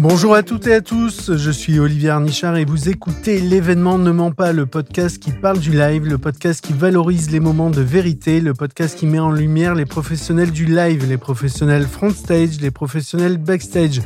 Bonjour 0.00 0.36
à 0.36 0.44
toutes 0.44 0.68
et 0.68 0.74
à 0.74 0.80
tous, 0.80 1.34
je 1.34 1.50
suis 1.50 1.80
Olivier 1.80 2.10
Arnichard 2.10 2.56
et 2.56 2.64
vous 2.64 2.88
écoutez 2.88 3.40
l'événement 3.40 3.98
Ne 3.98 4.12
ment 4.12 4.30
pas, 4.30 4.52
le 4.52 4.64
podcast 4.64 5.18
qui 5.18 5.32
parle 5.32 5.58
du 5.58 5.72
live, 5.72 6.06
le 6.06 6.18
podcast 6.18 6.64
qui 6.64 6.72
valorise 6.72 7.32
les 7.32 7.40
moments 7.40 7.68
de 7.68 7.80
vérité, 7.80 8.40
le 8.40 8.54
podcast 8.54 8.96
qui 8.96 9.06
met 9.06 9.18
en 9.18 9.32
lumière 9.32 9.74
les 9.74 9.86
professionnels 9.86 10.52
du 10.52 10.66
live, 10.66 11.04
les 11.08 11.16
professionnels 11.16 11.84
front 11.84 12.10
stage, 12.10 12.60
les 12.60 12.70
professionnels 12.70 13.38
backstage. 13.38 14.00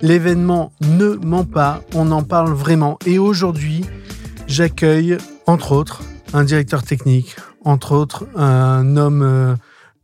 L'événement 0.00 0.72
Ne 0.80 1.16
ment 1.22 1.44
pas, 1.44 1.82
on 1.94 2.10
en 2.10 2.22
parle 2.22 2.54
vraiment. 2.54 2.98
Et 3.04 3.18
aujourd'hui, 3.18 3.84
j'accueille, 4.46 5.18
entre 5.46 5.72
autres, 5.72 6.00
un 6.32 6.44
directeur 6.44 6.82
technique, 6.82 7.36
entre 7.66 7.92
autres, 7.92 8.26
un 8.34 8.96
homme 8.96 9.20
euh, 9.20 9.54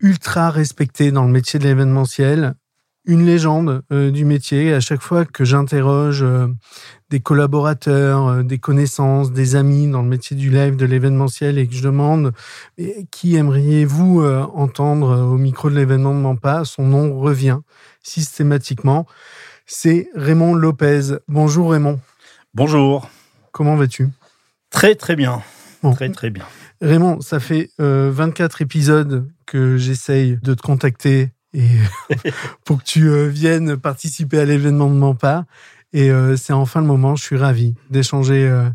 ultra 0.01 0.51
respecté 0.51 1.13
dans 1.13 1.25
le 1.25 1.31
métier 1.31 1.59
de 1.59 1.65
l'événementiel, 1.65 2.57
une 3.05 3.25
légende 3.25 3.83
euh, 3.93 4.11
du 4.11 4.25
métier. 4.25 4.75
À 4.75 4.81
chaque 4.81 5.01
fois 5.01 5.25
que 5.25 5.45
j'interroge 5.45 6.23
euh, 6.23 6.49
des 7.09 7.21
collaborateurs, 7.21 8.29
euh, 8.29 8.43
des 8.43 8.59
connaissances, 8.59 9.33
des 9.33 9.57
amis 9.57 9.89
dans 9.89 10.03
le 10.03 10.09
métier 10.09 10.37
du 10.37 10.51
live, 10.51 10.77
de 10.77 10.85
l'événementiel, 10.85 11.59
et 11.59 11.67
que 11.67 11.75
je 11.75 11.83
demande 11.83 12.33
qui 13.11 13.37
aimeriez-vous 13.37 14.23
entendre 14.23 15.19
au 15.19 15.37
micro 15.37 15.71
de 15.71 15.75
l'événement 15.75 16.15
de 16.15 16.21
Mampa, 16.21 16.65
son 16.65 16.85
nom 16.85 17.19
revient 17.19 17.59
systématiquement. 18.03 19.07
C'est 19.67 20.09
Raymond 20.15 20.55
Lopez. 20.55 21.19
Bonjour 21.29 21.73
Raymond. 21.73 22.01
Bonjour. 22.55 23.09
Comment 23.53 23.77
vas-tu? 23.77 24.09
Très 24.71 24.95
très 24.95 25.17
bien. 25.17 25.43
Très 25.95 26.11
très 26.11 26.31
bien. 26.31 26.45
Raymond, 26.81 27.21
ça 27.21 27.41
fait 27.41 27.71
24 27.79 28.63
épisodes 28.63 29.29
que 29.47 29.77
j'essaye 29.77 30.39
de 30.43 30.55
te 30.55 30.63
contacter 30.63 31.31
et 31.55 31.69
pour 32.65 32.79
que 32.79 32.85
tu 32.85 33.09
euh, 33.09 33.27
viennes 33.27 33.77
participer 33.77 34.39
à 34.39 34.45
l'événement 34.45 34.89
de 34.89 34.95
Mampa. 34.95 35.45
Et 35.93 36.11
euh, 36.11 36.37
c'est 36.37 36.53
enfin 36.53 36.81
le 36.81 36.87
moment, 36.87 37.17
je 37.17 37.25
suis 37.25 37.37
ravi 37.37 37.75
d'échanger 37.91 38.49
euh, 38.49 38.71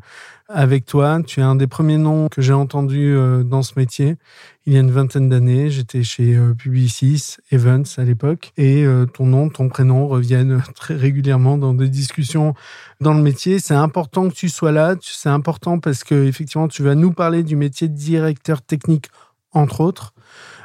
avec 0.49 0.85
toi. 0.85 1.21
Tu 1.25 1.39
es 1.39 1.43
un 1.43 1.55
des 1.55 1.67
premiers 1.67 1.97
noms 1.97 2.27
que 2.27 2.41
j'ai 2.41 2.53
entendu 2.53 3.15
dans 3.45 3.61
ce 3.63 3.73
métier. 3.77 4.17
Il 4.65 4.73
y 4.73 4.77
a 4.77 4.81
une 4.81 4.91
vingtaine 4.91 5.29
d'années, 5.29 5.69
j'étais 5.69 6.03
chez 6.03 6.37
Publicis 6.57 7.37
Evans 7.51 7.85
à 7.97 8.03
l'époque, 8.03 8.51
et 8.57 8.85
ton 9.13 9.25
nom, 9.25 9.49
ton 9.49 9.69
prénom 9.69 10.07
reviennent 10.07 10.61
très 10.75 10.95
régulièrement 10.95 11.57
dans 11.57 11.73
des 11.73 11.89
discussions 11.89 12.53
dans 13.01 13.15
le 13.15 13.23
métier. 13.23 13.57
C'est 13.59 13.73
important 13.73 14.29
que 14.29 14.35
tu 14.35 14.49
sois 14.49 14.71
là. 14.71 14.95
C'est 15.01 15.29
important 15.29 15.79
parce 15.79 16.03
que 16.03 16.25
effectivement, 16.25 16.67
tu 16.67 16.83
vas 16.83 16.93
nous 16.93 17.11
parler 17.11 17.41
du 17.41 17.55
métier 17.55 17.87
de 17.87 17.95
directeur 17.95 18.61
technique, 18.61 19.07
entre 19.51 19.81
autres. 19.81 20.13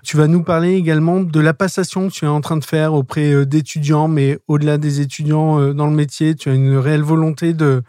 Tu 0.03 0.17
vas 0.17 0.27
nous 0.27 0.43
parler 0.43 0.75
également 0.75 1.21
de 1.21 1.41
la 1.41 1.55
passation 1.55 2.09
que 2.09 2.13
tu 2.13 2.25
es 2.25 2.29
en 2.29 2.41
train 2.41 2.57
de 2.57 2.65
faire 2.65 2.95
auprès 2.95 3.33
euh, 3.33 3.47
d'étudiants, 3.47 4.09
mais 4.09 4.39
au-delà 4.49 4.79
des 4.79 5.01
étudiants 5.01 5.61
euh, 5.61 5.75
dans 5.75 5.87
le 5.87 5.95
métier, 5.95 6.35
tu 6.35 6.49
as 6.49 6.55
une 6.55 6.77
réelle 6.77 7.03
volonté 7.03 7.53
de 7.53 7.83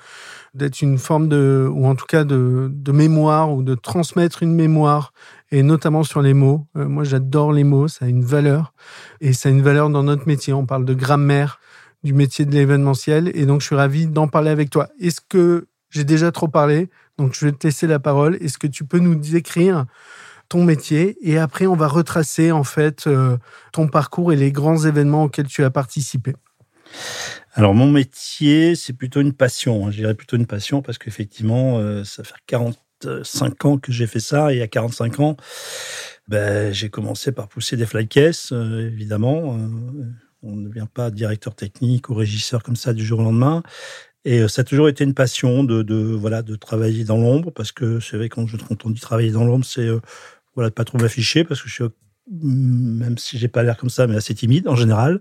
d'être 0.53 0.81
une 0.81 0.97
forme 0.97 1.29
de, 1.29 1.69
ou 1.71 1.87
en 1.87 1.95
tout 1.95 2.05
cas 2.05 2.25
de, 2.25 2.69
de 2.73 2.91
mémoire 2.91 3.53
ou 3.53 3.63
de 3.63 3.73
transmettre 3.73 4.43
une 4.43 4.53
mémoire 4.53 5.13
et 5.51 5.63
notamment 5.63 6.03
sur 6.03 6.21
les 6.21 6.33
mots. 6.33 6.67
Euh, 6.75 6.89
moi, 6.89 7.05
j'adore 7.05 7.53
les 7.53 7.63
mots, 7.63 7.87
ça 7.87 8.05
a 8.05 8.07
une 8.09 8.23
valeur 8.23 8.73
et 9.21 9.31
ça 9.31 9.47
a 9.47 9.51
une 9.51 9.61
valeur 9.61 9.89
dans 9.89 10.03
notre 10.03 10.27
métier. 10.27 10.51
On 10.51 10.65
parle 10.65 10.83
de 10.83 10.93
grammaire 10.93 11.59
du 12.03 12.13
métier 12.13 12.45
de 12.45 12.51
l'événementiel 12.51 13.31
et 13.33 13.45
donc 13.45 13.61
je 13.61 13.67
suis 13.67 13.75
ravi 13.75 14.07
d'en 14.07 14.27
parler 14.27 14.49
avec 14.49 14.69
toi. 14.69 14.89
Est-ce 14.99 15.21
que 15.21 15.67
j'ai 15.89 16.03
déjà 16.03 16.31
trop 16.31 16.47
parlé 16.47 16.89
Donc 17.17 17.33
je 17.33 17.45
vais 17.45 17.51
te 17.51 17.67
laisser 17.67 17.87
la 17.87 17.99
parole. 17.99 18.37
Est-ce 18.41 18.57
que 18.57 18.67
tu 18.67 18.85
peux 18.85 18.99
nous 18.99 19.15
décrire 19.15 19.85
ton 20.51 20.65
métier 20.65 21.17
et 21.21 21.37
après 21.37 21.65
on 21.65 21.77
va 21.77 21.87
retracer 21.87 22.51
en 22.51 22.65
fait 22.65 23.07
euh, 23.07 23.37
ton 23.71 23.87
parcours 23.87 24.33
et 24.33 24.35
les 24.35 24.51
grands 24.51 24.83
événements 24.85 25.23
auxquels 25.23 25.47
tu 25.47 25.63
as 25.63 25.69
participé. 25.69 26.35
Alors 27.53 27.73
mon 27.73 27.89
métier, 27.89 28.75
c'est 28.75 28.91
plutôt 28.91 29.21
une 29.21 29.31
passion. 29.31 29.87
Hein. 29.87 29.91
Je 29.91 29.99
dirais 29.99 30.13
plutôt 30.13 30.35
une 30.35 30.47
passion 30.47 30.81
parce 30.81 30.97
qu'effectivement, 30.97 31.79
euh, 31.79 32.03
ça 32.03 32.25
fait 32.25 32.33
45 32.47 33.63
ans 33.63 33.77
que 33.77 33.93
j'ai 33.93 34.07
fait 34.07 34.19
ça 34.19 34.53
et 34.53 34.61
à 34.61 34.67
45 34.67 35.21
ans, 35.21 35.37
ben, 36.27 36.73
j'ai 36.73 36.89
commencé 36.89 37.31
par 37.31 37.47
pousser 37.47 37.77
des 37.77 37.85
fly 37.85 38.09
cases, 38.09 38.51
euh, 38.51 38.87
évidemment. 38.87 39.57
on 40.43 40.55
ne 40.57 40.67
devient 40.67 40.87
pas 40.93 41.11
directeur 41.11 41.55
technique 41.55 42.09
ou 42.09 42.13
régisseur 42.13 42.61
comme 42.61 42.75
ça 42.75 42.91
du 42.91 43.05
jour 43.05 43.21
au 43.21 43.23
lendemain. 43.23 43.63
Et 44.25 44.45
ça 44.49 44.61
a 44.61 44.63
toujours 44.65 44.89
été 44.89 45.05
une 45.05 45.13
passion 45.13 45.63
de, 45.63 45.81
de 45.81 45.95
voilà 45.95 46.41
de 46.43 46.55
travailler 46.55 47.05
dans 47.05 47.17
l'ombre 47.17 47.51
parce 47.51 47.71
que 47.71 47.99
c'est 48.01 48.17
vrai 48.17 48.29
quand, 48.29 48.45
quand 48.67 48.85
on 48.85 48.89
dit 48.91 48.99
travailler 48.99 49.31
dans 49.31 49.45
l'ombre, 49.45 49.65
c'est 49.65 49.89
voilà, 50.55 50.69
de 50.69 50.73
pas 50.73 50.85
trop 50.85 50.97
m'afficher 50.97 51.43
parce 51.43 51.61
que 51.61 51.69
je 51.69 51.73
suis 51.73 51.83
même 52.29 53.17
si 53.17 53.37
j'ai 53.37 53.47
pas 53.47 53.63
l'air 53.63 53.77
comme 53.77 53.89
ça, 53.89 54.07
mais 54.07 54.15
assez 54.15 54.33
timide 54.33 54.67
en 54.67 54.75
général. 54.75 55.19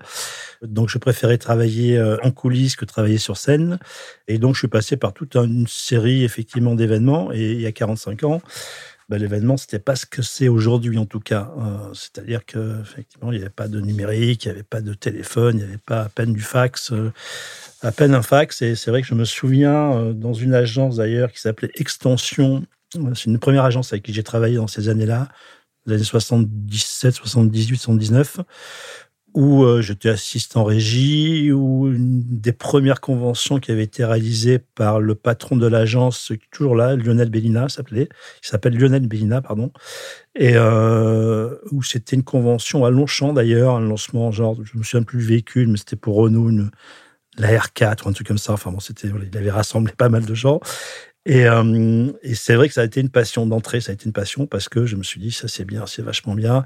Donc, 0.63 0.89
je 0.89 0.99
préférais 0.99 1.39
travailler 1.39 1.97
euh, 1.97 2.17
en 2.23 2.31
coulisses 2.31 2.77
que 2.77 2.85
travailler 2.85 3.19
sur 3.19 3.37
scène. 3.37 3.79
Et 4.29 4.39
donc, 4.39 4.55
je 4.55 4.61
suis 4.61 4.69
passé 4.69 4.97
par 4.97 5.13
toute 5.13 5.37
une 5.37 5.67
série, 5.67 6.25
effectivement, 6.25 6.75
d'événements. 6.75 7.33
Et 7.33 7.53
il 7.53 7.61
y 7.61 7.67
a 7.67 7.73
45 7.73 8.25
ans, 8.25 8.43
ben, 9.09 9.19
l'événement, 9.19 9.57
c'était 9.57 9.81
pas 9.81 9.97
ce 9.97 10.07
que 10.07 10.23
c'est 10.23 10.49
aujourd'hui, 10.49 10.99
en 10.99 11.07
tout 11.07 11.21
cas. 11.21 11.53
Euh, 11.59 11.93
c'est-à-dire 11.95 12.45
que, 12.47 12.81
effectivement, 12.81 13.33
il 13.33 13.39
n'y 13.39 13.43
avait 13.43 13.51
pas 13.51 13.67
de 13.67 13.81
numérique, 13.81 14.45
il 14.45 14.49
n'y 14.49 14.55
avait 14.55 14.63
pas 14.63 14.81
de 14.81 14.95
téléphone, 14.95 15.57
il 15.57 15.65
n'y 15.65 15.69
avait 15.69 15.79
pas 15.79 16.03
à 16.03 16.09
peine 16.09 16.33
du 16.33 16.43
fax, 16.43 16.93
euh, 16.93 17.13
à 17.83 17.91
peine 17.93 18.15
un 18.15 18.23
fax. 18.23 18.63
Et 18.63 18.77
c'est 18.77 18.91
vrai 18.91 19.03
que 19.03 19.09
je 19.09 19.15
me 19.15 19.25
souviens, 19.25 20.13
dans 20.13 20.35
une 20.35 20.55
agence 20.55 20.97
d'ailleurs 20.97 21.33
qui 21.33 21.41
s'appelait 21.41 21.73
Extension 21.75 22.65
c'est 22.93 23.27
une 23.27 23.39
première 23.39 23.65
agence 23.65 23.93
avec 23.93 24.05
qui 24.05 24.13
j'ai 24.13 24.23
travaillé 24.23 24.57
dans 24.57 24.67
ces 24.67 24.89
années-là, 24.89 25.29
les 25.87 25.95
années 25.95 26.05
77, 26.05 27.15
78, 27.15 27.77
79, 27.77 28.41
où 29.35 29.63
euh, 29.63 29.81
j'étais 29.81 30.09
assistant 30.09 30.65
régie, 30.65 31.53
où 31.53 31.89
une 31.89 32.23
des 32.41 32.53
premières 32.53 33.01
conventions 33.01 33.61
qui 33.61 33.71
avait 33.71 33.85
été 33.85 34.05
réalisée 34.05 34.59
par 34.59 35.01
le 35.01 35.15
patron 35.15 35.57
de 35.57 35.67
l'agence, 35.67 36.33
toujours 36.51 36.75
là, 36.75 36.97
Lionel 36.97 37.31
Bellina 37.31 37.69
s'appelait, 37.69 38.09
il 38.43 38.47
s'appelle 38.47 38.77
Lionel 38.77 39.07
Bellina, 39.07 39.41
pardon, 39.41 39.73
et 40.35 40.55
euh, 40.57 41.55
où 41.71 41.83
c'était 41.83 42.17
une 42.17 42.25
convention 42.25 42.85
à 42.85 42.91
Longchamp 42.91 43.33
d'ailleurs, 43.33 43.77
un 43.77 43.81
lancement 43.81 44.33
genre, 44.33 44.57
je 44.63 44.77
me 44.77 44.83
souviens 44.83 45.05
plus 45.05 45.19
du 45.19 45.27
véhicule, 45.27 45.69
mais 45.69 45.79
c'était 45.79 45.97
pour 45.97 46.17
Renault, 46.17 46.51
une, 46.51 46.71
la 47.39 47.57
R4 47.57 48.05
ou 48.05 48.09
un 48.09 48.13
truc 48.13 48.27
comme 48.27 48.39
ça. 48.39 48.53
Enfin 48.53 48.71
bon, 48.71 48.81
c'était, 48.81 49.09
il 49.09 49.39
avait 49.39 49.51
rassemblé 49.51 49.93
pas 49.97 50.09
mal 50.09 50.25
de 50.25 50.35
gens. 50.35 50.61
Euh, 51.29 52.13
et, 52.23 52.35
c'est 52.35 52.55
vrai 52.55 52.69
que 52.69 52.75
ça 52.75 52.81
a 52.81 52.85
été 52.85 53.01
une 53.01 53.11
passion 53.11 53.47
d'entrée, 53.47 53.81
ça 53.81 53.91
a 53.91 53.95
été 53.95 54.07
une 54.07 54.13
passion 54.13 54.47
parce 54.47 54.69
que 54.69 54.87
je 54.87 54.97
me 54.97 55.03
suis 55.03 55.21
dit, 55.21 55.31
ça 55.31 55.49
c'est 55.49 55.65
bien, 55.65 55.87
c'est 55.87 56.03
vachement 56.03 56.35
bien. 56.35 56.65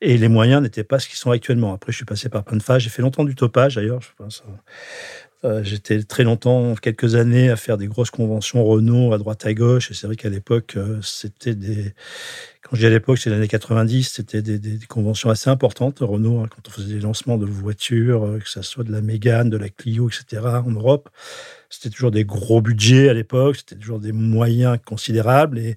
Et 0.00 0.18
les 0.18 0.28
moyens 0.28 0.62
n'étaient 0.62 0.84
pas 0.84 0.98
ce 0.98 1.08
qu'ils 1.08 1.16
sont 1.18 1.30
actuellement. 1.30 1.72
Après, 1.72 1.90
je 1.90 1.96
suis 1.96 2.04
passé 2.04 2.28
par 2.28 2.44
plein 2.44 2.58
de 2.58 2.62
phases. 2.62 2.82
J'ai 2.82 2.90
fait 2.90 3.02
longtemps 3.02 3.24
du 3.24 3.34
topage 3.34 3.76
d'ailleurs. 3.76 4.00
Euh, 5.44 5.62
j'étais 5.62 6.02
très 6.02 6.24
longtemps, 6.24 6.74
quelques 6.74 7.16
années, 7.16 7.50
à 7.50 7.56
faire 7.56 7.76
des 7.76 7.86
grosses 7.86 8.10
conventions 8.10 8.64
Renault 8.64 9.12
à 9.12 9.18
droite 9.18 9.44
à 9.46 9.54
gauche. 9.54 9.90
Et 9.90 9.94
c'est 9.94 10.06
vrai 10.06 10.16
qu'à 10.16 10.30
l'époque, 10.30 10.74
euh, 10.76 11.00
c'était 11.02 11.54
des. 11.54 11.94
Quand 12.64 12.76
je 12.76 12.80
dis 12.80 12.86
à 12.86 12.90
l'époque, 12.90 13.18
c'est 13.18 13.30
les 13.30 13.36
années 13.36 13.48
90, 13.48 14.04
c'était 14.04 14.40
des, 14.40 14.78
conventions 14.88 15.28
assez 15.28 15.50
importantes. 15.50 15.98
Renault, 16.00 16.40
hein, 16.40 16.48
quand 16.48 16.66
on 16.66 16.70
faisait 16.70 16.94
des 16.94 17.00
lancements 17.00 17.36
de 17.36 17.44
voitures, 17.44 18.38
que 18.42 18.48
ce 18.48 18.62
soit 18.62 18.84
de 18.84 18.92
la 18.92 19.02
Mégane, 19.02 19.50
de 19.50 19.58
la 19.58 19.68
Clio, 19.68 20.08
etc., 20.08 20.42
en 20.44 20.70
Europe, 20.70 21.10
c'était 21.68 21.90
toujours 21.90 22.10
des 22.10 22.24
gros 22.24 22.62
budgets 22.62 23.08
à 23.08 23.14
l'époque, 23.14 23.56
c'était 23.56 23.76
toujours 23.76 24.00
des 24.00 24.12
moyens 24.12 24.78
considérables 24.84 25.58
et, 25.58 25.76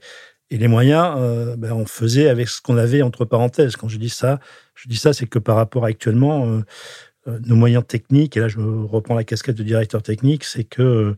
les 0.50 0.70
moyens, 0.70 1.16
euh, 1.18 1.58
ben, 1.58 1.74
on 1.74 1.86
faisait 1.86 2.30
avec 2.30 2.48
ce 2.48 2.62
qu'on 2.62 2.78
avait 2.78 3.02
entre 3.02 3.26
parenthèses. 3.26 3.76
Quand 3.76 3.90
je 3.90 3.98
dis 3.98 4.08
ça, 4.10 4.40
je 4.76 4.88
dis 4.88 4.96
ça, 4.96 5.12
c'est 5.12 5.28
que 5.28 5.40
par 5.40 5.58
rapport 5.58 5.84
à 5.84 5.90
actuellement, 5.90 6.46
euh, 6.46 6.58
euh, 6.58 6.62
nos 7.46 7.56
moyens 7.56 7.84
techniques, 7.86 8.38
et 8.38 8.40
là 8.40 8.48
je 8.48 8.60
reprends 8.60 9.16
la 9.16 9.24
casquette 9.24 9.56
de 9.56 9.64
directeur 9.64 10.02
technique, 10.02 10.44
c'est 10.44 10.64
que 10.64 11.16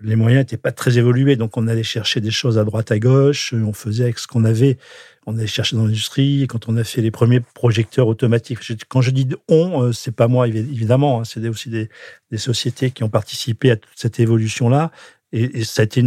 les 0.00 0.16
moyens 0.16 0.40
n'étaient 0.40 0.56
pas 0.56 0.72
très 0.72 0.98
évolués. 0.98 1.36
Donc 1.36 1.56
on 1.56 1.68
allait 1.68 1.82
chercher 1.82 2.20
des 2.20 2.30
choses 2.30 2.58
à 2.58 2.64
droite, 2.64 2.90
à 2.90 2.98
gauche, 2.98 3.52
on 3.52 3.72
faisait 3.72 4.04
avec 4.04 4.18
ce 4.18 4.26
qu'on 4.26 4.44
avait 4.44 4.78
on 5.26 5.36
allait 5.36 5.46
chercher 5.46 5.76
dans 5.76 5.84
l'industrie. 5.84 6.46
Quand 6.48 6.68
on 6.68 6.76
a 6.76 6.84
fait 6.84 7.00
les 7.00 7.10
premiers 7.10 7.40
projecteurs 7.40 8.08
automatiques, 8.08 8.58
quand 8.88 9.00
je 9.00 9.10
dis 9.10 9.28
on, 9.48 9.82
euh, 9.82 9.92
c'est 9.92 10.14
pas 10.14 10.28
moi 10.28 10.48
évidemment, 10.48 11.20
hein, 11.20 11.24
c'est 11.24 11.46
aussi 11.48 11.70
des, 11.70 11.88
sociétés 12.36 12.90
qui 12.90 13.04
ont 13.04 13.08
participé 13.08 13.70
à 13.70 13.76
toute 13.76 13.92
cette 13.94 14.18
évolution-là. 14.18 14.90
Et, 15.32 15.64
ça 15.64 15.82
a 15.82 15.84
été 15.84 16.02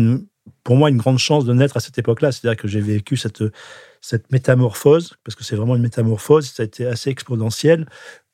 pour 0.63 0.75
moi 0.75 0.89
une 0.89 0.97
grande 0.97 1.17
chance 1.17 1.45
de 1.45 1.53
naître 1.53 1.77
à 1.77 1.79
cette 1.79 1.97
époque-là. 1.97 2.31
C'est-à-dire 2.31 2.61
que 2.61 2.67
j'ai 2.67 2.81
vécu 2.81 3.15
cette, 3.17 3.43
cette 4.01 4.31
métamorphose, 4.31 5.15
parce 5.23 5.35
que 5.35 5.43
c'est 5.43 5.55
vraiment 5.55 5.75
une 5.75 5.81
métamorphose, 5.81 6.47
ça 6.51 6.63
a 6.63 6.65
été 6.65 6.85
assez 6.85 7.09
exponentiel, 7.09 7.87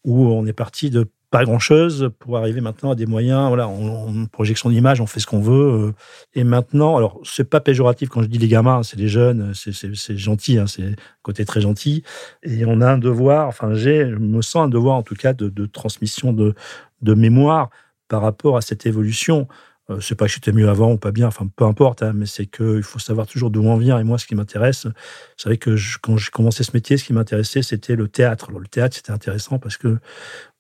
où 0.04 0.28
on 0.28 0.46
est 0.46 0.54
parti 0.54 0.90
de 0.90 1.08
pas 1.32 1.46
grand-chose 1.46 2.12
pour 2.20 2.38
arriver 2.38 2.60
maintenant 2.60 2.92
à 2.92 2.96
des 2.96 3.06
moyens. 3.06 3.48
Voilà, 3.48 3.68
on, 3.70 4.26
projection 4.26 4.70
d'image, 4.70 5.00
on 5.00 5.06
fait 5.06 5.22
ce 5.22 5.28
qu'on 5.28 5.40
veut. 5.40 5.88
Euh. 5.88 5.94
et 6.36 6.44
maintenant, 6.44 6.98
alors 6.98 7.22
c'est 7.24 7.50
pas 7.50 7.62
péjoratif 7.62 8.10
quand 8.10 8.22
je 8.22 8.28
dis 8.28 8.38
les 8.38 8.50
gamins, 8.50 8.84
c'est 8.84 8.98
les 8.98 9.08
jeunes, 9.08 9.54
c'est 9.56 10.18
gentil, 10.18 10.58
hein, 10.58 10.68
c'est 10.68 10.96
côté 11.22 11.46
très 11.46 11.62
gentil. 11.62 12.04
Et 12.44 12.66
on 12.66 12.82
a 12.82 12.92
un 12.92 12.98
devoir, 12.98 13.48
enfin 13.48 13.74
j'ai, 13.74 14.10
je 14.10 14.16
me 14.18 14.42
sens 14.42 14.66
un 14.66 14.70
devoir 14.70 14.98
en 14.98 15.04
tout 15.04 15.16
cas 15.16 15.32
de, 15.34 15.66
transmission 15.66 16.34
de 16.34 17.14
mémoire 17.14 17.70
par 18.10 18.22
rapport 18.22 18.58
à 18.58 18.62
cette 18.62 18.86
évolution. 18.86 19.48
Euh, 19.92 20.00
c'est 20.00 20.16
pas 20.16 20.26
que 20.26 20.32
j'étais 20.32 20.52
mieux 20.52 20.70
avant 20.70 20.92
ou 20.94 20.98
pas 20.98 21.12
bien, 21.12 21.28
enfin 21.28 21.48
peu 21.56 21.66
importe, 21.66 22.04
hein, 22.04 22.14
mais 22.14 22.26
c'est 22.26 22.46
qu'il 22.46 22.84
faut 22.84 23.00
savoir 23.00 23.28
toujours 23.28 23.50
d'où 23.50 23.64
on 23.64 23.78
vient. 23.78 24.00
Et 24.00 24.04
moi, 24.04 24.18
ce 24.18 24.26
qui 24.26 24.36
m'intéresse, 24.36 24.88
c'est 25.38 25.50
vrai 25.50 25.58
que 25.58 25.76
quand 26.02 26.18
j'ai 26.18 26.30
commencé 26.32 26.64
ce 26.64 26.72
métier, 26.74 26.98
ce 26.98 27.04
qui 27.04 27.14
m'intéressait, 27.14 27.62
c'était 27.62 27.96
le 27.96 28.08
théâtre. 28.08 28.52
Le 28.52 28.68
théâtre, 28.68 28.96
c'était 28.96 29.12
intéressant 29.12 29.60
parce 29.60 29.78
que 29.78 29.98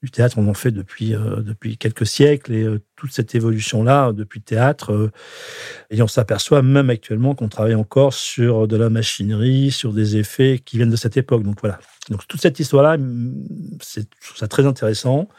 du 0.04 0.10
théâtre, 0.10 0.38
on 0.38 0.48
en 0.48 0.54
fait 0.54 0.72
depuis, 0.72 1.16
euh, 1.16 1.42
depuis 1.42 1.78
quelques 1.78 2.07
siècles 2.07 2.54
et 2.54 2.63
euh, 2.63 2.80
toute 2.95 3.12
cette 3.12 3.36
évolution-là 3.36 4.12
depuis 4.13 4.39
le 4.39 4.45
théâtre, 4.45 5.12
et 5.89 6.01
on 6.01 6.07
s'aperçoit 6.07 6.62
même 6.62 6.89
actuellement 6.89 7.36
qu'on 7.36 7.50
travaille 7.50 7.75
encore 7.75 8.13
sur 8.13 8.68
de 8.68 8.78
la 8.78 8.89
machinerie, 8.89 9.72
sur 9.72 9.94
des 9.94 10.18
effets 10.18 10.60
qui 10.63 10.78
viennent 10.78 10.89
de 10.92 10.95
cette 10.95 11.18
époque. 11.18 11.44
Donc 11.44 11.62
voilà. 11.62 11.80
Donc 12.10 12.28
toute 12.28 12.42
cette 12.42 12.60
histoire-là, 12.60 12.98
c'est 13.81 14.07
ça 14.36 14.48
très 14.48 14.66
intéressant. 14.66 15.30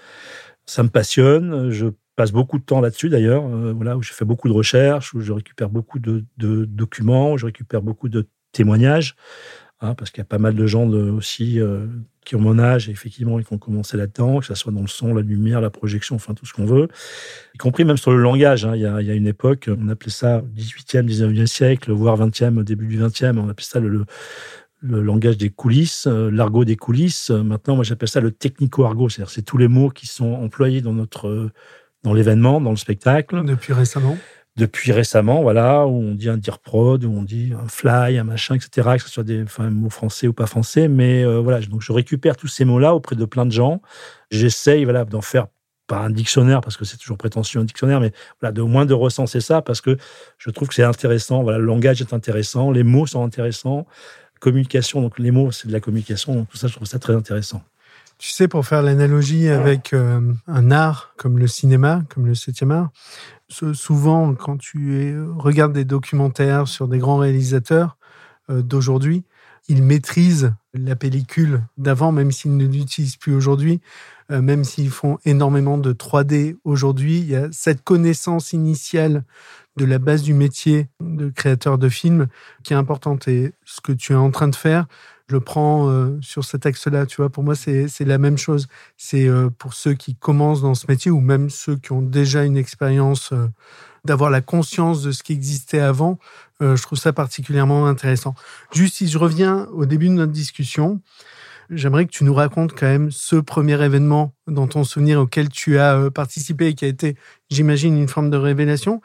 Ça 0.67 0.83
me 0.83 0.89
passionne. 0.89 1.71
Je 1.71 1.87
passe 2.17 2.33
beaucoup 2.33 2.59
de 2.59 2.65
temps 2.65 2.81
là-dessus 2.81 3.09
d'ailleurs, 3.09 3.45
euh, 3.45 3.73
voilà, 3.75 3.97
où 3.97 4.03
je 4.03 4.13
fais 4.13 4.25
beaucoup 4.25 4.49
de 4.49 4.53
recherches, 4.53 5.15
où 5.15 5.21
je 5.21 5.33
récupère 5.33 5.71
beaucoup 5.71 5.99
de, 5.99 6.25
documents, 6.37 7.33
où 7.33 7.39
je 7.39 7.47
récupère 7.47 7.83
beaucoup 7.83 8.09
de 8.09 8.29
témoignages, 8.53 9.17
hein, 9.81 9.95
parce 9.95 10.11
qu'il 10.11 10.21
y 10.21 10.23
a 10.23 10.27
pas 10.27 10.39
mal 10.39 10.55
de 10.55 10.67
gens 10.67 10.87
aussi 10.89 11.59
euh, 11.59 11.87
qui 12.25 12.37
ont 12.37 12.41
mon 12.41 12.59
âge 12.59 12.89
et 12.89 12.93
effectivement 12.93 13.39
qui 13.39 13.53
ont 13.53 13.59
commencé 13.59 13.97
là-dedans, 13.97 14.41
que 14.41 14.47
ce 14.47 14.55
soit 14.55 14.73
dans 14.73 14.83
le 14.83 14.89
son, 14.89 15.15
la 15.15 15.23
lumière, 15.23 15.61
la 15.61 15.71
projection, 15.71 16.17
enfin 16.17 16.35
tout 16.35 16.45
ce 16.45 16.53
qu'on 16.53 16.67
veut, 16.67 16.89
y 17.55 17.59
compris 17.59 17.85
même 17.85 17.97
sur 17.97 18.13
le 18.13 18.19
langage. 18.19 18.67
Hein. 18.67 18.77
il, 18.77 18.83
y 18.83 18.87
a, 18.87 19.01
il, 19.01 19.07
y 19.07 19.11
a, 19.11 19.15
une 19.15 19.27
époque, 19.27 19.71
on 19.75 19.89
appelait 19.89 20.11
ça 20.11 20.43
18e, 20.55 21.07
19e 21.07 21.47
siècle, 21.47 21.93
voire 21.93 22.19
20e, 22.19 22.63
début 22.63 22.87
du 22.87 23.01
20e, 23.01 23.39
on 23.39 23.49
appelait 23.49 23.65
ça 23.65 23.81
le, 23.81 24.05
le 24.83 25.01
langage 25.01 25.39
des 25.39 25.49
coulisses, 25.49 26.07
euh, 26.09 26.31
l'argot 26.31 26.67
des 26.67 26.77
coulisses. 26.77 27.31
Maintenant, 27.31 27.77
moi, 27.77 27.85
j'appelle 27.85 28.09
ça 28.09 28.21
le 28.21 28.33
technico-argot, 28.33 29.09
c'est-à-dire 29.09 29.31
c'est 29.31 29.43
tous 29.43 29.57
les 29.57 29.69
mots 29.69 29.89
qui 29.89 30.07
sont 30.07 30.35
employés 30.35 30.83
dans 30.83 30.93
notre 30.93 31.51
dans 32.03 32.13
l'événement, 32.13 32.61
dans 32.61 32.71
le 32.71 32.77
spectacle. 32.77 33.45
Depuis 33.45 33.73
récemment 33.73 34.17
Depuis 34.57 34.93
récemment, 34.93 35.43
voilà, 35.43 35.87
où 35.87 35.95
on 35.95 36.15
dit 36.15 36.29
un 36.29 36.37
dire 36.37 36.59
prod, 36.59 37.05
où 37.05 37.11
on 37.11 37.23
dit 37.23 37.53
un 37.59 37.69
fly, 37.69 38.19
un 38.19 38.25
machin, 38.25 38.55
etc., 38.55 38.97
que 38.97 39.03
ce 39.03 39.09
soit 39.09 39.25
des 39.25 39.43
enfin, 39.43 39.71
mots 39.71 39.91
français 39.91 40.27
ou 40.27 40.33
pas 40.33 40.47
français. 40.47 40.89
Mais 40.89 41.25
euh, 41.25 41.41
voilà, 41.41 41.61
donc 41.61 41.81
je 41.83 41.93
récupère 41.93 42.37
tous 42.37 42.49
ces 42.49 42.65
mots-là 42.65 42.95
auprès 42.95 43.17
de 43.17 43.25
plein 43.25 43.47
de 43.47 43.53
gens. 43.53 43.81
J'essaye 44.31 44.85
voilà, 44.85 45.05
d'en 45.05 45.23
faire 45.23 45.47
pas 45.87 45.99
un 45.99 46.11
dictionnaire, 46.11 46.61
parce 46.61 46.77
que 46.77 46.85
c'est 46.85 46.97
toujours 46.97 47.19
prétentieux 47.19 47.61
un 47.61 47.65
dictionnaire, 47.65 48.01
mais 48.01 48.13
voilà, 48.41 48.53
de, 48.53 48.61
au 48.61 48.67
moins 48.69 48.87
de 48.87 48.95
recenser 48.95 49.41
ça, 49.41 49.63
parce 49.63 49.81
que 49.81 49.97
je 50.39 50.51
trouve 50.51 50.69
que 50.69 50.75
c'est 50.75 50.85
intéressant. 50.85 51.43
Voilà, 51.43 51.59
le 51.59 51.65
langage 51.65 52.01
est 52.01 52.13
intéressant, 52.13 52.71
les 52.71 52.83
mots 52.83 53.07
sont 53.07 53.25
intéressants. 53.25 53.87
Communication, 54.41 55.03
donc 55.03 55.19
les 55.19 55.31
mots, 55.31 55.53
c'est 55.53 55.69
de 55.69 55.73
la 55.73 55.81
communication, 55.81 56.35
donc 56.35 56.49
tout 56.49 56.57
ça, 56.57 56.67
je 56.67 56.75
trouve 56.75 56.89
ça 56.89 56.99
très 56.99 57.15
intéressant. 57.15 57.63
Tu 58.23 58.31
sais, 58.31 58.47
pour 58.47 58.65
faire 58.65 58.83
l'analogie 58.83 59.49
avec 59.49 59.93
euh, 59.93 60.21
un 60.47 60.71
art 60.71 61.13
comme 61.17 61.41
le 61.41 61.49
cinéma, 61.49 62.05
comme 62.09 62.25
le 62.25 62.37
septième 62.37 62.71
art, 62.71 62.91
souvent, 63.49 64.33
quand 64.37 64.59
tu 64.59 65.17
regardes 65.37 65.73
des 65.73 65.85
documentaires 65.85 66.69
sur 66.69 66.87
des 66.87 66.99
grands 66.99 67.17
réalisateurs 67.17 67.97
euh, 68.49 68.63
d'aujourd'hui, 68.63 69.25
ils 69.67 69.83
maîtrisent 69.83 70.55
la 70.73 70.95
pellicule 70.95 71.63
d'avant, 71.79 72.13
même 72.13 72.31
s'ils 72.31 72.57
ne 72.57 72.65
l'utilisent 72.65 73.17
plus 73.17 73.35
aujourd'hui, 73.35 73.81
euh, 74.31 74.41
même 74.41 74.63
s'ils 74.63 74.91
font 74.91 75.19
énormément 75.25 75.77
de 75.77 75.93
3D 75.93 76.57
aujourd'hui. 76.63 77.19
Il 77.19 77.27
y 77.27 77.35
a 77.35 77.49
cette 77.51 77.83
connaissance 77.83 78.53
initiale 78.53 79.25
de 79.77 79.85
la 79.85 79.99
base 79.99 80.23
du 80.23 80.33
métier 80.33 80.87
de 81.01 81.29
créateur 81.29 81.77
de 81.77 81.89
film 81.89 82.29
qui 82.63 82.73
est 82.73 82.77
importante. 82.77 83.27
Et 83.27 83.53
ce 83.65 83.81
que 83.81 83.91
tu 83.91 84.13
es 84.13 84.17
en 84.17 84.31
train 84.31 84.47
de 84.47 84.55
faire, 84.55 84.87
je 85.29 85.35
le 85.35 85.41
prends 85.41 85.89
euh, 85.89 86.19
sur 86.21 86.45
cet 86.45 86.67
axe-là. 86.67 87.07
Tu 87.07 87.17
vois, 87.17 87.31
pour 87.31 87.43
moi, 87.43 87.55
c'est 87.55 87.89
la 88.01 88.19
même 88.19 88.39
chose. 88.39 88.69
C'est 88.97 89.29
euh, 89.29 89.51
pour 89.51 89.75
ceux 89.75 89.95
qui 89.95 90.15
commencent 90.15 90.63
dans 90.63 90.75
ce 90.75 90.87
métier 90.89 91.11
ou 91.11 91.21
même 91.21 91.51
ceux 91.51 91.77
qui 91.77 91.93
ont 91.93 92.03
déjà 92.03 92.45
une 92.45 92.57
expérience, 92.57 93.33
euh, 93.33 93.49
d'avoir 94.05 94.31
la 94.31 94.41
conscience 94.41 95.03
de 95.03 95.13
ce 95.13 95.23
qui 95.23 95.33
existait 95.33 95.79
avant. 95.79 96.19
je 96.61 96.81
trouve 96.83 96.99
ça 96.99 97.13
particulièrement 97.13 97.87
intéressant. 97.87 98.35
Juste 98.73 98.97
si 98.97 99.07
je 99.07 99.17
reviens 99.17 99.69
au 99.73 99.87
début 99.87 100.09
de 100.09 100.15
notre 100.15 100.33
discussion, 100.33 101.01
j'aimerais 101.73 102.07
que 102.07 102.11
tu 102.11 102.25
nous 102.25 102.35
racontes 102.35 102.79
quand 102.79 102.87
même 102.87 103.11
ce 103.11 103.37
premier 103.37 103.83
événement 103.83 104.35
dans 104.47 104.67
ton 104.67 104.85
souvenir 104.85 105.21
auquel 105.21 105.49
tu 105.49 105.79
as 105.79 105.97
euh, 105.97 106.11
participé 106.11 106.69
et 106.69 106.75
qui 106.75 106.85
a 106.85 106.89
été, 106.89 107.17
j'imagine, 107.51 107.97
une 107.97 108.09
forme 108.09 108.31
de 108.31 108.37
révélation. 108.37 109.01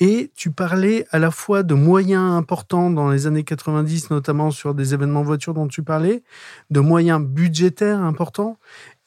Et 0.00 0.30
tu 0.34 0.50
parlais 0.50 1.06
à 1.10 1.18
la 1.18 1.30
fois 1.30 1.62
de 1.62 1.74
moyens 1.74 2.32
importants 2.32 2.90
dans 2.90 3.10
les 3.10 3.26
années 3.26 3.44
90, 3.44 4.10
notamment 4.10 4.50
sur 4.50 4.74
des 4.74 4.94
événements 4.94 5.22
voitures 5.22 5.54
dont 5.54 5.68
tu 5.68 5.82
parlais, 5.82 6.22
de 6.70 6.80
moyens 6.80 7.20
budgétaires 7.20 8.00
importants 8.00 8.58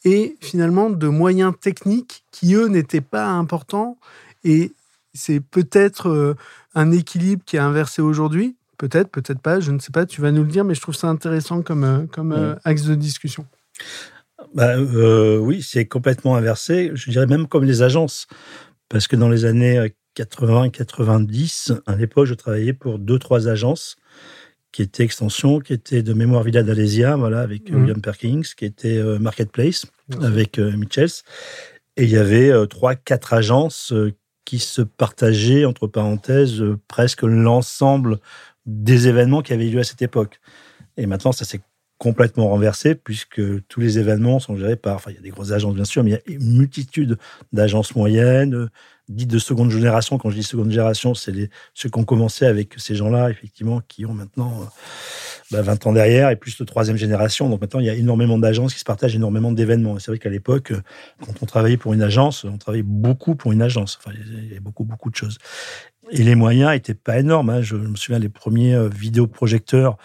et 0.04 0.36
finalement 0.42 0.90
de 0.90 1.08
moyens 1.08 1.54
techniques 1.60 2.26
qui, 2.32 2.54
eux, 2.54 2.68
n'étaient 2.68 3.02
pas 3.02 3.28
importants. 3.28 3.98
Et 4.44 4.74
c'est 5.14 5.40
peut-être 5.40 6.10
euh, 6.10 6.36
un 6.76 6.92
équilibre 6.92 7.44
qui 7.46 7.56
est 7.56 7.60
inversé 7.60 8.02
aujourd'hui 8.02 8.56
Peut-être, 8.78 9.10
peut-être 9.10 9.40
pas, 9.40 9.60
je 9.60 9.72
ne 9.72 9.80
sais 9.80 9.92
pas, 9.92 10.06
tu 10.06 10.22
vas 10.22 10.32
nous 10.32 10.44
le 10.44 10.50
dire, 10.50 10.66
mais 10.66 10.76
je 10.76 10.82
trouve 10.82 10.96
ça 10.96 11.08
intéressant 11.08 11.62
comme, 11.62 11.84
euh, 11.84 12.06
comme 12.08 12.34
euh, 12.34 12.56
axe 12.64 12.84
de 12.84 12.96
discussion. 12.96 13.46
Bah, 14.54 14.78
euh, 14.78 15.38
oui, 15.38 15.62
c'est 15.62 15.86
complètement 15.86 16.36
inversé, 16.36 16.92
je 16.94 17.10
dirais 17.10 17.28
même 17.28 17.48
comme 17.48 17.64
les 17.64 17.82
agences, 17.82 18.28
parce 18.90 19.08
que 19.08 19.16
dans 19.16 19.30
les 19.30 19.46
années 19.46 19.94
80-90, 20.18 21.80
à 21.86 21.96
l'époque, 21.96 22.26
je 22.26 22.34
travaillais 22.34 22.74
pour 22.74 23.00
deux, 23.00 23.20
trois 23.20 23.48
agences 23.48 23.96
qui 24.72 24.82
étaient 24.82 25.04
extensions, 25.04 25.60
qui 25.60 25.72
étaient 25.72 26.04
de 26.04 26.14
Mémoire 26.14 26.44
Villa 26.44 26.64
d'Alésia, 26.64 27.16
voilà, 27.16 27.42
avec 27.42 27.72
mmh. 27.72 27.76
William 27.76 28.02
Perkins, 28.02 28.42
qui 28.58 28.66
était 28.66 29.02
Marketplace, 29.20 29.86
avec 30.22 30.60
Mitchells. 30.60 31.24
Et 31.96 32.04
il 32.04 32.10
y 32.10 32.18
avait 32.18 32.52
trois, 32.68 32.96
quatre 32.96 33.34
agences 33.34 33.94
qui 34.44 34.60
se 34.60 34.82
partageaient, 34.82 35.64
entre 35.64 35.88
parenthèses, 35.88 36.64
presque 36.90 37.24
l'ensemble 37.24 38.20
des 38.66 39.08
événements 39.08 39.42
qui 39.42 39.54
avaient 39.54 39.66
lieu 39.66 39.80
à 39.80 39.84
cette 39.84 40.02
époque. 40.02 40.40
Et 40.98 41.06
maintenant, 41.06 41.32
ça 41.32 41.46
s'est 41.46 41.62
complètement 41.98 42.50
renversé 42.50 42.96
puisque 42.96 43.42
tous 43.68 43.80
les 43.80 44.00
événements 44.00 44.40
sont 44.40 44.56
gérés 44.58 44.76
par, 44.76 44.96
enfin, 44.96 45.12
il 45.12 45.16
y 45.16 45.20
a 45.20 45.22
des 45.22 45.30
grosses 45.30 45.52
agences 45.52 45.76
bien 45.76 45.86
sûr, 45.86 46.04
mais 46.04 46.12
il 46.12 46.14
y 46.14 46.34
a 46.34 46.38
une 46.38 46.58
multitude 46.58 47.18
d'agences 47.54 47.96
moyennes, 47.96 48.70
dites 49.10 49.30
de 49.30 49.40
seconde 49.40 49.72
génération. 49.72 50.18
Quand 50.18 50.30
je 50.30 50.36
dis 50.36 50.44
seconde 50.44 50.70
génération, 50.70 51.14
c'est 51.14 51.34
ceux 51.74 51.90
qui 51.90 52.00
ont 52.00 52.04
commencé 52.04 52.46
avec 52.46 52.74
ces 52.78 52.96
gens-là, 52.96 53.30
effectivement, 53.30 53.82
qui 53.88 54.06
ont 54.06 54.14
maintenant 54.14 54.70
20 55.52 55.60
euh, 55.60 55.64
bah, 55.64 55.78
ans 55.86 55.94
derrière 55.94 56.30
et 56.30 56.36
plus 56.36 56.58
de 56.58 56.64
troisième 56.64 56.98
génération. 56.98 57.50
Donc 57.50 57.62
maintenant, 57.62 57.80
il 57.80 57.86
y 57.86 57.90
a 57.90 57.96
énormément 57.96 58.38
d'agences 58.38 58.74
qui 58.74 58.80
se 58.80 58.86
partagent 58.86 59.16
énormément 59.16 59.52
d'événements. 59.52 60.00
C'est 60.00 60.12
vrai 60.12 60.20
qu'à 60.20 60.30
l'époque, 60.30 60.74
quand 61.24 61.34
on 61.42 61.46
travaillait 61.46 61.78
pour 61.78 61.94
une 61.94 62.02
agence, 62.02 62.44
on 62.44 62.58
travaillait 62.58 62.84
beaucoup 62.84 63.36
pour 63.36 63.52
une 63.52 63.62
agence. 63.62 64.00
Enfin, 64.02 64.16
il 64.16 64.48
y 64.48 64.52
avait 64.52 64.60
beaucoup, 64.60 64.84
beaucoup 64.84 65.10
de 65.10 65.16
choses. 65.16 65.38
Et 66.12 66.24
les 66.24 66.36
moyens 66.36 66.74
étaient 66.76 66.94
pas 66.94 67.20
énormes. 67.20 67.50
Hein. 67.50 67.62
Je 67.62 67.76
me 67.76 67.96
souviens 67.96 68.20
les 68.20 68.30
premiers 68.30 68.76
euh, 68.76 68.90
vidéoprojecteurs, 68.90 69.98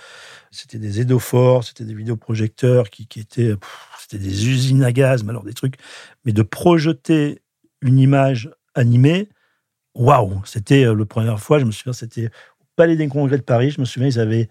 c'était 0.51 0.79
des 0.79 1.01
Edophores, 1.01 1.65
c'était 1.65 1.85
des 1.85 1.95
vidéoprojecteurs 1.95 2.91
qui, 2.91 3.07
qui 3.07 3.21
étaient, 3.21 3.55
c'était 3.99 4.23
des 4.23 4.49
usines 4.49 4.83
à 4.83 4.93
gaz, 4.93 5.23
mais 5.23 5.31
alors 5.31 5.45
des 5.45 5.53
trucs. 5.53 5.77
Mais 6.25 6.33
de 6.33 6.43
projeter 6.43 7.43
une 7.83 7.99
image 7.99 8.51
animée, 8.75 9.29
waouh 9.95 10.43
C'était 10.45 10.85
euh, 10.85 10.95
la 10.95 11.05
première 11.07 11.41
fois. 11.41 11.59
Je 11.59 11.65
me 11.65 11.73
souviens, 11.73 11.93
c'était 11.93 12.27
au 12.27 12.65
Palais 12.77 12.97
des 12.97 13.09
Congrès 13.09 13.39
de 13.39 13.43
Paris. 13.43 13.71
Je 13.71 13.81
me 13.81 13.87
souviens, 13.87 14.09
ils 14.09 14.21
avaient 14.21 14.49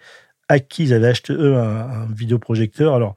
acquis, 0.47 0.83
ils 0.83 0.93
avaient 0.93 1.07
acheté 1.07 1.33
eux 1.33 1.55
un, 1.55 1.89
un 1.89 2.05
vidéoprojecteur. 2.07 2.93
Alors 2.93 3.15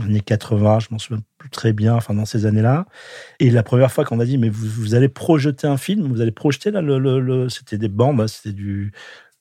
années 0.00 0.20
80, 0.20 0.80
je 0.80 0.88
m'en 0.90 0.98
souviens 0.98 1.22
plus 1.38 1.50
très 1.50 1.72
bien, 1.72 1.94
enfin 1.94 2.14
dans 2.14 2.24
ces 2.24 2.46
années-là. 2.46 2.86
Et 3.40 3.50
la 3.50 3.62
première 3.62 3.92
fois 3.92 4.04
qu'on 4.04 4.20
a 4.20 4.24
dit, 4.24 4.38
mais 4.38 4.48
vous, 4.48 4.94
allez 4.94 5.08
projeter 5.08 5.66
un 5.66 5.76
film, 5.76 6.06
vous 6.08 6.20
allez 6.20 6.30
projeter 6.30 6.70
là, 6.70 6.80
le, 6.80 7.48
c'était 7.48 7.78
des 7.78 7.88
bandes, 7.88 8.20
hein, 8.20 8.28
c'était 8.28 8.54
du, 8.54 8.92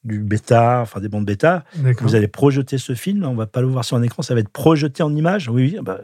du 0.04 0.20
bêta, 0.20 0.80
enfin 0.82 1.00
des 1.00 1.08
bandes 1.08 1.26
bêta. 1.26 1.64
Vous 2.02 2.16
allez 2.16 2.28
projeter 2.28 2.78
ce 2.78 2.96
film, 2.96 3.24
on 3.24 3.36
va 3.36 3.48
pas 3.48 3.62
le 3.62 3.68
voir 3.68 3.86
sur 3.86 3.98
un 3.98 4.02
écran, 4.02 4.24
ça 4.24 4.34
va 4.34 4.42
être 4.42 4.50
projeté 4.50 5.04
en 5.04 5.16
image. 5.16 5.48
Oui, 5.48 5.74
oui. 5.74 5.80
Bah, 5.82 6.02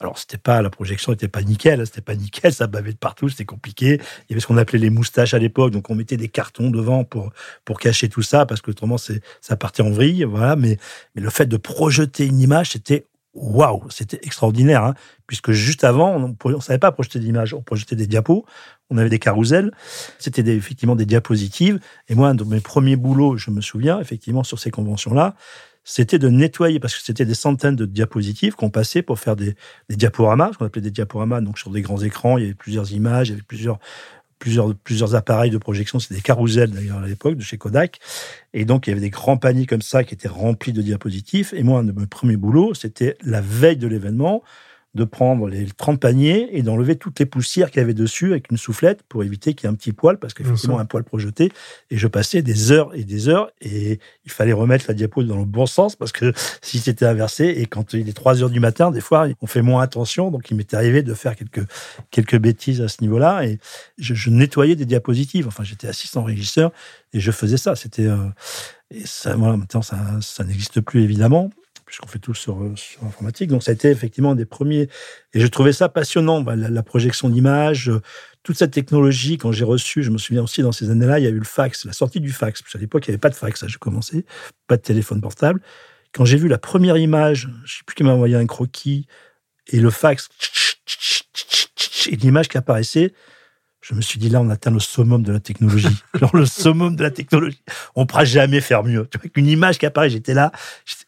alors 0.00 0.18
c'était 0.18 0.38
pas 0.38 0.62
la 0.62 0.70
projection 0.70 1.12
n'était 1.12 1.28
pas 1.28 1.42
nickel, 1.42 1.84
c'était 1.86 2.00
pas 2.00 2.14
nickel, 2.14 2.52
ça 2.52 2.66
bavait 2.66 2.92
de 2.92 2.98
partout, 2.98 3.28
c'était 3.28 3.44
compliqué. 3.44 3.94
Il 3.94 4.30
y 4.30 4.32
avait 4.32 4.40
ce 4.40 4.46
qu'on 4.46 4.56
appelait 4.56 4.78
les 4.78 4.90
moustaches 4.90 5.34
à 5.34 5.38
l'époque, 5.38 5.72
donc 5.72 5.90
on 5.90 5.94
mettait 5.94 6.16
des 6.16 6.28
cartons 6.28 6.70
devant 6.70 7.04
pour 7.04 7.32
pour 7.64 7.80
cacher 7.80 8.08
tout 8.08 8.22
ça 8.22 8.46
parce 8.46 8.60
que 8.60 8.70
autrement 8.70 8.96
ça 8.98 9.56
partait 9.56 9.82
en 9.82 9.90
vrille, 9.90 10.24
voilà. 10.24 10.56
Mais 10.56 10.78
mais 11.14 11.22
le 11.22 11.30
fait 11.30 11.46
de 11.46 11.56
projeter 11.56 12.26
une 12.26 12.40
image, 12.40 12.70
c'était 12.70 13.06
waouh, 13.34 13.88
c'était 13.90 14.18
extraordinaire, 14.22 14.84
hein, 14.84 14.94
puisque 15.26 15.52
juste 15.52 15.84
avant, 15.84 16.36
on 16.44 16.50
ne 16.50 16.60
savait 16.60 16.78
pas 16.78 16.92
projeter 16.92 17.18
d'images, 17.18 17.54
on 17.54 17.62
projetait 17.62 17.96
des 17.96 18.06
diapos, 18.06 18.44
on 18.90 18.98
avait 18.98 19.10
des 19.10 19.18
carousels, 19.18 19.72
c'était 20.18 20.42
effectivement 20.56 20.96
des 20.96 21.06
diapositives. 21.06 21.78
Et 22.08 22.14
moi, 22.14 22.32
dans 22.34 22.46
mes 22.46 22.60
premiers 22.60 22.96
boulots, 22.96 23.36
je 23.36 23.50
me 23.50 23.60
souviens, 23.60 24.00
effectivement, 24.00 24.42
sur 24.42 24.58
ces 24.58 24.70
conventions-là, 24.70 25.36
c'était 25.88 26.18
de 26.18 26.28
nettoyer, 26.28 26.80
parce 26.80 26.94
que 26.94 27.02
c'était 27.02 27.24
des 27.24 27.34
centaines 27.34 27.74
de 27.74 27.86
diapositives 27.86 28.54
qu'on 28.54 28.68
passait 28.68 29.00
pour 29.00 29.18
faire 29.18 29.36
des, 29.36 29.54
diaporamas, 29.88 30.50
ce 30.52 30.58
qu'on 30.58 30.66
appelait 30.66 30.82
des 30.82 30.90
diaporamas, 30.90 31.40
donc 31.40 31.58
sur 31.58 31.70
des 31.70 31.80
grands 31.80 32.02
écrans, 32.02 32.36
il 32.36 32.42
y 32.42 32.44
avait 32.44 32.54
plusieurs 32.54 32.92
images, 32.92 33.28
il 33.28 33.30
y 33.30 33.34
avait 33.34 33.42
plusieurs 33.42 33.78
plusieurs, 34.38 34.74
plusieurs 34.74 35.14
appareils 35.14 35.50
de 35.50 35.56
projection. 35.56 35.98
C'était 35.98 36.16
des 36.16 36.20
carousels 36.20 36.70
d'ailleurs 36.70 36.98
à 36.98 37.06
l'époque 37.06 37.36
de 37.36 37.42
chez 37.42 37.56
Kodak. 37.56 38.00
Et 38.52 38.66
donc 38.66 38.86
il 38.86 38.90
y 38.90 38.92
avait 38.92 39.00
des 39.00 39.10
grands 39.10 39.38
paniers 39.38 39.64
comme 39.64 39.82
ça 39.82 40.04
qui 40.04 40.12
étaient 40.14 40.28
remplis 40.28 40.74
de 40.74 40.82
diapositives. 40.82 41.52
Et 41.56 41.62
moi, 41.62 41.80
un 41.80 41.84
de 41.84 41.92
mes 41.92 42.06
premiers 42.06 42.36
boulots, 42.36 42.74
c'était 42.74 43.16
la 43.24 43.40
veille 43.40 43.78
de 43.78 43.88
l'événement 43.88 44.42
de 44.94 45.04
prendre 45.04 45.48
les 45.48 45.66
30 45.66 46.00
paniers 46.00 46.48
et 46.56 46.62
d'enlever 46.62 46.96
toutes 46.96 47.18
les 47.20 47.26
poussières 47.26 47.70
qu'il 47.70 47.80
y 47.80 47.84
avait 47.84 47.94
dessus 47.94 48.32
avec 48.32 48.50
une 48.50 48.56
soufflette 48.56 49.02
pour 49.02 49.22
éviter 49.22 49.52
qu'il 49.54 49.66
y 49.66 49.70
ait 49.70 49.72
un 49.72 49.76
petit 49.76 49.92
poil, 49.92 50.18
parce 50.18 50.32
qu'effectivement, 50.32 50.78
un 50.78 50.86
poil 50.86 51.04
projeté. 51.04 51.52
Et 51.90 51.98
je 51.98 52.08
passais 52.08 52.40
des 52.40 52.72
heures 52.72 52.94
et 52.94 53.04
des 53.04 53.28
heures 53.28 53.50
et 53.60 54.00
il 54.24 54.30
fallait 54.30 54.54
remettre 54.54 54.86
la 54.88 54.94
diapo 54.94 55.22
dans 55.22 55.38
le 55.38 55.44
bon 55.44 55.66
sens 55.66 55.94
parce 55.94 56.12
que 56.12 56.32
si 56.62 56.78
c'était 56.78 57.04
inversé 57.04 57.44
et 57.44 57.66
quand 57.66 57.92
il 57.92 58.08
est 58.08 58.12
3 58.12 58.42
heures 58.42 58.50
du 58.50 58.60
matin, 58.60 58.90
des 58.90 59.00
fois, 59.00 59.28
on 59.42 59.46
fait 59.46 59.62
moins 59.62 59.82
attention. 59.82 60.30
Donc, 60.30 60.50
il 60.50 60.56
m'était 60.56 60.76
arrivé 60.76 61.02
de 61.02 61.14
faire 61.14 61.36
quelques, 61.36 61.66
quelques 62.10 62.38
bêtises 62.38 62.80
à 62.80 62.88
ce 62.88 63.02
niveau-là 63.02 63.44
et 63.44 63.58
je, 63.98 64.30
nettoyais 64.30 64.74
des 64.74 64.86
diapositives. 64.86 65.46
Enfin, 65.48 65.64
j'étais 65.64 65.86
assistant 65.86 66.22
régisseur 66.22 66.72
et 67.12 67.20
je 67.20 67.30
faisais 67.30 67.58
ça. 67.58 67.76
C'était, 67.76 68.06
euh, 68.06 68.16
et 68.90 69.04
ça, 69.04 69.36
voilà, 69.36 69.58
maintenant, 69.58 69.82
ça, 69.82 69.98
ça 70.22 70.44
n'existe 70.44 70.80
plus 70.80 71.02
évidemment 71.02 71.50
puisqu'on 71.88 72.06
fait 72.06 72.18
tout 72.18 72.34
sur, 72.34 72.58
sur 72.76 73.02
informatique. 73.04 73.48
Donc, 73.48 73.62
ça 73.62 73.70
a 73.70 73.74
été 73.74 73.88
effectivement 73.90 74.32
un 74.32 74.34
des 74.34 74.44
premiers. 74.44 74.88
Et 75.32 75.40
je 75.40 75.46
trouvais 75.46 75.72
ça 75.72 75.88
passionnant, 75.88 76.42
bah, 76.42 76.54
la, 76.54 76.82
projection 76.82 77.30
d'images, 77.30 77.88
euh, 77.88 78.02
toute 78.42 78.58
cette 78.58 78.72
technologie. 78.72 79.38
Quand 79.38 79.52
j'ai 79.52 79.64
reçu, 79.64 80.02
je 80.02 80.10
me 80.10 80.18
souviens 80.18 80.42
aussi 80.42 80.62
dans 80.62 80.70
ces 80.70 80.90
années-là, 80.90 81.18
il 81.18 81.24
y 81.24 81.26
a 81.26 81.30
eu 81.30 81.38
le 81.38 81.44
fax, 81.44 81.86
la 81.86 81.94
sortie 81.94 82.20
du 82.20 82.30
fax. 82.30 82.60
Parce 82.62 82.72
qu'à 82.72 82.78
l'époque, 82.78 83.06
il 83.06 83.10
n'y 83.10 83.14
avait 83.14 83.20
pas 83.20 83.30
de 83.30 83.34
fax, 83.34 83.66
j'ai 83.66 83.78
commencé, 83.78 84.26
pas 84.66 84.76
de 84.76 84.82
téléphone 84.82 85.20
portable. 85.22 85.62
Quand 86.12 86.24
j'ai 86.24 86.36
vu 86.36 86.48
la 86.48 86.58
première 86.58 86.98
image, 86.98 87.42
je 87.42 87.48
ne 87.48 87.66
sais 87.66 87.82
plus 87.86 87.94
qui 87.94 88.04
m'a 88.04 88.12
envoyé 88.12 88.36
un 88.36 88.46
croquis, 88.46 89.06
et 89.66 89.80
le 89.80 89.90
fax, 89.90 90.28
et 92.10 92.16
l'image 92.16 92.48
qui 92.48 92.58
apparaissait, 92.58 93.12
je 93.88 93.94
me 93.94 94.02
suis 94.02 94.18
dit 94.18 94.28
là, 94.28 94.42
on 94.42 94.50
atteint 94.50 94.70
le 94.70 94.80
summum 94.80 95.22
de 95.22 95.32
la 95.32 95.40
technologie. 95.40 96.02
Genre 96.14 96.36
le 96.36 96.44
summum 96.44 96.94
de 96.94 97.02
la 97.02 97.10
technologie. 97.10 97.62
On 97.94 98.02
ne 98.02 98.06
pourra 98.06 98.26
jamais 98.26 98.60
faire 98.60 98.84
mieux. 98.84 99.08
Tu 99.10 99.18
vois, 99.18 99.30
qu'une 99.30 99.46
image 99.46 99.78
qui 99.78 99.86
apparaît, 99.86 100.10
j'étais 100.10 100.34
là, 100.34 100.52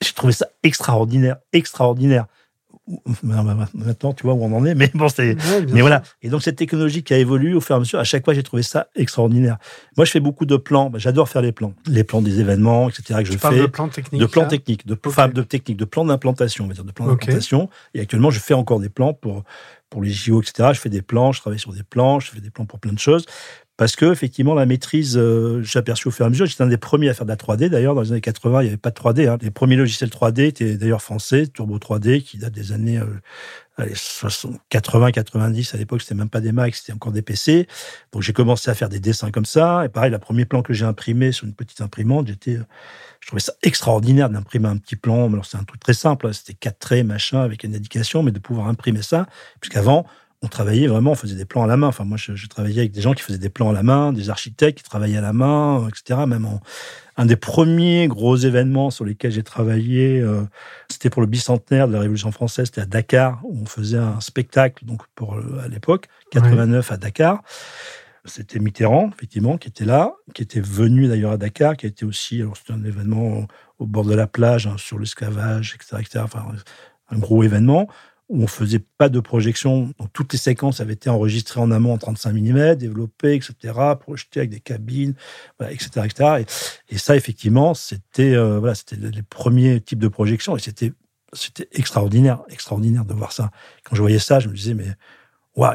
j'ai 0.01 0.13
trouvé 0.15 0.33
ça 0.33 0.47
extraordinaire, 0.63 1.37
extraordinaire. 1.53 2.25
Maintenant, 3.23 4.15
tu 4.15 4.25
vois 4.25 4.33
où 4.33 4.43
on 4.43 4.53
en 4.57 4.65
est, 4.65 4.75
mais 4.75 4.91
bon, 4.95 5.09
c'est. 5.09 5.37
mais 5.71 5.83
voilà. 5.83 6.03
Et 6.23 6.29
donc, 6.29 6.43
cette 6.43 6.57
technologie 6.57 7.05
qui 7.05 7.15
a 7.15 7.19
évolué 7.19 7.55
au 7.55 7.61
fur 7.61 7.75
et 7.75 7.77
à 7.77 7.81
mesure, 7.81 8.01
à 8.01 8.05
chaque 8.05 8.25
fois, 8.25 8.35
j'ai 8.35 8.43
trouvé 8.43 8.63
ça 8.63 8.89
extraordinaire. 8.97 9.59
Moi, 9.97 10.07
je 10.07 10.11
fais 10.11 10.19
beaucoup 10.19 10.47
de 10.47 10.57
plans. 10.57 10.91
Bah, 10.91 10.99
j'adore 10.99 11.29
faire 11.29 11.43
les 11.43 11.53
plans. 11.53 11.75
Les 11.87 12.03
plans 12.03 12.23
des 12.23 12.41
événements, 12.41 12.89
etc., 12.89 13.21
que 13.23 13.31
je 13.31 13.39
fais. 13.39 13.61
de 13.61 13.67
plans 13.67 13.89
techniques. 13.89 14.21
De 14.21 14.27
plans 14.27 14.49
techniques, 14.49 14.87
de, 14.87 14.95
de 14.95 15.43
techniques, 15.43 15.77
de 15.77 15.85
plans 15.85 16.05
d'implantation, 16.05 16.65
on 16.65 16.69
va 16.69 16.75
dire, 16.75 16.85
de 16.85 16.93
plans 16.93 17.07
d'implantation. 17.07 17.69
Et 17.95 18.01
actuellement, 18.01 18.31
je 18.31 18.41
fais 18.41 18.55
encore 18.55 18.81
des 18.81 18.89
plans 18.89 19.13
pour, 19.13 19.45
pour 19.91 20.03
les 20.03 20.11
JO, 20.11 20.41
etc. 20.41 20.71
Je 20.73 20.81
fais 20.81 20.89
des 20.89 21.03
plans, 21.03 21.33
je 21.33 21.41
travaille 21.41 21.59
sur 21.59 21.73
des 21.73 21.83
plans, 21.83 22.21
je 22.21 22.31
fais 22.31 22.41
des 22.41 22.51
plans 22.51 22.65
pour 22.65 22.79
plein 22.79 22.93
de 22.93 22.99
choses. 22.99 23.27
Parce 23.81 23.97
que, 23.97 24.13
effectivement, 24.13 24.53
la 24.53 24.67
maîtrise, 24.67 25.17
euh, 25.17 25.63
j'ai 25.63 25.79
aperçu 25.79 26.07
au 26.07 26.11
fur 26.11 26.27
et 26.27 26.29
à 26.29 26.29
mesure. 26.29 26.45
J'étais 26.45 26.63
un 26.63 26.67
des 26.67 26.77
premiers 26.77 27.09
à 27.09 27.15
faire 27.15 27.25
de 27.25 27.31
la 27.31 27.37
3D. 27.37 27.71
D'ailleurs, 27.71 27.95
dans 27.95 28.03
les 28.03 28.13
années 28.13 28.21
80, 28.21 28.61
il 28.61 28.65
n'y 28.65 28.69
avait 28.69 28.77
pas 28.77 28.91
de 28.91 28.95
3D. 28.95 29.27
Hein. 29.27 29.39
Les 29.41 29.51
premiers 29.51 29.77
logiciels 29.77 30.11
3D 30.11 30.43
étaient 30.43 30.77
d'ailleurs 30.77 31.01
français, 31.01 31.47
Turbo 31.47 31.79
3D, 31.79 32.21
qui 32.21 32.37
date 32.37 32.53
des 32.53 32.73
années 32.73 33.01
euh, 33.79 33.87
80, 34.69 35.13
90. 35.13 35.75
À 35.75 35.79
l'époque, 35.79 36.03
c'était 36.03 36.15
même 36.15 36.29
pas 36.29 36.43
des 36.43 36.53
Macs, 36.53 36.75
c'était 36.75 36.93
encore 36.93 37.13
des 37.13 37.23
PC. 37.23 37.69
Donc, 38.13 38.21
j'ai 38.21 38.35
commencé 38.35 38.71
à 38.71 38.75
faire 38.75 38.91
des 38.91 39.01
dessins 39.01 39.31
comme 39.31 39.47
ça. 39.47 39.87
Et 39.87 39.89
pareil, 39.89 40.11
le 40.11 40.19
premier 40.19 40.45
plan 40.45 40.61
que 40.61 40.75
j'ai 40.75 40.85
imprimé 40.85 41.33
sur 41.33 41.47
une 41.47 41.55
petite 41.55 41.81
imprimante, 41.81 42.27
j'étais 42.27 42.59
je 43.21 43.29
trouvais 43.29 43.41
ça 43.41 43.55
extraordinaire 43.63 44.29
d'imprimer 44.29 44.69
un 44.69 44.77
petit 44.77 44.97
plan. 44.97 45.33
Alors, 45.33 45.47
c'est 45.47 45.57
un 45.57 45.65
truc 45.65 45.81
très 45.81 45.95
simple, 45.95 46.27
hein. 46.27 46.35
c'était 46.35 46.53
quatre 46.53 46.81
traits, 46.81 47.07
machin, 47.07 47.41
avec 47.41 47.65
une 47.65 47.75
indication, 47.75 48.23
mais 48.23 48.31
de 48.31 48.41
pouvoir 48.41 48.69
imprimer 48.69 49.01
ça, 49.01 49.27
puisqu'avant, 49.59 50.05
on 50.43 50.49
travaillait 50.49 50.87
vraiment, 50.87 51.13
on 51.13 51.15
faisait 51.15 51.37
des 51.37 51.45
plans 51.45 51.65
à 51.65 51.67
la 51.67 51.77
main. 51.77 51.89
Enfin, 51.89 52.05
moi, 52.05 52.17
je, 52.17 52.47
travaillais 52.47 52.81
avec 52.81 52.93
des 52.93 53.03
gens 53.03 53.13
qui 53.13 53.23
faisaient 53.23 53.39
des 53.39 53.51
plans 53.51 53.71
à 53.71 53.73
la 53.75 53.83
main, 53.83 54.13
des 54.13 54.31
architectes 54.31 54.79
qui 54.79 54.85
travaillaient 54.85 55.19
à 55.19 55.23
la 55.23 55.35
main, 55.35 55.87
etc. 55.89 56.21
Même 56.27 56.49
un 57.17 57.27
des 57.27 57.37
premiers 57.37 58.09
gros 58.09 58.37
événements 58.37 58.91
sur 58.91 59.05
lesquels 59.05 59.33
j'ai 59.33 59.43
travaillé, 59.43 60.21
euh, 60.21 60.43
c'était 60.89 61.11
pour 61.11 61.21
le 61.21 61.29
bicentenaire 61.29 61.89
de 61.89 61.93
la 61.93 62.01
Révolution 62.01 62.33
française, 62.33 62.67
c'était 62.67 62.81
à 62.81 62.87
Dakar, 62.87 63.41
où 63.45 63.59
on 63.61 63.67
faisait 63.67 63.99
un 63.99 64.21
spectacle, 64.21 64.87
donc 64.87 65.03
pour 65.15 65.35
à 65.35 65.69
l'époque, 65.69 66.07
89 66.31 66.91
à 66.91 66.97
Dakar. 66.97 67.43
C'était 68.25 68.59
Mitterrand, 68.59 69.11
effectivement, 69.15 69.59
qui 69.59 69.69
était 69.69 69.87
là, 69.87 70.15
qui 70.35 70.43
était 70.43 70.61
venu 70.61 71.09
d'ailleurs 71.09 71.33
à 71.33 71.37
Dakar, 71.39 71.77
qui 71.77 71.87
était 71.87 72.05
aussi, 72.05 72.41
alors 72.41 72.57
c'était 72.57 72.73
un 72.73 72.85
événement 72.85 73.47
au 73.79 73.87
bord 73.87 74.05
de 74.05 74.15
la 74.15 74.27
plage, 74.27 74.67
hein, 74.67 74.77
sur 74.79 74.99
l'esclavage, 74.99 75.75
etc., 75.75 75.97
etc. 76.01 76.21
Enfin, 76.25 76.47
un 77.11 77.19
gros 77.19 77.43
événement 77.43 77.89
on 78.31 78.47
faisait 78.47 78.79
pas 78.79 79.09
de 79.09 79.21
projection. 79.21 79.93
Donc, 79.99 80.13
toutes 80.13 80.33
les 80.33 80.39
séquences 80.39 80.81
avaient 80.81 80.93
été 80.93 81.11
enregistrées 81.11 81.61
en 81.61 81.71
amont 81.71 81.93
en 81.93 81.99
35 81.99 82.33
mm, 82.33 82.75
développées, 82.77 83.35
etc., 83.35 83.55
projetées 83.99 84.41
avec 84.41 84.51
des 84.51 84.61
cabines, 84.61 85.15
etc., 85.61 86.03
etc. 86.05 86.45
Et, 86.89 86.99
ça, 86.99 87.17
effectivement, 87.17 87.75
c'était 87.75 88.35
euh, 88.35 88.59
voilà, 88.59 88.75
c'était 88.75 88.97
les 88.97 89.23
premiers 89.23 89.81
types 89.81 89.99
de 89.99 90.09
projections 90.09 90.57
et 90.57 90.61
c'était 90.61 90.93
c'était 91.33 91.69
extraordinaire, 91.73 92.43
extraordinaire 92.49 93.05
de 93.05 93.15
voir 93.15 93.31
ça. 93.31 93.51
Quand 93.85 93.95
je 93.95 94.01
voyais 94.01 94.19
ça, 94.19 94.41
je 94.41 94.49
me 94.49 94.55
disais 94.55 94.75
mais 94.75 94.97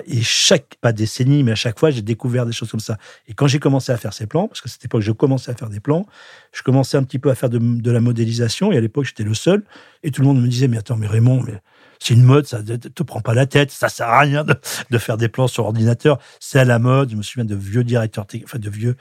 et 0.08 0.22
chaque, 0.22 0.76
pas 0.82 0.92
décennie, 0.94 1.44
mais 1.44 1.52
à 1.52 1.56
chaque 1.56 1.80
fois, 1.80 1.92
j'ai 1.92 2.02
découvert 2.02 2.46
des 2.46 2.52
choses 2.52 2.72
comme 2.72 2.80
ça. 2.80 2.98
Et 3.28 3.34
quand 3.34 3.48
j'ai 3.48 3.60
commencé 3.60 3.92
à 3.92 3.98
faire 3.98 4.14
ces 4.14 4.26
plans, 4.26 4.48
parce 4.48 4.62
que 4.62 4.70
c'était 4.70 4.88
pas 4.88 4.98
que 4.98 5.04
je 5.04 5.12
commençais 5.12 5.52
à 5.52 5.56
faire 5.56 5.70
des 5.70 5.80
plans, 5.80 6.06
je 6.54 6.64
commençais 6.64 6.98
un 6.98 7.04
petit 7.04 7.20
peu 7.20 7.30
à 7.30 7.36
faire 7.36 7.50
de, 7.50 7.92
la 7.92 8.02
modélisation, 8.02 8.72
et 8.72 8.78
à 8.78 8.82
l'époque, 8.82 9.06
j'étais 9.06 9.24
le 9.24 9.34
seul, 9.34 9.64
et 10.04 10.12
tout 10.12 10.22
le 10.22 10.28
monde 10.28 10.42
me 10.42 10.48
disait, 10.48 10.68
mais 10.68 10.78
attends, 10.78 10.98
mais 10.98 11.08
Raymond, 11.08 11.44
mais 11.44 11.62
c'est 12.00 12.14
une 12.14 12.24
mode, 12.24 12.46
ça 12.46 12.62
ne 12.62 12.76
te 12.78 13.04
prend 13.04 13.22
pas 13.22 13.34
la 13.34 13.46
tête, 13.46 13.72
ça 13.72 13.90
sert 13.90 14.08
à 14.08 14.20
rien 14.20 14.44
de, 14.44 14.98
faire 14.98 15.18
des 15.18 15.30
plans 15.30 15.48
sur 15.48 15.66
ordinateur, 15.66 16.20
c'est 16.40 16.60
à 16.60 16.66
la 16.66 16.80
mode. 16.80 17.12
Je 17.12 17.16
me 17.16 17.22
souviens 17.22 17.46
de 17.46 17.56
vieux 17.56 17.84
directeurs, 17.84 18.26
enfin 18.44 18.60
de 18.60 18.70
vieux, 18.70 18.96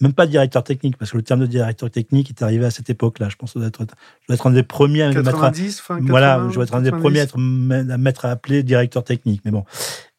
même 0.00 0.12
pas 0.12 0.26
directeur 0.26 0.62
technique, 0.62 0.96
parce 0.96 1.10
que 1.10 1.16
le 1.16 1.22
terme 1.22 1.40
de 1.40 1.46
directeur 1.46 1.90
technique 1.90 2.30
est 2.30 2.42
arrivé 2.42 2.64
à 2.64 2.70
cette 2.70 2.90
époque-là. 2.90 3.28
Je 3.28 3.36
pense 3.36 3.52
que 3.52 3.60
je 3.60 3.68
dois 3.68 3.84
être, 4.30 4.46
un 4.46 4.50
des 4.50 4.62
premiers 4.62 5.02
à 5.02 5.12
mettre 5.12 5.42
à, 5.42 5.52
voilà, 6.00 6.46
je 6.48 6.54
dois 6.54 6.64
être 6.64 6.74
un 6.74 6.82
des 6.82 6.90
premiers 6.90 7.20
à, 7.20 7.24
à 7.24 7.98
mettre 7.98 8.24
à 8.24 8.30
appeler 8.30 8.62
directeur 8.62 9.04
technique. 9.04 9.42
Mais 9.44 9.50
bon, 9.50 9.64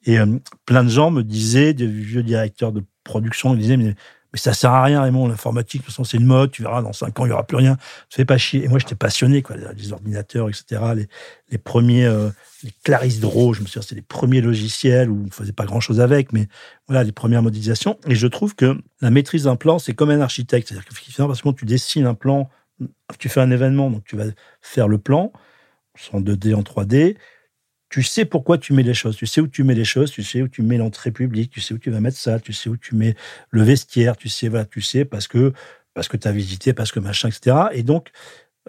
et 0.06 0.20
euh, 0.20 0.26
plein 0.66 0.84
de 0.84 0.90
gens 0.90 1.12
me 1.12 1.24
disaient, 1.24 1.74
des 1.74 1.88
vieux 1.88 2.24
directeurs 2.24 2.72
de 2.72 2.84
production, 3.04 3.54
ils 3.54 3.60
disaient, 3.60 3.78
mais, 3.78 3.96
mais 4.32 4.40
ça 4.40 4.54
sert 4.54 4.72
à 4.72 4.84
rien, 4.84 5.02
Raymond, 5.02 5.28
l'informatique, 5.28 5.82
de 5.82 5.86
toute 5.86 5.94
façon, 5.94 6.04
c'est 6.04 6.18
une 6.18 6.26
mode, 6.26 6.52
tu 6.52 6.62
verras, 6.62 6.84
dans 6.84 6.94
cinq 6.94 7.20
ans, 7.20 7.26
il 7.26 7.30
y 7.30 7.32
aura 7.32 7.48
plus 7.48 7.58
rien. 7.58 7.78
Ça 8.10 8.18
fait 8.18 8.26
pas 8.26 8.38
chier. 8.38 8.64
Et 8.64 8.68
moi, 8.68 8.78
j'étais 8.78 8.96
passionné, 8.96 9.42
quoi, 9.42 9.56
les 9.76 9.92
ordinateurs, 9.92 10.50
etc., 10.50 10.82
les, 10.96 11.08
les 11.50 11.58
premiers, 11.58 12.06
euh, 12.06 12.30
les 12.64 12.72
Clarisse 12.84 13.20
Draw, 13.20 13.54
je 13.54 13.62
me 13.62 13.66
souviens, 13.66 13.82
c'était 13.82 13.96
les 13.96 14.02
premiers 14.02 14.42
logiciels 14.42 15.10
où 15.10 15.26
on 15.28 15.32
faisait 15.32 15.52
pas 15.52 15.66
grand 15.66 15.80
chose 15.80 16.00
avec, 16.00 16.32
mais 16.32 16.48
voilà, 16.88 17.04
les 17.04 17.12
premières 17.12 17.42
modélisations. 17.42 17.98
Et 18.08 18.14
je 18.14 18.28
trouve 18.28 18.56
que 18.56 18.78
la 19.02 19.10
maîtrise 19.10 19.46
d'un 19.46 19.56
plan, 19.56 19.80
c'est 19.80 19.94
comme 19.94 20.12
un 20.12 20.22
architecte. 20.22 20.68
C'est-à-dire 20.68 20.88
que 20.88 20.94
finalement, 20.94 21.34
parce 21.34 21.42
que 21.42 21.50
tu 21.50 21.66
dessines 21.66 22.06
un 22.06 22.14
plan, 22.14 22.50
tu 23.18 23.30
fais 23.30 23.42
un 23.42 23.50
événement, 23.50 23.90
donc 23.90 24.04
tu 24.06 24.16
vas 24.16 24.26
faire 24.62 24.88
le 24.88 25.00
plan, 25.00 25.32
en 26.14 26.22
2D, 26.22 26.54
en 26.54 26.62
3D, 26.62 27.18
tu 27.90 28.04
sais 28.04 28.26
pourquoi 28.26 28.58
tu 28.58 28.74
mets 28.74 28.84
les 28.84 28.94
choses, 28.94 29.16
tu 29.16 29.26
sais 29.26 29.42
où 29.42 29.48
tu 29.48 29.64
mets 29.64 29.76
les 29.76 29.86
choses, 29.86 30.12
tu 30.12 30.24
sais 30.24 30.42
où 30.42 30.48
tu 30.48 30.62
mets 30.62 30.78
l'entrée 30.78 31.12
publique, 31.12 31.52
tu 31.52 31.60
sais 31.60 31.74
où 31.74 31.80
tu 31.80 31.90
vas 31.90 32.00
mettre 32.00 32.18
ça, 32.18 32.40
tu 32.40 32.54
sais 32.54 32.70
où 32.70 32.78
tu 32.78 32.96
mets 32.96 33.16
le 33.50 33.64
vestiaire, 33.64 34.16
tu 34.16 34.30
sais, 34.30 34.48
voilà, 34.48 34.66
tu 34.66 34.82
sais 34.82 35.06
parce 35.06 35.28
que 35.28 35.54
parce 35.96 36.08
que 36.08 36.18
tu 36.18 36.28
as 36.28 36.32
visité, 36.32 36.74
parce 36.74 36.92
que 36.92 37.00
machin, 37.00 37.30
etc. 37.30 37.56
Et 37.74 37.84
donc, 37.84 38.12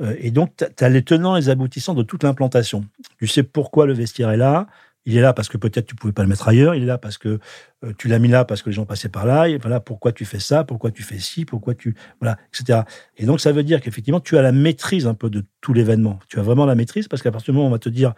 euh, 0.01 0.17
et 0.19 0.31
donc 0.31 0.55
tu 0.57 0.85
as 0.85 0.89
les 0.89 1.03
tenants 1.03 1.37
et 1.37 1.41
les 1.41 1.49
aboutissants 1.51 1.95
de 1.95 2.03
toute 2.03 2.23
l'implantation. 2.23 2.85
Tu 3.19 3.27
sais 3.27 3.43
pourquoi 3.43 3.87
le 3.87 3.93
vestiaire 3.93 4.31
est 4.31 4.37
là. 4.37 4.67
Il 5.07 5.17
est 5.17 5.21
là 5.23 5.33
parce 5.33 5.49
que 5.49 5.57
peut-être 5.57 5.87
tu 5.87 5.95
pouvais 5.95 6.13
pas 6.13 6.23
le 6.23 6.29
mettre 6.29 6.49
ailleurs. 6.49 6.75
Il 6.75 6.83
est 6.83 6.87
là 6.87 6.99
parce 6.99 7.19
que 7.19 7.39
euh, 7.85 7.93
tu 7.97 8.09
l'as 8.09 8.19
mis 8.19 8.29
là 8.29 8.45
parce 8.45 8.63
que 8.63 8.71
les 8.71 8.75
gens 8.75 8.85
passaient 8.85 9.09
par 9.09 9.27
là. 9.27 9.49
Et 9.49 9.59
voilà 9.59 9.81
pourquoi 9.81 10.13
tu 10.13 10.25
fais 10.25 10.41
ça, 10.41 10.65
pourquoi 10.65 10.91
tu 10.91 11.03
fais 11.03 11.19
ci, 11.19 11.45
pourquoi 11.45 11.75
tu 11.75 11.95
voilà, 12.21 12.39
etc. 12.49 12.81
Et 13.17 13.27
donc 13.27 13.41
ça 13.41 13.53
veut 13.53 13.63
dire 13.63 13.81
qu'effectivement 13.81 14.21
tu 14.21 14.37
as 14.39 14.43
la 14.43 14.53
maîtrise 14.53 15.07
un 15.07 15.15
peu 15.15 15.31
de 15.31 15.45
tout 15.61 15.73
l'événement. 15.73 16.19
Tu 16.29 16.39
as 16.39 16.43
vraiment 16.43 16.67
la 16.67 16.75
maîtrise 16.75 17.09
parce 17.09 17.23
qu'à 17.23 17.31
partir 17.31 17.53
du 17.53 17.57
moment 17.57 17.67
où 17.67 17.69
on 17.69 17.73
va 17.73 17.79
te 17.79 17.89
dire 17.89 18.15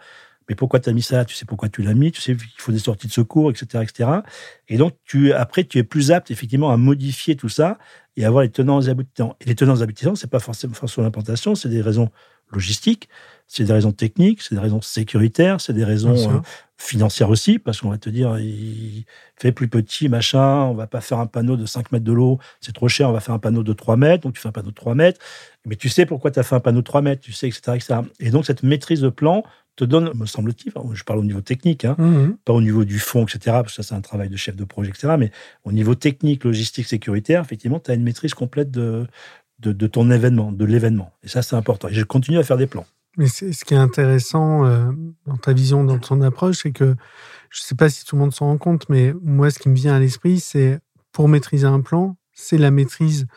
mais 0.49 0.55
pourquoi 0.55 0.79
tu 0.79 0.89
as 0.89 0.93
mis 0.93 1.01
ça? 1.01 1.25
Tu 1.25 1.35
sais 1.35 1.45
pourquoi 1.45 1.69
tu 1.69 1.81
l'as 1.81 1.93
mis, 1.93 2.11
tu 2.11 2.21
sais 2.21 2.35
qu'il 2.35 2.49
faut 2.57 2.71
des 2.71 2.79
sorties 2.79 3.07
de 3.07 3.11
secours, 3.11 3.51
etc., 3.51 3.83
etc. 3.83 4.09
Et 4.67 4.77
donc, 4.77 4.93
tu, 5.05 5.33
après, 5.33 5.63
tu 5.63 5.77
es 5.77 5.83
plus 5.83 6.11
apte, 6.11 6.31
effectivement, 6.31 6.71
à 6.71 6.77
modifier 6.77 7.35
tout 7.35 7.49
ça 7.49 7.77
et 8.15 8.25
avoir 8.25 8.43
les 8.43 8.49
tenants 8.49 8.81
et 8.81 8.89
aboutissants. 8.89 9.35
Et 9.41 9.45
les 9.45 9.55
tenants 9.55 9.75
et 9.75 9.81
aboutissants, 9.81 10.15
c'est 10.15 10.29
pas 10.29 10.39
forcément 10.39 10.73
sur 10.85 11.01
l'implantation, 11.01 11.55
c'est 11.55 11.69
des 11.69 11.81
raisons 11.81 12.09
logistiques, 12.51 13.09
c'est 13.47 13.65
des 13.65 13.73
raisons 13.73 13.91
techniques, 13.91 14.41
c'est 14.41 14.55
des 14.55 14.61
raisons 14.61 14.81
sécuritaires, 14.81 15.59
c'est 15.59 15.73
des 15.73 15.83
raisons 15.83 16.15
euh, 16.15 16.39
financières 16.77 17.29
aussi, 17.29 17.59
parce 17.59 17.81
qu'on 17.81 17.89
va 17.89 17.97
te 17.97 18.09
dire, 18.09 18.37
il 18.39 19.05
fait 19.37 19.51
plus 19.51 19.67
petit, 19.67 20.09
machin, 20.09 20.63
on 20.63 20.73
va 20.73 20.87
pas 20.87 21.01
faire 21.01 21.19
un 21.19 21.25
panneau 21.25 21.57
de 21.57 21.65
5 21.65 21.91
mètres 21.91 22.05
de 22.05 22.13
l'eau, 22.13 22.39
c'est 22.61 22.73
trop 22.73 22.87
cher, 22.87 23.09
on 23.09 23.11
va 23.11 23.19
faire 23.19 23.35
un 23.35 23.39
panneau 23.39 23.63
de 23.63 23.73
3 23.73 23.97
mètres, 23.97 24.23
donc 24.23 24.33
tu 24.33 24.41
fais 24.41 24.49
un 24.49 24.53
panneau 24.53 24.69
de 24.69 24.75
3 24.75 24.95
mètres, 24.95 25.19
mais 25.65 25.75
tu 25.75 25.89
sais 25.89 26.05
pourquoi 26.05 26.31
tu 26.31 26.39
as 26.39 26.43
fait 26.43 26.55
un 26.55 26.59
panneau 26.59 26.79
de 26.79 26.85
3 26.85 27.01
mètres, 27.01 27.21
tu 27.21 27.33
sais, 27.33 27.47
etc., 27.47 27.61
etc. 27.75 27.95
Et 28.19 28.29
donc, 28.29 28.45
cette 28.45 28.63
maîtrise 28.63 29.01
de 29.01 29.09
plan, 29.09 29.43
te 29.75 29.83
donne, 29.83 30.11
me 30.15 30.25
semble-t-il, 30.25 30.71
je 30.93 31.03
parle 31.03 31.19
au 31.19 31.23
niveau 31.23 31.41
technique, 31.41 31.85
hein, 31.85 31.95
mmh. 31.97 32.37
pas 32.45 32.53
au 32.53 32.61
niveau 32.61 32.85
du 32.85 32.99
fond, 32.99 33.23
etc., 33.23 33.39
parce 33.45 33.75
que 33.75 33.81
ça 33.81 33.83
c'est 33.83 33.95
un 33.95 34.01
travail 34.01 34.29
de 34.29 34.37
chef 34.37 34.55
de 34.55 34.63
projet, 34.63 34.89
etc., 34.89 35.15
mais 35.17 35.31
au 35.63 35.71
niveau 35.71 35.95
technique, 35.95 36.43
logistique, 36.43 36.85
sécuritaire, 36.85 37.41
effectivement, 37.41 37.79
tu 37.79 37.91
as 37.91 37.95
une 37.95 38.03
maîtrise 38.03 38.33
complète 38.33 38.69
de, 38.69 39.07
de, 39.59 39.87
ton 39.87 40.11
événement, 40.11 40.51
de 40.51 40.65
l'événement. 40.65 41.11
Et 41.23 41.27
ça, 41.27 41.41
c'est 41.41 41.55
important. 41.55 41.87
Et 41.87 41.93
je 41.93 42.03
continue 42.03 42.37
à 42.37 42.43
faire 42.43 42.57
des 42.57 42.67
plans. 42.67 42.85
Mais 43.17 43.27
ce 43.27 43.63
qui 43.63 43.73
est 43.73 43.77
intéressant 43.77 44.65
euh, 44.65 44.91
dans 45.27 45.37
ta 45.37 45.53
vision, 45.53 45.83
dans 45.83 45.99
ton 45.99 46.21
approche, 46.21 46.59
c'est 46.63 46.71
que 46.71 46.95
je 47.49 47.61
ne 47.61 47.65
sais 47.65 47.75
pas 47.75 47.89
si 47.89 48.05
tout 48.05 48.15
le 48.15 48.21
monde 48.21 48.33
s'en 48.33 48.47
rend 48.47 48.57
compte, 48.57 48.89
mais 48.89 49.13
moi, 49.21 49.51
ce 49.51 49.59
qui 49.59 49.69
me 49.69 49.75
vient 49.75 49.93
à 49.93 49.99
l'esprit, 49.99 50.39
c'est 50.39 50.79
pour 51.11 51.29
maîtriser 51.29 51.67
un 51.67 51.81
plan, 51.81 52.17
c'est 52.33 52.57
la 52.57 52.71
maîtrise 52.71 53.27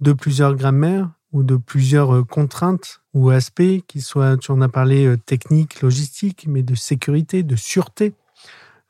de 0.00 0.12
plusieurs 0.12 0.54
grammaires 0.54 1.10
ou 1.32 1.42
de 1.42 1.56
plusieurs 1.56 2.14
euh, 2.14 2.24
contraintes 2.24 3.00
ou 3.18 3.30
aspects, 3.30 3.82
qu'ils 3.88 4.02
soient, 4.02 4.36
tu 4.36 4.52
en 4.52 4.60
as 4.60 4.68
parlé, 4.68 5.04
euh, 5.04 5.16
technique, 5.16 5.82
logistique, 5.82 6.46
mais 6.46 6.62
de 6.62 6.76
sécurité, 6.76 7.42
de 7.42 7.56
sûreté, 7.56 8.14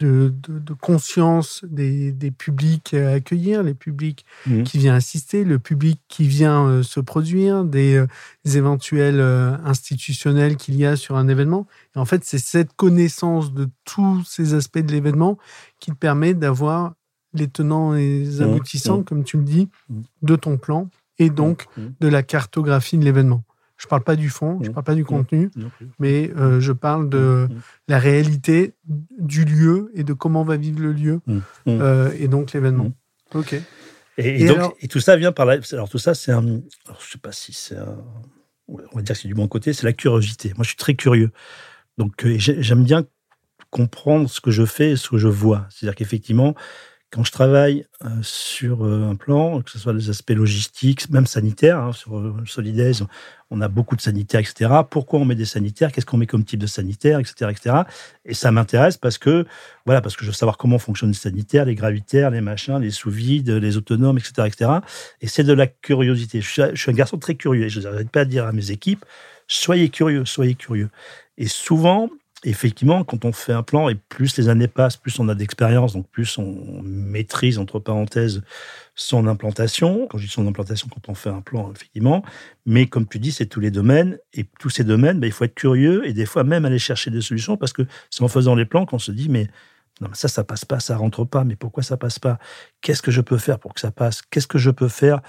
de, 0.00 0.32
conscience 0.80 1.64
des, 1.64 2.12
publics 2.30 2.94
à 2.94 3.12
accueillir, 3.12 3.62
les 3.62 3.74
publics 3.74 4.26
mmh. 4.46 4.62
qui 4.62 4.78
viennent 4.78 4.94
assister, 4.94 5.44
le 5.44 5.58
public 5.58 5.98
qui 6.08 6.28
vient 6.28 6.66
euh, 6.66 6.82
se 6.82 7.00
produire, 7.00 7.64
des, 7.64 7.96
euh, 7.96 8.06
éventuels 8.44 9.20
institutionnels 9.64 10.56
qu'il 10.56 10.76
y 10.76 10.84
a 10.84 10.94
sur 10.94 11.16
un 11.16 11.26
événement. 11.26 11.66
Et 11.96 11.98
en 11.98 12.04
fait, 12.04 12.22
c'est 12.24 12.38
cette 12.38 12.74
connaissance 12.74 13.54
de 13.54 13.68
tous 13.86 14.22
ces 14.24 14.52
aspects 14.52 14.78
de 14.78 14.92
l'événement 14.92 15.38
qui 15.80 15.90
te 15.90 15.96
permet 15.96 16.34
d'avoir 16.34 16.92
les 17.32 17.48
tenants 17.48 17.94
et 17.94 18.20
les 18.20 18.40
mmh. 18.40 18.42
aboutissants, 18.42 18.98
mmh. 18.98 19.04
comme 19.04 19.24
tu 19.24 19.38
me 19.38 19.44
dis, 19.44 19.68
de 20.20 20.36
ton 20.36 20.58
plan 20.58 20.90
et 21.18 21.30
donc 21.30 21.66
de 21.76 22.08
la 22.08 22.22
cartographie 22.22 22.98
de 22.98 23.04
l'événement. 23.04 23.42
Je 23.78 23.86
ne 23.86 23.88
parle 23.88 24.02
pas 24.02 24.16
du 24.16 24.28
fond, 24.28 24.58
je 24.60 24.68
ne 24.68 24.74
parle 24.74 24.84
pas 24.84 24.94
du 24.96 25.04
contenu, 25.04 25.50
mais 26.00 26.32
euh, 26.36 26.58
je 26.60 26.72
parle 26.72 27.08
de 27.08 27.46
mmh. 27.48 27.54
la 27.86 27.98
réalité 28.00 28.74
du 29.18 29.44
lieu 29.44 29.92
et 29.94 30.02
de 30.02 30.12
comment 30.12 30.42
va 30.42 30.56
vivre 30.56 30.80
le 30.80 30.92
lieu 30.92 31.20
euh, 31.68 32.12
et 32.18 32.26
donc 32.26 32.52
l'événement. 32.52 32.92
Ok. 33.34 33.54
Et, 34.18 34.46
donc, 34.46 34.74
et 34.80 34.88
tout 34.88 34.98
ça 34.98 35.16
vient 35.16 35.30
par 35.30 35.46
là. 35.46 35.58
Alors 35.70 35.88
tout 35.88 35.98
ça, 35.98 36.12
c'est 36.14 36.32
un. 36.32 36.44
Alors, 36.86 37.00
je 37.00 37.12
sais 37.12 37.18
pas 37.18 37.30
si 37.30 37.52
c'est 37.52 37.76
un. 37.76 37.98
On 38.66 38.96
va 38.96 39.02
dire 39.02 39.14
que 39.14 39.20
c'est 39.20 39.28
du 39.28 39.34
bon 39.34 39.46
côté, 39.46 39.72
c'est 39.72 39.86
la 39.86 39.92
curiosité. 39.92 40.52
Moi, 40.56 40.64
je 40.64 40.70
suis 40.70 40.76
très 40.76 40.94
curieux. 40.94 41.30
Donc, 41.98 42.26
euh, 42.26 42.34
j'aime 42.36 42.82
bien 42.82 43.06
comprendre 43.70 44.28
ce 44.28 44.40
que 44.40 44.50
je 44.50 44.64
fais 44.64 44.90
et 44.90 44.96
ce 44.96 45.10
que 45.10 45.18
je 45.18 45.28
vois. 45.28 45.66
C'est-à-dire 45.70 45.94
qu'effectivement, 45.94 46.54
quand 47.10 47.24
je 47.24 47.32
travaille 47.32 47.86
euh, 48.04 48.08
sur 48.22 48.84
euh, 48.84 49.08
un 49.10 49.16
plan, 49.16 49.62
que 49.62 49.70
ce 49.70 49.78
soit 49.78 49.94
les 49.94 50.10
aspects 50.10 50.30
logistiques, 50.30 51.08
même 51.08 51.26
sanitaires, 51.26 51.78
hein, 51.78 51.92
sur 51.92 52.18
euh, 52.18 52.34
Solidaise, 52.44 53.06
on 53.50 53.62
a 53.62 53.68
beaucoup 53.68 53.96
de 53.96 54.02
sanitaires, 54.02 54.40
etc. 54.40 54.70
Pourquoi 54.90 55.18
on 55.18 55.24
met 55.24 55.34
des 55.34 55.46
sanitaires? 55.46 55.90
Qu'est-ce 55.90 56.04
qu'on 56.04 56.18
met 56.18 56.26
comme 56.26 56.44
type 56.44 56.60
de 56.60 56.66
sanitaire, 56.66 57.18
etc., 57.18 57.50
etc. 57.50 57.76
Et 58.26 58.34
ça 58.34 58.52
m'intéresse 58.52 58.98
parce 58.98 59.16
que, 59.16 59.46
voilà, 59.86 60.02
parce 60.02 60.16
que 60.16 60.24
je 60.24 60.30
veux 60.30 60.34
savoir 60.34 60.58
comment 60.58 60.78
fonctionnent 60.78 61.10
les 61.10 61.16
sanitaires, 61.16 61.64
les 61.64 61.74
gravitaires, 61.74 62.30
les 62.30 62.42
machins, 62.42 62.78
les 62.78 62.90
sous-vides, 62.90 63.50
les 63.50 63.78
autonomes, 63.78 64.18
etc., 64.18 64.46
etc. 64.46 64.70
Et 65.22 65.28
c'est 65.28 65.44
de 65.44 65.54
la 65.54 65.66
curiosité. 65.66 66.42
Je 66.42 66.74
suis 66.74 66.90
un 66.90 66.94
garçon 66.94 67.16
très 67.16 67.36
curieux 67.36 67.64
et 67.64 67.68
je 67.70 67.80
n'arrête 67.80 68.10
pas 68.10 68.20
à 68.20 68.24
dire 68.26 68.44
à 68.44 68.52
mes 68.52 68.70
équipes, 68.70 69.06
soyez 69.46 69.88
curieux, 69.88 70.26
soyez 70.26 70.54
curieux. 70.54 70.90
Et 71.38 71.48
souvent, 71.48 72.10
effectivement, 72.44 73.04
quand 73.04 73.24
on 73.24 73.32
fait 73.32 73.52
un 73.52 73.62
plan, 73.62 73.88
et 73.88 73.94
plus 73.94 74.36
les 74.36 74.48
années 74.48 74.68
passent, 74.68 74.96
plus 74.96 75.18
on 75.18 75.28
a 75.28 75.34
d'expérience, 75.34 75.94
donc 75.94 76.08
plus 76.08 76.38
on 76.38 76.82
maîtrise, 76.82 77.58
entre 77.58 77.78
parenthèses, 77.80 78.42
son 78.94 79.26
implantation. 79.26 80.06
Quand 80.08 80.18
je 80.18 80.26
dis 80.26 80.32
son 80.32 80.46
implantation, 80.46 80.88
quand 80.88 81.08
on 81.08 81.14
fait 81.14 81.30
un 81.30 81.40
plan, 81.40 81.72
effectivement. 81.74 82.22
Mais 82.66 82.86
comme 82.86 83.06
tu 83.08 83.18
dis, 83.18 83.32
c'est 83.32 83.46
tous 83.46 83.60
les 83.60 83.70
domaines. 83.70 84.18
Et 84.32 84.44
tous 84.60 84.70
ces 84.70 84.84
domaines, 84.84 85.20
ben, 85.20 85.26
il 85.26 85.32
faut 85.32 85.44
être 85.44 85.54
curieux 85.54 86.06
et 86.06 86.12
des 86.12 86.26
fois 86.26 86.44
même 86.44 86.64
aller 86.64 86.78
chercher 86.78 87.10
des 87.10 87.20
solutions 87.20 87.56
parce 87.56 87.72
que 87.72 87.82
c'est 88.10 88.22
en 88.22 88.28
faisant 88.28 88.54
les 88.54 88.64
plans 88.64 88.86
qu'on 88.86 88.98
se 88.98 89.12
dit, 89.12 89.28
mais 89.28 89.48
non, 90.00 90.10
ça, 90.12 90.28
ça 90.28 90.44
passe 90.44 90.64
pas, 90.64 90.80
ça 90.80 90.96
rentre 90.96 91.24
pas. 91.24 91.44
Mais 91.44 91.56
pourquoi 91.56 91.82
ça 91.82 91.96
passe 91.96 92.18
pas? 92.18 92.38
Qu'est-ce 92.80 93.02
que 93.02 93.10
je 93.10 93.20
peux 93.20 93.38
faire 93.38 93.58
pour 93.58 93.74
que 93.74 93.80
ça 93.80 93.90
passe? 93.90 94.22
Qu'est-ce 94.22 94.46
que 94.46 94.58
je 94.58 94.70
peux 94.70 94.88
faire? 94.88 95.20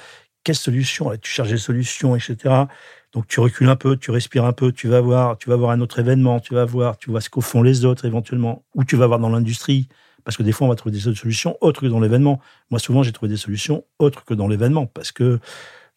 Quelle 0.43 0.55
solution? 0.55 1.11
Tu 1.17 1.31
cherches 1.31 1.49
des 1.49 1.57
solutions, 1.57 2.15
etc. 2.15 2.65
Donc 3.13 3.27
tu 3.27 3.39
recules 3.39 3.69
un 3.69 3.75
peu, 3.75 3.97
tu 3.97 4.11
respires 4.11 4.45
un 4.45 4.53
peu, 4.53 4.71
tu 4.71 4.87
vas 4.87 5.01
voir, 5.01 5.37
tu 5.37 5.49
vas 5.49 5.55
voir 5.55 5.71
un 5.71 5.81
autre 5.81 5.99
événement, 5.99 6.39
tu 6.39 6.53
vas 6.53 6.65
voir, 6.65 6.97
tu 6.97 7.09
vois 7.09 7.21
ce 7.21 7.29
qu'au 7.29 7.41
font 7.41 7.63
les 7.63 7.85
autres 7.85 8.05
éventuellement, 8.05 8.63
ou 8.75 8.83
tu 8.83 8.95
vas 8.95 9.07
voir 9.07 9.19
dans 9.19 9.29
l'industrie, 9.29 9.87
parce 10.23 10.37
que 10.37 10.43
des 10.43 10.51
fois 10.51 10.67
on 10.67 10.69
va 10.69 10.75
trouver 10.75 10.93
des 10.93 11.01
solutions 11.01 11.57
autres 11.61 11.81
que 11.81 11.87
dans 11.87 11.99
l'événement. 11.99 12.39
Moi 12.69 12.79
souvent 12.79 13.01
j'ai 13.01 13.11
trouvé 13.11 13.29
des 13.29 13.37
solutions 13.37 13.83
autres 13.97 14.25
que 14.25 14.35
dans 14.35 14.47
l'événement, 14.47 14.85
parce 14.85 15.11
que 15.11 15.39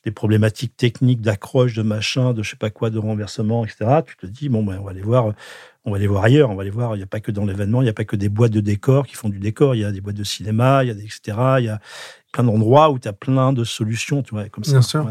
des 0.04 0.10
problématiques 0.10 0.76
techniques 0.76 1.20
d'accroche, 1.20 1.74
de 1.74 1.82
machin, 1.82 2.32
de 2.32 2.42
je 2.42 2.50
sais 2.50 2.56
pas 2.56 2.70
quoi, 2.70 2.90
de 2.90 2.98
renversement, 2.98 3.64
etc. 3.64 4.00
Tu 4.04 4.16
te 4.16 4.26
dis 4.26 4.48
bon 4.48 4.64
ben 4.64 4.78
on 4.80 4.84
va 4.84 4.90
aller 4.90 5.02
voir, 5.02 5.32
on 5.84 5.90
va 5.90 5.96
aller 5.96 6.06
voir 6.06 6.24
ailleurs, 6.24 6.50
on 6.50 6.54
va 6.54 6.62
aller 6.62 6.70
voir. 6.70 6.94
Il 6.96 6.98
n'y 6.98 7.04
a 7.04 7.06
pas 7.06 7.20
que 7.20 7.30
dans 7.30 7.44
l'événement, 7.44 7.82
il 7.82 7.84
n'y 7.84 7.90
a 7.90 7.94
pas 7.94 8.04
que 8.04 8.16
des 8.16 8.28
boîtes 8.28 8.52
de 8.52 8.60
décor 8.60 9.06
qui 9.06 9.14
font 9.14 9.28
du 9.28 9.38
décor. 9.38 9.74
Il 9.74 9.80
y 9.80 9.84
a 9.84 9.92
des 9.92 10.00
boîtes 10.00 10.16
de 10.16 10.24
cinéma, 10.24 10.82
il 10.82 10.88
y 10.88 10.90
a 10.90 10.94
des 10.94 11.04
etc. 11.04 11.36
Il 11.58 11.66
y 11.66 11.68
a 11.68 11.78
plein 12.32 12.44
d'endroits 12.44 12.90
où 12.90 12.98
tu 12.98 13.06
as 13.06 13.12
plein 13.12 13.52
de 13.52 13.62
solutions, 13.62 14.22
tu 14.22 14.34
vois, 14.34 14.48
comme 14.48 14.64
ça. 14.64 14.72
Bien 14.72 14.82
sûr. 14.82 15.06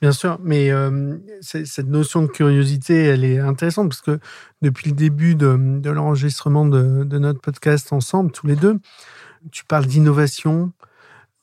Bien 0.00 0.12
sûr, 0.12 0.38
mais 0.42 0.70
euh, 0.70 1.16
cette 1.40 1.88
notion 1.88 2.22
de 2.22 2.28
curiosité, 2.28 3.04
elle 3.04 3.24
est 3.24 3.40
intéressante 3.40 3.88
parce 3.88 4.00
que 4.00 4.20
depuis 4.62 4.90
le 4.90 4.96
début 4.96 5.34
de, 5.34 5.90
l'enregistrement 5.90 6.66
de, 6.66 7.18
notre 7.18 7.40
podcast 7.40 7.92
ensemble, 7.92 8.30
tous 8.30 8.46
les 8.46 8.56
deux, 8.56 8.78
tu 9.50 9.64
parles 9.64 9.86
d'innovation. 9.86 10.72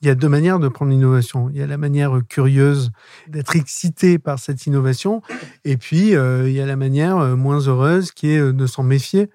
Il 0.02 0.08
y 0.08 0.12
a 0.12 0.16
deux 0.16 0.30
manières 0.30 0.60
de 0.60 0.68
prendre 0.68 0.92
l'innovation. 0.92 1.50
Il 1.50 1.58
y 1.58 1.62
a 1.62 1.68
la 1.68 1.78
manière 1.78 2.20
curieuse 2.30 2.92
d'être 3.28 3.56
excité 3.56 4.20
par 4.20 4.40
cette 4.40 4.66
innovation, 4.68 5.22
et 5.64 5.78
puis 5.78 6.16
euh, 6.16 6.48
il 6.48 6.54
y 6.54 6.62
a 6.62 6.66
la 6.66 6.76
manière 6.76 7.18
euh, 7.18 7.36
moins 7.36 7.60
heureuse 7.60 8.12
qui 8.12 8.30
est 8.30 8.54
de 8.54 8.68
s'en 8.68 8.84
méfier. 8.84 9.30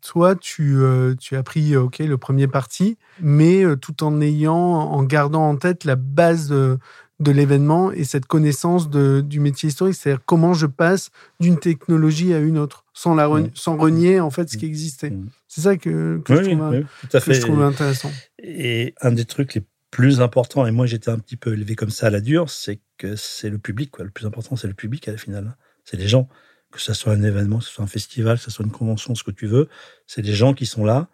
Toi, 0.00 0.36
tu, 0.36 0.82
as 0.84 1.42
pris 1.42 1.76
ok 1.76 1.98
le 1.98 2.16
premier 2.16 2.46
parti, 2.46 2.96
mais 3.20 3.64
tout 3.80 4.02
en 4.02 4.20
ayant, 4.22 4.56
en 4.56 5.02
gardant 5.02 5.48
en 5.48 5.56
tête 5.56 5.84
la 5.84 5.96
base 5.96 6.48
de, 6.48 6.78
de 7.20 7.30
l'événement 7.30 7.92
et 7.92 8.04
cette 8.04 8.26
connaissance 8.26 8.90
de, 8.90 9.20
du 9.20 9.38
métier 9.38 9.68
historique, 9.68 9.94
c'est-à-dire 9.94 10.24
comment 10.24 10.52
je 10.52 10.66
passe 10.66 11.10
d'une 11.38 11.58
technologie 11.58 12.34
à 12.34 12.38
une 12.38 12.58
autre, 12.58 12.84
sans, 12.92 13.14
la 13.14 13.28
sans 13.54 13.76
renier 13.76 14.20
en 14.20 14.30
fait 14.30 14.48
ce 14.50 14.56
qui 14.56 14.66
existait. 14.66 15.12
C'est 15.46 15.60
ça 15.60 15.76
que, 15.76 16.20
que, 16.24 16.34
je, 16.34 17.40
trouve, 17.40 17.62
intéressant. 17.62 18.10
Et 18.42 18.94
un 19.00 19.12
des 19.12 19.24
trucs 19.24 19.54
les 19.54 19.62
plus 19.90 20.20
importants, 20.20 20.66
et 20.66 20.72
moi 20.72 20.86
j'étais 20.86 21.10
un 21.10 21.18
petit 21.18 21.36
peu 21.36 21.52
élevé 21.52 21.76
comme 21.76 21.90
ça 21.90 22.08
à 22.08 22.10
la 22.10 22.20
dure, 22.20 22.50
c'est 22.50 22.80
que 22.98 23.14
c'est 23.14 23.50
le 23.50 23.58
public. 23.58 23.92
Quoi. 23.92 24.04
Le 24.04 24.10
plus 24.10 24.26
important, 24.26 24.56
c'est 24.56 24.66
le 24.66 24.74
public 24.74 25.06
à 25.06 25.12
la 25.12 25.18
finale. 25.18 25.56
C'est 25.84 25.96
les 25.96 26.08
gens. 26.08 26.28
Que 26.72 26.80
ce 26.80 26.92
soit 26.92 27.12
un 27.12 27.22
événement, 27.22 27.58
que 27.58 27.64
ce 27.64 27.70
soit 27.70 27.84
un 27.84 27.88
festival, 27.88 28.36
que 28.36 28.42
ce 28.42 28.50
soit 28.50 28.64
une 28.64 28.72
convention, 28.72 29.14
ce 29.14 29.22
que 29.22 29.30
tu 29.30 29.46
veux, 29.46 29.68
c'est 30.08 30.22
les 30.22 30.32
gens 30.32 30.54
qui 30.54 30.66
sont 30.66 30.84
là 30.84 31.08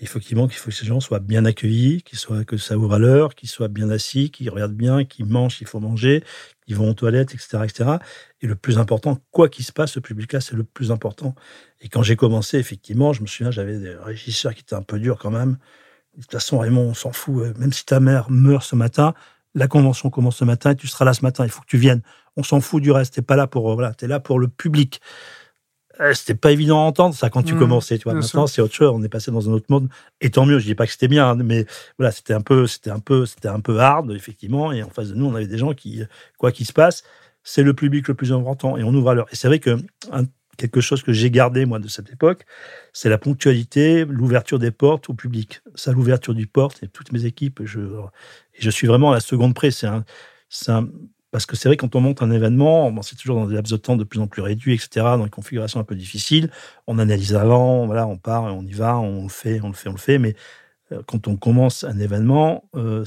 il 0.00 0.08
faut 0.08 0.18
qu'il 0.18 0.36
il 0.36 0.50
faut 0.50 0.70
que 0.70 0.76
ces 0.76 0.86
gens 0.86 0.98
soient 1.00 1.20
bien 1.20 1.44
accueillis, 1.44 2.02
qu'ils 2.02 2.18
soient 2.18 2.44
que 2.44 2.56
ça 2.56 2.76
ouvre 2.76 2.94
à 2.94 2.98
l'heure, 2.98 3.34
qu'ils 3.34 3.48
soient 3.48 3.68
bien 3.68 3.90
assis, 3.90 4.30
qu'ils 4.30 4.50
regardent 4.50 4.74
bien, 4.74 5.04
qu'ils 5.04 5.24
mangent, 5.26 5.58
il 5.60 5.66
faut 5.68 5.78
manger, 5.78 6.24
qu'ils 6.66 6.76
vont 6.76 6.90
aux 6.90 6.94
toilettes, 6.94 7.32
etc., 7.32 7.58
etc. 7.64 7.90
Et 8.40 8.46
le 8.48 8.56
plus 8.56 8.78
important, 8.78 9.18
quoi 9.30 9.48
qu'il 9.48 9.64
se 9.64 9.72
passe, 9.72 9.92
ce 9.92 10.00
public-là, 10.00 10.40
c'est 10.40 10.56
le 10.56 10.64
plus 10.64 10.90
important. 10.90 11.34
Et 11.80 11.88
quand 11.88 12.02
j'ai 12.02 12.16
commencé, 12.16 12.58
effectivement, 12.58 13.12
je 13.12 13.22
me 13.22 13.26
souviens, 13.26 13.52
j'avais 13.52 13.78
des 13.78 13.94
régisseurs 13.94 14.54
qui 14.54 14.62
étaient 14.62 14.74
un 14.74 14.82
peu 14.82 14.98
durs 14.98 15.18
quand 15.18 15.30
même. 15.30 15.58
De 16.16 16.22
toute 16.22 16.32
façon, 16.32 16.58
Raymond, 16.58 16.88
on 16.90 16.94
s'en 16.94 17.12
fout. 17.12 17.42
Euh, 17.44 17.54
même 17.58 17.72
si 17.72 17.84
ta 17.86 18.00
mère 18.00 18.30
meurt 18.30 18.64
ce 18.64 18.76
matin, 18.76 19.14
la 19.54 19.68
convention 19.68 20.10
commence 20.10 20.36
ce 20.36 20.44
matin 20.44 20.72
et 20.72 20.76
tu 20.76 20.88
seras 20.88 21.04
là 21.04 21.14
ce 21.14 21.22
matin. 21.22 21.44
Il 21.44 21.50
faut 21.50 21.60
que 21.60 21.66
tu 21.66 21.78
viennes. 21.78 22.02
On 22.36 22.42
s'en 22.42 22.60
fout 22.60 22.82
du 22.82 22.90
reste. 22.90 23.14
T'es 23.14 23.22
pas 23.22 23.36
là 23.36 23.46
pour, 23.46 23.70
euh, 23.70 23.74
voilà, 23.74 23.94
t'es 23.94 24.08
là 24.08 24.20
pour 24.20 24.38
le 24.40 24.48
public. 24.48 25.00
Euh, 26.00 26.12
c'était 26.12 26.34
pas 26.34 26.50
évident 26.50 26.80
à 26.80 26.82
entendre 26.82 27.14
ça 27.14 27.30
quand 27.30 27.44
tu 27.44 27.54
mmh, 27.54 27.58
commençais 27.60 27.98
tu 27.98 28.04
vois. 28.04 28.14
maintenant 28.14 28.48
c'est 28.48 28.60
autre 28.60 28.74
chose 28.74 28.90
on 28.92 29.02
est 29.04 29.08
passé 29.08 29.30
dans 29.30 29.48
un 29.48 29.52
autre 29.52 29.66
monde 29.68 29.88
et 30.20 30.28
tant 30.28 30.44
mieux 30.44 30.58
je 30.58 30.64
dis 30.64 30.74
pas 30.74 30.86
que 30.86 30.92
c'était 30.92 31.06
bien 31.06 31.30
hein, 31.30 31.36
mais 31.36 31.66
voilà 31.98 32.10
c'était 32.10 32.34
un 32.34 32.40
peu 32.40 32.66
c'était 32.66 32.90
un 32.90 32.98
peu 32.98 33.26
c'était 33.26 33.46
un 33.46 33.60
peu 33.60 33.78
hard 33.78 34.10
effectivement 34.10 34.72
et 34.72 34.82
en 34.82 34.90
face 34.90 35.10
de 35.10 35.14
nous 35.14 35.26
on 35.26 35.36
avait 35.36 35.46
des 35.46 35.56
gens 35.56 35.72
qui 35.72 36.02
quoi 36.36 36.50
qu'il 36.50 36.66
se 36.66 36.72
passe 36.72 37.04
c'est 37.44 37.62
le 37.62 37.74
public 37.74 38.08
le 38.08 38.14
plus 38.14 38.32
important 38.32 38.76
et 38.76 38.82
on 38.82 38.92
ouvre 38.94 39.10
à 39.10 39.14
l'heure. 39.14 39.28
Et 39.30 39.36
c'est 39.36 39.46
vrai 39.46 39.60
que 39.60 39.76
quelque 40.56 40.80
chose 40.80 41.02
que 41.02 41.12
j'ai 41.12 41.30
gardé 41.30 41.66
moi 41.66 41.78
de 41.78 41.88
cette 41.88 42.10
époque 42.10 42.44
c'est 42.92 43.08
la 43.08 43.18
ponctualité 43.18 44.04
l'ouverture 44.04 44.58
des 44.58 44.70
portes 44.70 45.10
au 45.10 45.14
public. 45.14 45.60
Ça 45.74 45.92
l'ouverture 45.92 46.34
du 46.34 46.46
porte 46.46 46.82
et 46.82 46.88
toutes 46.88 47.12
mes 47.12 47.26
équipes 47.26 47.60
je 47.64 47.80
je 48.58 48.70
suis 48.70 48.86
vraiment 48.86 49.10
à 49.10 49.14
la 49.14 49.20
seconde 49.20 49.54
près 49.54 49.70
c'est 49.70 49.86
un, 49.86 50.04
un 50.68 50.88
parce 51.34 51.46
que 51.46 51.56
c'est 51.56 51.68
vrai, 51.68 51.76
quand 51.76 51.96
on 51.96 52.00
monte 52.00 52.22
un 52.22 52.30
événement, 52.30 52.94
c'est 53.02 53.16
toujours 53.16 53.40
dans 53.40 53.48
des 53.48 53.56
laps 53.56 53.72
de 53.72 53.76
temps 53.76 53.96
de 53.96 54.04
plus 54.04 54.20
en 54.20 54.28
plus 54.28 54.40
réduits, 54.40 54.72
etc., 54.72 54.88
dans 55.18 55.24
des 55.24 55.30
configurations 55.30 55.80
un 55.80 55.82
peu 55.82 55.96
difficiles. 55.96 56.48
On 56.86 57.00
analyse 57.00 57.34
avant, 57.34 57.86
voilà, 57.86 58.06
on 58.06 58.16
part, 58.16 58.44
on 58.44 58.62
y 58.62 58.70
va, 58.70 58.98
on 58.98 59.24
le 59.24 59.28
fait, 59.28 59.60
on 59.60 59.66
le 59.66 59.74
fait, 59.74 59.88
on 59.88 59.94
le 59.94 59.98
fait. 59.98 60.18
Mais 60.18 60.36
euh, 60.92 61.02
quand 61.08 61.26
on 61.26 61.34
commence 61.34 61.82
un 61.82 61.98
événement, 61.98 62.68
euh, 62.76 63.04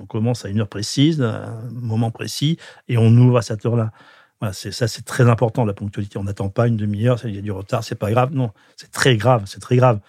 on 0.00 0.06
commence 0.06 0.46
à 0.46 0.48
une 0.48 0.60
heure 0.60 0.68
précise, 0.68 1.20
un 1.20 1.68
moment 1.70 2.10
précis, 2.10 2.56
et 2.88 2.96
on 2.96 3.08
ouvre 3.08 3.36
à 3.36 3.42
cette 3.42 3.66
heure-là. 3.66 3.92
Voilà, 4.40 4.54
c'est 4.54 4.72
ça, 4.72 4.88
c'est 4.88 5.04
très 5.04 5.28
important 5.28 5.66
la 5.66 5.74
ponctualité. 5.74 6.16
On 6.16 6.24
n'attend 6.24 6.48
pas 6.48 6.68
une 6.68 6.78
demi-heure, 6.78 7.20
il 7.26 7.34
y 7.34 7.38
a 7.38 7.42
du 7.42 7.52
retard, 7.52 7.84
c'est 7.84 7.96
pas 7.96 8.10
grave. 8.10 8.32
Non, 8.32 8.50
c'est 8.76 8.90
très 8.90 9.18
grave, 9.18 9.42
c'est 9.44 9.60
très 9.60 9.76
grave. 9.76 10.00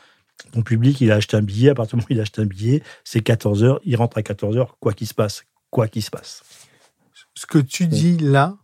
Ton 0.54 0.62
public, 0.62 1.02
il 1.02 1.12
a 1.12 1.16
acheté 1.16 1.36
un 1.36 1.42
billet, 1.42 1.72
à 1.72 1.76
partir 1.76 1.98
du 1.98 2.04
moment 2.04 2.08
où 2.10 2.14
il 2.14 2.20
a 2.20 2.22
acheté 2.22 2.42
un 2.42 2.46
billet, 2.46 2.84
c'est 3.04 3.20
14 3.20 3.66
heures, 3.66 3.82
il 3.84 3.98
rentre 3.98 4.18
à 4.18 4.24
14 4.24 4.56
heures, 4.56 4.78
quoi 4.80 4.94
qu'il 4.94 5.08
se 5.08 5.14
passe, 5.14 5.44
quoi 5.72 5.90
qu'il 5.90 6.04
se 6.04 6.10
passe 6.10 6.69
ce 7.40 7.46
que 7.46 7.58
tu 7.58 7.88
dis 7.88 8.18
là, 8.18 8.58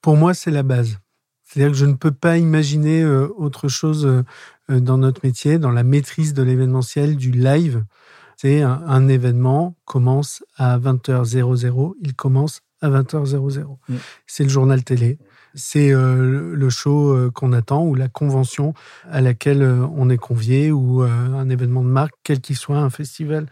pour 0.00 0.16
moi, 0.16 0.34
c'est 0.34 0.50
la 0.50 0.64
base. 0.64 0.98
C'est-à-dire 1.44 1.70
que 1.70 1.78
je 1.78 1.86
ne 1.86 1.94
peux 1.94 2.10
pas 2.10 2.36
imaginer 2.36 3.00
euh, 3.00 3.28
autre 3.36 3.68
chose 3.68 4.04
euh, 4.04 4.24
euh, 4.70 4.80
dans 4.80 4.98
notre 4.98 5.20
métier, 5.24 5.60
dans 5.60 5.70
la 5.70 5.84
maîtrise 5.84 6.34
de 6.34 6.42
l'événementiel, 6.42 7.14
du 7.14 7.30
live. 7.30 7.84
C'est 8.36 8.60
un, 8.60 9.08
événement 9.08 9.76
commence 9.84 10.44
à 10.56 10.76
20h00, 10.78 11.92
il 12.02 12.14
commence 12.14 12.62
à 12.82 12.90
20h00. 12.90 13.76
Mm. 13.88 13.94
C'est 14.26 14.42
le 14.42 14.50
journal 14.50 14.82
télé, 14.82 15.18
c'est 15.54 15.92
le 15.92 16.68
show 16.68 17.30
qu'on 17.32 17.54
attend 17.54 17.86
ou 17.86 17.94
la 17.94 18.08
convention 18.08 18.74
à 19.10 19.22
laquelle 19.22 19.62
on 19.62 20.10
est 20.10 20.18
convié 20.18 20.70
ou 20.70 21.00
un 21.00 21.48
événement 21.48 21.82
de 21.82 21.88
marque, 21.88 22.12
quel 22.24 22.42
qu'il 22.42 22.56
soit, 22.56 22.76
un 22.76 22.90
festival 22.90 23.46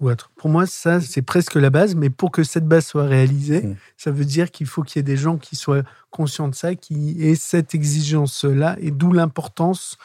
ou 0.00 0.10
autre. 0.10 0.30
Pour 0.36 0.48
moi, 0.50 0.66
ça, 0.66 1.00
c'est 1.00 1.22
presque 1.22 1.54
la 1.56 1.70
base, 1.70 1.94
mais 1.94 2.08
pour 2.10 2.30
que 2.30 2.44
cette 2.44 2.66
base 2.66 2.86
soit 2.86 3.04
réalisée, 3.06 3.62
Mm. 3.62 3.76
ça 3.96 4.10
veut 4.10 4.24
dire 4.24 4.50
qu'il 4.50 4.66
faut 4.66 4.82
qu'il 4.82 4.98
y 4.98 5.00
ait 5.00 5.02
des 5.02 5.16
gens 5.16 5.36
qui 5.38 5.56
soient 5.56 5.82
conscients 6.10 6.48
de 6.48 6.54
ça, 6.54 6.74
qui 6.74 7.16
aient 7.20 7.34
cette 7.34 7.74
exigence-là, 7.74 8.76
et 8.80 8.90
d'où 8.90 9.12
l'importance. 9.12 9.98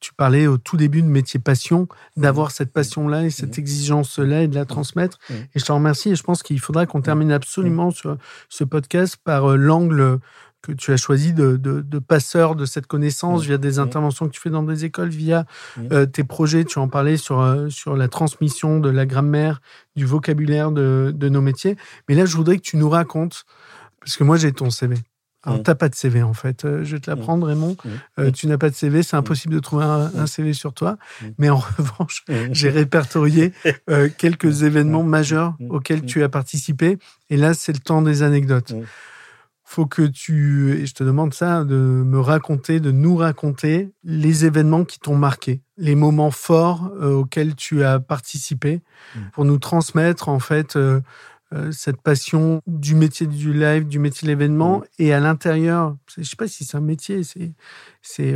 Tu 0.00 0.12
parlais 0.14 0.46
au 0.46 0.58
tout 0.58 0.76
début 0.76 1.02
de 1.02 1.08
métier 1.08 1.40
passion, 1.40 1.88
d'avoir 2.16 2.52
cette 2.52 2.72
passion-là 2.72 3.24
et 3.24 3.30
cette 3.30 3.56
Mm. 3.56 3.60
exigence-là 3.60 4.42
et 4.42 4.48
de 4.48 4.54
la 4.54 4.64
transmettre. 4.64 5.18
Mm. 5.28 5.34
Et 5.54 5.58
je 5.58 5.64
te 5.64 5.72
remercie. 5.72 6.10
Et 6.10 6.14
je 6.16 6.22
pense 6.22 6.42
qu'il 6.44 6.60
faudra 6.60 6.86
qu'on 6.86 7.00
termine 7.02 7.32
absolument 7.32 7.90
sur 7.90 8.16
ce 8.48 8.62
podcast 8.64 9.16
par 9.24 9.50
euh, 9.50 9.56
l'angle 9.56 10.20
que 10.62 10.72
tu 10.72 10.92
as 10.92 10.96
choisi 10.96 11.32
de, 11.32 11.56
de, 11.56 11.80
de 11.80 11.98
passeur 11.98 12.56
de 12.56 12.64
cette 12.64 12.86
connaissance 12.86 13.44
via 13.44 13.58
des 13.58 13.78
interventions 13.78 14.26
que 14.26 14.32
tu 14.32 14.40
fais 14.40 14.50
dans 14.50 14.62
des 14.62 14.84
écoles, 14.84 15.10
via 15.10 15.46
euh, 15.92 16.06
tes 16.06 16.24
projets. 16.24 16.64
Tu 16.64 16.78
en 16.78 16.88
parlais 16.88 17.16
sur, 17.16 17.40
euh, 17.40 17.68
sur 17.68 17.96
la 17.96 18.08
transmission 18.08 18.80
de 18.80 18.90
la 18.90 19.06
grammaire, 19.06 19.60
du 19.96 20.04
vocabulaire 20.04 20.72
de, 20.72 21.12
de 21.14 21.28
nos 21.28 21.40
métiers. 21.40 21.76
Mais 22.08 22.14
là, 22.14 22.26
je 22.26 22.36
voudrais 22.36 22.56
que 22.56 22.62
tu 22.62 22.76
nous 22.76 22.90
racontes, 22.90 23.44
parce 24.00 24.16
que 24.16 24.24
moi, 24.24 24.36
j'ai 24.36 24.52
ton 24.52 24.70
CV. 24.70 24.96
Alors, 25.44 25.62
tu 25.62 25.70
n'as 25.70 25.76
pas 25.76 25.88
de 25.88 25.94
CV, 25.94 26.22
en 26.22 26.34
fait. 26.34 26.64
Euh, 26.64 26.84
je 26.84 26.96
vais 26.96 27.00
te 27.00 27.08
l'apprendre, 27.08 27.46
Raymond. 27.46 27.76
Euh, 28.18 28.32
tu 28.32 28.48
n'as 28.48 28.58
pas 28.58 28.70
de 28.70 28.74
CV, 28.74 29.04
c'est 29.04 29.16
impossible 29.16 29.54
de 29.54 29.60
trouver 29.60 29.84
un, 29.84 30.10
un 30.14 30.26
CV 30.26 30.52
sur 30.52 30.74
toi. 30.74 30.98
Mais 31.38 31.48
en 31.48 31.58
revanche, 31.78 32.24
j'ai 32.50 32.70
répertorié 32.70 33.52
euh, 33.88 34.08
quelques 34.18 34.64
événements 34.64 35.04
majeurs 35.04 35.54
auxquels 35.70 36.04
tu 36.04 36.22
as 36.24 36.28
participé. 36.28 36.98
Et 37.30 37.36
là, 37.36 37.54
c'est 37.54 37.72
le 37.72 37.78
temps 37.78 38.02
des 38.02 38.22
anecdotes. 38.22 38.74
Faut 39.70 39.84
que 39.84 40.00
tu, 40.02 40.72
et 40.80 40.86
je 40.86 40.94
te 40.94 41.04
demande 41.04 41.34
ça, 41.34 41.62
de 41.62 41.74
me 41.76 42.18
raconter, 42.20 42.80
de 42.80 42.90
nous 42.90 43.16
raconter 43.16 43.90
les 44.02 44.46
événements 44.46 44.84
qui 44.86 44.98
t'ont 44.98 45.14
marqué, 45.14 45.60
les 45.76 45.94
moments 45.94 46.30
forts 46.30 46.90
euh, 47.02 47.12
auxquels 47.12 47.54
tu 47.54 47.84
as 47.84 48.00
participé, 48.00 48.80
Mm. 49.14 49.18
pour 49.34 49.44
nous 49.44 49.58
transmettre 49.58 50.30
en 50.30 50.38
fait 50.38 50.76
euh, 50.76 51.00
euh, 51.54 51.70
cette 51.70 52.00
passion 52.00 52.62
du 52.66 52.94
métier 52.94 53.26
du 53.26 53.52
live, 53.52 53.86
du 53.86 53.98
métier 53.98 54.24
de 54.26 54.30
l'événement, 54.32 54.78
Mm. 54.78 54.84
et 55.00 55.12
à 55.12 55.20
l'intérieur, 55.20 55.96
je 56.16 56.22
sais 56.22 56.36
pas 56.36 56.48
si 56.48 56.64
c'est 56.64 56.76
un 56.78 56.80
métier, 56.80 57.22
c'est 57.22 57.52
c'est 58.00 58.34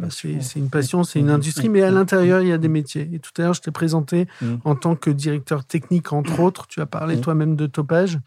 passion. 0.00 0.28
c'est 0.38 0.42
c'est 0.42 0.58
une 0.60 0.70
passion, 0.70 1.02
c'est 1.04 1.18
une 1.18 1.26
Mm. 1.32 1.38
industrie, 1.40 1.68
mais 1.68 1.82
à 1.82 1.90
l'intérieur 1.90 2.40
il 2.42 2.48
y 2.48 2.52
a 2.52 2.58
des 2.58 2.68
métiers. 2.68 3.08
Et 3.12 3.18
tout 3.18 3.30
à 3.38 3.42
l'heure 3.42 3.54
je 3.54 3.60
t'ai 3.60 3.72
présenté 3.72 4.28
en 4.64 4.76
tant 4.76 4.94
que 4.94 5.10
directeur 5.10 5.64
technique 5.64 6.12
entre 6.12 6.38
autres, 6.40 6.68
tu 6.68 6.80
as 6.80 6.86
parlé 6.86 7.20
toi-même 7.20 7.56
de 7.56 7.66
topage. 7.66 8.20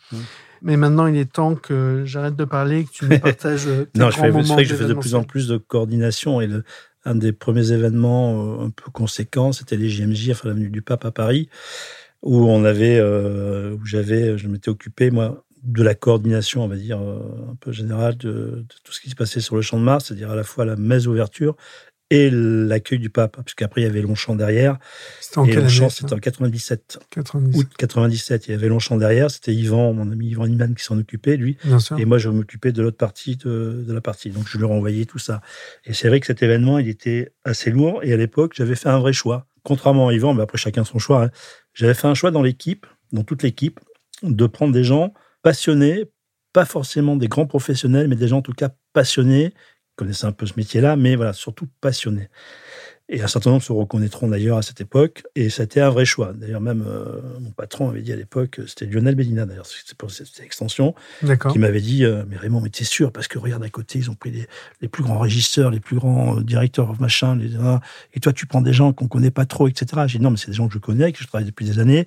Mais 0.61 0.77
maintenant, 0.77 1.07
il 1.07 1.17
est 1.17 1.31
temps 1.31 1.55
que 1.55 2.03
j'arrête 2.05 2.35
de 2.35 2.45
parler, 2.45 2.85
que 2.85 2.89
tu 2.91 3.05
nous 3.05 3.19
partages 3.19 3.67
euh, 3.67 3.85
Non, 3.95 4.09
je 4.09 4.17
fais, 4.17 4.29
vrai 4.29 4.63
que 4.63 4.69
je 4.69 4.75
fais 4.75 4.85
de 4.85 4.93
plus 4.93 5.15
en 5.15 5.23
plus 5.23 5.47
de 5.47 5.57
coordination 5.57 6.41
et 6.41 6.47
le- 6.47 6.63
un 7.05 7.15
des 7.15 7.31
premiers 7.31 7.71
événements 7.71 8.61
euh, 8.61 8.65
un 8.65 8.69
peu 8.69 8.91
conséquents, 8.91 9.51
c'était 9.53 9.77
les 9.77 9.89
JMJ, 9.89 10.31
enfin 10.31 10.49
l'avenue 10.49 10.69
du 10.69 10.81
Pape 10.81 11.05
à 11.05 11.11
Paris, 11.11 11.47
où 12.21 12.45
on 12.49 12.65
avait, 12.65 12.97
euh, 12.99 13.75
où 13.75 13.85
j'avais, 13.85 14.37
je 14.37 14.47
m'étais 14.47 14.69
occupé 14.69 15.09
moi 15.11 15.43
de 15.63 15.83
la 15.83 15.95
coordination, 15.95 16.63
on 16.63 16.67
va 16.67 16.75
dire 16.77 16.99
un 16.99 17.55
peu 17.59 17.71
générale 17.71 18.15
de, 18.17 18.29
de 18.29 18.65
tout 18.83 18.93
ce 18.93 19.01
qui 19.01 19.09
se 19.09 19.15
passait 19.15 19.41
sur 19.41 19.55
le 19.55 19.61
Champ 19.61 19.77
de 19.79 19.83
Mars, 19.83 20.05
c'est-à-dire 20.05 20.31
à 20.31 20.35
la 20.35 20.43
fois 20.43 20.63
la 20.65 20.75
messe 20.75 21.03
d'ouverture 21.03 21.55
et 22.09 22.29
l'accueil 22.31 22.99
du 22.99 23.09
pape, 23.09 23.35
parce 23.35 23.53
qu'après 23.53 23.81
il 23.81 23.83
y 23.83 23.87
avait 23.87 24.01
Longchamp 24.01 24.35
derrière. 24.35 24.77
C'était 25.19 25.39
en 25.39 25.45
et 25.45 25.53
Longchamp, 25.55 25.89
c'était 25.89 26.13
en 26.13 26.19
97, 26.19 26.99
90. 27.09 27.57
août 27.57 27.67
97. 27.77 28.47
Il 28.47 28.51
y 28.51 28.53
avait 28.53 28.69
Longchamp 28.69 28.97
derrière, 28.97 29.29
c'était 29.29 29.53
Yvan, 29.53 29.93
mon 29.93 30.09
ami 30.11 30.27
Yvan 30.29 30.45
Liman 30.45 30.73
qui 30.73 30.83
s'en 30.83 30.97
occupait, 30.97 31.35
lui. 31.35 31.57
Bien 31.65 31.79
sûr. 31.79 31.99
Et 31.99 32.05
moi, 32.05 32.17
je 32.17 32.29
m'occupais 32.29 32.71
de 32.71 32.81
l'autre 32.81 32.95
partie 32.97 33.35
de, 33.35 33.83
de 33.85 33.93
la 33.93 33.99
partie. 33.99 34.29
Donc, 34.29 34.47
je 34.47 34.57
leur 34.57 34.71
envoyais 34.71 35.03
tout 35.05 35.19
ça. 35.19 35.41
Et 35.85 35.93
c'est 35.93 36.07
vrai 36.07 36.19
que 36.21 36.25
cet 36.27 36.41
événement, 36.41 36.79
il 36.79 36.87
était 36.87 37.33
assez 37.43 37.71
lourd. 37.71 37.99
Et 38.03 38.13
à 38.13 38.17
l'époque, 38.17 38.53
j'avais 38.55 38.75
fait 38.75 38.89
un 38.89 38.99
vrai 38.99 39.11
choix. 39.11 39.47
Contrairement 39.63 40.07
à 40.07 40.13
Yvan, 40.13 40.33
mais 40.33 40.43
après, 40.43 40.57
chacun 40.57 40.85
son 40.85 40.99
choix. 40.99 41.25
hein. 41.25 41.29
J'avais 41.73 41.93
fait 41.93 42.07
un 42.07 42.13
choix 42.13 42.31
dans 42.31 42.41
l'équipe, 42.41 42.85
dans 43.11 43.23
toute 43.23 43.43
l'équipe, 43.43 43.81
de 44.23 44.45
prendre 44.47 44.73
des 44.73 44.85
gens 44.85 45.13
passionnés, 45.41 46.05
pas 46.53 46.63
forcément 46.65 47.17
des 47.17 47.27
grands 47.27 47.45
professionnels, 47.47 48.07
mais 48.07 48.15
des 48.15 48.29
gens 48.29 48.37
en 48.37 48.41
tout 48.41 48.53
cas 48.53 48.69
passionnés, 48.93 49.53
qui 49.97 50.03
connaissaient 50.03 50.27
un 50.27 50.31
peu 50.31 50.45
ce 50.45 50.53
métier-là, 50.57 50.95
mais 50.95 51.15
voilà, 51.15 51.33
surtout 51.33 51.67
passionnés. 51.81 52.29
Et 53.09 53.21
un 53.21 53.27
certain 53.27 53.51
nombre 53.51 53.63
se 53.63 53.71
reconnaîtront 53.71 54.27
d'ailleurs 54.27 54.57
à 54.57 54.61
cette 54.61 54.81
époque. 54.81 55.23
Et 55.35 55.49
c'était 55.49 55.79
un 55.79 55.89
vrai 55.89 56.03
choix. 56.03 56.33
D'ailleurs, 56.35 56.59
même 56.59 56.83
euh, 56.85 57.21
mon 57.39 57.51
patron 57.51 57.89
avait 57.89 58.01
dit 58.01 58.11
à 58.11 58.17
l'époque, 58.17 58.59
c'était 58.67 58.85
Lionel 58.85 59.15
Bellina 59.15 59.45
d'ailleurs, 59.45 59.65
c'est 59.65 59.95
pour 59.97 60.11
cette 60.11 60.27
extension, 60.41 60.93
qui 61.53 61.59
m'avait 61.59 61.79
dit 61.79 62.03
euh, 62.03 62.23
Mais 62.27 62.35
Raymond, 62.35 62.59
mais 62.59 62.69
t'es 62.69 62.83
sûr 62.83 63.13
Parce 63.13 63.29
que 63.29 63.39
regarde 63.39 63.63
à 63.63 63.69
côté, 63.69 63.99
ils 63.99 64.09
ont 64.09 64.15
pris 64.15 64.31
les, 64.31 64.47
les 64.81 64.89
plus 64.89 65.03
grands 65.03 65.19
régisseurs, 65.19 65.71
les 65.71 65.79
plus 65.79 65.95
grands 65.95 66.37
euh, 66.37 66.43
directeurs, 66.43 66.99
machin, 66.99 67.35
les, 67.37 67.51
et 68.13 68.19
toi, 68.19 68.33
tu 68.33 68.45
prends 68.45 68.61
des 68.61 68.73
gens 68.73 68.91
qu'on 68.93 69.07
connaît 69.07 69.31
pas 69.31 69.45
trop, 69.45 69.67
etc. 69.67 70.03
J'ai 70.07 70.17
dit 70.19 70.23
Non, 70.23 70.31
mais 70.31 70.37
c'est 70.37 70.47
des 70.51 70.53
gens 70.57 70.67
que 70.67 70.73
je 70.73 70.79
connais, 70.79 71.11
que 71.13 71.19
je 71.19 71.27
travaille 71.27 71.47
depuis 71.47 71.65
des 71.65 71.79
années. 71.79 72.05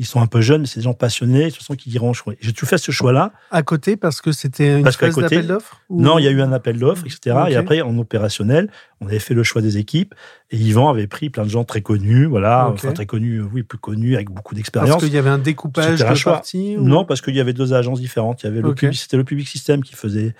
Ils 0.00 0.06
sont 0.06 0.20
un 0.20 0.26
peu 0.26 0.40
jeunes, 0.40 0.60
mais 0.62 0.66
c'est 0.68 0.78
des 0.78 0.84
gens 0.84 0.94
passionnés, 0.94 1.46
de 1.46 1.50
toute 1.50 1.58
façon, 1.58 1.74
qui 1.74 1.90
diront 1.90 2.12
choix. 2.12 2.32
J'ai 2.40 2.52
tout 2.52 2.66
fait 2.66 2.78
ce 2.78 2.92
choix-là. 2.92 3.32
À 3.50 3.62
côté, 3.62 3.96
parce 3.96 4.20
que 4.20 4.30
c'était 4.30 4.78
une 4.78 4.84
Parce 4.84 4.96
d'appel 4.96 5.46
d'offres 5.48 5.80
ou- 5.88 6.00
Non, 6.00 6.18
il 6.18 6.24
y 6.24 6.28
a 6.28 6.30
eu 6.30 6.40
un 6.40 6.52
appel 6.52 6.78
d'offres, 6.78 7.04
etc. 7.04 7.36
Et 7.48 7.56
après, 7.56 7.80
en 7.82 7.98
opérationnel, 7.98 8.70
on 9.00 9.06
avait 9.06 9.18
fait 9.18 9.34
le 9.34 9.42
choix 9.42 9.60
des 9.60 9.76
équipes. 9.76 10.14
Et 10.50 10.56
Yvan 10.56 10.88
avait 10.88 11.06
pris 11.06 11.28
plein 11.28 11.44
de 11.44 11.50
gens 11.50 11.64
très 11.64 11.82
connus, 11.82 12.24
voilà, 12.24 12.68
enfin 12.72 12.92
très 12.92 13.04
connus, 13.04 13.40
euh, 13.42 13.46
oui, 13.52 13.62
plus 13.62 13.76
connus, 13.78 14.14
avec 14.14 14.28
beaucoup 14.30 14.54
Parce 14.54 14.56
d'expérience. 14.56 15.02
qu'il 15.04 15.12
y 15.12 15.18
avait 15.18 15.28
un 15.28 15.36
découpage 15.38 15.98
de 16.00 16.24
parties 16.24 16.76
ou- 16.78 16.82
Non, 16.84 17.04
parce 17.04 17.20
qu'il 17.20 17.36
y 17.36 17.40
avait 17.40 17.52
deux 17.52 17.74
agences 17.74 18.00
différentes. 18.00 18.42
Il 18.42 18.46
y 18.46 18.48
avait 18.48 18.62
le 18.62 18.68
Ok. 18.68 18.78
public, 18.78 18.98
c'était 18.98 19.18
le 19.18 19.24
Public 19.24 19.46
System 19.46 19.82
qui 19.82 19.94
faisait 19.94 20.34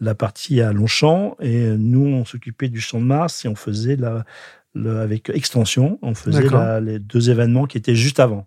la 0.00 0.14
partie 0.14 0.62
à 0.62 0.72
Longchamp 0.72 1.36
et 1.40 1.66
nous, 1.76 2.06
on 2.06 2.24
s'occupait 2.24 2.68
du 2.70 2.80
Champ 2.80 3.00
de 3.00 3.04
Mars 3.04 3.44
et 3.44 3.48
on 3.48 3.54
faisait 3.54 3.96
la, 3.96 4.24
le- 4.74 5.00
avec 5.00 5.28
Extension, 5.28 5.98
on 6.00 6.14
faisait 6.14 6.40
la- 6.48 6.80
les 6.80 6.98
deux 6.98 7.28
événements 7.28 7.66
qui 7.66 7.76
étaient 7.76 7.94
juste 7.94 8.18
avant. 8.18 8.46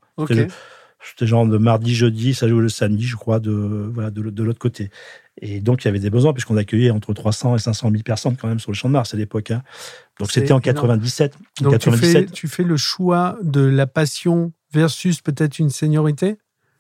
C'était 1.06 1.28
genre 1.28 1.46
de 1.46 1.58
mardi, 1.58 1.94
jeudi, 1.94 2.34
ça 2.34 2.48
jouait 2.48 2.62
le 2.62 2.70
samedi, 2.70 3.04
je 3.04 3.18
crois, 3.18 3.40
de, 3.42 3.52
voilà, 3.52 4.10
de 4.10 4.22
l'autre 4.44 4.58
côté. 4.58 4.90
Et 5.42 5.60
donc, 5.60 5.84
il 5.84 5.88
y 5.88 5.90
avait 5.90 6.00
des 6.00 6.10
besoins, 6.10 6.32
puisqu'on 6.34 6.58
accueillait 6.58 6.92
entre 6.92 7.14
300 7.14 7.56
et 7.56 7.60
500 7.60 7.90
000 7.92 8.04
personnes 8.04 8.38
quand 8.38 8.48
même 8.48 8.60
sur 8.60 8.72
le 8.72 8.76
Champ 8.76 8.88
de 8.88 8.94
Mars 8.94 9.14
à 9.14 9.18
l'époque. 9.18 9.52
hein. 9.52 9.64
Donc, 10.20 10.32
c'était 10.32 10.52
en 10.54 10.60
énorme. 10.60 10.88
97. 11.00 11.36
En 11.60 11.64
Donc 11.64 11.80
tu 11.80 11.90
fais, 11.92 11.98
97. 11.98 12.32
tu 12.32 12.48
fais 12.48 12.64
le 12.64 12.78
choix 12.78 13.38
de 13.42 13.62
la 13.62 13.88
passion 13.88 14.54
versus 14.72 15.22
peut-être 15.22 15.60
une 15.60 15.70
seniorité? 15.70 16.38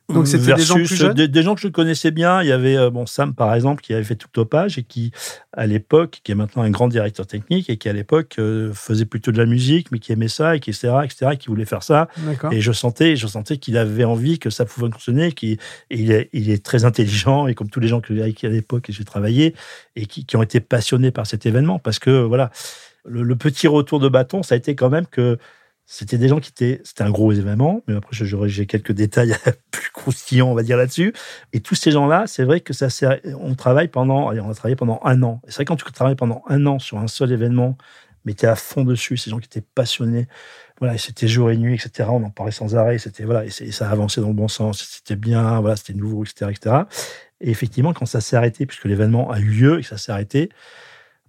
Donc 0.09 0.27
c'était 0.27 0.53
des 0.53 0.63
gens 0.63 0.75
plus 0.75 0.95
jeunes 0.95 1.13
des, 1.13 1.27
des 1.27 1.43
gens 1.43 1.55
que 1.55 1.61
je 1.61 1.69
connaissais 1.69 2.11
bien. 2.11 2.41
Il 2.41 2.47
y 2.47 2.51
avait 2.51 2.75
euh, 2.75 2.89
bon 2.89 3.05
Sam 3.05 3.33
par 3.33 3.53
exemple 3.53 3.81
qui 3.81 3.93
avait 3.93 4.03
fait 4.03 4.15
tout 4.15 4.27
topage 4.27 4.77
et 4.77 4.83
qui 4.83 5.11
à 5.53 5.65
l'époque, 5.65 6.19
qui 6.23 6.31
est 6.31 6.35
maintenant 6.35 6.63
un 6.63 6.69
grand 6.69 6.87
directeur 6.89 7.25
technique 7.25 7.69
et 7.69 7.77
qui 7.77 7.87
à 7.87 7.93
l'époque 7.93 8.35
euh, 8.37 8.73
faisait 8.73 9.05
plutôt 9.05 9.31
de 9.31 9.37
la 9.37 9.45
musique, 9.45 9.91
mais 9.91 9.99
qui 9.99 10.11
aimait 10.11 10.27
ça 10.27 10.55
et 10.55 10.59
qui 10.59 10.71
etc 10.71 10.93
etc 11.03 11.37
qui 11.39 11.47
voulait 11.47 11.65
faire 11.65 11.83
ça. 11.83 12.09
Et 12.51 12.59
je 12.59 12.71
sentais, 12.71 13.15
je 13.15 13.27
sentais 13.27 13.57
qu'il 13.57 13.77
avait 13.77 14.03
envie 14.03 14.39
que 14.39 14.49
ça 14.49 14.65
pouvait 14.65 14.89
fonctionner, 14.91 15.31
qu'il 15.31 15.53
et 15.53 15.59
il 15.89 16.11
est, 16.11 16.29
il 16.33 16.49
est 16.49 16.63
très 16.63 16.83
intelligent 16.83 17.47
et 17.47 17.55
comme 17.55 17.69
tous 17.69 17.79
les 17.79 17.87
gens 17.87 18.01
que, 18.01 18.13
avec 18.13 18.35
qui 18.35 18.45
à 18.45 18.49
l'époque 18.49 18.87
j'ai 18.89 19.05
travaillé 19.05 19.55
et 19.95 20.05
qui, 20.05 20.25
qui 20.25 20.35
ont 20.35 20.43
été 20.43 20.59
passionnés 20.59 21.11
par 21.11 21.27
cet 21.27 21.45
événement 21.45 21.79
parce 21.79 21.99
que 21.99 22.23
voilà 22.23 22.51
le, 23.05 23.23
le 23.23 23.35
petit 23.35 23.67
retour 23.67 23.99
de 23.99 24.09
bâton 24.09 24.43
ça 24.43 24.55
a 24.55 24.57
été 24.57 24.75
quand 24.75 24.89
même 24.89 25.07
que 25.07 25.37
c'était 25.85 26.17
des 26.17 26.27
gens 26.27 26.39
qui 26.39 26.49
étaient 26.49 26.81
c'était 26.83 27.03
un 27.03 27.11
gros 27.11 27.31
événement 27.31 27.81
mais 27.87 27.95
après 27.95 28.15
j'ai 28.15 28.65
quelques 28.65 28.91
détails 28.91 29.35
plus 29.71 29.89
croustillants 29.91 30.49
on 30.49 30.53
va 30.53 30.63
dire 30.63 30.77
là-dessus 30.77 31.13
et 31.51 31.59
tous 31.59 31.75
ces 31.75 31.91
gens-là 31.91 32.23
c'est 32.27 32.43
vrai 32.43 32.61
que 32.61 32.73
ça 32.73 32.87
on 33.39 33.55
travaille 33.55 33.89
pendant 33.89 34.29
allez, 34.29 34.39
on 34.39 34.49
a 34.49 34.53
travaillé 34.53 34.75
pendant 34.75 34.99
un 35.03 35.21
an 35.23 35.41
et 35.45 35.51
c'est 35.51 35.57
vrai 35.57 35.65
quand 35.65 35.75
tu 35.75 35.91
travailles 35.91 36.15
pendant 36.15 36.43
un 36.47 36.65
an 36.65 36.79
sur 36.79 36.97
un 36.97 37.07
seul 37.07 37.31
événement 37.31 37.77
mais 38.25 38.33
tu 38.33 38.45
es 38.45 38.47
à 38.47 38.55
fond 38.55 38.85
dessus 38.85 39.17
ces 39.17 39.29
gens 39.29 39.39
qui 39.39 39.45
étaient 39.45 39.65
passionnés 39.75 40.27
voilà, 40.79 40.97
c'était 40.97 41.29
jour 41.29 41.49
et 41.51 41.55
nuit, 41.55 41.75
etc. 41.75 42.09
On 42.11 42.23
en 42.23 42.29
parlait 42.29 42.51
sans 42.51 42.75
arrêt. 42.75 42.97
C'était 42.97 43.23
voilà, 43.23 43.45
et, 43.45 43.47
et 43.47 43.71
ça 43.71 43.89
avançait 43.89 44.19
dans 44.21 44.27
le 44.27 44.33
bon 44.33 44.49
sens. 44.49 44.83
C'était 44.83 45.15
bien, 45.15 45.61
voilà, 45.61 45.75
c'était 45.75 45.93
nouveau, 45.93 46.25
etc., 46.25 46.51
etc. 46.51 46.75
Et 47.39 47.51
effectivement, 47.51 47.93
quand 47.93 48.05
ça 48.05 48.21
s'est 48.21 48.35
arrêté, 48.35 48.65
puisque 48.65 48.85
l'événement 48.85 49.31
a 49.31 49.39
eu 49.39 49.45
lieu 49.45 49.79
et 49.79 49.81
que 49.81 49.87
ça 49.87 49.97
s'est 49.97 50.11
arrêté, 50.11 50.49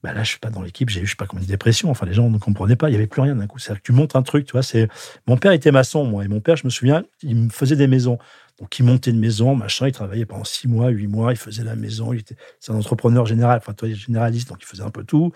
bah 0.05 0.13
là, 0.13 0.23
je 0.23 0.29
suis 0.29 0.39
pas 0.39 0.51
dans 0.51 0.61
l'équipe, 0.61 0.91
j'ai 0.91 1.01
eu, 1.01 1.07
je 1.07 1.13
sais 1.13 1.17
pas 1.17 1.25
combien 1.25 1.47
de 1.47 1.51
dépression. 1.51 1.91
Enfin, 1.91 2.05
les 2.05 2.13
gens 2.13 2.29
ne 2.29 2.37
comprenaient 2.37 2.77
pas, 2.77 2.91
il 2.91 2.93
y 2.93 2.97
avait 2.97 3.07
plus 3.07 3.23
rien 3.23 3.35
d'un 3.35 3.47
coup. 3.47 3.59
C'est-à-dire 3.59 3.81
que 3.81 3.87
tu 3.87 3.93
montes 3.93 4.17
un 4.17 4.23
truc, 4.23 4.45
tu 4.45 4.53
vois. 4.53 4.63
C'est 4.63 4.87
mon 5.27 5.39
père 5.39 5.53
était 5.53 5.73
maçon, 5.73 6.05
moi, 6.05 6.27
et 6.27 6.29
mon 6.29 6.41
père, 6.41 6.57
je 6.57 6.67
me 6.67 6.71
souviens, 6.71 7.05
il 7.23 7.37
me 7.37 7.49
faisait 7.49 7.75
des 7.75 7.87
maisons. 7.87 8.19
Donc, 8.61 8.79
il 8.79 8.85
montait 8.85 9.11
une 9.11 9.19
maison, 9.19 9.57
machin. 9.57 9.89
Il 9.89 9.93
travaillait 9.93 10.27
pendant 10.27 10.45
six 10.45 10.69
mois, 10.69 10.89
huit 10.91 11.07
mois. 11.07 11.33
Il 11.33 11.39
faisait 11.39 11.65
la 11.65 11.75
maison. 11.75 12.13
Il 12.13 12.21
était, 12.21 12.37
c'est 12.61 12.71
un 12.71 12.75
entrepreneur 12.75 13.25
général, 13.25 13.57
enfin, 13.57 13.73
toi, 13.73 13.89
généraliste, 13.89 14.51
donc 14.51 14.59
il 14.61 14.67
faisait 14.67 14.83
un 14.83 14.91
peu 14.91 15.05
tout. 15.05 15.33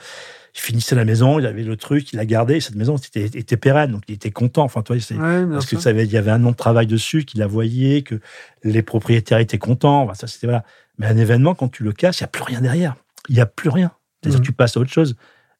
Il 0.54 0.60
finissait 0.60 0.94
la 0.94 1.06
maison, 1.06 1.38
il 1.38 1.46
avait 1.46 1.64
le 1.64 1.76
truc, 1.78 2.12
il 2.12 2.16
la 2.16 2.26
gardé. 2.26 2.56
Et 2.56 2.60
cette 2.60 2.76
maison 2.76 2.96
était, 2.96 3.24
était 3.24 3.56
pérenne, 3.56 3.92
donc 3.92 4.02
il 4.06 4.16
était 4.16 4.30
content. 4.30 4.64
Enfin, 4.64 4.82
toi, 4.82 5.00
c'est, 5.00 5.14
Ouais, 5.14 5.46
parce 5.46 5.64
que 5.64 5.76
tu 5.76 5.82
savais, 5.82 6.04
il 6.04 6.12
y 6.12 6.18
avait 6.18 6.30
un 6.30 6.44
an 6.44 6.50
de 6.50 6.56
travail 6.56 6.86
dessus, 6.86 7.24
qu'il 7.24 7.40
la 7.40 7.46
voyait, 7.46 8.02
que 8.02 8.20
les 8.64 8.82
propriétaires 8.82 9.38
étaient 9.38 9.58
contents. 9.58 10.02
Enfin, 10.02 10.14
ça, 10.14 10.26
c'était 10.26 10.46
voilà. 10.46 10.62
Mais 10.98 11.06
un 11.06 11.16
événement, 11.16 11.54
quand 11.54 11.68
tu 11.68 11.84
le 11.84 11.92
casses, 11.92 12.20
il 12.20 12.24
n'y 12.24 12.26
a 12.26 12.28
plus 12.28 12.42
rien 12.42 12.60
derrière. 12.60 12.96
Il 13.30 13.34
n'y 13.34 13.40
a 13.40 13.46
plus 13.46 13.70
rien. 13.70 13.92
C'est-à-dire 14.22 14.40
que 14.40 14.44
tu 14.46 14.52
passes 14.52 14.76
à 14.76 14.80
autre 14.80 14.90
chose. 14.92 15.14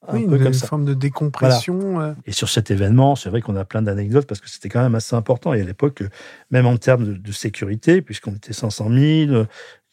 Un 0.07 0.15
Oui, 0.15 0.27
peu 0.27 0.37
une 0.37 0.43
comme 0.43 0.53
ça. 0.53 0.65
forme 0.67 0.85
de 0.85 0.93
décompression. 0.93 1.99
euh, 2.01 2.13
Et 2.25 2.31
sur 2.31 2.47
cet 2.49 2.71
événement, 2.71 3.15
c'est 3.17 3.29
vrai 3.29 3.41
qu'on 3.41 3.55
a 3.57 3.65
plein 3.65 3.81
d'anecdotes 3.81 4.25
parce 4.27 4.39
que 4.39 4.49
c'était 4.49 4.69
quand 4.69 4.81
même 4.81 4.95
assez 4.95 5.13
important. 5.15 5.53
Et 5.53 5.61
à 5.61 5.65
l'époque, 5.65 6.01
euh, 6.03 6.09
même 6.51 6.65
en 6.67 6.77
termes 6.77 7.03
de, 7.05 7.13
de 7.13 7.31
sécurité, 7.33 8.01
puisqu'on 8.01 8.31
était 8.33 8.53
500 8.53 8.89
000, 8.89 8.97
euh, 9.31 9.45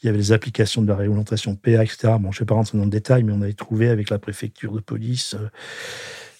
il 0.03 0.07
y 0.07 0.09
avait 0.09 0.19
les 0.19 0.31
applications 0.33 0.83
de 0.83 0.87
la 0.89 0.95
réglementation 0.95 1.57
PA, 1.57 1.83
etc. 1.83 2.15
Bon, 2.21 2.31
je 2.31 2.37
ne 2.37 2.41
vais 2.41 2.47
pas 2.47 2.55
rentrer 2.55 2.79
dans 2.79 2.85
le 2.85 2.91
détail, 2.91 3.25
mais 3.25 3.33
on 3.33 3.43
avait 3.43 3.53
trouvé 3.55 3.89
avec 3.89 4.11
la 4.11 4.19
préfecture 4.21 4.73
de 4.73 4.81
police 4.81 5.35
euh, 5.35 5.49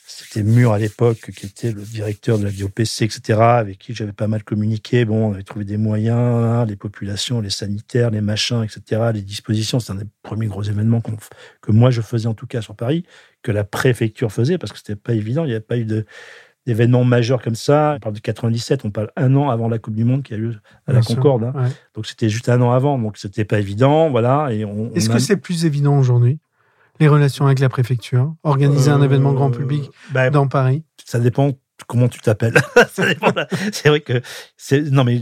c'était 0.09 0.45
Mur 0.45 0.73
à 0.73 0.79
l'époque, 0.79 1.33
qui 1.37 1.47
était 1.47 1.73
le 1.73 1.83
directeur 1.83 2.39
de 2.39 2.45
la 2.45 2.51
BioPC, 2.51 3.05
etc., 3.05 3.41
avec 3.41 3.79
qui 3.79 3.93
j'avais 3.93 4.13
pas 4.13 4.29
mal 4.29 4.45
communiqué. 4.45 5.05
Bon, 5.05 5.31
on 5.31 5.33
avait 5.35 5.43
trouvé 5.43 5.65
des 5.65 5.79
moyens, 5.79 6.17
hein, 6.17 6.65
les 6.65 6.77
populations, 6.77 7.41
les 7.41 7.51
sanitaires, 7.51 8.11
les 8.11 8.21
machins, 8.21 8.63
etc., 8.63 9.11
les 9.13 9.23
dispositions. 9.23 9.81
C'est 9.81 9.91
un 9.91 9.97
des 9.97 10.07
premiers 10.23 10.47
gros 10.47 10.63
événements 10.63 11.03
que 11.61 11.73
moi 11.73 11.91
je 11.91 12.03
faisais 12.03 12.29
en 12.29 12.35
tout 12.35 12.47
cas 12.47 12.63
sur 12.63 12.77
Paris, 12.77 13.05
que 13.43 13.51
la 13.51 13.65
préfecture 13.65 14.31
faisait, 14.31 14.59
parce 14.59 14.73
que 14.73 14.79
c'était 14.79 14.95
pas 14.95 15.13
évident. 15.13 15.43
Il 15.43 15.49
n'y 15.49 15.55
avait 15.55 15.61
pas 15.61 15.77
eu 15.77 15.87
d'événements 16.67 17.03
majeurs 17.03 17.43
comme 17.43 17.57
ça. 17.57 17.95
On 17.97 18.01
parle 18.01 18.15
de 18.15 18.21
97, 18.21 18.85
on 18.85 18.93
parle 18.93 19.11
un 19.17 19.35
an 19.35 19.51
avant 19.51 19.69
la 19.69 19.81
Coupe 19.81 19.97
du 19.97 20.05
Monde 20.05 20.23
qui 20.23 20.35
a 20.35 20.37
lieu 20.37 20.55
à 20.87 20.93
la 20.93 21.01
Concorde. 21.01 21.43
Hein. 21.43 21.69
Donc 21.95 22.07
c'était 22.07 22.29
juste 22.29 22.49
un 22.49 22.61
an 22.63 22.71
avant, 22.71 22.97
donc 22.97 23.19
c'était 23.19 23.45
pas 23.45 23.59
évident, 23.59 24.09
voilà. 24.09 24.51
Et 24.53 24.65
Est-ce 24.95 25.11
que 25.11 25.19
c'est 25.19 25.37
plus 25.37 25.65
évident 25.65 25.99
aujourd'hui? 25.99 26.39
Les 27.01 27.09
relations 27.09 27.47
avec 27.47 27.59
la 27.59 27.69
préfecture, 27.69 28.35
organiser 28.43 28.91
un 28.91 29.03
événement 29.03 29.33
grand 29.33 29.51
public 29.51 29.85
euh, 29.85 30.13
bah, 30.13 30.31
dans 30.31 30.49
Paris 30.49 30.85
Ça 31.05 31.19
dépend 31.19 31.53
comment 31.87 32.09
tu 32.09 32.21
t'appelles. 32.21 32.57
c'est 33.73 33.89
vrai 33.89 34.01
que 34.01 34.21
c'est 34.57 34.91
non 34.91 35.05
mais 35.05 35.21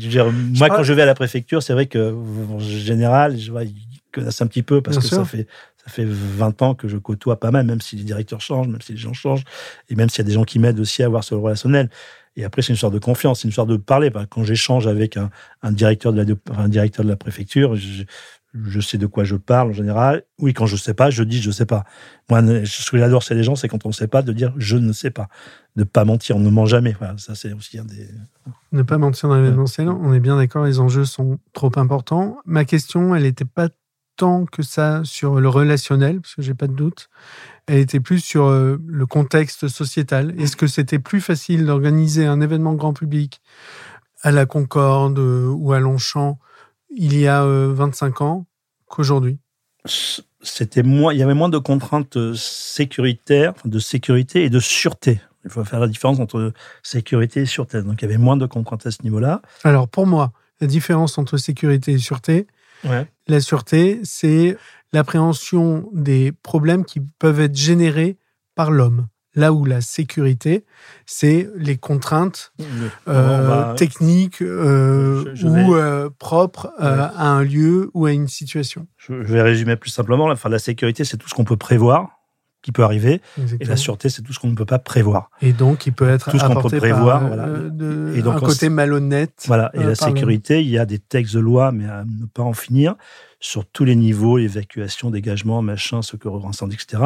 moi 0.59 0.69
quand 0.69 0.83
je 0.83 0.93
vais 0.93 1.03
à 1.03 1.07
la 1.07 1.15
préfecture, 1.15 1.63
c'est 1.63 1.73
vrai 1.73 1.87
que 1.87 2.15
en 2.53 2.59
général, 2.59 3.39
je 3.39 3.51
vois 3.51 3.65
ils 3.65 4.01
connaissent 4.13 4.41
un 4.41 4.47
petit 4.47 4.63
peu 4.63 4.81
parce 4.81 4.99
que 4.99 5.05
ça 5.05 5.25
fait 5.25 5.47
ça 5.85 5.91
fait 5.91 6.07
20 6.07 6.63
ans 6.63 6.75
que 6.75 6.89
je 6.89 6.97
côtoie 6.97 7.39
pas 7.39 7.51
mal, 7.51 7.67
même 7.67 7.81
si 7.81 7.97
les 7.97 8.05
directeurs 8.05 8.41
changent, 8.41 8.69
même 8.69 8.81
si 8.81 8.93
les 8.93 8.99
gens 8.99 9.13
changent, 9.13 9.45
et 9.91 9.95
même 9.95 10.09
s'il 10.09 10.19
y 10.19 10.23
a 10.23 10.29
des 10.29 10.33
gens 10.33 10.45
qui 10.45 10.59
m'aident 10.59 10.81
aussi 10.81 11.03
à 11.03 11.07
avoir 11.07 11.25
ce 11.25 11.35
relationnel. 11.35 11.91
Et 12.37 12.45
après, 12.45 12.63
c'est 12.63 12.73
une 12.73 12.79
sorte 12.79 12.95
de 12.95 12.99
confiance, 12.99 13.43
c'est 13.43 13.49
une 13.49 13.55
sorte 13.55 13.69
de 13.69 13.77
parler. 13.77 14.11
Quand 14.31 14.45
j'échange 14.45 14.87
avec 14.87 15.17
un, 15.17 15.31
directeur 15.73 16.13
de 16.13 16.23
la, 16.23 16.35
un 16.57 16.69
directeur 16.69 17.05
de 17.05 17.11
la 17.11 17.17
préfecture, 17.17 17.77
je, 17.77 18.05
sais 18.81 18.99
de 18.99 19.07
quoi 19.07 19.25
je 19.25 19.37
parle 19.37 19.71
en 19.71 19.73
général. 19.73 20.23
Oui, 20.39 20.55
quand 20.55 20.67
je 20.67 20.77
sais 20.77 20.95
pas, 20.95 21.11
je 21.11 21.23
dis 21.23 21.41
je 21.41 21.51
sais 21.51 21.67
pas. 21.67 21.85
Moi, 22.31 22.41
ce 22.65 22.91
que 22.91 22.99
j'adore 22.99 23.23
chez 23.23 23.35
les 23.35 23.43
gens, 23.43 23.57
c'est 23.57 23.69
quand 23.69 23.85
on 23.85 23.89
ne 23.89 23.95
sait 23.95 24.09
pas, 24.09 24.23
de 24.23 24.33
dire 24.33 24.53
je 24.57 24.77
ne 24.77 24.93
sais 24.93 25.11
pas. 25.11 25.29
Ne 25.77 25.85
pas 25.85 26.05
mentir, 26.05 26.37
on 26.37 26.41
ne 26.41 26.51
ment 26.51 26.67
jamais. 26.67 26.97
ça, 27.19 27.35
c'est 27.35 27.53
aussi 27.53 27.79
un 27.79 27.85
des. 27.85 28.09
Ne 28.73 28.83
pas 28.83 28.99
mentir 28.99 29.29
dans 29.29 29.37
l'événementiel, 29.37 29.89
on 29.89 30.13
est 30.13 30.21
bien 30.21 30.37
d'accord, 30.37 30.65
les 30.65 30.81
enjeux 30.81 31.05
sont 31.05 31.39
trop 31.53 31.73
importants. 31.77 32.39
Ma 32.47 32.65
question, 32.65 33.15
elle 33.15 33.25
n'était 33.25 33.45
pas 33.45 33.69
tant 34.17 34.45
que 34.47 34.63
ça 34.63 35.03
sur 35.05 35.41
le 35.41 35.49
relationnel, 35.49 36.21
parce 36.21 36.35
que 36.35 36.43
j'ai 36.43 36.55
pas 36.55 36.67
de 36.67 36.75
doute. 36.75 37.09
Elle 37.67 37.79
était 37.79 38.01
plus 38.01 38.21
sur 38.21 38.45
euh, 38.45 38.79
le 38.87 39.07
contexte 39.07 39.69
sociétal. 39.69 40.35
Est-ce 40.39 40.57
que 40.57 40.67
c'était 40.67 40.99
plus 40.99 41.21
facile 41.21 41.67
d'organiser 41.67 42.27
un 42.27 42.41
événement 42.41 42.75
grand 42.75 42.93
public 42.93 43.41
à 44.23 44.31
la 44.31 44.47
Concorde 44.47 45.19
euh, 45.19 45.49
ou 45.49 45.73
à 45.73 45.81
Longchamp 45.81 46.39
il 46.97 47.19
y 47.19 47.27
a 47.27 47.45
25 47.45 48.21
euh, 48.21 48.25
ans 48.25 48.47
qu'aujourd'hui 48.87 49.39
C'était 50.43 50.83
moins, 50.83 51.13
il 51.13 51.19
y 51.19 51.23
avait 51.23 51.35
moins 51.35 51.49
de 51.49 51.59
contraintes 51.59 52.35
sécuritaires, 52.35 53.55
de 53.65 53.79
sécurité 53.79 54.45
et 54.45 54.51
de 54.51 54.61
sûreté. 54.61 55.21
Il 55.45 55.51
faut 55.51 55.65
faire 55.65 55.81
la 55.81 55.89
différence 55.89 56.21
entre 56.21 56.53
sécurité 56.83 57.43
et 57.43 57.47
sûreté. 57.47 57.83
Donc 57.83 58.01
il 58.01 58.03
y 58.03 58.09
avait 58.09 58.19
moins 58.19 58.37
de 58.37 58.47
contraintes 58.47 58.87
à 58.87 58.91
ce 58.91 59.03
niveau-là. 59.03 59.43
Alors 59.63 59.89
pour 59.89 60.07
moi, 60.07 60.33
la 60.61 60.67
différence 60.67 61.19
entre 61.19 61.37
sécurité 61.37 61.93
et 61.93 61.99
sûreté, 61.99 62.47
la 63.27 63.41
sûreté, 63.41 64.01
c'est 64.05 64.57
l'appréhension 64.93 65.89
des 65.93 66.33
problèmes 66.33 66.85
qui 66.85 67.01
peuvent 67.01 67.41
être 67.41 67.57
générés 67.57 68.19
par 68.55 68.71
l'homme. 68.71 69.09
Là 69.35 69.53
où 69.53 69.65
la 69.65 69.81
sécurité, 69.81 70.65
c'est 71.07 71.49
les 71.57 71.77
contraintes 71.77 72.53
euh, 73.09 73.75
techniques 73.75 74.43
euh, 74.43 75.35
ou 75.43 75.75
euh, 75.75 76.09
propres 76.19 76.73
à 76.79 77.29
un 77.29 77.43
lieu 77.43 77.91
ou 77.95 78.07
à 78.07 78.13
une 78.13 78.29
situation. 78.29 78.87
Je 78.97 79.15
vais 79.15 79.43
résumer 79.43 79.77
plus 79.77 79.91
simplement. 79.91 80.27
Enfin, 80.27 80.49
la 80.49 80.59
sécurité, 80.59 81.05
c'est 81.05 81.17
tout 81.17 81.29
ce 81.29 81.35
qu'on 81.35 81.45
peut 81.45 81.57
prévoir 81.57 82.24
qui 82.65 82.73
peut 82.73 82.83
arriver. 82.83 83.21
Et 83.61 83.65
la 83.67 83.77
sûreté, 83.77 84.09
c'est 84.09 84.23
tout 84.23 84.33
ce 84.33 84.41
qu'on 84.41 84.49
ne 84.49 84.55
peut 84.55 84.65
pas 84.65 84.79
prévoir. 84.79 85.31
Et 85.43 85.53
donc, 85.53 85.85
il 85.87 85.93
peut 85.93 86.09
être 86.09 86.31
tout 86.31 86.39
ce 86.39 86.45
qu'on 86.47 86.63
peut 86.63 86.79
prévoir. 86.79 87.23
Euh, 87.31 88.15
et 88.17 88.23
donc, 88.23 88.37
un 88.37 88.41
côté 88.41 88.71
malhonnête. 88.71 89.45
Voilà. 89.47 89.71
Et 89.75 89.81
euh, 89.81 89.89
la 89.89 89.95
sécurité, 89.95 90.63
il 90.63 90.71
y 90.71 90.79
a 90.79 90.87
des 90.87 90.99
textes 90.99 91.35
de 91.35 91.41
loi, 91.41 91.73
mais 91.73 91.85
à 91.85 92.05
ne 92.07 92.25
pas 92.25 92.43
en 92.43 92.55
finir, 92.55 92.95
sur 93.39 93.67
tous 93.67 93.85
les 93.85 93.95
niveaux, 93.97 94.39
évacuation, 94.39 95.11
dégagement, 95.11 95.61
machin, 95.61 96.01
secours 96.01 96.47
incendie, 96.49 96.77
etc. 96.83 97.03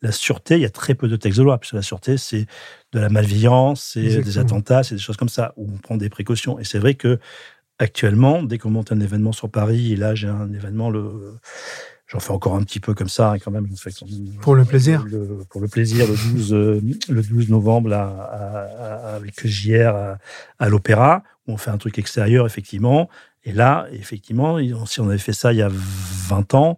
La 0.00 0.12
sûreté, 0.12 0.54
il 0.54 0.60
y 0.60 0.64
a 0.64 0.70
très 0.70 0.94
peu 0.94 1.08
de 1.08 1.16
textes 1.16 1.40
de 1.40 1.44
loi, 1.44 1.58
puisque 1.58 1.74
la 1.74 1.82
sûreté, 1.82 2.16
c'est 2.16 2.46
de 2.92 3.00
la 3.00 3.08
malveillance, 3.08 3.90
c'est 3.94 4.22
des 4.22 4.38
attentats, 4.38 4.84
c'est 4.84 4.94
des 4.94 5.00
choses 5.00 5.16
comme 5.16 5.28
ça, 5.28 5.54
où 5.56 5.68
on 5.74 5.78
prend 5.78 5.96
des 5.96 6.08
précautions. 6.08 6.60
Et 6.60 6.64
c'est 6.64 6.78
vrai 6.78 6.94
que 6.94 7.18
actuellement, 7.80 8.44
dès 8.44 8.58
qu'on 8.58 8.70
monte 8.70 8.92
un 8.92 9.00
événement 9.00 9.32
sur 9.32 9.50
Paris, 9.50 9.94
et 9.94 9.96
là, 9.96 10.14
j'ai 10.14 10.28
un 10.28 10.52
événement 10.52 10.88
le 10.88 11.34
J'en 12.10 12.18
fais 12.18 12.32
encore 12.32 12.56
un 12.56 12.62
petit 12.64 12.80
peu 12.80 12.92
comme 12.92 13.08
ça, 13.08 13.36
quand 13.42 13.52
même. 13.52 13.68
Pour 14.40 14.56
le 14.56 14.64
plaisir 14.64 15.04
Pour 15.48 15.60
le 15.60 15.68
plaisir, 15.68 16.06
le 16.08 16.32
12, 16.32 16.52
euh, 16.52 16.80
le 17.08 17.22
12 17.22 17.50
novembre, 17.50 17.88
là, 17.88 18.08
avec 19.14 19.46
JR 19.46 19.94
à, 19.94 20.18
à 20.58 20.68
l'Opéra, 20.68 21.22
où 21.46 21.52
on 21.52 21.56
fait 21.56 21.70
un 21.70 21.78
truc 21.78 21.98
extérieur, 21.98 22.46
effectivement. 22.46 23.08
Et 23.44 23.52
là, 23.52 23.86
effectivement, 23.92 24.58
si 24.86 25.00
on 25.00 25.08
avait 25.08 25.18
fait 25.18 25.32
ça 25.32 25.52
il 25.52 25.58
y 25.58 25.62
a 25.62 25.70
20 25.70 26.54
ans, 26.54 26.76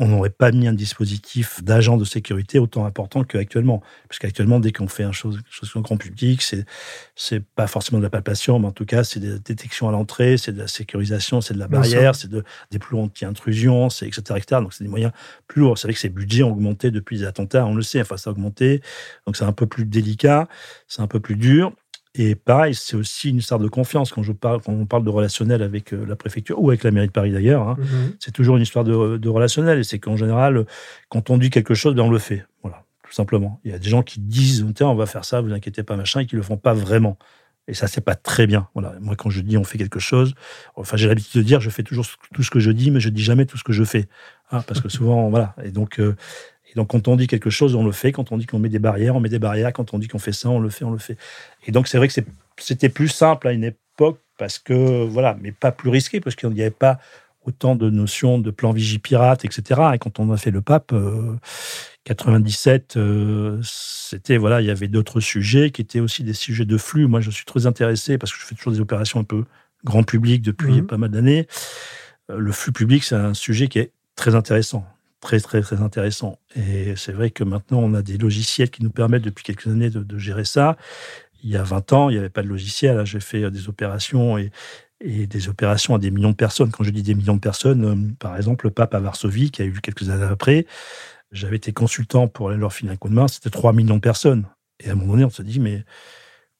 on 0.00 0.06
n'aurait 0.06 0.30
pas 0.30 0.52
mis 0.52 0.68
un 0.68 0.72
dispositif 0.72 1.62
d'agent 1.64 1.96
de 1.96 2.04
sécurité 2.04 2.60
autant 2.60 2.84
important 2.84 3.24
qu'actuellement. 3.24 3.82
Parce 4.08 4.20
qu'actuellement, 4.20 4.60
dès 4.60 4.70
qu'on 4.70 4.86
fait 4.86 5.02
un 5.02 5.10
chose, 5.10 5.40
chose 5.50 5.72
grand 5.82 5.96
public, 5.96 6.40
c'est, 6.40 6.64
c'est 7.16 7.44
pas 7.44 7.66
forcément 7.66 7.98
de 7.98 8.04
la 8.04 8.10
palpation, 8.10 8.60
mais 8.60 8.68
en 8.68 8.72
tout 8.72 8.84
cas, 8.84 9.02
c'est 9.02 9.18
des 9.18 9.40
détections 9.40 9.88
à 9.88 9.92
l'entrée, 9.92 10.36
c'est 10.36 10.52
de 10.52 10.58
la 10.58 10.68
sécurisation, 10.68 11.40
c'est 11.40 11.54
de 11.54 11.58
la 11.58 11.66
barrière, 11.66 12.14
c'est 12.14 12.28
de, 12.28 12.44
des 12.70 12.78
plus 12.78 12.96
anti-intrusion, 12.96 13.90
c'est 13.90 14.06
etc., 14.06 14.22
etc. 14.36 14.60
Donc, 14.62 14.72
c'est 14.72 14.84
des 14.84 14.90
moyens 14.90 15.12
plus 15.48 15.62
lourds. 15.62 15.78
C'est 15.78 15.88
vrai 15.88 15.94
que 15.94 16.00
ces 16.00 16.10
budgets 16.10 16.44
ont 16.44 16.52
augmenté 16.52 16.92
depuis 16.92 17.18
les 17.18 17.24
attentats, 17.24 17.66
on 17.66 17.74
le 17.74 17.82
sait, 17.82 18.00
enfin, 18.00 18.16
ça 18.16 18.30
a 18.30 18.32
augmenté. 18.32 18.80
Donc, 19.26 19.36
c'est 19.36 19.44
un 19.44 19.52
peu 19.52 19.66
plus 19.66 19.84
délicat, 19.84 20.48
c'est 20.86 21.02
un 21.02 21.08
peu 21.08 21.18
plus 21.18 21.36
dur. 21.36 21.72
Et 22.14 22.34
pareil, 22.34 22.74
c'est 22.74 22.96
aussi 22.96 23.30
une 23.30 23.36
histoire 23.36 23.60
de 23.60 23.68
confiance. 23.68 24.12
Quand, 24.12 24.22
je 24.22 24.32
parle, 24.32 24.60
quand 24.62 24.72
on 24.72 24.86
parle 24.86 25.04
de 25.04 25.10
relationnel 25.10 25.62
avec 25.62 25.92
euh, 25.92 26.04
la 26.06 26.16
préfecture 26.16 26.60
ou 26.60 26.70
avec 26.70 26.82
la 26.82 26.90
mairie 26.90 27.06
de 27.06 27.12
Paris 27.12 27.32
d'ailleurs, 27.32 27.68
hein, 27.68 27.76
mhm. 27.78 28.16
c'est 28.18 28.32
toujours 28.32 28.56
une 28.56 28.62
histoire 28.62 28.84
de, 28.84 29.28
relationnel. 29.28 29.78
Et 29.78 29.84
c'est 29.84 29.98
qu'en 29.98 30.16
général, 30.16 30.66
quand 31.08 31.30
on 31.30 31.38
dit 31.38 31.50
quelque 31.50 31.74
chose, 31.74 31.94
ben 31.94 32.02
on 32.02 32.10
le 32.10 32.18
fait. 32.18 32.44
Voilà, 32.62 32.84
tout 33.04 33.12
simplement. 33.12 33.60
Il 33.64 33.70
y 33.70 33.74
a 33.74 33.78
des 33.78 33.88
gens 33.88 34.02
qui 34.02 34.20
disent 34.20 34.64
on 34.80 34.94
va 34.94 35.06
faire 35.06 35.24
ça, 35.24 35.40
vous 35.40 35.52
inquiétez 35.52 35.82
pas, 35.82 35.96
machin, 35.96 36.20
et 36.20 36.26
qui 36.26 36.36
le 36.36 36.42
font 36.42 36.56
pas 36.56 36.74
vraiment. 36.74 37.18
Et 37.68 37.74
ça, 37.74 37.86
c'est 37.86 38.00
pas 38.00 38.14
très 38.14 38.46
bien. 38.46 38.66
Voilà. 38.72 38.94
Moi, 39.00 39.14
quand 39.14 39.28
je 39.28 39.42
dis 39.42 39.58
on 39.58 39.64
fait 39.64 39.76
quelque 39.76 40.00
chose, 40.00 40.34
enfin, 40.74 40.96
j'ai 40.96 41.06
l'habitude 41.06 41.42
de 41.42 41.46
dire 41.46 41.60
je 41.60 41.68
fais 41.68 41.82
toujours 41.82 42.06
tout 42.32 42.42
ce 42.42 42.50
que 42.50 42.60
je 42.60 42.70
dis, 42.70 42.90
mais 42.90 42.98
je 42.98 43.10
dis 43.10 43.22
jamais 43.22 43.44
tout 43.44 43.58
ce 43.58 43.64
que 43.64 43.74
je 43.74 43.84
fais. 43.84 44.08
Hein, 44.50 44.62
parce 44.66 44.80
que 44.80 44.88
souvent, 44.88 45.28
voilà. 45.30 45.54
Et 45.62 45.70
donc, 45.70 46.00
euh, 46.00 46.16
et 46.70 46.74
donc, 46.74 46.88
quand 46.88 47.08
on 47.08 47.16
dit 47.16 47.26
quelque 47.26 47.50
chose, 47.50 47.74
on 47.74 47.84
le 47.84 47.92
fait. 47.92 48.12
Quand 48.12 48.30
on 48.32 48.36
dit 48.36 48.46
qu'on 48.46 48.58
met 48.58 48.68
des 48.68 48.78
barrières, 48.78 49.16
on 49.16 49.20
met 49.20 49.28
des 49.28 49.38
barrières. 49.38 49.72
Quand 49.72 49.94
on 49.94 49.98
dit 49.98 50.08
qu'on 50.08 50.18
fait 50.18 50.32
ça, 50.32 50.50
on 50.50 50.60
le 50.60 50.70
fait, 50.70 50.84
on 50.84 50.90
le 50.90 50.98
fait. 50.98 51.16
Et 51.66 51.72
donc, 51.72 51.88
c'est 51.88 51.98
vrai 51.98 52.08
que 52.08 52.14
c'était 52.58 52.88
plus 52.88 53.08
simple 53.08 53.48
à 53.48 53.52
une 53.52 53.64
époque 53.64 54.20
parce 54.38 54.58
que, 54.58 55.04
voilà, 55.04 55.36
mais 55.40 55.52
pas 55.52 55.72
plus 55.72 55.90
risqué 55.90 56.20
parce 56.20 56.36
qu'il 56.36 56.50
n'y 56.50 56.60
avait 56.60 56.70
pas 56.70 56.98
autant 57.44 57.74
de 57.74 57.88
notions 57.88 58.38
de 58.38 58.50
plan 58.50 58.72
Vigipirate, 58.72 59.44
etc. 59.44 59.80
Et 59.94 59.98
quand 59.98 60.20
on 60.20 60.30
a 60.30 60.36
fait 60.36 60.50
le 60.50 60.60
pape, 60.60 60.94
97, 62.04 62.96
euh, 62.96 63.00
euh, 63.00 63.60
c'était, 63.62 64.36
voilà, 64.36 64.60
il 64.60 64.66
y 64.66 64.70
avait 64.70 64.88
d'autres 64.88 65.20
sujets 65.20 65.70
qui 65.70 65.80
étaient 65.80 66.00
aussi 66.00 66.22
des 66.22 66.34
sujets 66.34 66.66
de 66.66 66.76
flux. 66.76 67.06
Moi, 67.06 67.20
je 67.20 67.30
suis 67.30 67.46
très 67.46 67.66
intéressé 67.66 68.18
parce 68.18 68.32
que 68.32 68.38
je 68.38 68.44
fais 68.44 68.54
toujours 68.54 68.74
des 68.74 68.80
opérations 68.80 69.20
un 69.20 69.24
peu 69.24 69.44
grand 69.84 70.02
public 70.02 70.42
depuis 70.42 70.82
mmh. 70.82 70.86
pas 70.86 70.98
mal 70.98 71.10
d'années. 71.10 71.46
Euh, 72.30 72.38
le 72.38 72.52
flux 72.52 72.72
public, 72.72 73.02
c'est 73.02 73.14
un 73.14 73.34
sujet 73.34 73.68
qui 73.68 73.78
est 73.78 73.92
très 74.14 74.34
intéressant 74.34 74.84
très, 75.20 75.40
très, 75.40 75.60
très 75.60 75.80
intéressant. 75.82 76.38
Et 76.56 76.94
c'est 76.96 77.12
vrai 77.12 77.30
que 77.30 77.44
maintenant, 77.44 77.80
on 77.80 77.94
a 77.94 78.02
des 78.02 78.18
logiciels 78.18 78.70
qui 78.70 78.82
nous 78.82 78.90
permettent 78.90 79.22
depuis 79.22 79.44
quelques 79.44 79.66
années 79.66 79.90
de, 79.90 80.18
gérer 80.18 80.44
ça. 80.44 80.76
Il 81.42 81.50
y 81.50 81.56
a 81.56 81.62
20 81.62 81.92
ans, 81.92 82.08
il 82.08 82.14
n'y 82.14 82.18
avait 82.18 82.30
pas 82.30 82.42
de 82.42 82.48
logiciel. 82.48 83.04
J'ai 83.04 83.20
fait 83.20 83.44
euh, 83.44 83.50
des 83.50 83.68
opérations 83.68 84.38
et, 84.38 84.50
des 85.00 85.48
opérations 85.48 85.94
à 85.94 85.98
des 85.98 86.10
millions 86.10 86.30
de 86.30 86.36
personnes. 86.36 86.70
Quand 86.72 86.82
je 86.82 86.90
dis 86.90 87.02
des 87.02 87.14
millions 87.14 87.36
de 87.36 87.40
personnes, 87.40 87.84
euh, 87.84 88.14
par 88.18 88.36
exemple, 88.36 88.66
le 88.66 88.72
pape 88.72 88.94
à 88.94 89.00
Varsovie, 89.00 89.50
qui 89.50 89.62
a 89.62 89.64
eu 89.64 89.80
quelques 89.80 90.10
années 90.10 90.24
après, 90.24 90.66
j'avais 91.30 91.56
été 91.56 91.72
consultant 91.72 92.26
pour 92.26 92.50
leur 92.50 92.72
filer 92.72 92.92
un 92.92 92.96
coup 92.96 93.08
de 93.08 93.14
main, 93.14 93.28
c'était 93.28 93.50
3 93.50 93.72
millions 93.72 93.96
de 93.96 94.00
personnes. 94.00 94.46
Et 94.80 94.88
à 94.88 94.92
un 94.92 94.94
moment 94.94 95.12
donné, 95.12 95.24
on 95.24 95.30
se 95.30 95.42
dit, 95.42 95.60
mais 95.60 95.84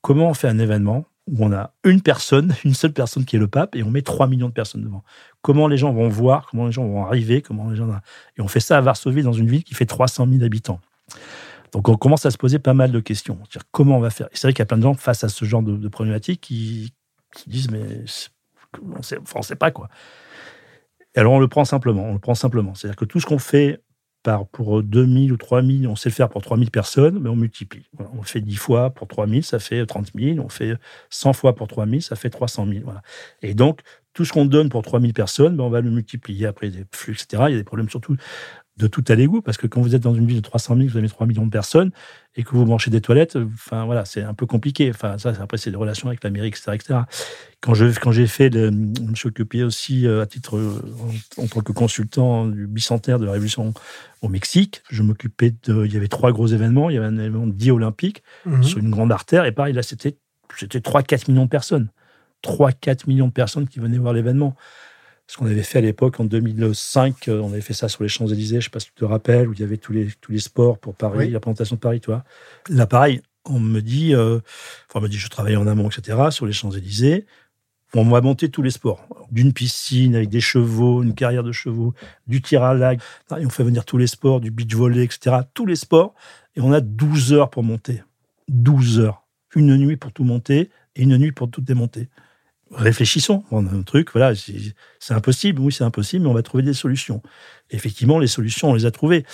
comment 0.03 0.31
on 0.31 0.35
fait 0.35 0.49
un 0.49 0.59
événement 0.59 1.07
où 1.31 1.45
on 1.45 1.53
a 1.53 1.73
une 1.85 2.01
personne, 2.01 2.55
une 2.65 2.75
seule 2.75 2.93
personne 2.93 3.25
qui 3.25 3.37
est 3.37 3.39
le 3.39 3.49
pape, 3.49 3.77
et 3.77 3.83
on 3.83 3.91
met 3.91 4.03
3 4.03 4.27
millions 4.27 4.49
de 4.49 4.53
personnes 4.53 4.83
devant. 4.83 5.05
Comment 5.43 5.69
les 5.69 5.77
gens 5.77 5.93
vont 5.93 6.09
voir, 6.09 6.49
comment 6.51 6.67
les 6.67 6.73
gens 6.73 6.87
vont 6.87 7.05
arriver, 7.05 7.43
comment 7.43 7.71
les 7.71 7.77
gens... 7.77 7.89
Et 8.37 8.41
on 8.41 8.49
fait 8.49 8.61
ça 8.61 8.79
à 8.79 8.81
Varsovie, 8.81 9.23
dans 9.23 9.33
une 9.33 9.49
ville 9.49 9.65
qui 9.65 9.75
fait 9.75 9.87
300 9.87 10.27
000 10.31 10.43
habitants. 10.43 10.81
Donc 11.73 11.89
on 11.89 11.97
commence 11.97 12.25
à 12.27 12.31
se 12.31 12.39
poser 12.39 12.59
pas 12.59 12.75
mal 12.75 12.93
de 12.93 13.01
questions. 13.01 13.39
comment 13.71 13.99
on 13.99 14.01
va 14.01 14.11
faire? 14.11 14.29
C'est 14.33 14.47
vrai 14.47 14.53
qu'il 14.53 14.61
y 14.61 14.63
a 14.63 14.67
plein 14.67 14.79
de 14.79 14.83
gens 14.83 14.95
face 14.95 15.25
à 15.25 15.29
ce 15.29 15.45
genre 15.45 15.63
de, 15.63 15.89
problématiques 15.89 16.41
qui, 16.41 16.95
disent, 17.47 17.71
mais 17.71 18.05
on 18.83 18.99
ne 18.99 19.43
sait 19.43 19.57
pas 19.57 19.71
quoi. 19.71 19.89
Et 21.15 21.21
alors 21.21 21.33
on 21.33 21.39
le 21.39 21.49
prend 21.49 21.65
simplement, 21.65 22.05
on 22.05 22.15
le 22.15 22.19
prend 22.19 22.35
simplement. 22.35 22.75
C'est-à-dire 22.75 22.97
que 22.97 23.05
tout 23.05 23.21
ce 23.21 23.27
qu'on 23.27 23.39
fait 23.39 23.83
pour 24.53 24.83
2000 24.83 25.33
ou 25.33 25.37
3000, 25.37 25.87
on 25.89 25.97
sait 25.97 26.09
le 26.09 26.15
faire 26.15 26.29
pour 26.29 26.43
3000 26.43 26.71
personnes, 26.71 27.19
mais 27.21 27.29
on 27.29 27.37
multiplie. 27.37 27.89
on 28.19 28.23
fait 28.23 28.41
10 28.41 28.57
fois 28.57 28.91
pour 28.91 29.09
3000, 29.09 29.45
ça 29.45 29.59
fait 29.59 29.85
30 29.87 30.11
000. 30.15 30.39
On 30.45 30.49
fait 30.49 30.75
100 31.11 31.33
fois 31.33 31.55
pour 31.55 31.69
3000, 31.69 32.03
ça 32.03 32.17
fait 32.17 32.31
300 32.31 32.67
000. 32.67 32.81
Voilà. 32.85 33.03
Et 33.43 33.55
donc, 33.55 33.81
tout 34.13 34.25
ce 34.25 34.33
qu'on 34.33 34.45
donne 34.47 34.69
pour 34.69 34.83
3000 34.83 35.13
personnes, 35.15 35.57
ben 35.57 35.65
on 35.65 35.71
va 35.71 35.81
le 35.81 35.91
multiplier 35.91 36.47
après 36.47 36.71
des 36.71 36.85
flux, 36.93 37.13
etc. 37.15 37.45
Il 37.49 37.53
y 37.53 37.55
a 37.55 37.59
des 37.59 37.65
problèmes 37.65 37.89
surtout 37.89 38.17
de 38.79 38.87
tout 38.87 39.05
à 39.09 39.15
l'égout, 39.15 39.43
parce 39.43 39.57
que 39.57 39.67
quand 39.67 39.81
vous 39.81 39.95
êtes 39.95 40.03
dans 40.03 40.15
une 40.15 40.27
ville 40.27 40.37
de 40.37 40.43
300 40.43 40.77
000, 40.77 40.89
vous 40.89 40.97
avez 40.97 41.09
3 41.09 41.27
millions 41.27 41.45
de 41.45 41.51
personnes, 41.51 41.91
et 42.37 42.45
que 42.45 42.51
vous 42.51 42.65
mangez 42.65 42.91
des 42.91 43.01
toilettes, 43.01 43.37
enfin 43.37 43.85
voilà, 43.85 44.05
c'est 44.05 44.23
un 44.23 44.35
peu 44.35 44.47
compliqué. 44.47 44.91
Enfin, 44.91 45.19
ça, 45.19 45.33
après, 45.41 45.59
c'est 45.59 45.71
des 45.71 45.77
relations 45.77 46.09
avec 46.09 46.23
l'Amérique, 46.23 46.57
etc., 46.57 46.73
etc. 46.75 47.01
Quand 47.61 47.75
j'ai 48.13 48.27
fait, 48.29 48.49
le, 48.51 48.71
je 48.71 49.03
me 49.03 49.15
suis 49.17 49.29
occupé 49.29 49.65
aussi 49.65 50.07
euh, 50.07 50.23
à 50.23 50.27
titre 50.27 50.57
euh, 50.57 50.81
en, 51.37 51.47
tant 51.49 51.61
que 51.61 51.73
consultant 51.73 52.47
du 52.47 52.69
bicentenaire 52.69 53.19
de 53.19 53.27
la 53.27 53.33
Révolution 53.33 53.75
au 54.23 54.29
Mexique, 54.29 54.83
je 54.89 55.03
m'occupais 55.03 55.53
de, 55.65 55.85
il 55.85 55.93
y 55.93 55.97
avait 55.97 56.09
trois 56.09 56.31
gros 56.31 56.47
événements, 56.47 56.91
il 56.91 56.95
y 56.95 56.99
avait 56.99 57.07
un 57.07 57.19
événement 57.19 57.49
dit 57.49 57.73
olympique 57.73 58.23
mhm. 58.47 58.63
sur 58.63 58.79
une 58.79 58.91
grande 58.91 59.11
artère, 59.11 59.45
et 59.45 59.53
pareil, 59.53 59.75
là, 59.75 59.83
c'était 59.83 60.17
3-4 60.49 61.31
millions 61.31 61.45
de 61.45 61.51
personnes. 61.51 61.89
3-4 62.45 63.09
millions 63.09 63.27
de 63.27 63.33
personnes 63.33 63.67
qui 63.67 63.81
venaient 63.81 63.99
voir 63.99 64.13
l'événement 64.13 64.55
ce 65.29 65.37
qu'on 65.37 65.47
avait 65.47 65.63
fait 65.63 65.79
à 65.79 65.83
l'époque 65.83 66.19
en 66.21 66.25
2005, 66.25 67.29
euh, 67.29 67.41
on 67.41 67.53
avait 67.53 67.61
fait 67.61 67.75
ça 67.75 67.89
sur 67.89 68.03
les 68.03 68.09
Champs-Élysées, 68.09 68.55
je 68.55 68.57
ne 68.57 68.61
sais 68.63 68.71
pas 68.71 68.81
si 68.81 68.87
tu 68.87 68.95
te 68.95 69.05
rappelles, 69.05 69.47
où 69.47 69.53
il 69.53 69.61
y 69.61 69.63
avait 69.63 69.77
tous 69.77 69.93
les, 69.93 70.09
tous 70.23 70.33
les 70.33 70.39
sports 70.39 70.79
pour 70.79 70.95
Paris, 70.95 71.31
la 71.31 71.39
présentation 71.39 71.77
de 71.77 71.81
Paris, 71.81 72.01
toi. 72.01 72.25
Là, 72.71 72.87
pareil, 72.87 73.21
on 73.45 73.61
me 73.61 73.81
dit, 73.81 74.15
euh, 74.15 74.39
enfin, 74.89 75.01
on 75.01 75.03
me 75.03 75.09
dit, 75.09 75.19
je 75.19 75.29
travaillais 75.29 75.57
en 75.57 75.67
amont, 75.67 75.91
etc., 75.91 76.19
sur 76.31 76.47
les 76.47 76.55
Champs-Élysées. 76.55 77.27
On 77.95 78.05
va 78.05 78.23
monter 78.23 78.51
tous 78.51 78.63
les 78.63 78.71
sports. 78.71 79.07
D'une 79.31 79.53
piscine 79.53 80.15
avec 80.15 80.31
des 80.31 80.41
chevaux, 80.41 81.03
une 81.03 81.15
carrière 81.15 81.43
de 81.43 81.53
chevaux, 81.53 81.95
du 82.27 82.41
tir 82.41 82.63
à 82.63 82.75
lag. 82.75 83.01
Et 83.39 83.47
on 83.47 83.51
fait 83.51 83.65
venir 83.65 83.85
tous 83.85 83.97
les 83.99 84.07
sports, 84.07 84.41
du 84.41 84.51
beach 84.51 84.75
volley, 84.75 85.05
etc. 85.05 85.37
Tous 85.55 85.65
les 85.65 85.77
sports. 85.77 86.15
Et 86.57 86.61
on 86.61 86.73
a 86.73 86.81
12 86.81 87.33
heures 87.33 87.49
pour 87.49 87.63
monter. 87.63 88.03
12 88.49 89.01
heures. 89.01 89.27
Une 89.55 89.75
nuit 89.77 89.97
pour 89.97 90.13
tout 90.13 90.25
monter 90.25 90.71
et 90.97 91.03
une 91.03 91.17
nuit 91.17 91.33
pour 91.33 91.51
tout 91.51 91.63
démonter 91.63 92.09
réfléchissons. 92.73 93.45
On 93.51 93.67
a 93.67 93.71
un 93.71 93.83
truc, 93.83 94.13
voilà, 94.13 94.35
c'est 94.35 95.15
impossible, 95.15 95.61
oui, 95.61 95.73
c'est 95.73 95.85
impossible, 95.85 96.25
mais 96.25 96.31
on 96.31 96.35
va 96.35 96.43
trouver 96.43 96.63
des 96.63 96.75
solutions. 96.75 97.23
effectivement, 97.71 98.19
les 98.19 98.27
solutions, 98.27 98.71
on 98.71 98.75
les 98.75 98.87
a 98.87 98.91
trouvées. 98.91 99.25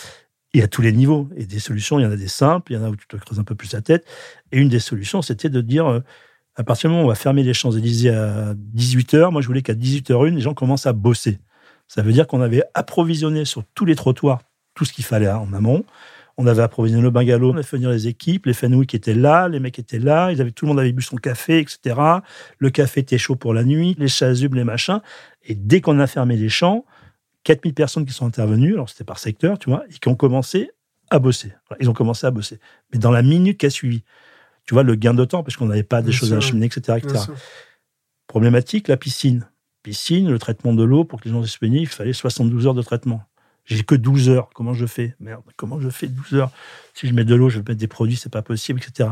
Et 0.57 0.63
à 0.63 0.69
tous 0.69 0.83
les 0.83 0.93
niveaux. 0.93 1.29
Et 1.37 1.47
des 1.47 1.59
solutions, 1.59 1.99
il 1.99 2.05
y 2.05 2.07
en 2.07 2.13
a 2.13 2.17
des 2.17 2.29
simples, 2.29 2.73
il 2.73 2.77
y 2.77 2.79
en 2.79 2.85
a 2.85 2.89
où 2.89 2.95
tu 2.95 3.09
te 3.09 3.17
creuses 3.17 3.41
un 3.41 3.45
peu 3.45 3.57
plus 3.57 3.73
la 3.73 3.81
tête. 3.81 4.07
Et 4.53 4.59
une 4.59 4.69
des 4.69 4.79
solutions, 4.79 5.21
c'était 5.21 5.49
de 5.49 5.61
dire, 5.61 5.87
euh, 5.87 6.01
à 6.55 6.63
partir 6.63 6.89
du 6.89 6.93
moment 6.93 7.03
où 7.03 7.07
on 7.07 7.09
va 7.09 7.17
fermer 7.17 7.43
les 7.43 7.55
Champs-Élysées 7.55 8.11
à 8.11 8.55
18h, 8.55 9.33
moi 9.33 9.43
je 9.43 9.49
voulais 9.49 9.63
qu'à 9.63 9.75
18h01, 9.75 10.33
les 10.33 10.41
gens 10.41 10.55
commencent 10.55 10.87
à 10.87 10.93
bosser. 10.93 11.39
Ça 11.89 12.03
veut 12.03 12.13
dire 12.13 12.29
qu'on 12.29 12.41
avait 12.41 12.63
approvisionné 12.75 13.45
sur 13.45 13.65
tous 13.75 13.85
les 13.85 13.97
trottoirs 13.97 14.43
tout 14.75 14.85
ce 14.85 14.93
qu'il 14.93 15.05
fallait 15.05 15.29
en 15.29 15.53
amont. 15.53 15.85
On 16.37 16.47
avait 16.47 16.63
approvisionné 16.63 17.03
le 17.03 17.11
bungalow, 17.11 17.53
on 17.53 17.57
a 17.57 17.63
fait 17.63 17.77
venir 17.77 17.91
les 17.91 18.09
équipes, 18.09 18.47
les 18.47 18.55
Fenouilles 18.55 18.87
qui 18.87 18.97
étaient 18.97 19.15
là, 19.15 19.49
les 19.49 19.61
mecs 19.61 19.79
étaient 19.79 20.01
là, 20.01 20.33
ils 20.33 20.41
avaient, 20.41 20.51
tout 20.51 20.65
le 20.65 20.71
monde 20.71 20.81
avait 20.81 20.93
bu 20.93 21.03
son 21.03 21.17
café, 21.17 21.61
etc. 21.61 21.95
Le 22.59 22.71
café 22.71 23.01
était 23.01 23.19
chaud 23.19 23.37
pour 23.37 23.55
la 23.55 23.63
nuit, 23.63 23.95
les 23.99 24.09
chasubles, 24.09 24.57
les 24.57 24.65
machins. 24.65 25.01
Et 25.45 25.55
dès 25.55 25.81
qu'on 25.81 26.01
a 26.01 26.07
fermé 26.09 26.37
les 26.37 26.49
champs, 26.49 26.85
4000 27.45 27.75
personnes 27.75 28.05
qui 28.05 28.13
sont 28.13 28.27
intervenues, 28.27 28.75
alors 28.75 28.89
c'était 28.89 29.05
par 29.05 29.19
secteur, 29.19 29.59
tu 29.59 29.71
vois, 29.71 29.85
et 29.89 29.93
qui 29.93 30.09
ont 30.09 30.17
commencé 30.17 30.71
à 31.11 31.19
bosser. 31.19 31.53
Ils 31.79 31.89
ont 31.89 31.93
commencé 31.93 32.27
à 32.27 32.31
bosser. 32.31 32.59
Mais 32.93 32.99
dans 32.99 33.11
la 33.11 33.23
minute 33.23 33.59
qui 33.59 33.67
a 33.67 33.71
suivi, 33.71 34.03
tu 34.67 34.75
vois, 34.75 34.83
le 34.83 34.95
gain 34.95 35.15
de 35.15 35.25
temps, 35.25 35.43
parce 35.43 35.57
qu'on 35.57 35.67
n'avait 35.67 35.83
pas 35.83 36.03
des 36.03 36.13
choses 36.13 36.33
à 36.33 36.39
acheminer, 36.39 36.67
etc. 36.67 36.99
etc. 36.99 37.33
Problématique, 38.27 38.89
la 38.89 38.97
piscine. 38.97 39.47
Piscine, 39.83 40.31
le 40.31 40.39
traitement 40.39 40.73
de 40.73 40.83
l'eau, 40.83 41.05
pour 41.05 41.21
que 41.21 41.29
les 41.29 41.35
gens 41.35 41.43
disponibles, 41.43 41.83
il 41.83 41.87
fallait 41.89 42.15
72 42.15 42.67
heures 42.67 42.75
de 42.75 42.83
traitement. 42.83 43.23
J'ai 43.65 43.83
que 43.83 43.95
12 43.95 44.29
heures. 44.29 44.51
Comment 44.55 44.75
je 44.75 44.87
fais? 44.87 45.15
Merde, 45.21 45.43
comment 45.57 45.81
je 45.81 45.89
fais 45.89 46.07
12 46.07 46.35
heures? 46.35 46.51
Si 46.95 47.09
je 47.09 47.15
mets 47.15 47.25
de 47.25 47.35
l'eau, 47.35 47.49
je 47.49 47.59
vais 47.59 47.65
mettre 47.69 47.81
des 47.81 47.89
produits, 47.89 48.17
c'est 48.17 48.33
pas 48.33 48.43
possible, 48.43 48.81
etc. 48.81 49.09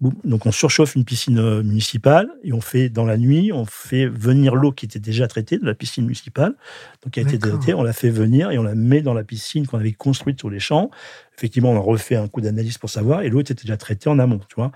Donc 0.00 0.46
on 0.46 0.52
surchauffe 0.52 0.94
une 0.94 1.04
piscine 1.04 1.38
euh, 1.40 1.62
municipale 1.64 2.28
et 2.44 2.52
on 2.52 2.60
fait 2.60 2.88
dans 2.88 3.04
la 3.04 3.16
nuit, 3.16 3.52
on 3.52 3.64
fait 3.64 4.06
venir 4.06 4.54
l'eau 4.54 4.70
qui 4.70 4.86
était 4.86 5.00
déjà 5.00 5.26
traitée 5.26 5.58
de 5.58 5.66
la 5.66 5.74
piscine 5.74 6.04
municipale, 6.04 6.54
donc 7.02 7.14
qui 7.14 7.18
a 7.18 7.22
été 7.24 7.36
traitée, 7.36 7.74
on 7.74 7.82
la 7.82 7.92
fait 7.92 8.10
venir 8.10 8.52
et 8.52 8.58
on 8.58 8.62
la 8.62 8.76
met 8.76 9.02
dans 9.02 9.12
la 9.12 9.24
piscine 9.24 9.66
qu'on 9.66 9.78
avait 9.78 9.92
construite 9.92 10.38
sur 10.38 10.50
les 10.50 10.60
champs. 10.60 10.90
Effectivement, 11.36 11.72
on 11.72 11.76
a 11.76 11.80
refait 11.80 12.14
un 12.14 12.28
coup 12.28 12.40
d'analyse 12.40 12.78
pour 12.78 12.90
savoir 12.90 13.22
et 13.22 13.28
l'eau 13.28 13.40
était 13.40 13.54
déjà 13.54 13.76
traitée 13.76 14.08
en 14.08 14.20
amont, 14.20 14.38
tu 14.48 14.54
vois 14.54 14.70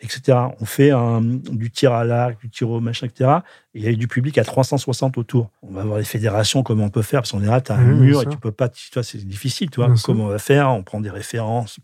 etc. 0.00 0.38
On 0.60 0.64
fait 0.64 0.90
un, 0.90 1.20
du 1.22 1.70
tir 1.70 1.92
à 1.92 2.04
l'arc, 2.04 2.40
du 2.40 2.50
tir 2.50 2.70
au 2.70 2.80
machin, 2.80 3.06
etc. 3.06 3.30
Et 3.74 3.80
il 3.80 3.84
y 3.84 3.88
a 3.88 3.90
eu 3.90 3.96
du 3.96 4.08
public 4.08 4.38
à 4.38 4.44
360 4.44 5.18
autour. 5.18 5.50
On 5.62 5.72
va 5.72 5.84
voir 5.84 5.98
les 5.98 6.04
fédérations, 6.04 6.62
comment 6.62 6.84
on 6.84 6.90
peut 6.90 7.02
faire, 7.02 7.20
parce 7.22 7.32
qu'on 7.32 7.42
est 7.42 7.46
là, 7.46 7.60
tu 7.60 7.72
as 7.72 7.76
un 7.76 7.84
mur 7.84 8.22
et 8.22 8.26
tu 8.26 8.36
peux 8.36 8.52
pas, 8.52 8.68
tu 8.68 8.88
vois, 8.92 9.02
c'est 9.02 9.18
difficile, 9.26 9.70
tu 9.70 9.76
vois, 9.76 9.94
comment 10.04 10.24
on 10.24 10.28
va 10.28 10.38
faire, 10.38 10.70
on 10.70 10.82
prend 10.82 11.00
des 11.00 11.10
références, 11.10 11.78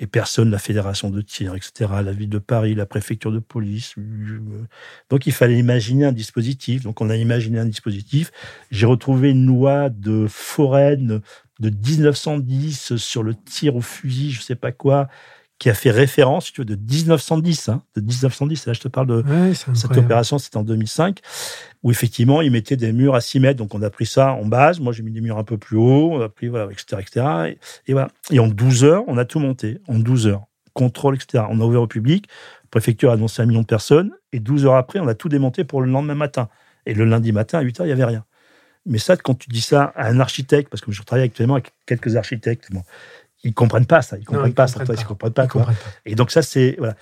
et 0.00 0.06
personne, 0.06 0.50
la 0.50 0.58
fédération 0.58 1.08
de 1.08 1.20
tir, 1.20 1.54
etc., 1.54 1.90
la 2.04 2.12
ville 2.12 2.28
de 2.28 2.38
Paris, 2.38 2.74
la 2.74 2.86
préfecture 2.86 3.30
de 3.30 3.38
police. 3.38 3.94
Donc 5.08 5.26
il 5.26 5.32
fallait 5.32 5.58
imaginer 5.58 6.04
un 6.04 6.12
dispositif. 6.12 6.82
Donc 6.82 7.00
on 7.00 7.10
a 7.10 7.16
imaginé 7.16 7.60
un 7.60 7.64
dispositif. 7.64 8.32
J'ai 8.72 8.86
retrouvé 8.86 9.30
une 9.30 9.46
loi 9.46 9.90
de 9.90 10.26
Foraine 10.28 11.20
de 11.60 11.70
1910 11.70 12.96
sur 12.96 13.22
le 13.22 13.34
tir 13.34 13.76
au 13.76 13.80
fusil, 13.80 14.32
je 14.32 14.42
sais 14.42 14.56
pas 14.56 14.72
quoi, 14.72 15.08
qui 15.58 15.70
a 15.70 15.74
fait 15.74 15.90
référence, 15.90 16.52
tu 16.52 16.60
veux, 16.60 16.64
de 16.64 16.74
1910, 16.74 17.68
hein, 17.68 17.82
de 17.94 18.00
1910. 18.00 18.66
Là, 18.66 18.72
je 18.72 18.80
te 18.80 18.88
parle 18.88 19.06
de 19.06 19.24
cette 19.54 19.96
opération, 19.96 20.38
c'était 20.38 20.56
en 20.56 20.62
2005, 20.62 21.20
où 21.82 21.90
effectivement, 21.90 22.42
ils 22.42 22.50
mettaient 22.50 22.76
des 22.76 22.92
murs 22.92 23.14
à 23.14 23.20
6 23.20 23.40
mètres. 23.40 23.58
Donc, 23.58 23.74
on 23.74 23.82
a 23.82 23.90
pris 23.90 24.06
ça 24.06 24.32
en 24.32 24.44
base. 24.46 24.80
Moi, 24.80 24.92
j'ai 24.92 25.02
mis 25.02 25.12
des 25.12 25.20
murs 25.20 25.38
un 25.38 25.44
peu 25.44 25.56
plus 25.56 25.76
hauts, 25.76 26.10
on 26.12 26.20
a 26.20 26.28
pris, 26.28 26.48
voilà, 26.48 26.70
etc., 26.70 27.00
etc. 27.00 27.56
Et, 27.86 27.92
voilà. 27.92 28.08
Et 28.30 28.40
en 28.40 28.48
12 28.48 28.84
heures, 28.84 29.04
on 29.06 29.16
a 29.16 29.24
tout 29.24 29.38
monté. 29.38 29.78
En 29.86 29.98
12 29.98 30.26
heures. 30.26 30.44
Contrôle, 30.72 31.14
etc. 31.14 31.44
On 31.48 31.60
a 31.60 31.64
ouvert 31.64 31.82
au 31.82 31.86
public. 31.86 32.26
La 32.64 32.68
préfecture 32.70 33.10
a 33.10 33.14
annoncé 33.14 33.40
un 33.40 33.46
million 33.46 33.62
de 33.62 33.66
personnes. 33.66 34.10
Et 34.32 34.40
12 34.40 34.66
heures 34.66 34.74
après, 34.74 34.98
on 34.98 35.06
a 35.06 35.14
tout 35.14 35.28
démonté 35.28 35.62
pour 35.64 35.82
le 35.82 35.90
lendemain 35.90 36.16
matin. 36.16 36.48
Et 36.84 36.94
le 36.94 37.04
lundi 37.04 37.30
matin, 37.30 37.58
à 37.58 37.62
8 37.62 37.80
heures, 37.80 37.86
il 37.86 37.90
n'y 37.90 37.92
avait 37.92 38.04
rien. 38.04 38.24
Mais 38.86 38.98
ça, 38.98 39.16
quand 39.16 39.34
tu 39.34 39.48
dis 39.48 39.62
ça 39.62 39.92
à 39.96 40.08
un 40.08 40.20
architecte, 40.20 40.68
parce 40.68 40.82
que 40.82 40.92
je 40.92 41.02
travaille 41.02 41.24
actuellement 41.24 41.54
avec 41.54 41.72
quelques 41.86 42.16
architectes, 42.16 42.70
bon, 42.70 42.82
ils 43.44 43.52
comprennent 43.52 43.86
pas 43.86 44.02
ça, 44.02 44.16
ils 44.18 44.24
comprennent 44.24 44.54
pas 44.54 44.66
ça, 44.66 44.82
ils 44.82 45.04
comprennent 45.04 45.32
pas, 45.32 45.46
comprennent 45.46 45.76
pas. 45.76 45.90
Et 46.06 46.14
donc 46.14 46.30
ça 46.30 46.42
c'est 46.42 46.76
voilà. 46.78 46.96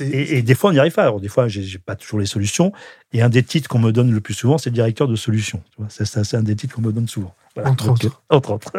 Et, 0.00 0.42
des 0.42 0.54
fois 0.54 0.70
on 0.70 0.72
n'y 0.74 0.78
arrive 0.78 0.92
pas. 0.92 1.02
Alors 1.02 1.20
des 1.20 1.28
fois 1.28 1.48
j'ai 1.48 1.78
pas 1.78 1.96
toujours 1.96 2.20
les 2.20 2.26
solutions. 2.26 2.72
Et 3.12 3.22
un 3.22 3.30
des 3.30 3.42
titres 3.42 3.68
qu'on 3.68 3.78
me 3.78 3.92
donne 3.92 4.12
le 4.12 4.20
plus 4.20 4.34
souvent, 4.34 4.58
c'est 4.58 4.70
directeur 4.70 5.08
de 5.08 5.16
solution. 5.16 5.62
C'est 5.88 6.34
un 6.34 6.42
des 6.42 6.54
titres 6.54 6.76
qu'on 6.76 6.82
me 6.82 6.92
donne 6.92 7.08
souvent. 7.08 7.34
Entre, 7.64 7.88
autres. 7.88 8.06
Euh, 8.06 8.36
entre 8.36 8.50
autres. 8.52 8.72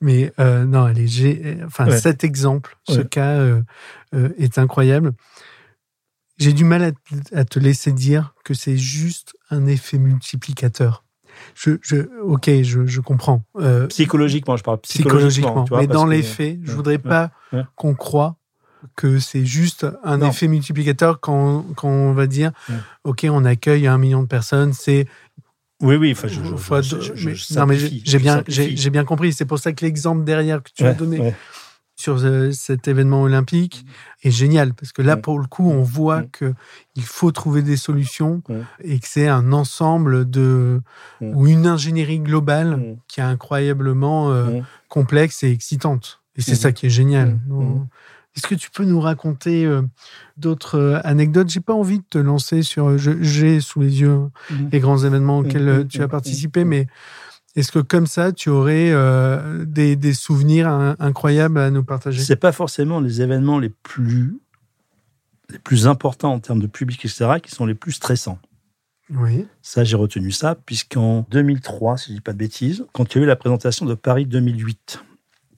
Mais 0.00 0.32
euh, 0.40 0.64
non, 0.64 0.84
allez, 0.84 1.06
j'ai, 1.06 1.58
enfin 1.64 1.90
cet 1.90 2.24
exemple, 2.24 2.76
ce 2.88 3.00
cas 3.00 3.36
euh, 3.36 3.62
est 4.12 4.58
incroyable. 4.58 5.12
J'ai 6.38 6.52
du 6.52 6.64
mal 6.64 6.92
à 7.32 7.44
te 7.44 7.58
laisser 7.58 7.92
dire 7.92 8.34
que 8.44 8.54
c'est 8.54 8.76
juste 8.76 9.36
un 9.50 9.66
effet 9.66 9.98
multiplicateur 9.98 11.04
je, 11.54 11.72
je, 11.82 11.96
ok, 12.22 12.50
je, 12.62 12.86
je 12.86 13.00
comprends. 13.00 13.42
Euh, 13.56 13.86
psychologiquement, 13.88 14.56
je 14.56 14.62
parle 14.62 14.78
psychologiquement. 14.80 15.64
mais 15.72 15.86
dans 15.86 16.06
les 16.06 16.22
faits, 16.22 16.58
je 16.62 16.72
voudrais 16.72 16.98
pas 16.98 17.30
qu'on 17.76 17.94
croit 17.94 18.36
que 18.94 19.18
c'est 19.18 19.44
juste 19.44 19.86
un 20.04 20.20
effet 20.20 20.46
multiplicateur 20.46 21.20
quand, 21.20 21.64
quand 21.76 21.88
on 21.88 22.12
va 22.12 22.26
dire, 22.26 22.52
ok, 23.04 23.26
on 23.30 23.44
accueille 23.44 23.86
un 23.86 23.98
million 23.98 24.22
de 24.22 24.28
personnes, 24.28 24.72
c'est 24.72 25.06
oui, 25.80 25.94
oui. 25.94 26.10
Enfin, 26.10 26.26
je, 26.82 27.54
non, 27.56 27.66
mais 27.66 27.76
j'ai 27.78 28.18
bien, 28.18 28.42
j'ai 28.48 28.90
bien 28.90 29.04
compris. 29.04 29.32
C'est 29.32 29.44
pour 29.44 29.60
ça 29.60 29.72
que 29.72 29.84
l'exemple 29.84 30.24
derrière 30.24 30.62
que 30.62 30.70
tu 30.74 30.84
as 30.84 30.92
donné 30.92 31.34
sur 31.98 32.16
euh, 32.24 32.52
cet 32.52 32.86
événement 32.86 33.22
olympique 33.22 33.84
est 34.22 34.30
génial 34.30 34.72
parce 34.72 34.92
que 34.92 35.02
là, 35.02 35.16
pour 35.16 35.40
le 35.40 35.46
coup, 35.46 35.68
on 35.68 35.82
voit 35.82 36.22
que 36.22 36.54
il 36.94 37.02
faut 37.02 37.32
trouver 37.32 37.60
des 37.60 37.76
solutions 37.76 38.40
et 38.82 39.00
que 39.00 39.08
c'est 39.08 39.26
un 39.26 39.52
ensemble 39.52 40.30
de 40.30 40.80
ou 41.20 41.48
une 41.48 41.66
ingénierie 41.66 42.20
globale 42.20 42.96
qui 43.08 43.18
est 43.18 43.24
incroyablement 43.24 44.30
euh, 44.30 44.60
complexe 44.88 45.42
et 45.42 45.50
excitante. 45.50 46.20
Et 46.36 46.40
c'est 46.40 46.54
ça 46.54 46.70
qui 46.70 46.86
est 46.86 46.90
génial. 46.90 47.40
Est-ce 48.36 48.46
que 48.46 48.54
tu 48.54 48.70
peux 48.70 48.84
nous 48.84 49.00
raconter 49.00 49.66
euh, 49.66 49.82
d'autres 50.36 51.00
anecdotes? 51.02 51.48
J'ai 51.48 51.58
pas 51.58 51.74
envie 51.74 51.98
de 51.98 52.04
te 52.08 52.18
lancer 52.18 52.62
sur. 52.62 52.96
J'ai 52.96 53.60
sous 53.60 53.80
les 53.80 54.02
yeux 54.02 54.20
les 54.70 54.78
grands 54.78 54.98
événements 54.98 55.38
auxquels 55.38 55.86
tu 55.88 56.00
as 56.00 56.08
participé, 56.08 56.64
mais 56.64 56.86
est-ce 57.56 57.72
que 57.72 57.78
comme 57.78 58.06
ça, 58.06 58.32
tu 58.32 58.50
aurais 58.50 58.90
euh, 58.92 59.64
des, 59.64 60.12
souvenirs 60.12 60.68
incroyables 60.98 61.58
à 61.58 61.70
nous 61.70 61.84
partager? 61.84 62.22
C'est 62.22 62.36
pas 62.36 62.52
forcément 62.52 63.00
les 63.00 63.22
événements 63.22 63.58
les 63.58 63.70
plus 63.70 64.38
les 65.50 65.58
plus 65.58 65.86
importants 65.86 66.34
en 66.34 66.40
termes 66.40 66.60
de 66.60 66.66
public, 66.66 67.02
etc., 67.04 67.40
qui 67.42 67.50
sont 67.50 67.64
les 67.64 67.74
plus 67.74 67.92
stressants. 67.92 68.38
Oui. 69.10 69.46
Ça, 69.62 69.82
j'ai 69.84 69.96
retenu 69.96 70.30
ça, 70.30 70.54
puisqu'en 70.54 71.26
2003, 71.30 71.96
si 71.96 72.10
je 72.10 72.16
dis 72.16 72.20
pas 72.20 72.34
de 72.34 72.38
bêtises, 72.38 72.84
quand 72.92 73.14
il 73.14 73.18
y 73.18 73.20
a 73.22 73.24
eu 73.24 73.26
la 73.26 73.36
présentation 73.36 73.86
de 73.86 73.94
Paris 73.94 74.26
2008, 74.26 75.02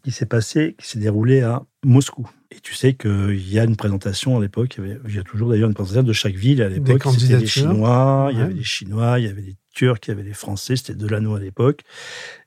qui 0.04 0.12
s'est 0.12 0.26
passé, 0.26 0.76
qui 0.78 0.86
s'est 0.86 0.98
déroulé 0.98 1.42
à 1.42 1.62
Moscou. 1.84 2.28
Et 2.52 2.60
tu 2.60 2.74
sais 2.74 2.94
qu'il 2.94 3.52
y 3.52 3.58
a 3.58 3.64
une 3.64 3.76
présentation 3.76 4.38
à 4.38 4.40
l'époque, 4.40 4.78
il, 4.78 5.14
y 5.14 5.18
a 5.18 5.22
toujours 5.22 5.50
d'ailleurs 5.50 5.68
une 5.68 5.74
présentation 5.74 6.02
de 6.02 6.12
chaque 6.12 6.34
ville 6.34 6.62
à 6.62 6.68
l'époque. 6.68 7.02
C'était 7.18 7.38
les 7.38 7.46
Chinois, 7.46 8.30
il 8.32 8.38
y 8.38 8.40
avait 8.40 8.54
les 8.54 8.64
Chinois, 8.64 9.18
il 9.18 9.26
y 9.26 9.28
avait 9.28 9.42
les 9.42 9.56
Turcs, 9.80 10.00
il 10.06 10.08
y 10.08 10.10
avait 10.10 10.22
les 10.22 10.34
Français, 10.34 10.76
c'était 10.76 10.94
Delano 10.94 11.36
à 11.36 11.40
l'époque. 11.40 11.84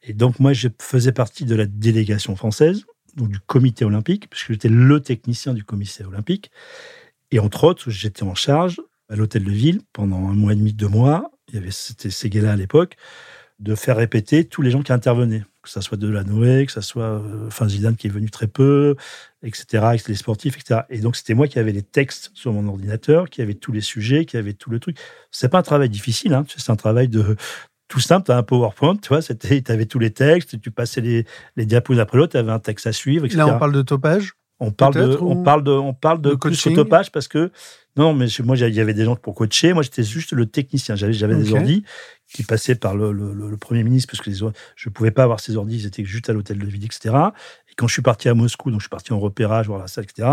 Et 0.04 0.14
donc 0.14 0.40
moi, 0.40 0.54
je 0.54 0.68
faisais 0.80 1.12
partie 1.12 1.46
de 1.46 1.56
la 1.56 1.66
délégation 1.66 2.36
française, 2.36 2.86
donc 3.16 3.30
du 3.30 3.40
comité 3.40 3.86
olympique, 3.86 4.30
puisque 4.30 4.52
j'étais 4.52 4.70
le 4.70 5.00
technicien 5.00 5.56
du 5.56 5.64
comité 5.64 6.06
olympique. 6.06 6.52
Et 7.32 7.40
entre 7.40 7.64
autres, 7.64 7.90
j'étais 7.90 8.22
en 8.22 8.36
charge 8.36 8.80
à 9.10 9.16
l'hôtel 9.16 9.46
de 9.46 9.52
ville 9.52 9.82
pendant 9.94 10.30
un 10.30 10.36
mois 10.36 10.54
et 10.54 10.56
demi, 10.56 10.74
deux 10.74 10.88
mois. 10.88 11.32
Il 11.48 11.56
y 11.56 11.58
avait, 11.58 11.72
c'était 11.72 12.12
Seguela 12.12 12.52
à 12.52 12.56
l'époque, 12.56 12.98
de 13.58 13.74
faire 13.74 13.98
répéter 13.98 14.46
tous 14.46 14.62
les 14.62 14.70
gens 14.70 14.84
qui 14.84 14.94
intervenaient. 14.94 15.44
Que 15.64 15.70
ça 15.70 15.82
soit 15.82 15.98
de 15.98 16.10
la 16.10 16.24
Noé, 16.24 16.66
que 16.66 16.72
ça 16.72 16.82
soit 16.82 17.22
euh, 17.22 17.68
Zidane 17.68 17.96
qui 17.96 18.08
est 18.08 18.10
venu 18.10 18.30
très 18.30 18.48
peu, 18.48 18.96
etc., 19.44 19.84
avec 19.84 20.08
les 20.08 20.16
sportifs, 20.16 20.58
etc. 20.58 20.82
Et 20.90 21.00
donc, 21.00 21.16
c'était 21.16 21.34
moi 21.34 21.48
qui 21.48 21.58
avais 21.58 21.72
les 21.72 21.82
textes 21.82 22.32
sur 22.34 22.52
mon 22.52 22.68
ordinateur, 22.68 23.30
qui 23.30 23.42
avait 23.42 23.54
tous 23.54 23.72
les 23.72 23.82
sujets, 23.82 24.26
qui 24.26 24.38
avait 24.38 24.54
tout 24.54 24.70
le 24.70 24.80
truc. 24.80 24.98
C'est 25.32 25.50
pas 25.50 25.60
un 25.60 25.64
travail 25.64 25.90
difficile, 25.90 26.34
hein. 26.34 26.46
c'est 26.56 26.70
un 26.70 26.76
travail 26.76 27.08
de, 27.08 27.38
tout 27.88 28.00
simple, 28.00 28.26
tu 28.26 28.32
as 28.32 28.38
un 28.38 28.44
PowerPoint, 28.44 28.98
tu 28.98 29.10
vois, 29.10 29.22
tu 29.22 29.64
avais 29.68 29.86
tous 29.86 30.00
les 30.00 30.12
textes, 30.12 30.60
tu 30.60 30.72
passais 30.72 31.02
les, 31.02 31.26
les 31.56 31.66
diapos 31.66 31.98
après 32.00 32.18
l'autre, 32.18 32.32
tu 32.32 32.38
avais 32.38 32.52
un 32.52 32.60
texte 32.60 32.88
à 32.88 32.92
suivre, 32.92 33.26
etc. 33.26 33.38
Là, 33.38 33.56
on 33.56 33.60
parle 33.60 33.74
de 33.74 33.82
topage? 33.82 34.34
On 34.64 34.72
parle 34.72 34.94
de, 34.94 35.18
on 35.20 35.44
parle 35.44 35.64
de, 35.64 35.72
on 35.72 35.94
parle 35.94 36.22
de, 36.22 36.32
de 36.32 36.76
topage 36.76 37.12
parce 37.12 37.28
que 37.28 37.52
non, 37.96 38.14
mais 38.14 38.26
moi, 38.44 38.58
il 38.58 38.74
y 38.74 38.80
avait 38.80 38.96
des 38.96 39.06
gens 39.06 39.16
pour 39.16 39.36
coacher. 39.36 39.74
Moi, 39.74 39.84
j'étais 39.84 40.04
juste 40.04 40.34
le 40.34 40.48
technicien. 40.48 40.96
J'avais, 40.96 41.14
j'avais 41.14 41.36
des 41.36 41.54
ordis 41.54 41.84
qui 42.28 42.42
passaient 42.42 42.74
par 42.74 42.96
le, 42.96 43.12
le, 43.12 43.58
premier 43.58 43.84
ministre 43.84 44.12
parce 44.12 44.24
que 44.24 44.32
les, 44.32 44.52
je 44.76 44.90
pouvais 44.90 45.12
pas 45.12 45.24
avoir 45.24 45.40
ces 45.40 45.56
ordis. 45.58 45.78
Ils 45.78 45.86
étaient 45.86 46.04
juste 46.04 46.28
à 46.28 46.34
l'hôtel 46.34 46.58
de 46.58 46.66
ville, 46.66 46.84
etc. 46.84 47.16
Et 47.70 47.76
quand 47.76 47.88
je 47.88 47.94
suis 47.94 48.02
parti 48.02 48.30
à 48.30 48.34
Moscou, 48.34 48.72
donc 48.72 48.80
je 48.80 48.86
suis 48.86 48.90
parti 48.90 49.14
en 49.14 49.20
repérage, 49.20 49.68
voir 49.68 49.78
la 49.78 49.86
salle, 49.86 50.06
etc. 50.06 50.28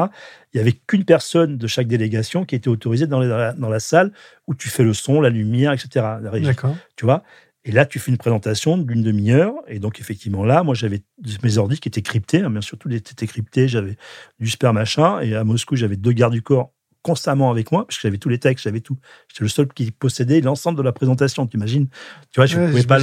Il 0.54 0.56
y 0.56 0.60
avait 0.60 0.72
qu'une 0.72 1.04
personne 1.04 1.58
de 1.58 1.66
chaque 1.66 1.86
délégation 1.86 2.46
qui 2.46 2.54
était 2.54 2.68
autorisée 2.68 3.06
dans, 3.06 3.20
la, 3.20 3.52
dans 3.52 3.68
la 3.68 3.80
salle 3.80 4.12
où 4.46 4.54
tu 4.54 4.70
fais 4.70 4.82
le 4.82 4.94
son, 4.94 5.20
la 5.20 5.28
lumière, 5.28 5.72
etc. 5.72 6.06
D'accord. 6.42 6.74
Tu 6.96 7.04
vois? 7.04 7.22
Et 7.64 7.72
là, 7.72 7.84
tu 7.84 7.98
fais 7.98 8.10
une 8.10 8.16
présentation 8.16 8.78
d'une 8.78 9.02
demi-heure. 9.02 9.52
Et 9.68 9.78
donc, 9.78 10.00
effectivement, 10.00 10.44
là, 10.44 10.62
moi, 10.62 10.74
j'avais 10.74 11.02
mes 11.42 11.58
ordis 11.58 11.78
qui 11.78 11.88
étaient 11.88 12.02
cryptés. 12.02 12.40
Hein, 12.40 12.50
bien 12.50 12.62
sûr, 12.62 12.78
tout 12.78 12.90
était 12.90 13.26
crypté. 13.26 13.68
J'avais 13.68 13.96
du 14.38 14.48
super 14.48 14.72
machin. 14.72 15.20
Et 15.20 15.34
à 15.34 15.44
Moscou, 15.44 15.76
j'avais 15.76 15.96
deux 15.96 16.12
gardes 16.12 16.32
du 16.32 16.42
corps 16.42 16.72
constamment 17.02 17.50
avec 17.50 17.72
moi, 17.72 17.86
parce 17.86 17.96
que 17.96 18.02
j'avais 18.02 18.18
tous 18.18 18.28
les 18.28 18.38
textes, 18.38 18.64
j'avais 18.64 18.80
tout. 18.80 18.98
J'étais 19.28 19.44
le 19.44 19.48
seul 19.48 19.68
qui 19.68 19.90
possédait 19.90 20.40
l'ensemble 20.40 20.76
de 20.76 20.82
la 20.82 20.92
présentation. 20.92 21.46
Tu 21.46 21.56
imagines 21.56 21.88
Tu 22.30 22.36
vois, 22.36 22.46
je 22.46 22.58
pouvais 22.58 22.82
pas 22.82 22.98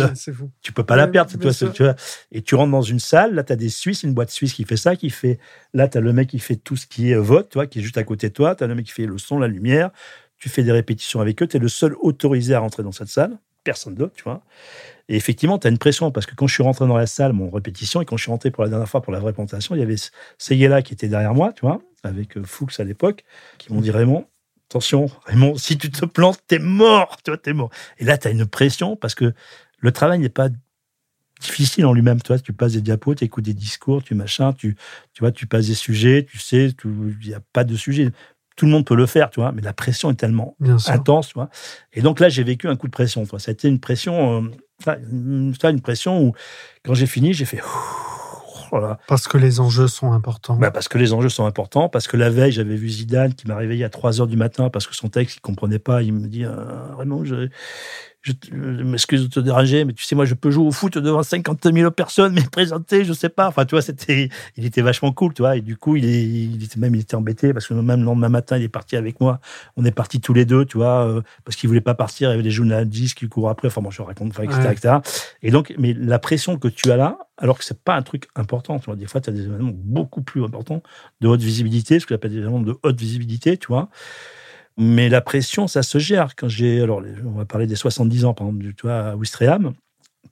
tu 0.62 0.72
peux 0.72 0.84
pas 0.84 0.96
la 0.96 1.08
perdre. 1.08 1.36
Toi, 1.38 1.52
tu 1.52 1.84
vois, 1.84 1.96
et 2.32 2.42
tu 2.42 2.56
rentres 2.56 2.72
dans 2.72 2.82
une 2.82 3.00
salle, 3.00 3.34
là, 3.34 3.44
tu 3.44 3.54
as 3.54 3.56
des 3.56 3.70
Suisses, 3.70 4.04
une 4.04 4.14
boîte 4.14 4.30
suisse 4.30 4.54
qui 4.54 4.66
fait 4.66 4.78
ça, 4.78 4.96
qui 4.96 5.10
fait. 5.10 5.40
Là, 5.74 5.88
tu 5.88 5.98
as 5.98 6.02
le 6.02 6.14
mec 6.14 6.30
qui 6.30 6.40
fait 6.40 6.56
tout 6.56 6.76
ce 6.76 6.86
qui 6.86 7.12
est 7.12 7.16
vote, 7.16 7.50
tu 7.50 7.56
vois, 7.56 7.68
qui 7.68 7.80
est 7.80 7.82
juste 7.82 7.98
à 7.98 8.04
côté 8.04 8.30
de 8.30 8.34
toi. 8.34 8.56
Tu 8.56 8.64
as 8.64 8.68
le 8.68 8.76
mec 8.76 8.86
qui 8.86 8.92
fait 8.92 9.06
le 9.06 9.18
son, 9.18 9.40
la 9.40 9.48
lumière. 9.48 9.90
Tu 10.38 10.50
fais 10.50 10.64
des 10.64 10.72
répétitions 10.72 11.20
avec 11.20 11.42
eux. 11.42 11.48
Tu 11.48 11.58
es 11.58 11.60
le 11.60 11.68
seul 11.68 11.96
autorisé 12.00 12.54
à 12.54 12.60
rentrer 12.60 12.84
dans 12.84 12.92
cette 12.92 13.08
salle 13.08 13.40
personne 13.64 13.96
d'autre, 13.96 14.14
tu 14.16 14.24
vois. 14.24 14.44
Et 15.10 15.16
effectivement, 15.16 15.58
tu 15.58 15.68
as 15.68 15.70
une 15.70 15.78
pression 15.78 16.12
parce 16.12 16.26
que 16.26 16.36
quand 16.36 16.48
je 16.48 16.54
suis 16.54 16.64
rentré 16.64 16.88
dans 16.88 16.98
la 16.98 17.08
salle, 17.08 17.34
mon 17.34 17.50
répétition, 17.50 18.02
et 18.02 18.06
quand 18.06 18.18
je 18.18 18.24
suis 18.24 18.32
rentré 18.32 18.52
pour 18.52 18.64
la 18.64 18.70
dernière 18.70 18.90
fois 18.90 19.02
pour 19.02 19.14
la 19.14 19.20
vraie 19.20 19.34
présentation, 19.34 19.76
il 19.76 19.80
y 19.80 19.82
avait 19.82 19.96
Seguela 20.38 20.82
qui 20.82 20.94
était 20.94 21.08
derrière 21.08 21.34
moi, 21.34 21.54
tu 21.54 21.62
vois, 21.62 21.82
avec 22.04 22.38
euh, 22.38 22.44
Fuchs 22.44 22.80
à 22.80 22.84
l'époque, 22.84 23.24
qui 23.58 23.74
m'ont 23.74 23.82
dit 23.82 23.92
Raymond, 23.92 24.26
attention, 24.70 25.10
Raymond, 25.26 25.58
si 25.58 25.78
tu 25.78 25.90
te 25.90 26.06
plantes, 26.06 26.40
t'es 26.48 26.60
mort, 26.60 27.18
tu 27.24 27.32
vois, 27.32 27.38
t'es 27.38 27.54
mort. 27.54 27.70
Et 28.00 28.06
là, 28.06 28.18
tu 28.18 28.28
as 28.28 28.32
une 28.32 28.46
pression 28.46 28.96
parce 28.96 29.16
que 29.16 29.34
le 29.80 29.92
travail 29.92 30.20
n'est 30.20 30.30
pas 30.30 30.50
difficile 31.40 31.86
en 31.86 31.94
lui-même. 31.94 32.22
Tu 32.22 32.28
vois, 32.28 32.40
tu 32.40 32.54
passes 32.54 32.74
des 32.74 32.82
diapos, 32.82 33.16
tu 33.16 33.24
écoutes 33.24 33.46
des 33.46 33.54
discours, 33.54 34.04
tu 34.04 34.16
machin, 34.16 34.54
tu, 34.54 34.76
tu 35.14 35.20
vois, 35.22 35.32
tu 35.32 35.48
passes 35.48 35.68
des 35.68 35.76
sujets, 35.76 36.26
tu 36.30 36.38
sais, 36.38 36.74
il 36.84 37.28
n'y 37.28 37.34
a 37.34 37.42
pas 37.54 37.64
de 37.64 37.76
sujet 37.76 38.12
tout 38.58 38.66
le 38.66 38.72
monde 38.72 38.86
peut 38.86 38.96
le 38.96 39.06
faire, 39.06 39.30
tu 39.30 39.40
vois, 39.40 39.54
mais 39.54 39.62
la 39.62 39.72
pression 39.72 40.12
est 40.12 40.16
tellement 40.16 40.58
intense, 40.88 41.30
tu 41.30 41.36
vois. 41.36 41.50
Et 41.94 42.02
donc 42.02 42.20
là, 42.20 42.28
j'ai 42.28 42.44
vécu 42.44 42.68
un 42.68 42.76
coup 42.76 42.88
de 42.88 42.92
pression, 42.92 43.24
tu 43.24 43.30
vois. 43.30 43.40
Ça 43.40 43.52
a 43.52 43.54
été 43.54 43.70
une 43.70 43.80
pression, 43.80 44.42
euh, 44.88 44.96
une, 45.12 45.54
une 45.64 45.82
pression 45.82 46.22
où, 46.22 46.34
quand 46.84 46.96
j'ai 46.96 47.06
fini, 47.06 47.34
j'ai 47.34 47.46
fait. 47.46 47.62
Voilà. 48.72 49.00
Parce 49.08 49.28
que 49.28 49.38
les 49.38 49.60
enjeux 49.60 49.88
sont 49.88 50.12
importants. 50.12 50.58
Bah 50.58 50.72
parce 50.72 50.90
que 50.90 50.98
les 50.98 51.14
enjeux 51.14 51.30
sont 51.30 51.46
importants, 51.46 51.88
parce 51.88 52.08
que 52.08 52.18
la 52.18 52.30
veille, 52.30 52.52
j'avais 52.52 52.76
vu 52.76 52.90
Zidane 52.90 53.34
qui 53.34 53.48
m'a 53.48 53.56
réveillé 53.56 53.86
à 53.86 53.90
3 53.90 54.20
heures 54.20 54.28
du 54.28 54.36
matin 54.36 54.70
parce 54.70 54.88
que 54.88 54.96
son 54.96 55.08
texte, 55.08 55.38
il 55.38 55.40
comprenait 55.40 55.80
pas. 55.80 56.02
Il 56.02 56.14
me 56.14 56.28
dit, 56.28 56.44
euh, 56.44 56.52
vraiment, 56.94 57.24
je, 57.24 57.48
je, 58.28 58.56
m'excuse 58.84 59.24
de 59.24 59.28
te 59.28 59.40
déranger, 59.40 59.86
mais 59.86 59.94
tu 59.94 60.04
sais, 60.04 60.16
moi, 60.16 60.26
je 60.26 60.34
peux 60.34 60.52
jouer 60.52 60.66
au 60.66 60.72
foot 60.72 60.98
devant 60.98 61.24
50 61.24 61.72
000 61.72 61.92
personnes, 61.92 62.34
mais 62.34 62.44
présenter, 62.52 63.06
je 63.06 63.14
sais 63.14 63.30
pas. 63.30 63.48
Enfin, 63.48 63.66
tu 63.66 63.76
vois, 63.76 63.82
c'était, 63.82 64.30
il 64.56 64.66
était 64.66 64.82
vachement 64.82 65.12
cool, 65.12 65.34
tu 65.34 65.42
vois. 65.42 65.58
Et 65.58 65.62
du 65.62 65.78
coup, 65.78 65.96
il, 65.96 66.06
est, 66.06 66.24
il 66.24 66.64
était 66.64 66.80
même, 66.80 66.96
il 66.96 67.02
était 67.02 67.16
embêté 67.16 67.54
parce 67.54 67.68
que 67.68 67.74
même 67.74 68.00
le 68.00 68.06
lendemain 68.06 68.30
matin, 68.30 68.58
il 68.58 68.64
est 68.64 68.70
parti 68.70 68.96
avec 68.96 69.20
moi. 69.22 69.40
On 69.76 69.86
est 69.86 69.92
partis 69.92 70.20
tous 70.20 70.34
les 70.34 70.46
deux, 70.46 70.66
tu 70.66 70.78
vois, 70.78 71.08
euh, 71.08 71.22
parce 71.46 71.56
qu'il 71.56 71.68
voulait 71.68 71.82
pas 71.82 71.96
partir. 71.96 72.30
Il 72.30 72.32
y 72.32 72.34
avait 72.34 72.44
des 72.44 72.52
journalistes 72.52 73.18
qui 73.18 73.28
courent 73.30 73.50
après. 73.50 73.68
Enfin, 73.68 73.82
bon, 73.82 73.92
je 73.92 74.02
raconte, 74.02 74.38
etc., 74.40 74.70
etc. 74.72 74.96
Et 75.42 75.52
donc, 75.52 75.74
mais 75.78 75.94
la 75.94 76.20
pression 76.20 76.58
que 76.58 76.68
tu 76.68 76.92
as 76.92 76.98
là, 76.98 77.18
alors 77.38 77.58
que 77.58 77.64
c'est 77.64 77.82
pas 77.82 77.96
un 77.96 78.02
truc 78.02 78.28
important, 78.36 78.80
tu 78.80 78.86
vois. 78.86 78.96
Des 78.96 79.06
fois, 79.06 79.22
tu 79.22 79.30
as 79.30 79.34
des 79.34 79.46
événements 79.46 79.72
beaucoup 79.74 80.22
plus 80.22 80.44
importants 80.44 80.82
de 81.22 81.28
haute 81.28 81.42
visibilité, 81.42 82.00
ce 82.00 82.06
que 82.06 82.14
j'appelle 82.14 82.32
des 82.32 82.38
événements 82.38 82.62
de 82.62 82.78
haute 82.84 83.00
visibilité, 83.00 83.58
tu 83.58 83.68
vois. 83.68 83.90
Mais 84.78 85.10
la 85.10 85.22
pression, 85.22 85.68
ça 85.68 85.82
se 85.84 85.98
gère. 85.98 86.36
Quand 86.36 86.48
j'ai, 86.48 86.82
alors, 86.82 87.02
on 87.26 87.32
va 87.32 87.46
parler 87.46 87.66
des 87.68 87.76
70 87.76 88.26
ans, 88.26 88.34
par 88.34 88.48
exemple, 88.48 88.74
tu 88.76 88.84
vois, 88.84 89.00
à 89.00 89.16
Ouistreham, 89.16 89.74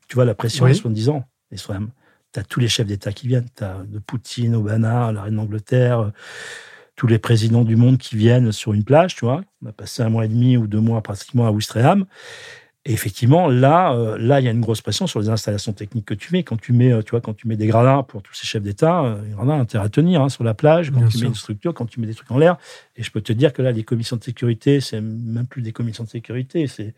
tu 0.08 0.16
vois 0.16 0.26
la 0.26 0.36
pression 0.36 0.68
des 0.68 0.74
70 0.76 1.10
ans, 1.10 1.26
Ouistreham. 1.52 1.89
Tu 2.32 2.39
as 2.39 2.43
tous 2.43 2.60
les 2.60 2.68
chefs 2.68 2.86
d'État 2.86 3.12
qui 3.12 3.28
viennent. 3.28 3.48
Tu 3.56 3.64
as 3.64 3.84
de 3.88 4.00
Poutine, 4.00 4.56
Obama, 4.56 5.12
la 5.12 5.24
reine 5.24 5.38
d'Angleterre, 5.38 6.12
tous 6.96 7.08
les 7.08 7.18
présidents 7.18 7.64
du 7.64 7.76
monde 7.76 7.98
qui 7.98 8.16
viennent 8.16 8.52
sur 8.52 8.74
une 8.74 8.84
plage, 8.84 9.16
tu 9.16 9.26
vois. 9.26 9.43
On 9.64 9.68
a 9.68 9.72
passé 9.72 10.04
un 10.04 10.10
mois 10.10 10.26
et 10.26 10.30
demi 10.30 10.58
ou 10.58 10.68
deux 10.68 10.80
mois 10.80 11.02
pratiquement 11.02 11.48
à 11.48 11.52
Ouistreham. 11.52 12.06
Et 12.88 12.94
effectivement, 12.94 13.48
là, 13.48 13.94
euh, 13.94 14.16
là, 14.20 14.40
il 14.40 14.46
y 14.46 14.48
a 14.48 14.52
une 14.52 14.62
grosse 14.62 14.82
pression 14.82 15.08
sur 15.08 15.20
les 15.20 15.30
installations 15.30 15.74
techniques 15.74 16.06
que 16.06 16.14
tu 16.14 16.32
mets. 16.32 16.44
Quand 16.44 16.62
tu 16.62 16.72
mets, 16.72 16.92
euh, 16.92 17.02
tu 17.02 17.12
vois, 17.12 17.22
quand 17.22 17.34
tu 17.34 17.48
mets 17.48 17.56
des 17.56 17.66
gradins 17.66 18.04
pour 18.04 18.22
tous 18.22 18.36
ces 18.36 18.46
chefs 18.46 18.62
d'État, 18.62 19.02
euh, 19.02 19.18
il 19.26 19.32
y 19.32 19.36
en 19.36 19.50
a 19.50 19.56
intérêt 19.56 19.86
à 19.86 19.90
tenir 19.90 20.22
hein, 20.22 20.30
sur 20.30 20.44
la 20.44 20.54
plage. 20.54 20.92
Quand 20.92 21.08
tu 21.08 21.18
mets 21.18 21.26
une 21.26 21.34
structure, 21.34 21.74
quand 21.74 21.88
tu 21.88 22.00
mets 22.00 22.06
des 22.06 22.14
trucs 22.14 22.30
en 22.30 22.38
l'air. 22.38 22.58
Et 22.96 23.02
je 23.02 23.10
peux 23.10 23.22
te 23.22 23.34
dire 23.34 23.54
que 23.54 23.64
là, 23.64 23.72
les 23.72 23.84
commissions 23.84 24.18
de 24.18 24.24
sécurité, 24.24 24.82
c'est 24.82 25.02
même 25.02 25.48
plus 25.48 25.64
des 25.64 25.72
commissions 25.72 26.04
de 26.04 26.10
sécurité. 26.10 26.68
C'est, 26.68 26.94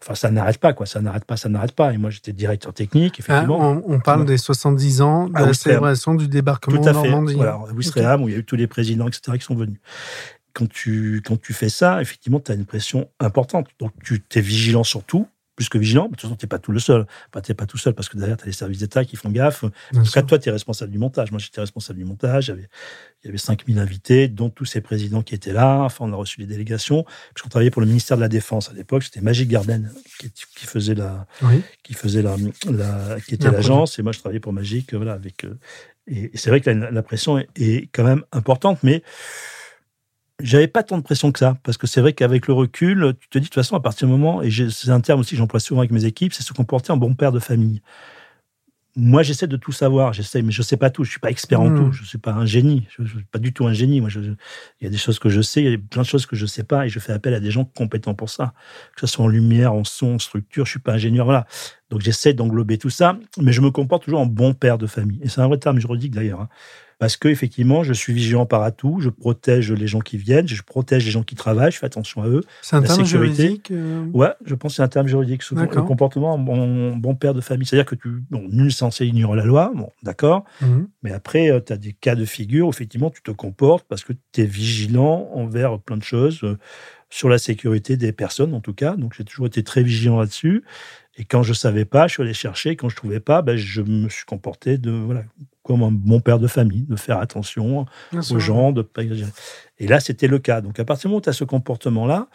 enfin, 0.00 0.14
ça 0.14 0.30
n'arrête 0.30 0.58
pas, 0.58 0.72
quoi. 0.72 0.86
Ça 0.86 1.00
n'arrête 1.00 1.24
pas, 1.24 1.36
ça 1.36 1.48
n'arrête 1.48 1.72
pas. 1.72 1.92
Et 1.92 1.98
moi, 1.98 2.10
j'étais 2.10 2.32
directeur 2.32 2.72
technique, 2.72 3.18
effectivement. 3.18 3.58
Ah, 3.60 3.82
on, 3.88 3.98
parle 3.98 4.26
des 4.26 4.38
70 4.38 5.02
ans 5.02 5.28
de 5.28 5.34
la 5.34 5.52
célébration 5.52 6.14
du 6.14 6.28
débarquement 6.28 6.80
Tout 6.80 6.88
à 6.88 6.94
fait. 6.94 7.10
Normandie. 7.10 7.34
Voilà, 7.34 7.54
à 7.54 7.72
Ouistreham, 7.72 8.22
où 8.22 8.28
il 8.28 8.32
y 8.32 8.36
a 8.36 8.38
eu 8.38 8.44
tous 8.44 8.56
les 8.56 8.68
présidents, 8.68 9.08
etc., 9.08 9.36
qui 9.36 9.44
sont 9.44 9.56
venus 9.56 9.80
quand 10.54 10.68
tu, 10.68 11.22
quand 11.24 11.40
tu 11.40 11.52
fais 11.52 11.68
ça, 11.68 12.00
effectivement, 12.00 12.40
tu 12.40 12.52
as 12.52 12.54
une 12.54 12.64
pression 12.64 13.10
importante. 13.20 13.68
Donc, 13.78 13.92
tu 14.02 14.22
es 14.34 14.40
vigilant 14.40 14.84
sur 14.84 15.04
tout 15.04 15.28
plus 15.54 15.68
que 15.68 15.78
vigilant. 15.78 16.04
de 16.04 16.10
toute 16.10 16.22
façon, 16.22 16.36
tu 16.36 16.44
n'es 16.44 16.48
pas 16.48 16.58
tout 16.58 16.72
le 16.72 16.78
seul. 16.78 17.06
Enfin, 17.30 17.40
tu 17.40 17.50
n'es 17.50 17.54
pas 17.54 17.66
tout 17.66 17.78
seul 17.78 17.94
parce 17.94 18.08
que 18.08 18.16
derrière, 18.16 18.36
tu 18.36 18.44
as 18.44 18.46
les 18.46 18.52
services 18.52 18.78
d'État 18.78 19.04
qui 19.04 19.16
font 19.16 19.30
gaffe. 19.30 19.64
en 19.64 19.70
tout 20.02 20.10
cas, 20.10 20.22
toi, 20.22 20.38
tu 20.38 20.48
es 20.48 20.52
responsable 20.52 20.90
du 20.90 20.98
montage. 20.98 21.30
Moi, 21.30 21.38
j'étais 21.38 21.60
responsable 21.60 21.98
du 21.98 22.04
montage. 22.04 22.48
Il 22.48 23.26
y 23.26 23.28
avait 23.28 23.38
5000 23.38 23.78
invités, 23.78 24.28
dont 24.28 24.50
tous 24.50 24.64
ces 24.64 24.80
présidents 24.80 25.22
qui 25.22 25.34
étaient 25.34 25.52
là. 25.52 25.82
Enfin, 25.82 26.06
on 26.06 26.12
a 26.12 26.16
reçu 26.16 26.40
les 26.40 26.46
délégations. 26.46 27.04
Puisqu'on 27.34 27.48
travaillait 27.48 27.70
pour 27.70 27.82
le 27.82 27.88
ministère 27.88 28.16
de 28.16 28.22
la 28.22 28.28
Défense 28.28 28.70
à 28.70 28.72
l'époque. 28.72 29.04
C'était 29.04 29.20
Magic 29.20 29.48
Garden 29.48 29.90
qui, 30.18 30.66
faisait 30.66 30.94
la, 30.94 31.26
qui 31.82 31.94
faisait 31.94 32.22
la, 32.22 32.36
qui 33.26 33.34
était 33.34 33.50
l'agence. 33.50 33.98
Et 33.98 34.02
moi, 34.02 34.12
je 34.12 34.18
travaillais 34.18 34.40
pour 34.40 34.52
Magic, 34.52 34.94
voilà, 34.94 35.12
avec, 35.12 35.44
euh, 35.44 35.56
et, 36.06 36.30
c'est 36.34 36.50
vrai 36.50 36.60
que 36.60 36.70
la, 36.70 37.02
pression 37.02 37.38
est, 37.38 37.48
est, 37.56 37.88
quand 37.92 38.04
même 38.04 38.24
importante, 38.32 38.78
mais 38.82 39.02
j'avais 40.40 40.68
pas 40.68 40.82
tant 40.82 40.98
de 40.98 41.02
pression 41.02 41.30
que 41.32 41.38
ça, 41.38 41.56
parce 41.62 41.78
que 41.78 41.86
c'est 41.86 42.00
vrai 42.00 42.12
qu'avec 42.12 42.46
le 42.48 42.54
recul, 42.54 43.14
tu 43.20 43.28
te 43.28 43.38
dis 43.38 43.44
de 43.44 43.48
toute 43.48 43.54
façon, 43.54 43.76
à 43.76 43.80
partir 43.80 44.08
du 44.08 44.12
moment, 44.12 44.42
et 44.42 44.50
c'est 44.50 44.90
un 44.90 45.00
terme 45.00 45.20
aussi 45.20 45.32
que 45.32 45.36
j'emploie 45.36 45.60
souvent 45.60 45.80
avec 45.80 45.92
mes 45.92 46.04
équipes, 46.04 46.32
c'est 46.32 46.42
se 46.42 46.52
comporter 46.52 46.92
en 46.92 46.96
bon 46.96 47.14
père 47.14 47.32
de 47.32 47.38
famille. 47.38 47.82
Moi, 48.96 49.24
j'essaie 49.24 49.48
de 49.48 49.56
tout 49.56 49.72
savoir, 49.72 50.12
j'essaie, 50.12 50.42
mais 50.42 50.52
je 50.52 50.62
sais 50.62 50.76
pas 50.76 50.88
tout. 50.88 51.02
Je 51.02 51.10
suis 51.10 51.18
pas 51.18 51.30
expert 51.30 51.60
en 51.60 51.68
tout. 51.68 51.86
Hmm. 51.86 51.92
Je 51.92 52.04
suis 52.04 52.18
pas 52.18 52.32
un 52.32 52.46
génie. 52.46 52.86
Je, 52.96 53.04
suis 53.04 53.24
pas 53.24 53.40
du 53.40 53.52
tout 53.52 53.66
un 53.66 53.72
génie. 53.72 54.00
Moi, 54.00 54.08
il 54.14 54.36
y 54.82 54.86
a 54.86 54.88
des 54.88 54.96
choses 54.96 55.18
que 55.18 55.28
je 55.28 55.40
sais, 55.40 55.62
il 55.62 55.70
y 55.70 55.74
a 55.74 55.78
plein 55.78 56.02
de 56.02 56.06
choses 56.06 56.26
que 56.26 56.36
je 56.36 56.46
sais 56.46 56.62
pas, 56.62 56.86
et 56.86 56.88
je 56.88 57.00
fais 57.00 57.12
appel 57.12 57.34
à 57.34 57.40
des 57.40 57.50
gens 57.50 57.64
compétents 57.64 58.14
pour 58.14 58.30
ça. 58.30 58.54
Que 58.94 59.00
ce 59.00 59.08
soit 59.08 59.24
en 59.24 59.28
lumière, 59.28 59.72
en 59.72 59.82
son, 59.82 60.14
en 60.14 60.18
structure. 60.20 60.64
Je 60.64 60.70
suis 60.70 60.80
pas 60.80 60.92
ingénieur, 60.92 61.24
voilà. 61.24 61.44
Donc, 61.90 62.02
j'essaie 62.02 62.34
d'englober 62.34 62.78
tout 62.78 62.90
ça, 62.90 63.18
mais 63.40 63.52
je 63.52 63.60
me 63.62 63.72
comporte 63.72 64.04
toujours 64.04 64.20
en 64.20 64.26
bon 64.26 64.54
père 64.54 64.78
de 64.78 64.86
famille. 64.86 65.18
Et 65.22 65.28
c'est 65.28 65.40
un 65.40 65.48
vrai 65.48 65.58
terme 65.58 65.80
juridique 65.80 66.14
d'ailleurs. 66.14 66.42
Hein 66.42 66.48
parce 67.04 67.18
que 67.18 67.28
effectivement, 67.28 67.82
je 67.82 67.92
suis 67.92 68.14
vigilant 68.14 68.46
par 68.46 68.62
à 68.62 68.70
tout, 68.70 68.98
je 68.98 69.10
protège 69.10 69.70
les 69.70 69.86
gens 69.86 70.00
qui 70.00 70.16
viennent, 70.16 70.48
je 70.48 70.62
protège 70.62 71.04
les 71.04 71.10
gens 71.10 71.22
qui 71.22 71.34
travaillent, 71.34 71.70
je 71.70 71.76
fais 71.76 71.84
attention 71.84 72.22
à 72.22 72.28
eux. 72.28 72.40
C'est 72.62 72.76
un 72.76 72.82
terme 72.82 73.04
juridique 73.04 73.70
euh 73.72 74.06
Ouais, 74.14 74.30
je 74.46 74.54
pense 74.54 74.72
que 74.72 74.76
c'est 74.76 74.82
un 74.82 74.88
terme 74.88 75.06
juridique. 75.06 75.42
Le 75.50 75.82
comportement 75.82 76.38
bon, 76.38 76.96
bon 76.96 77.14
père 77.14 77.34
de 77.34 77.42
famille. 77.42 77.66
C'est-à-dire 77.66 77.84
que 77.84 77.94
tu, 77.94 78.08
bon, 78.30 78.48
nul 78.48 78.72
censé 78.72 79.04
ignorer 79.04 79.36
la 79.36 79.44
loi, 79.44 79.70
bon, 79.74 79.90
d'accord, 80.02 80.46
mhm. 80.62 80.88
mais 81.02 81.12
après, 81.12 81.50
euh, 81.50 81.60
tu 81.60 81.74
as 81.74 81.76
des 81.76 81.92
cas 81.92 82.14
de 82.14 82.24
figure 82.24 82.68
où 82.68 82.70
effectivement, 82.70 83.10
tu 83.10 83.20
te 83.20 83.32
comportes 83.32 83.84
parce 83.86 84.02
que 84.02 84.14
tu 84.32 84.40
es 84.40 84.46
vigilant 84.46 85.28
envers 85.34 85.78
plein 85.80 85.98
de 85.98 86.02
choses, 86.02 86.42
euh, 86.42 86.56
sur 87.10 87.28
la 87.28 87.36
sécurité 87.36 87.98
des 87.98 88.12
personnes 88.12 88.54
en 88.54 88.60
tout 88.60 88.72
cas. 88.72 88.96
Donc, 88.96 89.12
j'ai 89.14 89.24
toujours 89.24 89.46
été 89.46 89.62
très 89.62 89.82
vigilant 89.82 90.18
là-dessus. 90.18 90.64
Et 91.16 91.24
quand 91.24 91.42
je 91.42 91.52
savais 91.52 91.84
pas, 91.84 92.06
je 92.06 92.14
suis 92.14 92.22
allé 92.22 92.34
chercher. 92.34 92.76
Quand 92.76 92.88
je 92.88 92.96
trouvais 92.96 93.20
pas, 93.20 93.42
ben, 93.42 93.56
je 93.56 93.82
me 93.82 94.08
suis 94.08 94.24
comporté 94.24 94.78
de, 94.78 94.90
voilà, 94.90 95.22
comme 95.62 95.82
un 95.82 95.90
bon 95.92 96.20
père 96.20 96.38
de 96.38 96.46
famille, 96.46 96.82
de 96.82 96.96
faire 96.96 97.18
attention 97.18 97.86
aux 98.12 98.38
gens, 98.38 98.72
de 98.72 98.82
pas 98.82 99.02
exagérer. 99.02 99.30
Et 99.78 99.86
là, 99.86 100.00
c'était 100.00 100.26
le 100.26 100.38
cas. 100.38 100.60
Donc, 100.60 100.78
à 100.80 100.84
partir 100.84 101.02
du 101.02 101.08
moment 101.08 101.18
où 101.18 101.22
tu 101.22 101.28
as 101.28 101.32
ce 101.32 101.44
comportement-là, 101.44 102.28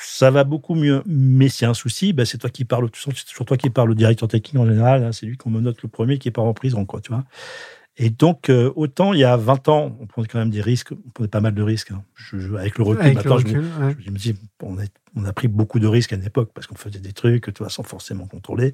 ça 0.00 0.30
va 0.30 0.44
beaucoup 0.44 0.74
mieux. 0.74 1.02
Mais 1.06 1.48
s'il 1.48 1.64
y 1.64 1.66
a 1.66 1.70
un 1.70 1.74
souci, 1.74 2.12
ben, 2.12 2.26
c'est 2.26 2.38
toi 2.38 2.50
qui 2.50 2.64
parles, 2.64 2.90
c'est 2.94 3.24
toujours 3.24 3.46
toi 3.46 3.56
qui 3.56 3.70
parles 3.70 3.90
au 3.90 3.94
directeur 3.94 4.28
technique 4.28 4.60
en 4.60 4.66
général. 4.66 5.04
Hein, 5.04 5.12
c'est 5.12 5.24
lui 5.24 5.36
qu'on 5.36 5.50
me 5.50 5.60
note 5.60 5.82
le 5.82 5.88
premier 5.88 6.18
qui 6.18 6.30
part 6.30 6.44
en 6.44 6.54
prison, 6.54 6.84
quoi, 6.84 7.00
tu 7.00 7.10
vois. 7.10 7.24
Et 8.00 8.10
donc, 8.10 8.48
euh, 8.48 8.72
autant 8.76 9.12
il 9.12 9.18
y 9.18 9.24
a 9.24 9.36
20 9.36 9.68
ans, 9.68 9.96
on 10.00 10.06
prenait 10.06 10.28
quand 10.28 10.38
même 10.38 10.50
des 10.50 10.60
risques, 10.62 10.92
on 10.92 11.10
prenait 11.10 11.28
pas 11.28 11.40
mal 11.40 11.52
de 11.54 11.62
risques. 11.62 11.90
Hein. 11.90 12.04
Je, 12.14 12.54
avec 12.54 12.78
le 12.78 12.84
recul, 12.84 13.02
Avec 13.02 13.16
maintenant, 13.16 13.34
le 13.36 13.40
je 13.40 13.46
me- 13.46 13.52
recul, 13.60 13.82
ouais. 13.82 13.96
je 13.98 14.10
me 14.10 14.16
dis, 14.16 14.34
on 14.62 14.78
a, 14.78 14.82
on 15.16 15.24
a 15.24 15.32
pris 15.32 15.48
beaucoup 15.48 15.80
de 15.80 15.86
risques 15.88 16.12
à 16.12 16.16
une 16.16 16.22
époque 16.24 16.50
parce 16.54 16.68
qu'on 16.68 16.76
faisait 16.76 17.00
des 17.00 17.12
trucs, 17.12 17.52
tu 17.52 17.58
vois, 17.58 17.70
sans 17.70 17.82
forcément 17.82 18.26
contrôler. 18.28 18.72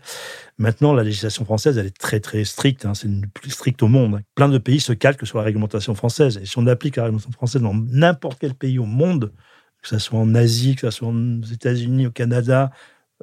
Maintenant, 0.59 0.93
la 0.93 1.03
législation 1.05 1.45
française, 1.47 1.79
elle 1.79 1.87
est 1.87 1.97
très, 1.99 2.20
très 2.20 2.45
stricte. 2.45 2.85
hein. 2.85 2.93
C'est 2.95 3.09
une 3.09 3.27
plus 3.27 3.51
stricte 3.51 3.83
au 3.83 3.89
monde. 3.89 4.20
Plein 4.35 4.49
de 4.51 4.59
pays 4.59 4.81
se 4.81 4.93
calquent 4.93 5.27
sur 5.27 5.39
la 5.39 5.45
réglementation 5.45 5.95
française. 5.95 6.39
Et 6.43 6.45
si 6.45 6.59
on 6.59 6.66
applique 6.66 6.97
la 6.97 7.05
réglementation 7.05 7.33
française 7.33 7.62
dans 7.62 7.75
n'importe 7.75 8.39
quel 8.41 8.55
pays 8.55 8.79
au 8.79 8.85
monde, 8.87 9.33
que 9.81 9.89
ce 9.89 9.99
soit 9.99 10.18
en 10.18 10.35
Asie, 10.35 10.75
que 10.77 10.83
ce 10.83 10.91
soit 10.91 11.09
aux 11.09 11.43
États-Unis, 11.51 12.07
au 12.09 12.11
Canada, 12.11 12.70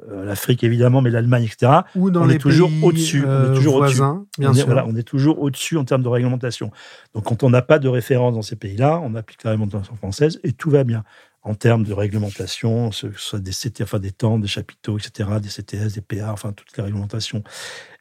l'Afrique 0.08 0.64
évidemment, 0.64 1.00
mais 1.02 1.10
l'Allemagne, 1.10 1.44
etc., 1.44 1.72
Ou 1.96 2.10
dans 2.10 2.22
on 2.22 2.26
les 2.26 2.36
est 2.36 2.38
toujours 2.38 2.68
pays, 2.68 2.82
au-dessus, 2.82 3.24
on 3.24 3.28
est 3.28 3.30
euh, 3.30 3.54
toujours 3.54 3.74
au-dessus. 3.76 4.00
bien 4.38 4.50
on, 4.50 4.52
est, 4.52 4.56
sûr. 4.56 4.66
voilà, 4.66 4.86
on 4.86 4.96
est 4.96 5.02
toujours 5.02 5.40
au-dessus 5.40 5.76
en 5.76 5.84
termes 5.84 6.02
de 6.02 6.08
réglementation. 6.08 6.70
Donc, 7.14 7.24
quand 7.24 7.42
on 7.42 7.50
n'a 7.50 7.62
pas 7.62 7.78
de 7.78 7.88
référence 7.88 8.34
dans 8.34 8.42
ces 8.42 8.56
pays-là, 8.56 9.00
on 9.04 9.14
applique 9.14 9.44
la 9.44 9.50
réglementation 9.50 9.94
française 9.96 10.40
et 10.44 10.52
tout 10.52 10.70
va 10.70 10.84
bien. 10.84 11.04
En 11.44 11.54
termes 11.54 11.82
de 11.82 11.92
réglementation, 11.92 12.90
que 12.90 12.94
ce 12.94 13.08
soit 13.16 13.40
des 13.40 13.50
CT, 13.50 13.82
enfin 13.82 13.98
des 13.98 14.12
temps, 14.12 14.38
des 14.38 14.46
chapiteaux, 14.46 14.96
etc., 14.96 15.28
des 15.42 15.48
CTS, 15.48 15.94
des 15.94 16.00
PA, 16.00 16.32
enfin 16.32 16.52
toutes 16.52 16.76
les 16.76 16.84
réglementations. 16.84 17.42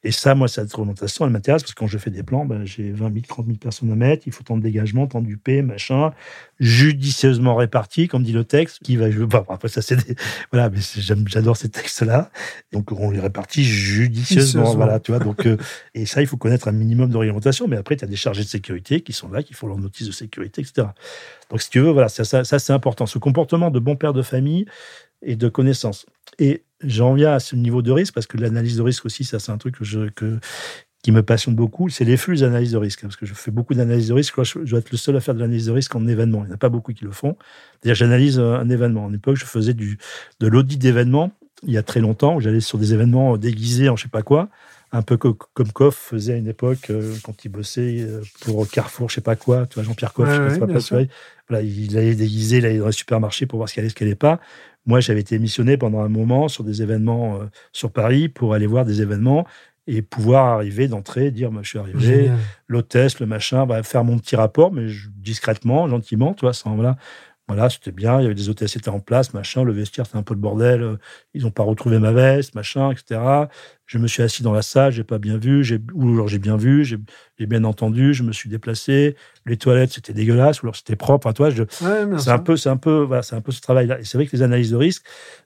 Et 0.03 0.11
ça, 0.11 0.33
moi, 0.33 0.47
cette 0.47 0.71
réglementation, 0.73 1.25
elle 1.25 1.31
m'intéresse 1.31 1.61
parce 1.61 1.73
que 1.73 1.79
quand 1.79 1.87
je 1.87 1.99
fais 1.99 2.09
des 2.09 2.23
plans, 2.23 2.45
ben, 2.45 2.65
j'ai 2.65 2.91
20 2.91 3.13
000, 3.13 3.25
30 3.27 3.45
000 3.45 3.57
personnes 3.57 3.91
à 3.91 3.95
mettre, 3.95 4.23
il 4.25 4.33
faut 4.33 4.43
tant 4.43 4.57
de 4.57 4.63
dégagement, 4.63 5.05
tant 5.05 5.21
d'UP, 5.21 5.47
machin, 5.63 6.11
judicieusement 6.59 7.55
réparti, 7.55 8.07
comme 8.07 8.23
dit 8.23 8.33
le 8.33 8.43
texte, 8.43 8.79
qui 8.83 8.97
va. 8.97 9.09
Bon, 9.09 9.45
après, 9.49 9.67
ça, 9.67 9.83
c'est 9.83 9.97
des. 9.97 10.15
Voilà, 10.51 10.71
mais 10.71 10.79
j'adore 11.27 11.55
ces 11.55 11.69
textes-là. 11.69 12.31
Donc, 12.71 12.91
on 12.91 13.11
les 13.11 13.19
répartit 13.19 13.63
judicieusement. 13.63 14.73
Voilà, 14.73 14.99
tu 14.99 15.11
vois. 15.11 15.19
Donc, 15.19 15.45
euh, 15.45 15.57
et 15.93 16.07
ça, 16.07 16.21
il 16.21 16.27
faut 16.27 16.37
connaître 16.37 16.67
un 16.67 16.71
minimum 16.71 17.11
de 17.11 17.17
réglementation. 17.17 17.67
Mais 17.67 17.77
après, 17.77 17.95
tu 17.95 18.03
as 18.03 18.07
des 18.07 18.15
chargés 18.15 18.43
de 18.43 18.49
sécurité 18.49 19.01
qui 19.01 19.13
sont 19.13 19.29
là, 19.29 19.43
qui 19.43 19.53
font 19.53 19.67
leur 19.67 19.77
notice 19.77 20.07
de 20.07 20.11
sécurité, 20.11 20.61
etc. 20.61 20.87
Donc, 21.51 21.61
si 21.61 21.69
tu 21.69 21.79
veux, 21.79 21.91
voilà, 21.91 22.09
ça, 22.09 22.23
ça, 22.23 22.43
ça, 22.43 22.57
c'est 22.57 22.73
important. 22.73 23.05
Ce 23.05 23.19
comportement 23.19 23.69
de 23.69 23.79
bon 23.79 23.95
père 23.95 24.13
de 24.13 24.23
famille 24.23 24.65
et 25.21 25.35
de 25.35 25.49
connaissance. 25.49 26.05
Et 26.39 26.63
j'en 26.83 27.13
viens 27.13 27.33
à 27.33 27.39
ce 27.39 27.55
niveau 27.55 27.81
de 27.81 27.91
risque 27.91 28.13
parce 28.13 28.27
que 28.27 28.37
l'analyse 28.37 28.77
de 28.77 28.81
risque 28.81 29.05
aussi, 29.05 29.23
ça, 29.23 29.39
c'est 29.39 29.51
un 29.51 29.57
truc 29.57 29.77
que 29.77 29.85
je, 29.85 30.09
que, 30.09 30.39
qui 31.03 31.11
me 31.11 31.23
passionne 31.23 31.55
beaucoup, 31.55 31.89
c'est 31.89 32.05
les 32.05 32.17
flux 32.17 32.37
d'analyse 32.39 32.71
de 32.71 32.77
risque. 32.77 32.99
hein, 33.03 33.07
Parce 33.07 33.15
que 33.17 33.25
je 33.25 33.33
fais 33.33 33.51
beaucoup 33.51 33.73
d'analyse 33.73 34.07
de 34.09 34.13
risque. 34.13 34.41
Je, 34.43 34.59
dois 34.59 34.79
être 34.79 34.91
le 34.91 34.97
seul 34.97 35.15
à 35.15 35.19
faire 35.19 35.33
de 35.33 35.39
l'analyse 35.39 35.65
de 35.67 35.71
risque 35.71 35.95
en 35.95 36.07
événement. 36.07 36.43
Il 36.43 36.47
n'y 36.47 36.51
en 36.51 36.55
a 36.55 36.57
pas 36.57 36.69
beaucoup 36.69 36.93
qui 36.93 37.05
le 37.05 37.11
font. 37.11 37.37
C'est-à-dire, 37.73 37.95
j'analyse 37.95 38.39
euh, 38.39 38.53
un 38.55 38.69
événement. 38.69 39.05
En 39.05 39.13
époque, 39.13 39.35
je 39.37 39.45
faisais 39.45 39.73
du, 39.73 39.97
de 40.39 40.47
l'audit 40.47 40.77
d'événements 40.77 41.31
il 41.63 41.73
y 41.73 41.77
a 41.77 41.83
très 41.83 41.99
longtemps, 41.99 42.35
où 42.35 42.41
j'allais 42.41 42.59
sur 42.59 42.77
des 42.77 42.93
événements 42.93 43.37
déguisés 43.37 43.89
en 43.89 43.95
je 43.95 44.03
sais 44.03 44.09
pas 44.09 44.23
quoi, 44.23 44.49
un 44.91 45.01
peu 45.01 45.17
co- 45.17 45.37
comme 45.53 45.71
Koff 45.71 45.95
faisait 45.95 46.33
à 46.33 46.37
une 46.37 46.47
époque 46.47 46.89
euh, 46.89 47.13
quand 47.23 47.45
il 47.45 47.49
bossait 47.49 48.01
euh, 48.01 48.21
pour 48.41 48.67
Carrefour, 48.67 49.09
je 49.09 49.15
sais 49.15 49.21
pas 49.21 49.35
quoi, 49.35 49.67
tu 49.67 49.75
vois, 49.75 49.83
Jean-Pierre 49.83 50.13
Ouais, 50.17 50.25
je 50.27 50.79
sais 50.79 50.95
ouais, 50.95 51.09
voilà, 51.47 51.63
il 51.63 51.97
allait 51.97 52.15
déguisé, 52.15 52.57
il 52.57 52.65
allait 52.65 52.79
dans 52.79 52.87
les 52.87 52.91
supermarchés 52.91 53.45
pour 53.45 53.57
voir 53.57 53.69
ce 53.69 53.73
qu'il 53.73 53.81
allait, 53.81 53.89
ce 53.89 53.95
qu'il 53.95 54.07
allait 54.07 54.15
pas. 54.15 54.39
Moi, 54.85 54.99
j'avais 54.99 55.19
été 55.21 55.37
missionné 55.39 55.77
pendant 55.77 56.01
un 56.01 56.09
moment 56.09 56.47
sur 56.47 56.63
des 56.63 56.81
événements 56.81 57.39
euh, 57.41 57.45
sur 57.71 57.91
Paris 57.91 58.29
pour 58.29 58.53
aller 58.53 58.67
voir 58.67 58.83
des 58.85 59.01
événements 59.01 59.45
et 59.87 60.01
pouvoir 60.01 60.45
arriver 60.47 60.87
d'entrée, 60.87 61.31
dire, 61.31 61.51
moi, 61.51 61.61
je 61.63 61.69
suis 61.69 61.79
arrivé, 61.79 62.27
l'hôtesse, 62.67 63.19
le 63.19 63.25
machin, 63.25 63.65
va 63.65 63.81
faire 63.83 64.03
mon 64.03 64.17
petit 64.19 64.35
rapport, 64.35 64.71
mais 64.71 64.87
je- 64.89 65.09
discrètement, 65.15 65.87
gentiment, 65.87 66.33
tu 66.33 66.41
vois, 66.41 66.53
sans, 66.53 66.75
voilà. 66.75 66.97
Voilà, 67.47 67.69
c'était 67.69 67.91
bien, 67.91 68.19
il 68.19 68.23
y 68.23 68.25
avait 68.25 68.35
des 68.35 68.47
hôtesses 68.47 68.71
qui 68.71 68.77
étaient 68.77 68.89
en 68.89 69.01
place, 69.01 69.33
machin, 69.33 69.63
le 69.63 69.73
vestiaire, 69.73 70.05
c'était 70.05 70.17
un 70.17 70.23
peu 70.23 70.33
le 70.33 70.39
bordel, 70.39 70.83
euh, 70.83 70.95
ils 71.33 71.41
n'ont 71.41 71.51
pas 71.51 71.63
retrouvé 71.63 71.99
ma 71.99 72.13
veste, 72.13 72.55
machin, 72.55 72.91
etc. 72.91 73.19
Je 73.85 73.97
me 73.97 74.07
suis 74.07 74.23
assis 74.23 74.41
dans 74.41 74.53
la 74.53 74.61
salle, 74.61 74.93
j'ai 74.93 75.03
pas 75.03 75.17
bien 75.17 75.37
vu, 75.37 75.65
ou 75.93 76.13
alors 76.13 76.29
j'ai 76.29 76.39
bien 76.39 76.55
vu, 76.55 76.85
j'ai, 76.85 76.97
bien 77.45 77.65
entendu, 77.65 78.13
je 78.13 78.23
me 78.23 78.31
suis 78.31 78.49
déplacé, 78.49 79.17
les 79.45 79.57
toilettes, 79.57 79.91
c'était 79.91 80.13
dégueulasse, 80.13 80.61
ou 80.61 80.67
alors 80.67 80.77
c'était 80.77 80.95
propre, 80.95 81.27
enfin, 81.27 81.33
toi, 81.33 81.49
je, 81.49 81.63
Ouais, 81.81 82.05
bien 82.05 82.19
c'est 82.19 82.29
un 82.29 82.37
peu, 82.37 82.55
c'est 82.55 82.69
un 82.69 82.77
peu, 82.77 83.01
voilà, 83.01 83.21
c'est 83.21 83.35
un 83.35 83.41
peu 83.41 83.51
ce 83.51 83.59
travail-là. 83.59 83.99
Et 83.99 84.05
c'est 84.05 84.17
vrai 84.17 84.27
que 84.27 84.35
les 84.35 84.43
analyses 84.43 84.71
de 84.71 84.77
risque, 84.77 85.03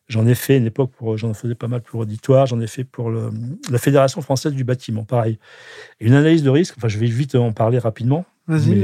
j'en 0.07 0.27
ai 0.27 0.35
fait 0.35 0.57
une 0.57 0.67
époque 0.67 0.91
pour, 0.91 1.17
j'en 1.17 1.33
faisais 1.33 1.55
pas 1.55 1.67
mal 1.67 1.81
pour 1.81 2.01
l'auditoire, 2.01 2.45
j'en 2.45 2.59
ai 2.59 2.67
fait 2.67 2.83
pour 2.83 3.09
le, 3.09 3.31
la 3.71 3.79
Fédération 3.79 4.21
française 4.21 4.53
du 4.53 4.63
bâtiment, 4.63 5.05
pareil. 5.05 5.39
Et 5.99 6.05
une 6.05 6.13
analyse 6.13 6.43
de 6.43 6.51
risque, 6.51 6.75
enfin, 6.77 6.87
je 6.87 6.99
vais 6.99 7.07
vite 7.07 7.33
en 7.33 7.51
parler 7.51 7.79
rapidement. 7.79 8.25
Vas-y, 8.47 8.75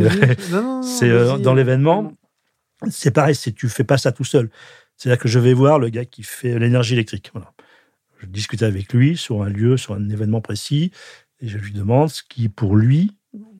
non, 0.51 0.63
non, 0.63 0.81
C'est 0.81 1.09
euh, 1.09 1.37
dans 1.37 1.53
l'événement, 1.53 2.13
c'est 2.89 3.11
pareil, 3.11 3.35
c'est 3.35 3.51
tu 3.51 3.69
fais 3.69 3.83
pas 3.83 3.97
ça 3.97 4.11
tout 4.11 4.23
seul. 4.23 4.49
C'est-à-dire 4.97 5.21
que 5.21 5.27
je 5.27 5.39
vais 5.39 5.53
voir 5.53 5.79
le 5.79 5.89
gars 5.89 6.05
qui 6.05 6.23
fait 6.23 6.59
l'énergie 6.59 6.93
électrique. 6.93 7.31
Voilà. 7.33 7.53
Je 8.19 8.27
discute 8.27 8.63
avec 8.63 8.93
lui 8.93 9.17
sur 9.17 9.41
un 9.41 9.49
lieu, 9.49 9.77
sur 9.77 9.93
un 9.93 10.09
événement 10.09 10.41
précis, 10.41 10.91
et 11.39 11.47
je 11.47 11.57
lui 11.57 11.71
demande 11.71 12.09
ce 12.09 12.21
qui, 12.23 12.49
pour 12.49 12.75
lui, 12.75 13.11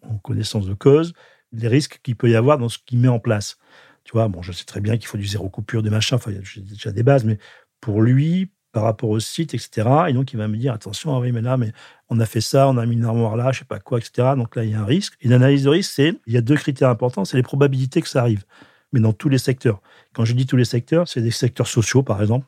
en 0.03 0.17
connaissance 0.17 0.67
de 0.67 0.73
cause, 0.73 1.13
les 1.51 1.67
risques 1.67 1.99
qu'il 2.03 2.15
peut 2.15 2.29
y 2.29 2.35
avoir 2.35 2.57
dans 2.57 2.69
ce 2.69 2.77
qu'il 2.85 2.99
met 2.99 3.07
en 3.07 3.19
place. 3.19 3.57
Tu 4.03 4.13
vois, 4.13 4.27
bon, 4.27 4.41
je 4.41 4.51
sais 4.51 4.65
très 4.65 4.81
bien 4.81 4.97
qu'il 4.97 5.07
faut 5.07 5.17
du 5.17 5.25
zéro 5.25 5.49
coupure, 5.49 5.83
des 5.83 5.89
machins, 5.89 6.15
enfin, 6.15 6.31
j'ai 6.43 6.61
déjà 6.61 6.91
des 6.91 7.03
bases, 7.03 7.23
mais 7.23 7.37
pour 7.79 8.01
lui, 8.01 8.51
par 8.71 8.83
rapport 8.83 9.09
au 9.09 9.19
site, 9.19 9.53
etc. 9.53 9.89
Et 10.09 10.13
donc, 10.13 10.33
il 10.33 10.37
va 10.37 10.47
me 10.47 10.57
dire, 10.57 10.73
attention, 10.73 11.15
ah 11.15 11.19
oui, 11.19 11.31
mais 11.31 11.41
là, 11.41 11.57
mais 11.57 11.73
on 12.09 12.19
a 12.19 12.25
fait 12.25 12.41
ça, 12.41 12.67
on 12.67 12.77
a 12.77 12.85
mis 12.85 12.95
une 12.95 13.05
armoire 13.05 13.35
là, 13.35 13.51
je 13.51 13.59
sais 13.59 13.65
pas 13.65 13.79
quoi, 13.79 13.99
etc. 13.99 14.29
Donc 14.37 14.55
là, 14.55 14.63
il 14.63 14.71
y 14.71 14.73
a 14.73 14.81
un 14.81 14.85
risque. 14.85 15.15
Et 15.21 15.27
l'analyse 15.27 15.63
de 15.63 15.69
risque, 15.69 15.91
c'est, 15.93 16.13
il 16.25 16.33
y 16.33 16.37
a 16.37 16.41
deux 16.41 16.55
critères 16.55 16.89
importants, 16.89 17.25
c'est 17.25 17.37
les 17.37 17.43
probabilités 17.43 18.01
que 18.01 18.07
ça 18.07 18.21
arrive. 18.21 18.43
Mais 18.91 18.99
dans 18.99 19.13
tous 19.13 19.29
les 19.29 19.37
secteurs. 19.37 19.81
Quand 20.13 20.25
je 20.25 20.33
dis 20.33 20.45
tous 20.45 20.57
les 20.57 20.65
secteurs, 20.65 21.07
c'est 21.07 21.21
des 21.21 21.31
secteurs 21.31 21.67
sociaux, 21.67 22.03
par 22.03 22.21
exemple. 22.21 22.45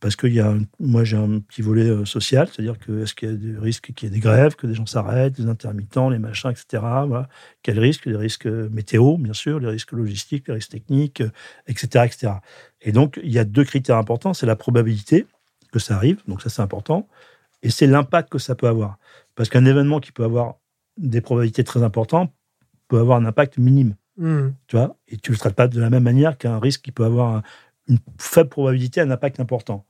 Parce 0.00 0.16
que 0.16 0.26
y 0.26 0.40
a 0.40 0.54
moi, 0.80 1.04
j'ai 1.04 1.16
un 1.16 1.40
petit 1.40 1.62
volet 1.62 1.88
euh, 1.88 2.04
social, 2.04 2.48
c'est-à-dire 2.48 2.78
que 2.78 3.02
est-ce 3.02 3.14
qu'il 3.14 3.30
y 3.30 3.32
a 3.32 3.36
des 3.36 3.58
risques 3.58 3.92
qu'il 3.94 4.08
y 4.08 4.12
ait 4.12 4.14
des 4.14 4.20
grèves, 4.20 4.54
que 4.54 4.66
des 4.66 4.74
gens 4.74 4.86
s'arrêtent, 4.86 5.34
des 5.34 5.48
intermittents, 5.48 6.10
les 6.10 6.18
machins, 6.18 6.50
etc. 6.50 6.82
Voilà. 7.06 7.28
Quels 7.62 7.78
risques? 7.78 8.06
Les 8.06 8.16
risques 8.16 8.46
euh, 8.46 8.68
météo, 8.70 9.16
bien 9.16 9.32
sûr, 9.32 9.60
les 9.60 9.68
risques 9.68 9.92
logistiques, 9.92 10.48
les 10.48 10.54
risques 10.54 10.70
techniques, 10.70 11.20
euh, 11.20 11.30
etc., 11.66 12.04
etc. 12.06 12.32
Et 12.82 12.92
donc, 12.92 13.20
il 13.22 13.32
y 13.32 13.38
a 13.38 13.44
deux 13.44 13.64
critères 13.64 13.96
importants. 13.96 14.34
C'est 14.34 14.46
la 14.46 14.56
probabilité 14.56 15.26
que 15.72 15.78
ça 15.78 15.96
arrive, 15.96 16.22
donc 16.28 16.42
ça, 16.42 16.50
c'est 16.50 16.62
important. 16.62 17.08
Et 17.62 17.70
c'est 17.70 17.86
l'impact 17.86 18.30
que 18.30 18.38
ça 18.38 18.54
peut 18.54 18.68
avoir. 18.68 18.98
Parce 19.34 19.48
qu'un 19.48 19.64
événement 19.64 20.00
qui 20.00 20.12
peut 20.12 20.24
avoir 20.24 20.56
des 20.98 21.20
probabilités 21.20 21.64
très 21.64 21.82
importantes 21.82 22.32
peut 22.88 22.98
avoir 22.98 23.18
un 23.18 23.24
impact 23.24 23.58
minime 23.58 23.96
Hmm. 24.16 24.50
tu 24.68 24.76
vois, 24.76 24.96
et 25.08 25.16
tu 25.16 25.32
ne 25.32 25.34
le 25.34 25.38
traites 25.40 25.56
pas 25.56 25.66
de 25.66 25.80
la 25.80 25.90
même 25.90 26.04
manière 26.04 26.38
qu'un 26.38 26.60
risque 26.60 26.82
qui 26.82 26.92
peut 26.92 27.04
avoir 27.04 27.34
un- 27.36 27.42
une 27.88 27.98
faible 28.20 28.48
probabilité, 28.48 29.00
un 29.00 29.10
impact 29.10 29.40
important. 29.40 29.84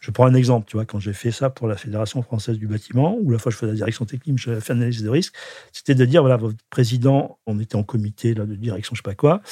Je 0.00 0.10
prends 0.10 0.26
un 0.26 0.34
exemple, 0.34 0.66
tu 0.68 0.76
vois, 0.76 0.86
quand 0.86 1.00
j'ai 1.00 1.12
fait 1.14 1.30
ça 1.32 1.50
pour 1.50 1.68
la 1.68 1.76
Fédération 1.76 2.22
française 2.22 2.58
du 2.58 2.66
bâtiment, 2.68 3.16
ou 3.20 3.30
la 3.30 3.38
fois 3.38 3.52
je 3.52 3.56
faisais 3.58 3.72
la 3.72 3.76
direction 3.76 4.04
technique, 4.06 4.38
j'avais 4.38 4.60
fait 4.60 4.72
analyse 4.74 5.02
de 5.02 5.08
risque, 5.08 5.34
c'était 5.72 5.94
de 5.94 6.04
dire, 6.04 6.22
voilà, 6.22 6.36
votre 6.36 6.56
président, 6.70 7.38
on 7.46 7.60
était 7.60 7.76
en 7.76 7.84
comité 7.84 8.34
là, 8.34 8.46
de 8.46 8.56
direction, 8.56 8.94
je 8.94 9.00
sais 9.00 9.04
pas 9.04 9.14
quoi, 9.14 9.42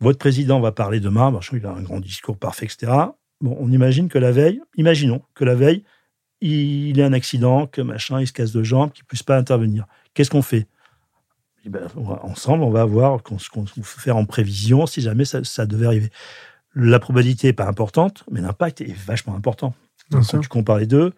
votre 0.00 0.18
président 0.18 0.60
va 0.60 0.72
parler 0.72 1.00
demain, 1.00 1.38
il 1.52 1.66
a 1.66 1.72
un 1.72 1.82
grand 1.82 2.00
discours 2.00 2.36
parfait, 2.38 2.66
etc. 2.66 3.16
Bon, 3.40 3.56
on 3.60 3.72
imagine 3.72 4.08
que 4.08 4.18
la 4.18 4.32
veille, 4.32 4.60
imaginons 4.76 5.22
que 5.34 5.44
la 5.44 5.54
veille, 5.54 5.84
il 6.40 6.98
ait 7.00 7.04
un 7.04 7.12
accident, 7.14 7.66
que 7.66 7.80
machin, 7.82 8.20
il 8.20 8.26
se 8.28 8.32
casse 8.32 8.52
de 8.52 8.62
jambes, 8.62 8.92
qu'il 8.92 9.04
puisse 9.04 9.22
pas 9.22 9.36
intervenir. 9.38 9.86
Qu'est-ce 10.14 10.30
qu'on 10.30 10.42
fait? 10.42 10.66
Eh 11.66 11.68
ben, 11.68 11.88
ensemble, 12.22 12.62
on 12.62 12.70
va 12.70 12.84
voir 12.84 13.20
ce 13.38 13.50
qu'on 13.50 13.64
peut 13.64 13.82
faire 13.82 14.16
en 14.16 14.24
prévision 14.24 14.86
si 14.86 15.00
jamais 15.00 15.24
ça, 15.24 15.42
ça 15.42 15.66
devait 15.66 15.86
arriver. 15.86 16.10
La 16.76 17.00
probabilité 17.00 17.48
n'est 17.48 17.52
pas 17.52 17.66
importante, 17.66 18.22
mais 18.30 18.40
l'impact 18.40 18.82
est 18.82 18.94
vachement 18.94 19.34
important. 19.34 19.74
Donc, 20.10 20.24
quand 20.30 20.38
tu 20.38 20.48
compares 20.48 20.78
les 20.78 20.86
deux, 20.86 21.12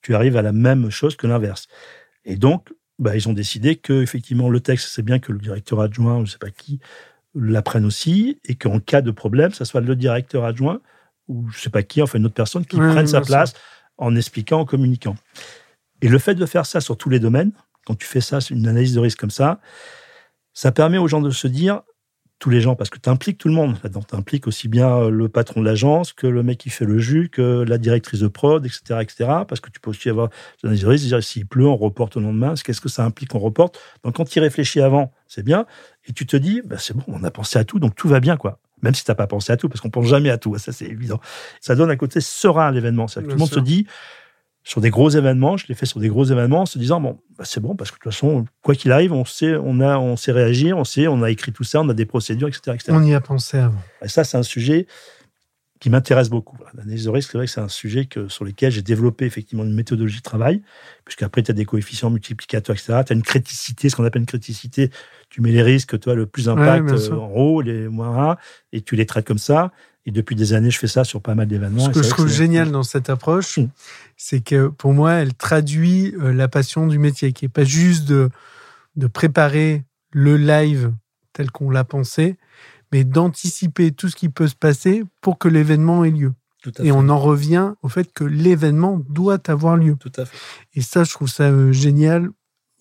tu 0.00 0.16
arrives 0.16 0.36
à 0.36 0.42
la 0.42 0.50
même 0.50 0.90
chose 0.90 1.14
que 1.14 1.28
l'inverse. 1.28 1.68
Et 2.24 2.34
donc, 2.34 2.72
bah, 2.98 3.14
ils 3.14 3.28
ont 3.28 3.32
décidé 3.32 3.76
que 3.76 4.02
effectivement 4.02 4.48
le 4.48 4.58
texte, 4.58 4.88
c'est 4.92 5.02
bien 5.02 5.20
que 5.20 5.30
le 5.30 5.38
directeur 5.38 5.80
adjoint, 5.80 6.18
ou 6.18 6.26
je 6.26 6.32
sais 6.32 6.38
pas 6.38 6.50
qui, 6.50 6.80
l'apprenne 7.36 7.84
aussi, 7.84 8.40
et 8.44 8.56
qu'en 8.56 8.80
cas 8.80 9.02
de 9.02 9.12
problème, 9.12 9.52
ça 9.52 9.64
soit 9.64 9.80
le 9.80 9.94
directeur 9.94 10.44
adjoint 10.44 10.80
ou 11.28 11.48
je 11.50 11.60
sais 11.60 11.70
pas 11.70 11.84
qui, 11.84 12.02
enfin 12.02 12.18
une 12.18 12.26
autre 12.26 12.34
personne 12.34 12.66
qui 12.66 12.76
prenne 12.76 13.06
sa 13.06 13.20
place 13.20 13.54
en 13.98 14.16
expliquant, 14.16 14.60
en 14.60 14.64
communiquant. 14.64 15.14
Et 16.00 16.08
le 16.08 16.18
fait 16.18 16.34
de 16.34 16.44
faire 16.44 16.66
ça 16.66 16.80
sur 16.80 16.96
tous 16.96 17.08
les 17.08 17.20
domaines, 17.20 17.52
quand 17.86 17.94
tu 17.94 18.06
fais 18.06 18.20
ça, 18.20 18.40
c'est 18.40 18.54
une 18.54 18.66
analyse 18.66 18.94
de 18.94 19.00
risque 19.00 19.18
comme 19.18 19.30
ça, 19.30 19.60
ça 20.52 20.72
permet 20.72 20.98
aux 20.98 21.08
gens 21.08 21.20
de 21.20 21.30
se 21.30 21.46
dire, 21.46 21.82
tous 22.42 22.50
les 22.50 22.60
gens, 22.60 22.74
parce 22.74 22.90
que 22.90 22.98
tu 22.98 23.08
impliques 23.08 23.38
tout 23.38 23.46
le 23.46 23.54
monde 23.54 23.76
là-dedans. 23.84 24.02
Tu 24.02 24.16
impliques 24.16 24.48
aussi 24.48 24.66
bien 24.66 24.90
euh, 24.96 25.10
le 25.10 25.28
patron 25.28 25.60
de 25.60 25.64
l'agence 25.64 26.12
que 26.12 26.26
le 26.26 26.42
mec 26.42 26.58
qui 26.58 26.70
fait 26.70 26.84
le 26.84 26.98
jus, 26.98 27.28
que 27.30 27.62
la 27.62 27.78
directrice 27.78 28.18
de 28.18 28.26
prod, 28.26 28.66
etc. 28.66 28.98
etc. 29.00 29.14
parce 29.46 29.60
que 29.60 29.70
tu 29.70 29.78
peux 29.78 29.90
aussi 29.90 30.10
avoir 30.10 30.28
des 30.28 30.66
analyses 30.66 30.82
de 30.82 30.88
risque, 30.88 31.06
dire 31.06 31.22
s'il 31.22 31.46
pleut, 31.46 31.68
on 31.68 31.76
reporte 31.76 32.16
au 32.16 32.20
lendemain. 32.20 32.54
Qu'est-ce 32.54 32.80
que 32.80 32.88
ça 32.88 33.04
implique, 33.04 33.32
on 33.36 33.38
reporte? 33.38 33.78
Donc 34.02 34.16
quand 34.16 34.24
tu 34.24 34.40
y 34.40 34.42
réfléchis 34.42 34.80
avant, 34.80 35.12
c'est 35.28 35.44
bien. 35.44 35.66
Et 36.08 36.12
tu 36.12 36.26
te 36.26 36.36
dis, 36.36 36.62
bah, 36.64 36.78
c'est 36.80 36.96
bon, 36.96 37.04
on 37.06 37.22
a 37.22 37.30
pensé 37.30 37.60
à 37.60 37.64
tout, 37.64 37.78
donc 37.78 37.94
tout 37.94 38.08
va 38.08 38.18
bien, 38.18 38.36
quoi. 38.36 38.58
Même 38.82 38.94
si 38.94 39.04
tu 39.04 39.10
n'as 39.12 39.14
pas 39.14 39.28
pensé 39.28 39.52
à 39.52 39.56
tout, 39.56 39.68
parce 39.68 39.80
qu'on 39.80 39.90
pense 39.90 40.06
jamais 40.06 40.30
à 40.30 40.36
tout, 40.36 40.58
ça 40.58 40.72
c'est 40.72 40.86
évident. 40.86 41.20
Ça 41.60 41.76
donne 41.76 41.92
un 41.92 41.96
côté 41.96 42.20
serein 42.20 42.66
à 42.66 42.70
l'événement. 42.72 43.06
C'est-à-dire 43.06 43.28
que 43.28 43.32
Tout 43.34 43.38
le 43.38 43.40
monde 43.40 43.54
se 43.54 43.60
dit, 43.60 43.86
sur 44.64 44.80
des 44.80 44.90
gros 44.90 45.10
événements, 45.10 45.56
je 45.56 45.66
l'ai 45.68 45.74
fait 45.74 45.86
sur 45.86 45.98
des 45.98 46.08
gros 46.08 46.24
événements 46.24 46.62
en 46.62 46.66
se 46.66 46.78
disant, 46.78 47.00
bon, 47.00 47.18
bah, 47.36 47.44
c'est 47.44 47.60
bon, 47.60 47.74
parce 47.74 47.90
que 47.90 47.96
de 47.96 48.00
toute 48.00 48.12
façon, 48.12 48.44
quoi 48.62 48.74
qu'il 48.74 48.92
arrive, 48.92 49.12
on 49.12 49.24
sait, 49.24 49.56
on, 49.56 49.80
a, 49.80 49.98
on 49.98 50.16
sait 50.16 50.32
réagir, 50.32 50.78
on 50.78 50.84
sait, 50.84 51.08
on 51.08 51.22
a 51.22 51.30
écrit 51.30 51.52
tout 51.52 51.64
ça, 51.64 51.80
on 51.80 51.88
a 51.88 51.94
des 51.94 52.06
procédures, 52.06 52.48
etc. 52.48 52.72
etc. 52.74 52.92
On 52.92 53.02
y 53.02 53.14
a 53.14 53.20
pensé 53.20 53.58
avant. 53.58 53.80
Et 54.04 54.08
ça, 54.08 54.22
c'est 54.22 54.36
un 54.36 54.44
sujet 54.44 54.86
qui 55.80 55.90
m'intéresse 55.90 56.30
beaucoup. 56.30 56.56
L'analyse 56.74 57.06
de 57.06 57.10
risque, 57.10 57.32
c'est 57.32 57.38
vrai 57.38 57.46
que 57.46 57.52
c'est 57.52 57.60
un 57.60 57.66
sujet 57.66 58.04
que, 58.04 58.28
sur 58.28 58.44
lequel 58.44 58.70
j'ai 58.70 58.82
développé 58.82 59.24
effectivement 59.24 59.64
une 59.64 59.74
méthodologie 59.74 60.18
de 60.18 60.22
travail, 60.22 60.62
puisqu'après, 61.04 61.42
tu 61.42 61.50
as 61.50 61.54
des 61.54 61.64
coefficients 61.64 62.10
multiplicateurs, 62.10 62.76
etc. 62.76 63.00
Tu 63.04 63.12
as 63.12 63.16
une 63.16 63.22
criticité, 63.22 63.88
ce 63.88 63.96
qu'on 63.96 64.04
appelle 64.04 64.22
une 64.22 64.26
criticité. 64.26 64.92
Tu 65.28 65.40
mets 65.40 65.50
les 65.50 65.62
risques, 65.62 65.98
toi, 65.98 66.14
le 66.14 66.26
plus 66.26 66.48
impact 66.48 66.88
euh, 66.88 67.16
en 67.16 67.30
haut, 67.32 67.62
les 67.62 67.88
moins 67.88 68.30
1, 68.30 68.36
et 68.74 68.82
tu 68.82 68.94
les 68.94 69.06
traites 69.06 69.26
comme 69.26 69.38
ça. 69.38 69.72
Et 70.04 70.10
depuis 70.10 70.34
des 70.34 70.52
années, 70.52 70.70
je 70.70 70.78
fais 70.78 70.88
ça 70.88 71.04
sur 71.04 71.20
pas 71.20 71.34
mal 71.34 71.46
d'événements. 71.46 71.86
Ce 71.86 71.90
que 71.90 72.02
je 72.02 72.10
trouve 72.10 72.28
génial 72.28 72.70
dans 72.70 72.82
cette 72.82 73.08
approche, 73.08 73.58
mm. 73.58 73.68
c'est 74.16 74.40
que 74.40 74.68
pour 74.68 74.92
moi, 74.92 75.12
elle 75.12 75.34
traduit 75.34 76.14
euh, 76.20 76.32
la 76.32 76.48
passion 76.48 76.86
du 76.86 76.98
métier, 76.98 77.32
qui 77.32 77.44
est 77.44 77.48
pas 77.48 77.64
juste 77.64 78.04
de, 78.04 78.30
de 78.96 79.06
préparer 79.06 79.84
le 80.10 80.36
live 80.36 80.92
tel 81.32 81.50
qu'on 81.50 81.70
l'a 81.70 81.84
pensé, 81.84 82.36
mais 82.90 83.04
d'anticiper 83.04 83.92
tout 83.92 84.08
ce 84.08 84.16
qui 84.16 84.28
peut 84.28 84.48
se 84.48 84.54
passer 84.54 85.04
pour 85.20 85.38
que 85.38 85.48
l'événement 85.48 86.04
ait 86.04 86.10
lieu. 86.10 86.32
Et 86.82 86.92
on 86.92 87.08
en 87.08 87.18
revient 87.18 87.72
au 87.82 87.88
fait 87.88 88.12
que 88.12 88.24
l'événement 88.24 89.00
doit 89.08 89.50
avoir 89.50 89.76
lieu. 89.76 89.96
Tout 89.98 90.12
à 90.16 90.24
fait. 90.24 90.36
Et 90.74 90.80
ça, 90.80 91.04
je 91.04 91.10
trouve 91.10 91.28
ça 91.28 91.44
euh, 91.44 91.72
génial 91.72 92.30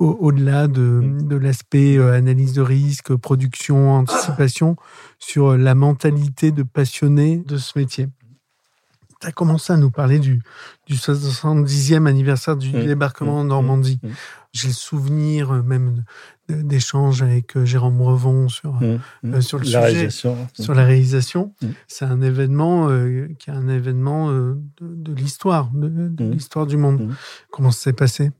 au-delà 0.01 0.67
de, 0.67 0.81
mm. 0.81 1.27
de 1.27 1.35
l'aspect 1.35 1.97
euh, 1.97 2.13
analyse 2.13 2.53
de 2.53 2.61
risque, 2.61 3.15
production, 3.15 3.91
anticipation, 3.91 4.75
sur 5.19 5.57
la 5.57 5.75
mentalité 5.75 6.51
de 6.51 6.63
passionné 6.63 7.37
de 7.37 7.57
ce 7.57 7.77
métier. 7.77 8.07
Tu 9.19 9.27
as 9.27 9.31
commencé 9.31 9.71
à 9.71 9.77
nous 9.77 9.91
parler 9.91 10.17
du, 10.17 10.41
du 10.87 10.95
70e 10.95 12.07
anniversaire 12.07 12.57
du 12.57 12.75
mm. 12.75 12.85
débarquement 12.85 13.39
en 13.39 13.43
Normandie. 13.43 13.99
J'ai 14.53 14.67
le 14.67 14.73
souvenir 14.73 15.51
euh, 15.51 15.61
même 15.61 16.03
d'échanges 16.49 17.21
avec 17.21 17.55
euh, 17.55 17.63
Jérôme 17.63 18.01
Revon 18.01 18.49
sur. 18.49 18.77
Euh, 18.81 19.39
sur 19.39 19.59
le 19.59 19.63
la 19.63 19.69
sujet, 19.69 19.79
réalisation. 19.79 20.49
sur 20.59 20.73
la 20.73 20.85
réalisation. 20.85 21.53
C'est 21.87 22.05
un 22.05 22.21
événement 22.21 22.89
qui 23.39 23.49
est 23.49 23.53
un 23.53 23.69
événement 23.69 24.29
de, 24.31 25.13
l'histoire, 25.13 25.69
de, 25.73 26.31
l'histoire 26.31 26.67
du 26.67 26.77
monde. 26.77 27.13
Comment 27.49 27.71
ça 27.71 27.83
s'est 27.83 27.93
passé? 27.93 28.31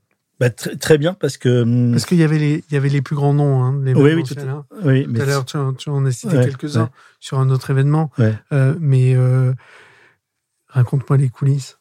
Bah, 0.42 0.50
très, 0.50 0.98
bien 0.98 1.14
parce 1.14 1.36
que 1.36 1.92
parce 1.92 2.04
qu'il 2.04 2.18
y 2.18 2.24
avait 2.24 2.38
les 2.38 2.64
il 2.68 2.74
y 2.74 2.76
avait 2.76 2.88
les 2.88 3.02
plus 3.02 3.16
grands 3.16 3.34
noms 3.34 3.62
hein, 3.62 3.80
les 3.82 3.94
oui 3.94 4.12
oui 4.14 4.24
tout, 4.24 4.34
à, 4.38 4.64
oui 4.84 5.06
tout 5.06 5.20
à 5.20 5.24
l'heure 5.24 5.44
tu, 5.44 5.56
tu, 5.78 5.88
en 5.88 6.04
as 6.04 6.12
cité 6.12 6.36
quelques-uns 6.36 6.90
sur 7.20 7.38
un 7.38 7.50
autre 7.50 7.70
événement 7.70 8.10
mais 8.80 9.16
raconte-moi 10.68 11.16
les 11.16 11.28
coulisses 11.28 11.78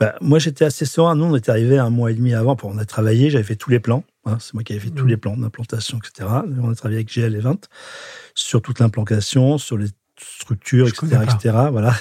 bah, 0.00 0.16
moi, 0.20 0.38
j'étais 0.38 0.64
assez 0.64 0.86
serein. 0.86 1.14
Nous, 1.14 1.24
on 1.24 1.36
était 1.36 1.50
arrivé 1.50 1.78
un 1.78 1.90
mois 1.90 2.10
et 2.10 2.14
demi 2.14 2.34
avant. 2.34 2.56
Pour, 2.56 2.70
on 2.70 2.78
a 2.78 2.84
travaillé, 2.84 3.30
j'avais 3.30 3.44
fait 3.44 3.56
tous 3.56 3.70
les 3.70 3.78
plans. 3.78 4.04
Hein, 4.26 4.38
c'est 4.40 4.54
moi 4.54 4.62
qui 4.64 4.72
avais 4.72 4.80
fait 4.80 4.90
tous 4.90 5.04
mmh. 5.04 5.08
les 5.08 5.16
plans 5.16 5.36
d'implantation, 5.36 5.98
etc. 5.98 6.28
On 6.60 6.70
a 6.70 6.74
travaillé 6.74 6.98
avec 6.98 7.12
GL 7.12 7.34
et 7.34 7.40
20 7.40 7.68
sur 8.34 8.60
toute 8.60 8.80
l'implantation, 8.80 9.58
sur 9.58 9.78
les 9.78 9.86
structures, 10.18 10.88
etc., 10.88 11.20
etc. 11.22 11.56
Voilà. 11.70 11.94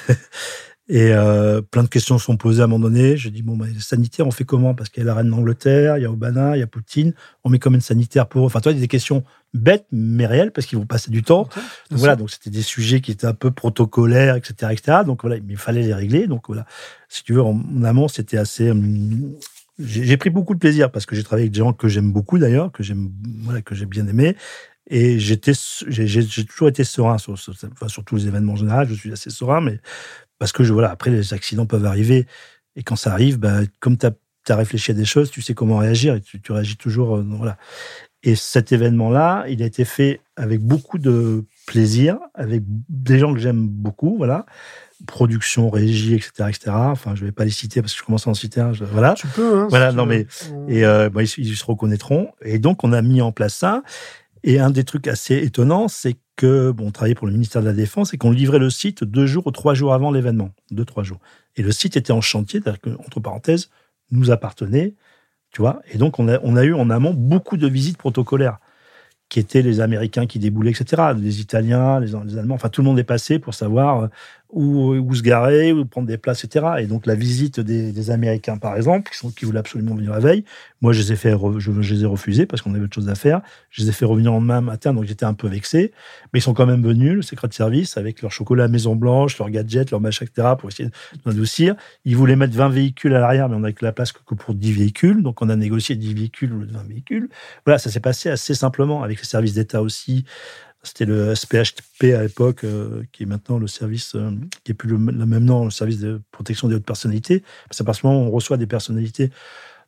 Et 0.90 1.14
euh, 1.14 1.62
plein 1.62 1.84
de 1.84 1.88
questions 1.88 2.18
sont 2.18 2.36
posées 2.36 2.62
à 2.62 2.66
un 2.66 2.68
moment 2.68 2.90
donné. 2.90 3.16
Je 3.16 3.30
dis, 3.30 3.42
bon, 3.42 3.56
bah, 3.56 3.66
les 3.74 3.80
sanitaires, 3.80 4.28
on 4.28 4.32
fait 4.32 4.44
comment? 4.44 4.76
Parce 4.76 4.90
qu'il 4.90 5.02
y 5.02 5.06
a 5.06 5.08
la 5.08 5.16
reine 5.16 5.30
d'Angleterre, 5.30 5.98
il 5.98 6.02
y 6.02 6.06
a 6.06 6.12
Obama, 6.12 6.58
il 6.58 6.60
y 6.60 6.64
a 6.64 6.68
Poutine. 6.68 7.14
On 7.46 7.50
met 7.50 7.58
combien 7.58 7.78
de 7.78 7.84
sanitaires 7.84 8.28
pour 8.28 8.42
eux 8.42 8.46
Enfin, 8.48 8.60
toi, 8.60 8.74
il 8.74 8.76
y 8.76 8.78
a 8.80 8.82
des 8.82 8.90
questions 8.90 9.24
bêtes, 9.54 9.86
mais 9.92 10.26
réelles, 10.26 10.52
parce 10.52 10.68
qu'ils 10.68 10.78
vont 10.78 10.86
passer 10.86 11.10
du 11.10 11.24
temps. 11.24 11.48
donc, 11.90 12.00
voilà, 12.00 12.18
donc 12.18 12.32
c'était 12.32 12.50
des 12.50 12.62
sujets 12.62 13.00
qui 13.00 13.12
étaient 13.12 13.28
un 13.28 13.34
peu 13.34 13.52
protocolaires, 13.52 14.36
etc., 14.36 14.74
etc. 14.74 14.98
Donc 15.06 15.22
voilà, 15.22 15.38
il 15.38 15.58
fallait 15.58 15.84
les 15.84 15.94
régler. 15.94 16.28
Donc 16.28 16.48
voilà, 16.48 16.66
si 17.08 17.24
tu 17.24 17.34
veux, 17.34 17.42
en, 17.42 17.84
amont, 17.84 18.10
c'était 18.10 18.38
assez... 18.38 18.72
Hum, 18.72 19.36
j'ai 19.80 20.18
pris 20.18 20.30
beaucoup 20.30 20.54
de 20.54 20.60
plaisir 20.60 20.92
parce 20.92 21.08
que 21.08 21.16
j'ai 21.16 21.24
travaillé 21.24 21.46
avec 21.46 21.54
des 21.54 21.60
gens 21.60 21.74
que 21.74 21.88
j'aime 21.88 22.12
beaucoup 22.12 22.38
d'ailleurs, 22.38 22.72
que 22.72 22.84
j'aime, 22.84 23.10
voilà, 23.42 23.62
que 23.62 23.74
j'ai 23.74 23.88
bien 23.88 24.08
aimé. 24.08 24.36
Et 24.88 25.18
j'étais, 25.18 25.54
j'ai 25.88 26.46
toujours 26.46 26.68
été 26.68 26.84
serein 26.84 27.18
sur, 27.18 27.40
sur, 27.40 27.56
sur, 27.88 28.04
tous 28.04 28.16
les 28.18 28.28
événements 28.28 28.54
en 28.54 28.58
général. 28.58 28.88
Je 28.88 28.94
suis 28.94 29.12
assez 29.12 29.30
serein, 29.30 29.62
mais 29.62 29.80
parce 30.44 30.52
que 30.52 30.66
je, 30.66 30.74
voilà, 30.74 30.92
après, 30.92 31.10
les 31.10 31.34
accidents 31.34 31.66
peuvent 31.66 31.86
arriver. 31.86 32.28
Et 32.76 32.84
quand 32.84 32.98
ça 32.98 33.14
arrive, 33.14 33.40
bah, 33.40 33.60
comme 33.80 33.98
tu 33.98 34.06
as, 34.06 34.56
réfléchi 34.58 34.92
à 34.92 34.94
des 34.94 35.06
choses, 35.06 35.32
tu 35.32 35.42
sais 35.42 35.54
comment 35.54 35.78
réagir 35.78 36.16
et 36.16 36.20
tu, 36.20 36.52
réagis 36.52 36.76
toujours. 36.76 37.16
Euh, 37.16 37.26
voilà. 37.26 37.56
Et 38.24 38.36
cet 38.36 38.74
événement-là, 38.74 39.46
il 39.48 39.64
a 39.64 39.66
été 39.66 39.86
fait 39.86 40.20
avec 40.36 40.60
beaucoup 40.60 40.98
de 40.98 41.46
plaisir, 41.66 42.18
avec 42.34 42.62
des 42.90 43.20
gens 43.20 43.34
que 43.34 43.40
j'aime 43.40 43.66
beaucoup, 43.70 44.18
voilà. 44.18 44.46
Production, 45.08 45.70
régie, 45.70 46.16
etc., 46.16 46.50
etc. 46.50 46.72
Enfin, 46.74 47.16
je 47.16 47.24
vais 47.24 47.32
pas 47.32 47.46
les 47.46 47.52
citer 47.52 47.82
parce 47.82 47.94
que 47.94 48.00
je 48.00 48.04
commence 48.06 48.28
à 48.28 48.32
en 48.32 48.34
citer 48.34 48.60
un. 48.60 48.74
voilà. 48.92 49.14
Tu 49.14 49.28
peux, 49.28 49.60
hein, 49.60 49.68
Voilà, 49.70 49.94
non, 49.94 50.06
mais, 50.06 50.28
et, 50.68 50.84
euh, 50.84 51.10
ils, 51.16 51.46
ils, 51.46 51.56
se 51.56 51.64
reconnaîtront. 51.64 52.34
Et 52.42 52.60
donc, 52.60 52.84
on 52.84 52.92
a 52.92 53.02
mis 53.02 53.22
en 53.22 53.32
place 53.32 53.56
ça. 53.56 53.82
Et 54.44 54.60
un 54.60 54.70
des 54.70 54.84
trucs 54.84 55.08
assez 55.08 55.38
étonnants, 55.38 55.88
c'est 55.88 56.18
que, 56.36 56.72
bon, 56.72 56.88
on 56.88 56.92
travaillait 56.92 57.16
pour 57.16 57.28
le 57.28 57.34
ministère 57.34 57.62
de 57.62 57.68
la 57.68 57.74
Défense 57.74 58.14
et 58.14 58.18
qu'on 58.18 58.32
livrait 58.32 58.60
le 58.60 58.70
site 58.70 59.04
deux 59.04 59.26
jours 59.26 59.48
ou 59.48 59.52
trois 59.52 59.74
jours 59.74 59.94
avant 59.94 60.12
l'événement. 60.12 60.52
Deux, 60.72 60.86
trois 60.86 61.04
jours. 61.04 61.20
Et 61.56 61.62
le 61.62 61.72
site 61.72 61.96
était 61.96 62.12
en 62.12 62.22
chantier, 62.22 62.60
c'est-à-dire 62.62 62.82
que, 62.82 62.90
entre 63.06 63.20
parenthèses, 63.20 63.70
nous 64.12 64.32
appartenait, 64.32 64.96
tu 65.52 65.62
vois. 65.62 65.82
Et 65.92 65.98
donc, 65.98 66.20
on 66.20 66.28
a, 66.28 66.40
on 66.44 66.56
a 66.56 66.64
eu 66.64 66.74
en 66.74 66.90
amont 66.90 67.14
beaucoup 67.14 67.58
de 67.58 67.68
visites 67.68 67.98
protocolaires 67.98 68.60
qui 69.30 69.40
étaient 69.40 69.62
les 69.62 69.80
Américains 69.80 70.28
qui 70.28 70.38
déboulaient, 70.38 70.72
etc. 70.72 71.14
Les 71.18 71.42
Italiens, 71.42 72.00
les, 72.00 72.16
Allemands, 72.16 72.56
enfin 72.56 72.70
tout 72.70 72.82
le 72.82 72.86
monde 72.86 73.00
est 73.00 73.04
passé 73.04 73.40
pour 73.40 73.56
savoir 73.56 74.04
euh, 74.04 74.08
où, 74.54 74.94
où 74.94 75.16
se 75.16 75.22
garer, 75.22 75.74
où 75.74 75.84
prendre 75.86 76.08
des 76.08 76.18
places, 76.18 76.44
etc. 76.44 76.66
Et 76.80 76.86
donc 76.86 77.06
la 77.06 77.16
visite 77.16 77.60
des, 77.60 78.12
Américains, 78.12 78.58
par 78.58 78.76
exemple, 78.76 79.10
qui, 79.10 79.18
sont, 79.18 79.32
qui 79.32 79.46
voulaient 79.46 79.60
absolument 79.60 79.96
venir 79.96 80.12
la 80.12 80.20
veille, 80.20 80.44
moi 80.82 80.94
je 80.94 81.02
les 81.02 81.14
ai 81.14 81.16
fait, 81.16 81.36
je, 81.58 81.72
les 81.72 82.04
ai 82.04 82.06
refusés 82.06 82.46
parce 82.46 82.62
qu'on 82.62 82.74
avait 82.74 82.84
autre 82.84 82.94
chose 82.94 83.10
à 83.10 83.16
faire. 83.16 83.42
Je 83.72 83.82
les 83.82 83.90
ai 83.90 83.92
fait 83.92 84.06
revenir 84.06 84.34
en 84.34 84.40
main 84.40 84.62
matin, 84.62 84.94
donc 84.94 85.06
j'étais 85.06 85.26
un 85.26 85.34
peu 85.34 85.48
vexé. 85.48 85.92
Mais 86.32 86.40
ils 86.40 86.42
sont 86.42 86.54
quand 86.54 86.66
même 86.66 86.84
venus, 86.84 87.14
le 87.14 87.22
secret 87.22 87.48
de 87.48 87.54
service, 87.54 87.98
avec 87.98 88.22
leur 88.22 88.32
chocolat 88.32 88.68
Maison 88.68 88.96
Blanche, 88.96 89.38
leurs 89.40 89.50
gadgets, 89.50 89.92
leurs 89.92 90.02
machin, 90.02 90.26
etc. 90.26 90.50
pour 90.60 90.70
essayer 90.70 90.90
d'adoucir. 91.26 91.76
Ils 92.06 92.16
voulaient 92.16 92.36
mettre 92.36 92.56
20 92.56 92.70
véhicules 92.70 93.16
à 93.16 93.20
l'arrière, 93.20 93.50
mais 93.50 93.56
on 93.56 93.62
n'avait 93.62 93.74
que 93.74 93.86
la 93.86 93.92
place 93.92 94.12
que 94.12 94.36
pour 94.36 94.54
10 94.54 94.74
véhicules. 94.74 95.24
Donc 95.24 95.42
on 95.42 95.50
a 95.50 95.56
négocié 95.56 95.96
10 95.96 96.14
véhicules 96.14 96.54
ou 96.54 96.60
20 96.60 96.88
véhicules. 96.88 97.30
Voilà, 97.66 97.80
ça 97.80 97.90
s'est 97.90 98.00
passé 98.00 98.30
assez 98.30 98.54
simplement 98.54 99.04
avec 99.04 99.20
les 99.20 99.26
services 99.26 99.54
d'État 99.54 99.82
aussi. 99.82 100.26
C'était 100.84 101.06
le 101.06 101.34
SPHP 101.34 102.14
à 102.16 102.24
l'époque, 102.24 102.66
euh, 102.66 103.04
qui 103.14 103.24
est 103.24 103.26
maintenant 103.26 103.58
le 103.58 103.68
service, 103.68 104.16
euh, 104.16 104.32
qui 104.64 104.74
est 104.74 104.76
plus 104.76 104.90
le, 104.90 104.98
même 104.98 105.46
nom, 105.46 105.64
le 105.64 105.72
service 105.72 106.00
de 106.00 106.22
protection 106.32 106.68
des 106.68 106.76
hautes 106.76 106.86
personnalités. 106.86 107.42
Parce 107.70 107.78
qu'à 107.78 107.86
partir 107.86 108.02
du 108.02 108.08
moment 108.08 108.26
où 108.26 108.28
on 108.28 108.32
reçoit 108.32 108.58
des 108.58 108.68
personnalités 108.68 109.32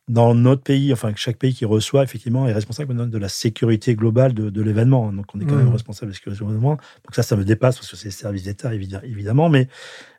dans 0.08 0.34
notre 0.34 0.62
pays, 0.62 0.92
enfin 0.92 1.12
chaque 1.14 1.36
pays 1.36 1.52
qui 1.52 1.64
reçoit, 1.64 2.02
effectivement, 2.02 2.48
est 2.48 2.52
responsable 2.52 3.10
de 3.10 3.18
la 3.18 3.28
sécurité 3.28 3.94
globale 3.94 4.32
de, 4.32 4.62
l'événement. 4.62 5.12
Donc 5.12 5.26
on 5.34 5.40
est 5.40 5.44
quand 5.44 5.56
même 5.56 5.66
mmh. 5.66 5.72
responsable 5.72 6.06
de 6.06 6.12
la 6.12 6.16
sécurité 6.16 6.42
de 6.42 6.48
l'événement. 6.48 6.76
Donc 6.76 7.14
ça, 7.14 7.22
ça 7.22 7.36
me 7.36 7.44
dépasse 7.44 7.76
parce 7.76 7.90
que 7.90 7.96
c'est 7.96 8.08
le 8.08 8.12
service 8.12 8.44
d'État, 8.44 8.72
évidemment. 8.72 9.50
Mais 9.50 9.68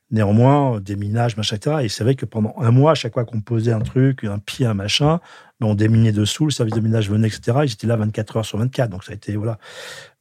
Néanmoins, 0.09 0.79
des 0.79 0.95
minages, 0.95 1.35
machin, 1.35 1.57
etc. 1.57 1.77
Et 1.83 1.89
c'est 1.89 2.05
vrai 2.05 2.15
que 2.15 2.25
pendant 2.25 2.55
un 2.59 2.71
mois, 2.71 2.91
à 2.91 2.95
chaque 2.95 3.13
fois 3.13 3.25
qu'on 3.25 3.41
posait 3.41 3.73
un 3.73 3.81
truc, 3.81 4.23
un 4.23 4.39
pied, 4.39 4.65
un 4.65 4.73
machin, 4.73 5.19
ben, 5.59 5.67
on 5.67 5.75
déminait 5.75 6.13
dessous, 6.13 6.45
le 6.45 6.51
service 6.51 6.75
de 6.75 6.79
minage 6.79 7.09
venait, 7.09 7.27
etc. 7.27 7.59
Ils 7.65 7.73
étaient 7.73 7.87
là 7.87 7.97
24 7.97 8.37
heures 8.37 8.45
sur 8.45 8.57
24. 8.57 8.89
Donc 8.89 9.03
ça 9.03 9.11
a 9.11 9.15
été, 9.15 9.35
voilà, 9.35 9.57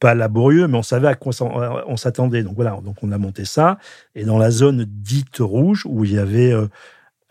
pas 0.01 0.13
laborieux, 0.13 0.67
mais 0.67 0.77
on 0.77 0.83
savait 0.83 1.07
à 1.07 1.15
quoi 1.15 1.31
on 1.41 1.95
s'attendait. 1.95 2.43
Donc 2.43 2.55
voilà, 2.55 2.71
donc 2.83 2.97
on 3.01 3.13
a 3.13 3.17
monté 3.17 3.45
ça. 3.45 3.77
Et 4.13 4.25
dans 4.25 4.37
la 4.37 4.51
zone 4.51 4.85
dite 4.85 5.37
rouge, 5.39 5.85
où 5.85 6.03
il 6.03 6.13
y 6.13 6.19
avait 6.19 6.51
euh, 6.51 6.67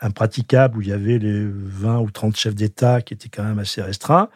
un 0.00 0.10
praticable, 0.10 0.78
où 0.78 0.82
il 0.82 0.88
y 0.88 0.92
avait 0.92 1.18
les 1.18 1.46
20 1.46 1.98
ou 1.98 2.10
30 2.10 2.36
chefs 2.36 2.54
d'État 2.54 3.02
qui 3.02 3.12
étaient 3.12 3.28
quand 3.28 3.44
même 3.44 3.58
assez 3.58 3.82
restreints, 3.82 4.30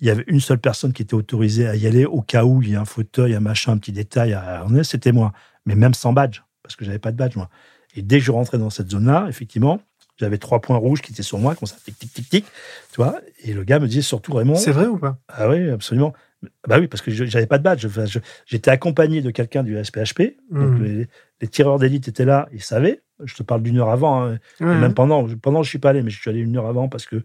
il 0.00 0.08
y 0.08 0.10
avait 0.10 0.24
une 0.26 0.40
seule 0.40 0.58
personne 0.58 0.92
qui 0.92 1.02
était 1.02 1.14
autorisée 1.14 1.68
à 1.68 1.76
y 1.76 1.86
aller 1.86 2.06
au 2.06 2.22
cas 2.22 2.44
où 2.44 2.60
il 2.60 2.70
y 2.70 2.74
a 2.74 2.80
un 2.80 2.84
fauteuil, 2.84 3.36
un 3.36 3.40
machin, 3.40 3.72
un 3.72 3.78
petit 3.78 3.92
détail 3.92 4.32
à 4.32 4.64
c'était 4.82 5.12
moi. 5.12 5.32
Mais 5.64 5.76
même 5.76 5.94
sans 5.94 6.12
badge 6.12 6.42
parce 6.62 6.76
que 6.76 6.84
j'avais 6.84 6.98
pas 6.98 7.12
de 7.12 7.16
badge, 7.16 7.36
moi. 7.36 7.48
Et 7.94 8.02
dès 8.02 8.18
que 8.18 8.24
je 8.24 8.32
rentrais 8.32 8.58
dans 8.58 8.70
cette 8.70 8.90
zone-là, 8.90 9.26
effectivement, 9.28 9.80
j'avais 10.16 10.38
trois 10.38 10.60
points 10.60 10.76
rouges 10.76 11.02
qui 11.02 11.12
étaient 11.12 11.22
sur 11.22 11.38
moi, 11.38 11.54
comme 11.54 11.66
ça, 11.66 11.76
tic, 11.84 11.98
tic, 11.98 12.12
tic, 12.12 12.28
tic, 12.28 12.44
tu 12.44 12.96
vois. 12.96 13.20
Et 13.44 13.52
le 13.52 13.64
gars 13.64 13.78
me 13.78 13.88
disait 13.88 14.02
surtout, 14.02 14.34
Raymond. 14.34 14.54
C'est 14.54 14.72
vrai 14.72 14.86
ou 14.86 14.98
pas? 14.98 15.18
Ah 15.28 15.48
oui, 15.48 15.68
absolument. 15.70 16.12
Bah 16.66 16.78
oui, 16.80 16.88
parce 16.88 17.02
que 17.02 17.10
j'avais 17.10 17.46
pas 17.46 17.58
de 17.58 17.62
badge. 17.62 17.86
J'étais 18.46 18.70
accompagné 18.70 19.22
de 19.22 19.30
quelqu'un 19.30 19.62
du 19.62 19.82
SPHP. 19.82 20.36
Donc 20.50 20.80
hmm. 20.80 21.06
les, 21.40 21.48
tireurs 21.48 21.78
d'élite 21.78 22.08
étaient 22.08 22.24
là, 22.24 22.48
ils 22.52 22.62
savaient. 22.62 23.02
Je 23.24 23.34
te 23.34 23.42
parle 23.44 23.62
d'une 23.62 23.78
heure 23.78 23.90
avant. 23.90 24.24
Hein. 24.24 24.38
Même 24.58 24.94
pendant, 24.94 25.26
pendant, 25.40 25.62
je 25.62 25.68
suis 25.68 25.78
pas 25.78 25.90
allé, 25.90 26.02
mais 26.02 26.10
je 26.10 26.20
suis 26.20 26.30
allé 26.30 26.40
une 26.40 26.56
heure 26.56 26.66
avant 26.66 26.88
parce 26.88 27.06
que 27.06 27.22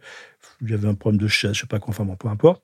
j'avais 0.64 0.88
un 0.88 0.94
problème 0.94 1.20
de 1.20 1.28
chaise, 1.28 1.54
je 1.54 1.62
sais 1.62 1.68
pas 1.68 1.80
quoi, 1.80 1.92
enfin 1.92 2.06
bon, 2.06 2.16
peu 2.16 2.28
importe. 2.28 2.64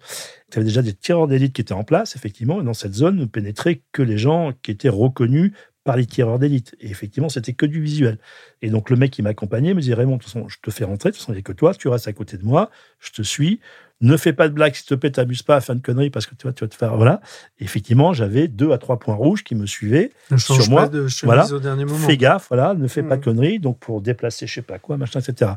Il 0.49 0.55
y 0.55 0.57
avait 0.57 0.65
déjà 0.65 0.81
des 0.81 0.93
tireurs 0.93 1.27
d'élite 1.27 1.53
qui 1.53 1.61
étaient 1.61 1.73
en 1.73 1.83
place, 1.83 2.15
effectivement. 2.15 2.61
Et 2.61 2.63
dans 2.63 2.73
cette 2.73 2.93
zone 2.93 3.17
ne 3.17 3.25
pénétraient 3.25 3.81
que 3.91 4.01
les 4.01 4.17
gens 4.17 4.53
qui 4.61 4.71
étaient 4.71 4.89
reconnus 4.89 5.53
par 5.83 5.97
les 5.97 6.05
tireurs 6.05 6.39
d'élite. 6.39 6.75
Et 6.79 6.89
effectivement, 6.89 7.29
c'était 7.29 7.53
que 7.53 7.65
du 7.65 7.81
visuel. 7.81 8.17
Et 8.61 8.69
donc, 8.69 8.89
le 8.89 8.95
mec 8.95 9.11
qui 9.11 9.21
m'accompagnait 9.21 9.73
me 9.73 9.81
disait 9.81 9.93
Raymond, 9.93 10.17
de 10.17 10.23
toute 10.23 10.31
façon, 10.31 10.47
je 10.47 10.57
te 10.61 10.71
fais 10.71 10.85
rentrer, 10.85 11.09
de 11.09 11.15
toute 11.15 11.21
façon, 11.21 11.33
il 11.33 11.35
n'y 11.35 11.39
a 11.39 11.43
que 11.43 11.51
toi, 11.51 11.73
tu 11.73 11.87
restes 11.87 12.07
à 12.07 12.13
côté 12.13 12.37
de 12.37 12.45
moi, 12.45 12.69
je 12.99 13.11
te 13.11 13.21
suis. 13.21 13.59
Ne 14.01 14.17
fais 14.17 14.33
pas 14.33 14.49
de 14.49 14.53
blagues, 14.53 14.75
s'il 14.75 14.85
te 14.85 14.95
plaît, 14.95 15.11
t'abuse 15.11 15.43
pas 15.43 15.55
à 15.55 15.61
faire 15.61 15.75
de 15.75 15.81
conneries 15.81 16.09
parce 16.09 16.25
que 16.25 16.35
tu 16.35 16.43
vois, 16.43 16.51
tu 16.51 16.63
vas 16.63 16.67
te 16.67 16.75
faire. 16.75 16.95
Voilà. 16.95 17.21
Et 17.59 17.63
effectivement, 17.63 18.11
j'avais 18.11 18.49
deux 18.49 18.71
à 18.71 18.77
trois 18.77 18.99
points 18.99 19.15
rouges 19.15 19.43
qui 19.43 19.55
me 19.55 19.65
suivaient 19.65 20.11
sur 20.37 20.69
moi. 20.69 20.89
de 20.89 21.07
voilà. 21.23 21.45
Au 21.51 21.59
dernier 21.59 21.85
moment. 21.85 22.05
Fais 22.05 22.17
gaffe, 22.17 22.47
voilà, 22.49 22.73
ne 22.73 22.87
fais 22.87 23.03
pas 23.03 23.15
de 23.15 23.21
hmm. 23.21 23.23
conneries. 23.23 23.59
Donc, 23.59 23.79
pour 23.79 24.01
déplacer, 24.01 24.45
je 24.45 24.55
sais 24.55 24.61
pas 24.61 24.79
quoi, 24.79 24.97
machin, 24.97 25.21
etc. 25.21 25.51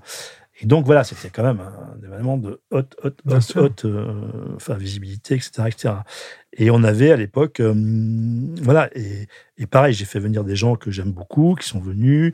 Et 0.61 0.67
donc 0.67 0.87
voilà, 0.87 1.05
c'était 1.05 1.29
quand 1.29 1.43
même 1.43 1.61
un, 1.61 2.07
événement 2.07 2.39
de 2.39 2.61
haute, 2.71 2.97
haute, 3.03 3.21
haute, 3.27 3.57
haute 3.57 3.85
euh, 3.85 4.55
enfin, 4.55 4.75
visibilité, 4.75 5.35
etc., 5.35 5.65
etc. 5.67 5.95
Et 6.55 6.71
on 6.71 6.83
avait 6.83 7.11
à 7.11 7.17
l'époque, 7.17 7.61
euh, 7.61 7.75
voilà, 8.63 8.89
et, 8.97 9.27
et 9.59 9.67
pareil, 9.67 9.93
j'ai 9.93 10.07
fait 10.07 10.21
venir 10.21 10.45
des 10.45 10.57
gens 10.57 10.77
que 10.77 10.91
j'aime 10.91 11.13
beaucoup, 11.13 11.57
qui 11.57 11.69
sont 11.69 11.81
venus, 11.81 12.33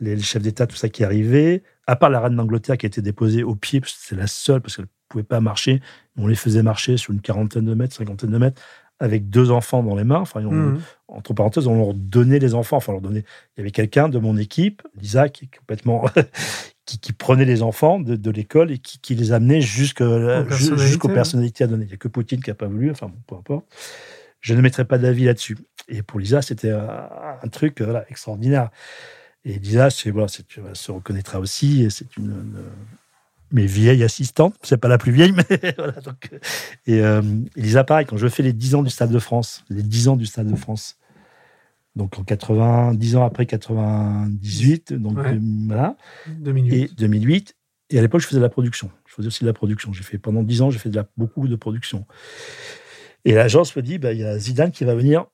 les, 0.00 0.20
chefs 0.20 0.42
d'État, 0.42 0.66
tout 0.66 0.76
ça 0.76 0.88
qui 0.88 1.04
arrivait, 1.04 1.62
à 1.86 1.96
part 1.96 2.10
la 2.10 2.20
reine 2.20 2.36
d'Angleterre 2.36 2.76
qui 2.76 2.86
a 2.86 2.88
été 2.88 3.00
déposée 3.00 3.42
au 3.42 3.54
pied, 3.54 3.80
parce 3.80 3.92
que 3.92 3.98
c'est 4.02 4.16
la 4.16 4.26
seule, 4.26 4.60
parce 4.60 4.76
qu'elle 4.76 4.84
ne 4.84 4.90
pouvait 5.08 5.24
pas 5.24 5.40
marcher, 5.40 5.80
on 6.16 6.26
les 6.26 6.34
faisait 6.34 6.62
marcher 6.62 6.96
sur 6.96 7.12
une 7.12 7.20
quarantaine 7.20 7.64
de 7.64 7.74
mètres, 7.74 7.94
cinquantaine 7.94 8.30
de 8.30 8.38
mètres, 8.38 8.60
avec 9.00 9.30
deux 9.30 9.50
enfants 9.50 9.82
dans 9.82 9.96
les 9.96 10.04
mains. 10.04 10.20
Enfin, 10.20 10.40
mmh. 10.40 10.80
entre 11.08 11.34
parenthèses, 11.34 11.66
on 11.66 11.76
leur 11.76 11.94
donnait 11.94 12.38
les 12.38 12.54
enfants. 12.54 12.76
Enfin, 12.76 12.92
leur 12.92 13.00
donnait. 13.00 13.24
Il 13.56 13.60
y 13.60 13.62
avait 13.62 13.72
quelqu'un 13.72 14.08
de 14.08 14.18
mon 14.18 14.36
équipe, 14.36 14.82
Lisa, 14.94 15.28
qui 15.28 15.46
est 15.46 15.58
complètement 15.58 16.04
qui, 16.84 17.12
prenait 17.12 17.44
les 17.44 17.62
enfants 17.62 18.00
de, 18.00 18.30
l'école 18.30 18.72
et 18.72 18.78
qui, 18.78 19.14
les 19.14 19.32
amenait 19.32 19.60
jusqu'aux 19.60 21.08
personnalités 21.08 21.64
à 21.64 21.66
donner. 21.66 21.84
Il 21.84 21.88
n'y 21.88 21.94
a 21.94 21.96
que 21.96 22.08
Poutine 22.08 22.42
qui 22.42 22.50
n'a 22.50 22.54
pas 22.54 22.66
voulu, 22.66 22.90
enfin, 22.90 23.08
bon, 23.08 23.18
peu 23.26 23.34
importe. 23.36 23.66
Je 24.40 24.54
ne 24.54 24.60
mettrai 24.60 24.84
pas 24.84 24.98
d'avis 24.98 25.24
là-dessus. 25.24 25.56
Et 25.88 26.02
pour 26.02 26.18
Lisa, 26.18 26.42
c'était 26.42 26.70
un, 26.70 27.48
truc 27.50 27.80
voilà, 27.80 28.04
extraordinaire. 28.08 28.70
Et 29.44 29.58
Lisa, 29.58 29.88
voilà, 30.12 30.28
tu 30.28 30.60
se 30.72 30.92
reconnaîtra 30.92 31.38
aussi, 31.40 31.86
c'est 31.90 32.16
une, 32.16 32.64
mes 33.52 33.66
vieilles 33.66 34.02
assistantes, 34.02 34.54
c'est 34.62 34.78
pas 34.78 34.88
la 34.88 34.98
plus 34.98 35.12
vieille, 35.12 35.32
mais 35.50 35.74
voilà. 35.76 36.00
Donc, 36.00 36.30
et 36.86 37.00
euh, 37.00 37.22
Lisa, 37.54 37.84
pareil, 37.84 38.06
quand 38.06 38.16
je 38.16 38.28
fais 38.28 38.42
les 38.42 38.52
10 38.52 38.74
ans 38.76 38.82
du 38.82 38.90
Stade 38.90 39.10
de 39.10 39.18
France, 39.18 39.64
les 39.68 39.82
10 39.82 40.08
ans 40.08 40.16
du 40.16 40.26
Stade 40.26 40.50
de 40.50 40.56
France, 40.56 40.96
donc 41.94 42.18
en 42.18 42.24
80, 42.24 42.94
10 42.94 43.16
ans 43.16 43.24
après 43.24 43.46
98, 43.46 44.94
donc 44.94 45.18
euh, 45.18 45.38
voilà. 45.66 45.96
2008. 46.26 46.74
Et 46.74 46.88
2008. 46.96 47.56
Et 47.90 47.98
à 47.98 48.02
l'époque, 48.02 48.22
je 48.22 48.26
faisais 48.26 48.38
de 48.38 48.42
la 48.42 48.48
production. 48.48 48.90
Je 49.06 49.14
faisais 49.14 49.28
aussi 49.28 49.44
de 49.44 49.48
la 49.48 49.52
production. 49.52 49.92
J'ai 49.92 50.02
fait 50.02 50.18
pendant 50.18 50.42
10 50.42 50.62
ans, 50.62 50.70
j'ai 50.70 50.78
fait 50.78 50.88
de 50.88 50.96
la, 50.96 51.06
beaucoup 51.16 51.48
de 51.48 51.56
production. 51.56 52.06
Et 53.24 53.34
l'agence 53.34 53.76
me 53.76 53.82
dit, 53.82 53.98
bah, 53.98 54.12
il 54.12 54.20
y 54.20 54.24
a 54.24 54.38
Zidane 54.38 54.72
qui 54.72 54.84
va 54.84 54.94
venir 54.94 55.26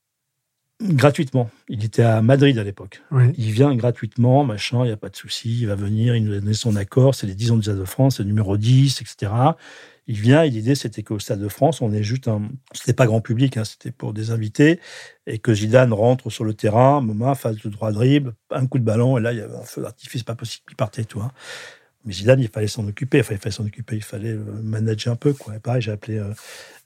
gratuitement. 0.81 1.51
Il 1.69 1.85
était 1.85 2.03
à 2.03 2.23
Madrid 2.23 2.59
à 2.59 2.65
l'époque. 2.65 3.03
Il 3.37 3.51
vient 3.51 3.75
gratuitement, 3.75 4.45
machin, 4.45 4.85
il 4.85 4.87
n'y 4.87 4.93
a 4.93 4.97
pas 4.97 5.09
de 5.09 5.17
souci, 5.17 5.61
il 5.61 5.67
va 5.67 5.75
venir, 5.75 6.15
il 6.15 6.25
nous 6.25 6.33
a 6.33 6.41
donné 6.41 6.55
son 6.55 6.77
accord, 6.77 7.15
c'est 7.15 7.27
les 7.27 7.35
10 7.35 7.53
ans 7.53 7.57
du 7.57 7.63
Stade 7.63 7.79
de 7.79 7.85
France, 7.85 8.17
c'est 8.17 8.23
le 8.23 8.29
numéro 8.29 8.57
10, 8.57 9.01
etc. 9.03 9.33
Il 10.07 10.19
vient 10.19 10.43
et 10.43 10.51
l'idée, 10.51 10.75
c'était 10.75 11.03
qu'au 11.03 11.19
Stade 11.19 11.41
de 11.41 11.49
France, 11.49 11.83
on 11.83 11.93
est 11.93 12.03
juste 12.03 12.29
un. 12.29 12.49
C'était 12.73 12.95
pas 12.95 13.07
grand 13.07 13.21
public, 13.21 13.59
hein, 13.59 13.65
c'était 13.65 13.91
pour 13.91 14.15
des 14.15 14.31
invités. 14.31 14.81
Et 15.27 15.39
que 15.39 15.53
Zidane 15.53 15.93
rentre 15.93 16.31
sur 16.31 16.45
le 16.45 16.55
terrain, 16.55 17.03
moment, 17.03 17.35
phase 17.35 17.59
de 17.59 17.69
droit 17.69 17.93
dribble, 17.93 18.35
un 18.51 18.67
coup 18.67 18.79
de 18.79 18.85
ballon, 18.85 19.19
et 19.19 19.21
là, 19.21 19.33
il 19.33 19.39
y 19.39 19.43
avait 19.43 19.57
un 19.57 19.65
feu 19.65 19.83
d'artifice, 19.83 20.23
pas 20.23 20.35
possible, 20.35 20.65
il 20.71 20.77
partait, 20.77 21.05
tout. 21.05 21.21
Hein. 21.21 21.31
Mais 22.09 22.15
Zidane, 22.15 22.41
il 22.41 22.49
fallait 22.49 22.69
s'en 22.69 22.89
occuper. 22.89 23.21
Enfin, 23.21 23.35
il 23.35 23.39
fallait 23.39 23.55
s'en 23.55 23.67
occuper, 23.67 23.97
il 23.97 24.03
fallait 24.03 24.33
le 24.33 24.63
manager 24.63 25.13
un 25.13 25.17
peu, 25.17 25.35
quoi. 25.35 25.57
Et 25.57 25.59
pareil, 25.59 25.83
j'ai 25.83 25.91
appelé 25.91 26.17
euh, 26.17 26.33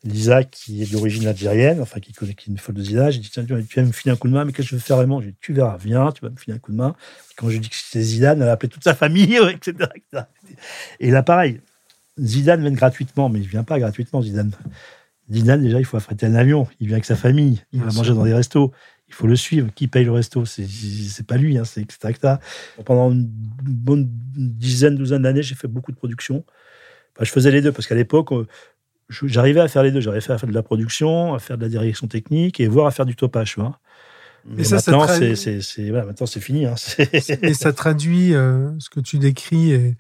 Lisa, 0.03 0.43
qui 0.43 0.83
est 0.83 0.91
d'origine 0.91 1.29
algérienne, 1.29 1.81
enfin, 1.81 2.01
qui 2.01 2.13
connaît 2.13 2.35
qui 2.35 2.51
est 2.51 2.53
une 2.53 2.59
folle 2.59 2.75
de 2.75 2.83
Zidane. 2.83 3.13
J'ai 3.13 3.21
dit, 3.21 3.31
tiens, 3.31 3.45
tu 3.45 3.53
vas 3.55 3.83
me 3.85 3.93
filer 3.93 4.13
un 4.13 4.17
coup 4.17 4.27
de 4.27 4.33
main, 4.33 4.45
mais 4.45 4.51
qu'est-ce 4.51 4.67
que 4.67 4.71
je 4.71 4.75
veux 4.75 4.81
faire 4.81 4.97
vraiment 4.97 5.21
J'ai 5.21 5.31
dit, 5.31 5.37
tu 5.41 5.53
verras, 5.53 5.77
viens, 5.77 6.11
tu 6.11 6.23
vas 6.23 6.31
me 6.31 6.35
filer 6.35 6.57
un 6.57 6.59
coup 6.59 6.73
de 6.73 6.77
main. 6.77 6.97
quand 7.37 7.49
je 7.51 7.59
dis 7.59 7.69
que 7.69 7.77
c'était 7.77 8.03
Zidane, 8.03 8.43
elle 8.43 8.49
a 8.49 8.53
appelé 8.53 8.69
toute 8.69 8.83
sa 8.83 8.97
famille, 8.97 9.37
etc., 9.55 9.91
etc. 9.95 10.25
Et 10.99 11.13
là, 11.13 11.23
pareil, 11.23 11.61
Zidane 12.19 12.61
vient 12.61 12.73
gratuitement, 12.73 13.29
mais 13.29 13.39
il 13.39 13.47
vient 13.47 13.63
pas 13.63 13.79
gratuitement, 13.79 14.23
Zidane. 14.23 14.51
Zidane, 15.31 15.63
déjà, 15.63 15.79
il 15.79 15.85
faut 15.85 15.97
affréter 15.97 16.27
un 16.27 16.35
avion. 16.35 16.67
Il 16.81 16.89
vient 16.89 16.97
avec 16.97 17.05
sa 17.05 17.15
famille. 17.15 17.63
Il 17.73 17.81
va 17.81 17.93
manger 17.93 18.13
dans 18.13 18.25
des 18.25 18.35
restos. 18.35 18.73
Il 19.13 19.15
faut 19.15 19.27
le 19.27 19.37
suivre. 19.37 19.69
Qui 19.75 19.89
paye 19.89 20.07
le 20.07 20.13
resto? 20.13 20.47
C'est 20.47 21.27
pas 21.27 21.37
lui, 21.37 21.59
hein, 21.59 21.65
c'est 21.65 21.83
etc., 21.83 22.37
Pendant 22.87 23.11
une 23.11 23.29
bonne 23.29 24.09
dizaine, 24.09 24.97
douzaine 24.97 25.23
d'années, 25.23 25.43
j'ai 25.43 25.55
fait 25.55 25.69
beaucoup 25.69 25.93
de 25.93 25.97
production. 25.99 26.45
je 27.21 27.31
faisais 27.31 27.51
les 27.51 27.61
deux 27.61 27.73
parce 27.73 27.87
qu'à 27.87 27.95
l'époque, 27.95 28.33
euh, 28.33 28.47
j'arrivais 29.11 29.61
à 29.61 29.69
faire 29.69 29.83
les 29.83 29.93
deux. 29.93 30.01
J'arrivais 30.01 30.31
à 30.31 30.39
faire 30.39 30.49
de 30.49 30.55
la 30.55 30.63
production, 30.63 31.35
à 31.35 31.39
faire 31.41 31.59
de 31.59 31.63
la 31.63 31.69
direction 31.69 32.07
technique 32.07 32.59
et 32.59 32.69
voire 32.69 32.87
à 32.87 32.91
faire 32.91 33.05
du 33.05 33.15
topage. 33.15 33.59
Mais 34.47 34.65
ça, 34.65 34.77
maintenant, 34.77 35.07
c'est 35.07 35.91
voilà, 35.91 36.07
maintenant 36.07 36.27
c'est 36.27 36.41
fini. 36.41 36.65
Hein, 36.65 36.77
et 37.43 37.53
ça 37.53 37.75
traduit 37.75 38.35
euh, 38.35 38.71
ce 38.79 38.89
que 38.89 39.01
tu 39.01 39.19
décris 39.19 39.73
et, 39.73 39.95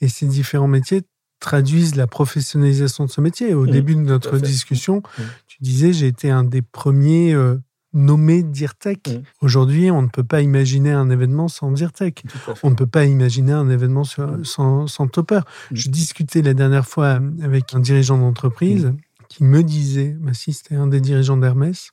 et 0.00 0.08
ces 0.08 0.26
différents 0.26 0.68
métiers 0.68 1.02
traduisent 1.40 1.96
la 1.96 2.06
professionnalisation 2.06 3.06
de 3.06 3.10
ce 3.10 3.20
métier. 3.20 3.54
Au 3.54 3.64
mmh, 3.64 3.70
début 3.70 3.96
de 3.96 4.02
notre 4.02 4.38
discussion, 4.38 4.98
mmh. 4.98 5.22
tu 5.48 5.56
disais 5.60 5.92
j'ai 5.92 6.06
été 6.06 6.30
un 6.30 6.44
des 6.44 6.62
premiers 6.62 7.34
euh, 7.34 7.58
nommés 7.94 8.42
DIRTEC. 8.42 9.08
Mmh. 9.08 9.22
Aujourd'hui, 9.40 9.90
on 9.90 10.02
ne 10.02 10.08
peut 10.08 10.24
pas 10.24 10.40
imaginer 10.42 10.92
un 10.92 11.10
événement 11.10 11.48
sans 11.48 11.70
DIRTEC. 11.70 12.24
On 12.62 12.70
ne 12.70 12.74
peut 12.74 12.86
pas 12.86 13.04
imaginer 13.04 13.52
un 13.52 13.68
événement 13.68 14.04
sans, 14.04 14.86
sans, 14.86 15.08
Topper. 15.08 15.40
Je 15.72 15.88
discutais 15.88 16.42
la 16.42 16.54
dernière 16.54 16.86
fois 16.86 17.20
avec 17.42 17.74
un 17.74 17.80
dirigeant 17.80 18.18
d'entreprise 18.18 18.92
qui 19.28 19.44
me 19.44 19.62
disait, 19.62 20.16
bah 20.20 20.34
si 20.34 20.52
c'était 20.52 20.74
un 20.74 20.86
des 20.86 21.00
dirigeants 21.00 21.36
d'Hermès, 21.36 21.92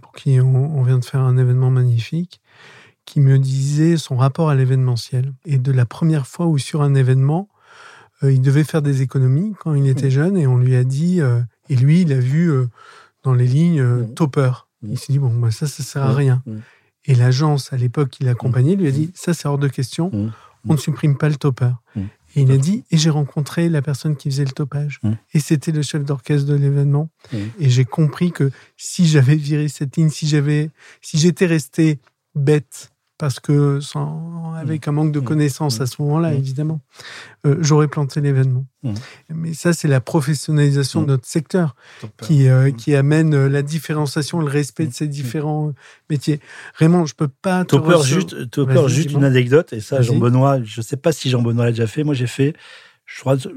pour 0.00 0.12
qui 0.12 0.40
on, 0.40 0.82
vient 0.82 0.98
de 0.98 1.04
faire 1.04 1.20
un 1.20 1.36
événement 1.36 1.70
magnifique, 1.70 2.40
qui 3.04 3.20
me 3.20 3.38
disait 3.38 3.96
son 3.96 4.16
rapport 4.16 4.50
à 4.50 4.54
l'événementiel. 4.54 5.32
Et 5.44 5.58
de 5.58 5.72
la 5.72 5.86
première 5.86 6.26
fois 6.26 6.46
où 6.46 6.58
sur 6.58 6.82
un 6.82 6.94
événement, 6.94 7.48
euh, 8.22 8.32
il 8.32 8.40
devait 8.40 8.64
faire 8.64 8.82
des 8.82 9.02
économies 9.02 9.54
quand 9.60 9.74
il 9.74 9.86
était 9.88 10.10
jeune 10.10 10.36
et 10.36 10.46
on 10.46 10.58
lui 10.58 10.76
a 10.76 10.84
dit, 10.84 11.20
euh, 11.20 11.40
et 11.68 11.76
lui, 11.76 12.02
il 12.02 12.12
a 12.12 12.18
vu 12.18 12.50
euh, 12.50 12.66
dans 13.22 13.34
les 13.34 13.46
lignes 13.46 14.06
topper. 14.14 14.67
Il 14.82 14.98
s'est 14.98 15.12
dit, 15.12 15.18
bon, 15.18 15.30
bah, 15.30 15.50
ça, 15.50 15.66
ça 15.66 15.82
sert 15.82 16.02
à 16.02 16.14
rien. 16.14 16.42
Et 17.04 17.14
l'agence, 17.14 17.72
à 17.72 17.76
l'époque, 17.76 18.10
qui 18.10 18.24
l'accompagnait, 18.24 18.76
lui 18.76 18.86
a 18.86 18.90
dit, 18.90 19.10
ça, 19.14 19.34
c'est 19.34 19.48
hors 19.48 19.58
de 19.58 19.68
question, 19.68 20.10
on 20.68 20.72
ne 20.72 20.78
supprime 20.78 21.16
pas 21.16 21.28
le 21.28 21.36
topper. 21.36 21.70
Et 22.36 22.42
il 22.42 22.52
a 22.52 22.58
dit, 22.58 22.84
et 22.90 22.98
j'ai 22.98 23.08
rencontré 23.10 23.68
la 23.70 23.80
personne 23.80 24.14
qui 24.14 24.30
faisait 24.30 24.44
le 24.44 24.52
topage. 24.52 25.00
Et 25.32 25.40
c'était 25.40 25.72
le 25.72 25.82
chef 25.82 26.04
d'orchestre 26.04 26.46
de 26.46 26.54
l'événement. 26.54 27.08
Et 27.58 27.70
j'ai 27.70 27.84
compris 27.84 28.32
que 28.32 28.50
si 28.76 29.06
j'avais 29.08 29.36
viré 29.36 29.68
cette 29.68 29.96
ligne, 29.96 30.10
si 30.10 30.28
j'avais, 30.28 30.70
si 31.00 31.18
j'étais 31.18 31.46
resté 31.46 31.98
bête 32.34 32.90
parce 33.18 33.40
que 33.40 33.80
sans, 33.80 34.54
avec 34.54 34.86
un 34.86 34.92
manque 34.92 35.10
de 35.10 35.18
mmh. 35.18 35.24
connaissances 35.24 35.80
à 35.80 35.86
ce 35.86 36.00
moment-là, 36.00 36.30
mmh. 36.30 36.36
évidemment, 36.36 36.80
euh, 37.44 37.56
j'aurais 37.60 37.88
planté 37.88 38.20
l'événement. 38.20 38.64
Mmh. 38.84 38.94
Mais 39.30 39.54
ça, 39.54 39.72
c'est 39.72 39.88
la 39.88 40.00
professionnalisation 40.00 41.02
de 41.02 41.08
notre 41.08 41.26
secteur 41.26 41.74
qui, 42.22 42.48
euh, 42.48 42.70
qui 42.70 42.94
amène 42.94 43.34
euh, 43.34 43.48
la 43.48 43.62
différenciation, 43.62 44.40
le 44.40 44.46
respect 44.46 44.86
de 44.86 44.94
ces 44.94 45.08
différents 45.08 45.74
métiers. 46.08 46.40
Raymond, 46.74 47.06
je 47.06 47.14
peux 47.14 47.28
pas 47.28 47.64
te 47.64 47.76
Topper, 47.76 48.02
juste, 48.04 48.50
Topper, 48.50 48.88
juste 48.88 49.10
une 49.10 49.24
anecdote, 49.24 49.72
et 49.72 49.80
ça, 49.80 50.00
Jean-Benoît, 50.00 50.62
je 50.62 50.80
ne 50.80 50.84
sais 50.84 50.96
pas 50.96 51.10
si 51.10 51.28
Jean-Benoît 51.28 51.64
l'a 51.66 51.72
déjà 51.72 51.88
fait. 51.88 52.04
Moi, 52.04 52.14
j'ai 52.14 52.28
fait, 52.28 52.54
je 53.04 53.20
crois, 53.20 53.36
je 53.36 53.48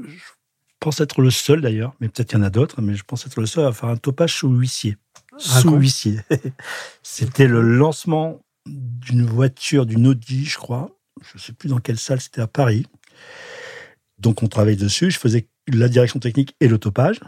pense 0.80 1.00
être 1.00 1.22
le 1.22 1.30
seul 1.30 1.60
d'ailleurs, 1.60 1.94
mais 2.00 2.08
peut-être 2.08 2.30
qu'il 2.30 2.38
y 2.38 2.42
en 2.42 2.44
a 2.44 2.50
d'autres, 2.50 2.82
mais 2.82 2.96
je 2.96 3.04
pense 3.04 3.24
être 3.26 3.40
le 3.40 3.46
seul 3.46 3.64
à 3.64 3.72
faire 3.72 3.88
un 3.88 3.96
topage 3.96 4.34
sous 4.34 4.48
huissier. 4.48 4.96
Sous 5.38 5.76
huissier. 5.76 6.20
C'était 7.02 7.46
le 7.46 7.62
lancement 7.62 8.40
d'une 8.66 9.24
voiture, 9.24 9.86
d'une 9.86 10.06
Audi, 10.06 10.44
je 10.44 10.58
crois. 10.58 10.96
Je 11.22 11.36
ne 11.36 11.40
sais 11.40 11.52
plus 11.52 11.68
dans 11.68 11.78
quelle 11.78 11.98
salle, 11.98 12.20
c'était 12.20 12.40
à 12.40 12.46
Paris. 12.46 12.86
Donc 14.18 14.42
on 14.42 14.48
travaillait 14.48 14.76
dessus. 14.76 15.10
Je 15.10 15.18
faisais 15.18 15.48
la 15.72 15.88
direction 15.88 16.20
technique 16.20 16.54
et 16.60 16.68
le 16.68 16.78
topage. 16.78 17.20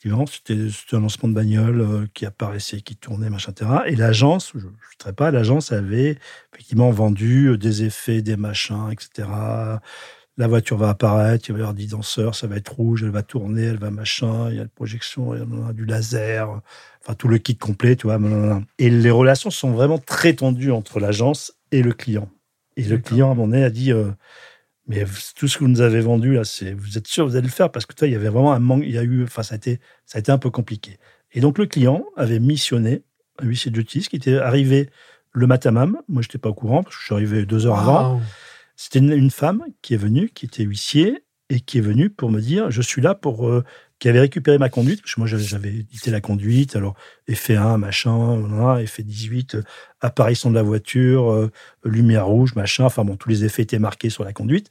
C'était 0.00 0.96
un 0.96 1.00
lancement 1.00 1.28
de 1.28 1.34
bagnole 1.34 1.80
euh, 1.80 2.06
qui 2.14 2.24
apparaissait, 2.24 2.80
qui 2.82 2.94
tournait, 2.94 3.30
machin, 3.30 3.52
etc. 3.52 3.70
Et 3.86 3.96
l'agence, 3.96 4.52
je 4.54 4.66
ne 4.66 4.72
sais 5.02 5.12
pas, 5.12 5.30
l'agence 5.30 5.72
avait 5.72 6.18
effectivement 6.52 6.90
vendu 6.90 7.48
euh, 7.48 7.58
des 7.58 7.82
effets, 7.82 8.22
des 8.22 8.36
machins, 8.36 8.90
etc. 8.92 9.28
La 10.38 10.46
voiture 10.46 10.76
va 10.76 10.90
apparaître, 10.90 11.48
il 11.48 11.52
va 11.52 11.58
y 11.58 11.62
avoir 11.62 11.74
10 11.74 11.88
danseurs, 11.88 12.34
ça 12.36 12.46
va 12.46 12.56
être 12.56 12.72
rouge, 12.74 13.02
elle 13.02 13.10
va 13.10 13.22
tourner, 13.22 13.64
elle 13.64 13.78
va 13.78 13.90
machin, 13.90 14.50
il 14.50 14.56
y 14.56 14.60
a 14.60 14.62
la 14.62 14.68
projection, 14.68 15.34
il 15.34 15.40
y 15.40 15.68
a 15.68 15.72
du 15.72 15.84
laser, 15.84 16.60
tout 17.16 17.28
le 17.28 17.38
kit 17.38 17.56
complet, 17.56 17.96
tu 17.96 18.06
vois. 18.06 18.20
Et 18.78 18.88
les 18.88 19.10
relations 19.10 19.50
sont 19.50 19.72
vraiment 19.72 19.98
très 19.98 20.34
tendues 20.34 20.70
entre 20.70 21.00
l'agence 21.00 21.54
et 21.72 21.82
le 21.82 21.92
client. 21.92 22.28
Et 22.76 22.84
le 22.84 22.98
client, 22.98 23.32
à 23.32 23.34
mon 23.34 23.52
avis, 23.52 23.64
a 23.64 23.70
dit 23.70 23.92
euh, 23.92 24.10
Mais 24.86 25.04
tout 25.34 25.48
ce 25.48 25.58
que 25.58 25.64
vous 25.64 25.70
nous 25.70 25.80
avez 25.80 26.00
vendu, 26.00 26.34
là, 26.34 26.44
c'est, 26.44 26.72
vous 26.72 26.96
êtes 26.96 27.08
sûr 27.08 27.26
vous 27.26 27.34
allez 27.34 27.48
le 27.48 27.52
faire? 27.52 27.72
Parce 27.72 27.86
que 27.86 27.94
toi, 27.94 28.06
il 28.06 28.12
y 28.12 28.16
avait 28.16 28.28
vraiment 28.28 28.52
un 28.52 28.60
manque, 28.60 28.84
il 28.84 28.92
y 28.92 28.98
a 28.98 29.02
eu, 29.02 29.24
enfin, 29.24 29.42
ça 29.42 29.54
a 29.54 29.56
été, 29.56 29.80
ça 30.06 30.18
a 30.18 30.20
été 30.20 30.30
un 30.30 30.38
peu 30.38 30.50
compliqué. 30.50 30.98
Et 31.32 31.40
donc, 31.40 31.58
le 31.58 31.66
client 31.66 32.04
avait 32.16 32.38
missionné 32.38 33.02
un 33.40 33.46
huissier 33.46 33.70
de 33.70 33.76
justice 33.76 34.08
qui 34.08 34.16
était 34.16 34.36
arrivé 34.36 34.88
le 35.32 35.46
matin 35.46 35.72
même. 35.72 35.96
Moi, 36.08 36.22
je 36.22 36.28
n'étais 36.28 36.38
pas 36.38 36.50
au 36.50 36.54
courant, 36.54 36.84
parce 36.84 36.94
que 36.94 37.00
je 37.00 37.06
suis 37.06 37.14
arrivé 37.14 37.44
deux 37.44 37.66
heures 37.66 37.80
avant. 37.80 38.20
C'était 38.80 39.00
une, 39.00 39.30
femme 39.32 39.64
qui 39.82 39.94
est 39.94 39.98
venue, 39.98 40.28
qui 40.28 40.46
était 40.46 40.62
huissier, 40.62 41.24
et 41.50 41.58
qui 41.58 41.78
est 41.78 41.80
venue 41.80 42.10
pour 42.10 42.30
me 42.30 42.40
dire 42.40 42.70
Je 42.70 42.80
suis 42.80 43.02
là 43.02 43.16
pour 43.16 43.48
euh, 43.48 43.64
qui 43.98 44.08
avait 44.08 44.20
récupéré 44.20 44.56
ma 44.56 44.68
conduite, 44.68 45.02
parce 45.02 45.16
que 45.16 45.20
moi 45.20 45.26
j'avais 45.28 45.70
édité 45.70 46.12
la 46.12 46.20
conduite, 46.20 46.76
alors 46.76 46.94
effet 47.26 47.56
1, 47.56 47.76
machin, 47.76 48.78
effet 48.78 49.02
18, 49.02 49.56
euh, 49.56 49.62
apparition 50.00 50.48
de 50.48 50.54
la 50.54 50.62
voiture, 50.62 51.28
euh, 51.32 51.50
lumière 51.84 52.26
rouge, 52.26 52.54
machin, 52.54 52.84
enfin 52.84 53.04
bon, 53.04 53.16
tous 53.16 53.28
les 53.28 53.44
effets 53.44 53.62
étaient 53.62 53.80
marqués 53.80 54.10
sur 54.10 54.22
la 54.22 54.32
conduite, 54.32 54.68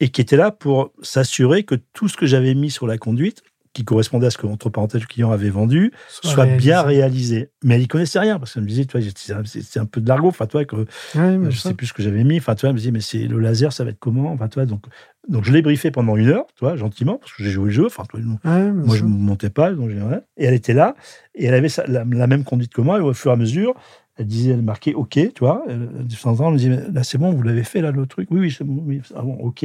et 0.00 0.08
qui 0.08 0.20
était 0.20 0.36
là 0.36 0.50
pour 0.50 0.92
s'assurer 1.00 1.62
que 1.62 1.76
tout 1.92 2.08
ce 2.08 2.16
que 2.16 2.26
j'avais 2.26 2.54
mis 2.54 2.72
sur 2.72 2.88
la 2.88 2.98
conduite, 2.98 3.44
qui 3.72 3.84
correspondait 3.84 4.26
à 4.26 4.30
ce 4.30 4.38
que, 4.38 4.46
entre 4.46 4.68
parenthèses, 4.68 5.00
le 5.00 5.06
client 5.06 5.30
avait 5.30 5.50
vendu, 5.50 5.92
soit, 6.08 6.46
bien 6.46 6.82
réalisé. 6.82 7.50
Mais 7.62 7.76
elle 7.76 7.82
y 7.82 7.88
connaissait 7.88 8.18
rien, 8.18 8.38
parce 8.38 8.54
qu'elle 8.54 8.64
me 8.64 8.68
disait, 8.68 8.84
toi, 8.84 9.00
c'est 9.44 9.78
un 9.78 9.86
peu 9.86 10.00
de 10.00 10.08
l'argot, 10.08 10.28
enfin, 10.28 10.46
toi, 10.46 10.64
que, 10.64 10.86
je 11.14 11.50
sais 11.50 11.74
plus 11.74 11.86
ce 11.86 11.92
que 11.92 12.02
j'avais 12.02 12.24
mis, 12.24 12.38
enfin, 12.38 12.54
toi, 12.54 12.68
elle 12.68 12.74
me 12.74 12.78
disait, 12.78 12.90
mais 12.90 13.00
c'est 13.00 13.26
le 13.26 13.38
laser, 13.38 13.72
ça 13.72 13.84
va 13.84 13.90
être 13.90 13.98
comment, 14.00 14.32
enfin, 14.32 14.48
toi, 14.48 14.66
donc, 14.66 14.84
donc 15.28 15.44
je 15.44 15.52
l'ai 15.52 15.62
briefé 15.62 15.90
pendant 15.90 16.16
une 16.16 16.28
heure, 16.28 16.46
toi, 16.56 16.76
gentiment, 16.76 17.18
parce 17.18 17.32
que 17.32 17.44
j'ai 17.44 17.50
joué 17.50 17.66
le 17.66 17.70
jeu, 17.70 17.86
enfin, 17.86 18.04
toi, 18.08 18.18
moi, 18.44 18.96
je 18.96 19.04
ne 19.04 19.08
montais 19.08 19.50
pas, 19.50 19.72
donc 19.72 19.90
et 20.36 20.44
elle 20.44 20.54
était 20.54 20.74
là, 20.74 20.96
et 21.34 21.46
elle 21.46 21.54
avait 21.54 21.68
la, 21.86 22.04
même 22.04 22.42
conduite 22.42 22.72
que 22.72 22.80
moi, 22.80 22.98
et 22.98 23.02
au 23.02 23.14
fur 23.14 23.30
et 23.30 23.34
à 23.34 23.36
mesure, 23.36 23.74
elle 24.16 24.26
disait, 24.26 24.50
elle 24.50 24.62
marquait 24.62 24.92
OK, 24.92 25.12
tu 25.12 25.30
vois. 25.38 25.64
De 25.68 26.14
temps 26.14 26.32
en 26.32 26.36
temps, 26.36 26.46
elle 26.48 26.52
me 26.54 26.58
disait, 26.58 26.90
là, 26.92 27.04
c'est 27.04 27.16
bon, 27.16 27.32
vous 27.32 27.42
l'avez 27.42 27.64
fait, 27.64 27.80
là, 27.80 27.90
le 27.90 28.04
truc? 28.06 28.28
Oui, 28.30 28.40
oui, 28.40 28.54
c'est 28.56 28.64
bon, 28.64 28.82
oui, 28.84 29.00
bon, 29.14 29.38
OK, 29.40 29.64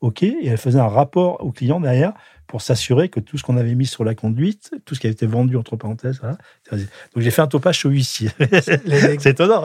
OK. 0.00 0.22
Et 0.22 0.46
elle 0.46 0.58
faisait 0.58 0.78
un 0.78 0.86
rapport 0.86 1.44
au 1.44 1.50
client 1.50 1.80
derrière 1.80 2.12
pour 2.46 2.62
s'assurer 2.62 3.08
que 3.08 3.20
tout 3.20 3.38
ce 3.38 3.42
qu'on 3.42 3.56
avait 3.56 3.74
mis 3.74 3.86
sur 3.86 4.04
la 4.04 4.14
conduite, 4.14 4.70
tout 4.84 4.94
ce 4.94 5.00
qui 5.00 5.06
avait 5.06 5.12
été 5.12 5.26
vendu, 5.26 5.56
entre 5.56 5.76
parenthèses, 5.76 6.18
voilà. 6.20 6.38
Donc, 6.70 7.22
j'ai 7.22 7.30
fait 7.30 7.42
un 7.42 7.46
topage 7.46 7.78
chez 7.80 7.88
huissier. 7.88 8.30
c'est 8.60 9.26
étonnant. 9.26 9.64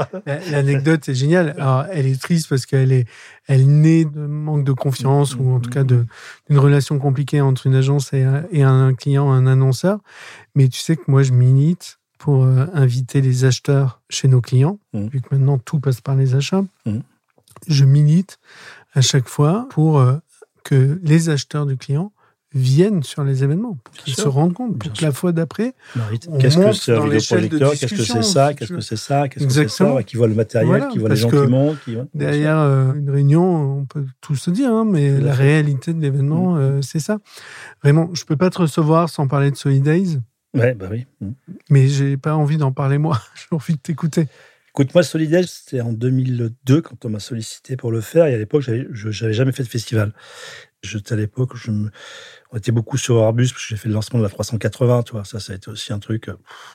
L'anecdote 0.51 1.07
est 1.09 1.13
géniale. 1.13 1.55
Alors, 1.57 1.85
elle 1.91 2.07
est 2.07 2.21
triste 2.21 2.49
parce 2.49 2.65
qu'elle 2.65 2.91
est, 2.91 3.07
elle 3.47 3.67
naît 3.67 4.05
de 4.05 4.19
manque 4.19 4.63
de 4.63 4.71
confiance 4.71 5.35
ou 5.35 5.51
en 5.51 5.59
tout 5.59 5.69
cas 5.69 5.83
d'une 5.83 6.07
relation 6.49 6.97
compliquée 6.99 7.41
entre 7.41 7.67
une 7.67 7.75
agence 7.75 8.13
et 8.13 8.23
un, 8.23 8.45
et 8.51 8.63
un 8.63 8.93
client, 8.93 9.31
un 9.31 9.47
annonceur. 9.47 9.99
Mais 10.55 10.67
tu 10.67 10.79
sais 10.79 10.95
que 10.95 11.03
moi, 11.07 11.23
je 11.23 11.33
milite 11.33 11.99
pour 12.17 12.43
euh, 12.43 12.67
inviter 12.73 13.19
les 13.21 13.45
acheteurs 13.45 13.99
chez 14.09 14.27
nos 14.27 14.41
clients, 14.41 14.79
mmh. 14.93 15.07
vu 15.07 15.21
que 15.21 15.27
maintenant 15.31 15.57
tout 15.57 15.79
passe 15.79 16.01
par 16.01 16.15
les 16.15 16.35
achats. 16.35 16.63
Mmh. 16.85 16.99
Je 17.67 17.85
milite 17.85 18.39
à 18.93 19.01
chaque 19.01 19.27
fois 19.27 19.67
pour 19.71 19.99
euh, 19.99 20.17
que 20.63 20.99
les 21.01 21.29
acheteurs 21.29 21.65
du 21.65 21.77
client 21.77 22.11
viennent 22.53 23.03
sur 23.03 23.23
les 23.23 23.43
événements, 23.43 23.77
pour 23.83 23.93
qu'ils 23.95 24.15
se 24.15 24.27
rendent 24.27 24.53
compte, 24.53 24.77
pour 24.77 24.91
que 24.91 25.01
la 25.03 25.11
fois 25.11 25.31
d'après, 25.31 25.73
qu'est-ce 26.39 26.57
que 26.57 26.73
c'est 26.73 26.93
un 26.93 27.05
vidéoprojecteur, 27.07 27.71
qu'est-ce 27.71 27.95
que 27.95 28.03
c'est 28.03 28.23
ça, 28.23 28.53
qu'est-ce 28.53 28.73
que 28.73 28.81
c'est 28.81 28.97
ça, 28.97 29.29
qu'est-ce 29.29 29.45
que 29.45 29.53
c'est 29.53 29.69
ça, 29.69 30.03
qui 30.03 30.17
voit 30.17 30.27
le 30.27 30.35
matériel, 30.35 30.87
qui 30.91 30.99
voit 30.99 31.09
les 31.09 31.15
gens 31.15 31.29
qui 31.29 31.35
montent. 31.47 31.77
derrière 32.13 32.59
euh, 32.59 32.93
une 32.93 33.09
réunion, 33.09 33.79
on 33.79 33.85
peut 33.85 34.05
tout 34.19 34.35
se 34.35 34.51
dire, 34.51 34.71
hein, 34.71 34.85
mais 34.85 35.19
la 35.19 35.33
réalité 35.33 35.93
de 35.93 36.01
l'événement, 36.01 36.55
mmh. 36.55 36.81
c'est 36.83 36.99
ça. 36.99 37.19
Vraiment, 37.83 38.09
je 38.13 38.25
peux 38.25 38.37
pas 38.37 38.49
te 38.49 38.59
recevoir 38.59 39.09
sans 39.09 39.27
parler 39.27 39.51
de 39.51 39.55
Solidays. 39.55 40.19
Ouais, 40.53 40.73
bah 40.73 40.87
oui. 40.91 41.05
Mm. 41.21 41.31
Mais 41.69 41.87
j'ai 41.87 42.17
pas 42.17 42.35
envie 42.35 42.57
d'en 42.57 42.71
parler 42.71 42.97
moi. 42.97 43.19
j'ai 43.35 43.55
envie 43.55 43.73
de 43.73 43.79
t'écouter. 43.79 44.27
Écoute, 44.69 44.93
moi, 44.93 45.03
Solidaire, 45.03 45.47
c'était 45.47 45.81
en 45.81 45.91
2002 45.91 46.81
quand 46.81 47.03
on 47.03 47.09
m'a 47.09 47.19
sollicité 47.19 47.75
pour 47.75 47.91
le 47.91 47.99
faire. 47.99 48.25
Et 48.27 48.33
à 48.33 48.37
l'époque, 48.37 48.61
je 48.61 49.23
n'avais 49.23 49.33
jamais 49.33 49.51
fait 49.51 49.63
de 49.63 49.67
festival. 49.67 50.13
J'étais 50.83 51.13
à 51.13 51.15
l'époque, 51.15 51.55
je 51.55 51.71
me... 51.71 51.91
on 52.51 52.57
était 52.57 52.71
beaucoup 52.71 52.97
sur 52.97 53.15
Orbus 53.15 53.49
parce 53.49 53.53
que 53.53 53.69
j'ai 53.69 53.77
fait 53.77 53.87
le 53.87 53.93
lancement 53.93 54.19
de 54.19 54.23
la 54.23 54.29
380, 54.29 55.03
tu 55.03 55.11
vois. 55.11 55.25
Ça, 55.25 55.39
ça 55.39 55.53
a 55.53 55.55
été 55.55 55.69
aussi 55.69 55.93
un 55.93 55.99
truc, 55.99 56.29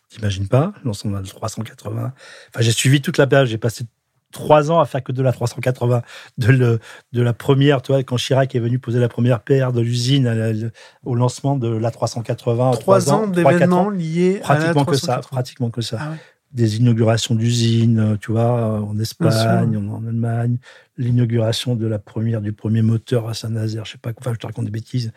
t'imagines 0.08 0.48
pas, 0.48 0.72
le 0.82 0.88
lancement 0.88 1.10
de 1.12 1.16
la 1.16 1.22
380. 1.22 2.12
Enfin, 2.48 2.60
j'ai 2.60 2.72
suivi 2.72 3.00
toute 3.00 3.18
la 3.18 3.26
période. 3.26 3.48
J'ai 3.48 3.58
passé 3.58 3.84
trois 4.32 4.70
ans 4.70 4.80
à 4.80 4.86
faire 4.86 5.02
que 5.02 5.12
de 5.12 5.22
la 5.22 5.32
380, 5.32 6.02
de, 6.38 6.48
le, 6.48 6.78
de 7.12 7.22
la 7.22 7.32
première, 7.32 7.82
tu 7.82 7.92
vois, 7.92 8.02
quand 8.02 8.16
Chirac 8.16 8.54
est 8.54 8.60
venu 8.60 8.78
poser 8.78 9.00
la 9.00 9.08
première 9.08 9.40
paire 9.40 9.72
de 9.72 9.80
l'usine 9.80 10.70
au 11.04 11.14
lancement 11.14 11.56
de 11.56 11.68
la 11.68 11.90
380. 11.90 12.72
Trois, 12.72 13.12
ans, 13.12 13.26
d'événements 13.26 13.90
liés 13.90 14.40
pratiquement 14.42 14.82
à 14.82 14.84
la 14.84 14.92
que 14.92 14.96
ça, 14.96 15.18
pratiquement 15.18 15.70
que 15.70 15.80
ça. 15.80 15.98
Ah 16.00 16.14
Des 16.56 16.78
inaugurations 16.78 17.34
d'usines, 17.34 18.18
tu 18.20 18.32
vois, 18.32 18.80
en 18.80 18.98
Espagne, 18.98 19.76
en, 19.76 20.04
Allemagne, 20.06 20.56
l'inauguration 20.96 21.76
de 21.76 21.86
la 21.86 21.98
première, 21.98 22.40
du 22.40 22.52
premier 22.52 22.82
moteur 22.82 23.28
à 23.28 23.34
Saint-Nazaire, 23.34 23.84
je 23.84 23.92
sais 23.92 23.98
pas, 23.98 24.10
enfin, 24.18 24.32
je 24.32 24.38
te 24.38 24.46
raconte 24.46 24.64
des 24.64 24.70
bêtises, 24.70 25.12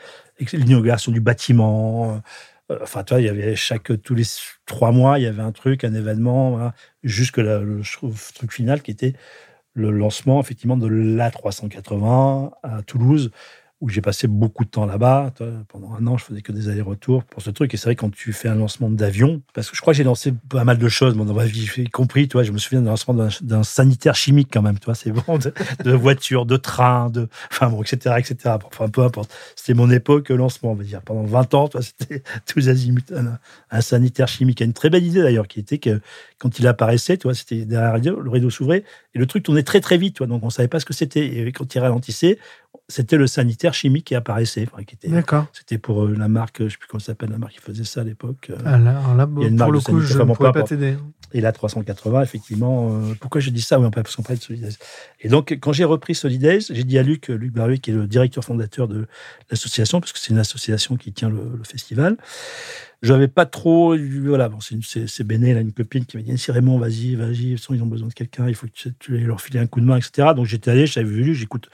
l'inauguration 0.54 1.12
du 1.12 1.22
bâtiment, 1.22 2.22
euh, 2.70 2.78
enfin, 2.84 3.04
toi, 3.04 3.22
il 3.22 3.26
y 3.26 3.30
avait 3.30 3.56
chaque 3.56 4.02
tous 4.02 4.16
les 4.16 4.26
trois 4.66 4.92
mois, 4.92 5.18
il 5.18 5.24
y 5.24 5.28
avait 5.28 5.42
un 5.42 5.54
truc, 5.54 5.86
un 5.86 5.94
événement, 5.94 6.74
jusque 7.04 7.38
le 7.38 7.82
truc 8.36 8.52
final 8.52 8.82
qui 8.82 8.92
était 8.92 9.16
le 9.74 9.92
lancement 9.92 10.40
effectivement 10.42 10.78
de 10.78 10.88
l'A380 10.88 12.52
à 12.64 12.82
Toulouse, 12.84 13.32
où 13.82 13.88
j'ai 13.88 14.02
passé 14.02 14.28
beaucoup 14.28 14.66
de 14.66 14.70
temps 14.70 14.86
là-bas. 14.86 15.32
Pendant 15.70 15.94
un 15.94 16.06
an, 16.08 16.18
je 16.18 16.26
faisais 16.26 16.42
que 16.42 16.52
des 16.52 16.68
allers-retours 16.68 17.24
pour 17.24 17.42
ce 17.42 17.50
truc. 17.50 17.74
Et 17.74 17.78
c'est 17.78 17.86
vrai, 17.86 17.96
quand 17.96 18.12
tu 18.12 18.34
fais 18.34 18.50
un 18.50 18.56
lancement 18.56 18.90
d'avion, 18.90 19.42
parce 19.54 19.70
que 19.70 19.76
je 19.76 19.82
crois 19.82 19.94
que 19.94 19.98
j'ai 19.98 20.04
lancé 20.04 20.34
pas 20.50 20.66
mal 20.66 20.78
de 20.78 20.90
choses 20.90 21.16
dans 21.16 21.34
ma 21.34 21.46
vie, 21.46 21.70
y 21.78 21.90
compris, 21.90 22.28
je 22.32 22.52
me 22.52 22.58
souviens 22.58 22.82
d'un 22.82 22.92
lancement 22.92 23.14
d'un 23.14 23.64
sanitaire 23.64 24.16
chimique 24.16 24.50
quand 24.52 24.62
même, 24.62 24.80
toi, 24.80 24.96
c'est 24.96 25.12
bon, 25.12 25.38
de, 25.38 25.92
voitures, 25.92 26.46
de 26.46 26.58
trains, 26.58 27.10
de, 27.10 27.30
enfin 27.52 27.70
bon, 27.70 27.82
etc., 27.82 28.16
etc. 28.18 28.56
Enfin, 28.66 28.90
peu 28.90 29.02
importe. 29.02 29.34
C'était 29.56 29.74
mon 29.74 29.90
époque 29.90 30.30
lancement, 30.30 30.72
on 30.72 30.76
va 30.76 30.84
dire. 30.84 31.02
Pendant 31.02 31.24
20 31.24 31.54
ans, 31.54 31.70
c'était 31.80 32.24
tous 32.46 32.68
azimuts, 32.68 33.14
un, 33.72 33.82
sanitaire 33.82 34.28
chimique. 34.28 34.60
Une 34.60 34.74
très 34.74 34.90
belle 34.90 35.06
idée 35.06 35.22
d'ailleurs, 35.22 35.48
qui 35.48 35.60
était 35.60 35.78
que 35.78 36.02
quand 36.38 36.60
il 36.60 36.68
apparaissait, 36.68 37.18
tu 37.18 37.34
c'était 37.34 37.66
derrière 37.66 37.98
le 37.98 38.30
rideau 38.30 38.50
s'ouvrait 38.50 38.84
et 39.14 39.20
le 39.20 39.26
truc 39.26 39.44
tournait 39.44 39.64
très 39.64 39.82
très 39.82 39.98
vite, 39.98 40.18
tu 40.18 40.28
donc 40.28 40.44
on 40.44 40.50
savait 40.50 40.68
pas 40.68 40.80
ce 40.80 40.86
que 40.86 40.94
c'était. 40.94 41.26
Et 41.26 41.52
quand 41.52 41.74
il 41.74 41.80
ralentissait, 41.80 42.38
c'était 42.90 43.18
le 43.18 43.28
sanitaire 43.28 43.74
chimique 43.74 44.06
qui 44.06 44.16
apparaissait. 44.16 44.68
qui 44.86 44.96
était, 44.96 45.08
D'accord. 45.08 45.46
C'était 45.54 45.78
pour 45.78 46.06
euh, 46.06 46.16
la 46.18 46.28
marque, 46.28 46.58
je 46.60 46.64
ne 46.64 46.70
sais 46.70 46.78
plus 46.78 46.88
comment 46.88 47.00
s'appelle, 47.00 47.30
la 47.30 47.38
marque 47.38 47.54
qui 47.54 47.60
faisait 47.60 47.84
ça 47.84 48.02
à 48.02 48.04
l'époque. 48.04 48.50
Euh. 48.50 48.58
Ah 48.66 48.78
là, 48.80 49.30
il 49.38 49.44
y 49.44 49.46
a 49.46 49.48
une 49.48 49.58
pour 49.58 49.72
le 49.72 49.80
coup, 49.80 50.00
je 50.02 50.18
ne 50.18 50.34
pourrais 50.34 50.52
pas 50.52 50.64
t'aider. 50.64 50.98
Et 51.32 51.42
la 51.42 51.52
380, 51.52 52.24
effectivement. 52.24 52.96
Euh, 52.96 53.14
pourquoi 53.20 53.40
j'ai 53.40 53.52
dit 53.52 53.62
ça? 53.62 53.80
Oui, 53.80 53.86
on 53.86 53.92
peut 53.92 54.02
parce 54.02 54.16
qu'on 54.16 54.24
parlait 54.24 54.40
de 54.40 54.44
Solidays. 54.44 54.76
Et 55.22 55.30
donc, 55.30 55.56
quand 55.62 55.72
j'ai 55.72 55.84
repris 55.84 56.16
Solidays, 56.16 56.62
j'ai 56.72 56.84
dit 56.84 56.98
à 56.98 57.04
Luc, 57.04 57.28
Luc 57.28 57.54
Barbier, 57.54 57.78
qui 57.78 57.92
est 57.92 57.94
le 57.94 58.08
directeur 58.08 58.44
fondateur 58.44 58.88
de 58.88 59.06
l'association, 59.52 60.00
parce 60.02 60.12
que 60.12 60.18
c'est 60.18 60.32
une 60.32 60.40
association 60.40 60.98
qui 60.98 61.14
tient 61.14 61.30
le, 61.30 61.44
le 61.56 61.64
festival, 61.64 62.18
je 63.02 63.14
n'avais 63.14 63.28
pas 63.28 63.46
trop. 63.46 63.96
Voilà, 63.98 64.50
bon, 64.50 64.60
c'est 64.60 65.24
Béné, 65.24 65.54
là, 65.54 65.62
une 65.62 65.72
copine 65.72 66.06
qui 66.06 66.18
m'a 66.18 66.24
dit 66.24 66.38
Si 66.38 66.52
Raymond, 66.52 66.78
vas-y, 66.78 67.16
vas-y, 67.16 67.56
ils 67.70 67.84
ont 67.84 67.86
besoin 67.86 68.10
de 68.10 68.14
quelqu'un, 68.14 68.48
il 68.48 68.56
faut 68.56 68.68
que 68.68 68.90
tu, 69.00 69.18
leur 69.18 69.42
files 69.42 69.58
un 69.58 69.68
coup 69.68 69.80
de 69.80 69.86
main, 69.86 69.98
etc. 69.98 70.30
Donc 70.36 70.46
j'étais 70.46 70.72
allé, 70.72 70.86
j'avais 70.86 71.08
vu, 71.08 71.34
j'écoute, 71.34 71.70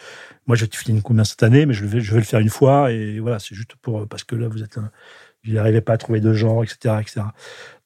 moi 0.46 0.56
je 0.56 0.62
vais 0.62 0.68
te 0.68 0.76
filer 0.76 0.98
un 0.98 1.02
coup 1.02 1.14
de 1.14 1.18
main 1.18 1.24
cette 1.24 1.42
année, 1.42 1.66
mais 1.66 1.74
je 1.74 1.86
vais, 1.86 2.00
je 2.00 2.12
vais 2.12 2.20
le 2.20 2.26
faire 2.26 2.40
une 2.40 2.50
fois, 2.50 2.92
et 2.92 3.20
voilà, 3.20 3.40
c'est 3.40 3.56
juste 3.56 3.76
pour. 3.82 4.08
Parce 4.08 4.24
que 4.24 4.36
là, 4.36 4.48
vous 4.48 4.64
êtes. 4.64 4.78
Il 5.44 5.54
n'arrivait 5.56 5.82
pas 5.82 5.94
à 5.94 5.98
trouver 5.98 6.22
de 6.22 6.34
genre, 6.34 6.64
etc. 6.64 6.96
etc. 7.02 7.22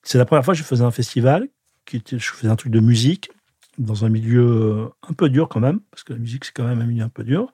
C'est 0.03 0.17
la 0.17 0.25
première 0.25 0.43
fois 0.45 0.53
que 0.53 0.59
je 0.59 0.63
faisais 0.63 0.83
un 0.83 0.91
festival, 0.91 1.47
je 1.91 2.17
faisais 2.17 2.49
un 2.49 2.55
truc 2.55 2.71
de 2.71 2.79
musique, 2.79 3.31
dans 3.80 4.05
un 4.05 4.09
milieu 4.09 4.45
euh, 4.45 4.86
un 5.09 5.13
peu 5.13 5.30
dur 5.30 5.47
quand 5.47 5.61
même, 5.61 5.80
parce 5.89 6.03
que 6.03 6.13
la 6.13 6.19
musique, 6.19 6.45
c'est 6.45 6.53
quand 6.53 6.67
même 6.67 6.82
un 6.82 6.86
milieu 6.86 7.03
un 7.03 7.09
peu 7.09 7.23
dur. 7.23 7.51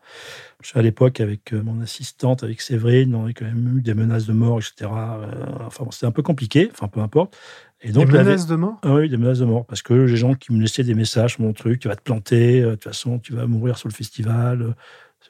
Je 0.62 0.70
suis 0.70 0.80
à 0.80 0.82
l'époque 0.82 1.20
avec 1.20 1.54
euh, 1.54 1.62
mon 1.62 1.80
assistante, 1.82 2.44
avec 2.44 2.62
Séverine, 2.62 3.14
on 3.16 3.24
avait 3.24 3.34
quand 3.34 3.46
même 3.46 3.78
eu 3.78 3.82
des 3.82 3.94
menaces 3.94 4.26
de 4.26 4.34
mort, 4.34 4.58
etc. 4.58 4.92
Euh, 4.92 5.28
enfin, 5.66 5.86
c'était 5.92 6.08
un 6.08 6.12
peu 6.12 6.24
compliqué, 6.24 6.70
enfin, 6.72 6.88
peu 6.88 7.00
importe. 7.00 7.38
Et 7.82 7.92
donc, 7.92 8.08
des 8.08 8.18
menaces 8.18 8.48
de 8.48 8.56
mort? 8.56 8.80
Ah 8.82 8.96
Oui, 8.96 9.08
des 9.08 9.18
menaces 9.18 9.40
de 9.40 9.46
mort, 9.46 9.66
parce 9.66 9.84
que 9.84 9.94
les 9.94 10.18
gens 10.18 10.34
qui 10.34 10.52
me 10.52 10.60
laissaient 10.60 10.84
des 10.84 10.96
messages, 10.96 11.38
mon 11.38 11.54
truc, 11.54 11.80
tu 11.80 11.88
vas 11.88 11.96
te 11.96 12.02
planter, 12.02 12.62
de 12.62 12.72
toute 12.72 12.84
façon, 12.84 13.20
tu 13.20 13.34
vas 13.34 13.46
mourir 13.46 13.78
sur 13.78 13.88
le 13.88 13.94
festival. 13.94 14.76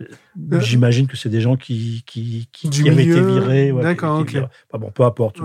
Euh, 0.01 0.59
j'imagine 0.59 1.07
que 1.07 1.17
c'est 1.17 1.29
des 1.29 1.41
gens 1.41 1.55
qui, 1.55 2.03
qui, 2.05 2.47
qui, 2.51 2.89
avaient 2.89 3.05
été 3.05 3.21
virés. 3.21 3.73
D'accord, 3.81 4.19
ok. 4.19 4.37
bon, 4.73 4.91
peu 4.91 5.03
importe. 5.03 5.39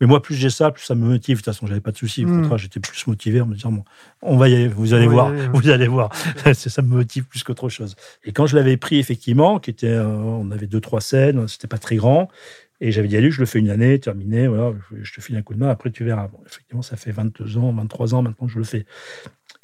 Mais, 0.00 0.06
moi, 0.06 0.22
plus 0.22 0.34
j'ai 0.34 0.50
ça, 0.50 0.70
plus 0.70 0.84
ça 0.84 0.94
me 0.94 1.06
motive. 1.06 1.36
De 1.36 1.42
toute 1.42 1.52
façon, 1.52 1.66
j'avais 1.66 1.80
pas 1.80 1.92
de 1.92 1.96
soucis. 1.96 2.24
Au 2.24 2.28
hmm. 2.28 2.58
j'étais 2.58 2.80
plus 2.80 3.06
motivé 3.06 3.40
en 3.40 3.46
me 3.46 3.54
disant, 3.54 3.72
bon, 3.72 3.84
on 4.22 4.36
va 4.36 4.48
y 4.48 4.54
aller, 4.54 4.68
vous 4.68 4.94
allez 4.94 5.06
voir, 5.06 5.32
vous 5.52 5.68
allez 5.68 5.88
voir. 5.88 6.10
ça 6.54 6.82
me 6.82 6.88
motive 6.88 7.24
plus 7.24 7.42
qu'autre 7.42 7.68
chose. 7.68 7.96
Et 8.24 8.32
quand 8.32 8.46
je 8.46 8.56
l'avais 8.56 8.76
pris, 8.76 8.98
effectivement, 8.98 9.58
qui 9.58 9.70
était, 9.70 9.86
euh, 9.88 10.06
on 10.06 10.50
avait 10.50 10.66
deux, 10.66 10.80
trois 10.80 11.00
scènes, 11.00 11.46
c'était 11.48 11.68
pas 11.68 11.78
très 11.78 11.96
grand. 11.96 12.28
Et 12.80 12.90
j'avais 12.90 13.08
dit 13.08 13.16
à 13.16 13.20
lui, 13.20 13.30
je 13.30 13.40
le 13.40 13.46
fais 13.46 13.60
une 13.60 13.70
année, 13.70 13.98
terminé, 14.00 14.48
voilà, 14.48 14.74
je 15.00 15.14
te 15.14 15.20
file 15.20 15.36
un 15.36 15.42
coup 15.42 15.54
de 15.54 15.60
main, 15.60 15.68
après 15.68 15.90
tu 15.90 16.04
verras. 16.04 16.28
Bon, 16.28 16.40
effectivement, 16.44 16.82
ça 16.82 16.96
fait 16.96 17.12
22 17.12 17.56
ans, 17.56 17.72
23 17.72 18.14
ans 18.14 18.22
maintenant 18.22 18.46
que 18.46 18.52
je 18.52 18.58
le 18.58 18.64
fais. 18.64 18.84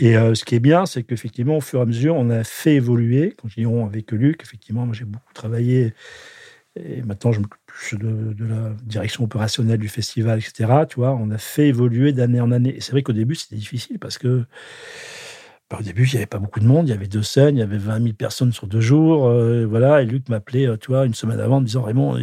Et 0.01 0.17
euh, 0.17 0.35
ce 0.35 0.47
qui 0.47 0.55
est 0.55 0.61
bien, 0.61 0.87
c'est 0.87 1.03
qu'effectivement, 1.03 1.59
au 1.59 1.61
fur 1.61 1.79
et 1.79 1.83
à 1.83 1.87
mesure, 1.87 2.17
on 2.17 2.31
a 2.31 2.43
fait 2.43 2.75
évoluer. 2.75 3.35
Quand 3.37 3.49
je 3.49 3.57
dis 3.57 3.67
avec 3.67 4.11
Luc, 4.13 4.43
effectivement, 4.43 4.87
moi 4.87 4.95
j'ai 4.95 5.05
beaucoup 5.05 5.33
travaillé. 5.35 5.93
Et 6.77 7.03
maintenant, 7.03 7.33
je 7.33 7.41
m'occupe 7.41 7.61
plus 7.67 7.99
de, 7.99 8.33
de, 8.33 8.45
la 8.47 8.71
direction 8.85 9.25
opérationnelle 9.25 9.79
du 9.79 9.89
festival, 9.89 10.39
etc. 10.39 10.87
Tu 10.89 10.97
vois, 10.97 11.13
on 11.13 11.31
a 11.31 11.37
fait 11.37 11.69
évoluer 11.69 12.13
d'année 12.13 12.41
en 12.41 12.51
année. 12.51 12.77
Et 12.77 12.81
c'est 12.81 12.93
vrai 12.93 13.03
qu'au 13.03 13.13
début, 13.13 13.35
c'était 13.35 13.57
difficile 13.57 13.99
parce 13.99 14.17
que 14.17 14.45
au 15.79 15.83
début, 15.83 16.05
il 16.05 16.11
n'y 16.11 16.17
avait 16.17 16.27
pas 16.27 16.39
beaucoup 16.39 16.59
de 16.59 16.67
monde. 16.67 16.89
Il 16.89 16.91
y 16.91 16.95
avait 16.95 17.07
deux 17.07 17.23
scènes, 17.23 17.57
il 17.57 17.61
y 17.61 17.63
avait 17.63 17.79
20 17.79 18.03
000 18.03 18.15
personnes 18.15 18.53
sur 18.53 18.67
deux 18.67 18.81
jours. 18.81 19.27
Euh, 19.27 19.67
voilà. 19.67 20.03
Et 20.03 20.05
Luc 20.05 20.29
m'appelait, 20.29 20.67
euh, 20.67 20.77
tu 20.77 20.89
vois, 20.89 21.07
une 21.07 21.15
semaine 21.15 21.39
avant, 21.39 21.59
en 21.59 21.61
me 21.61 21.67
disant 21.67 21.83
Raymond, 21.83 22.17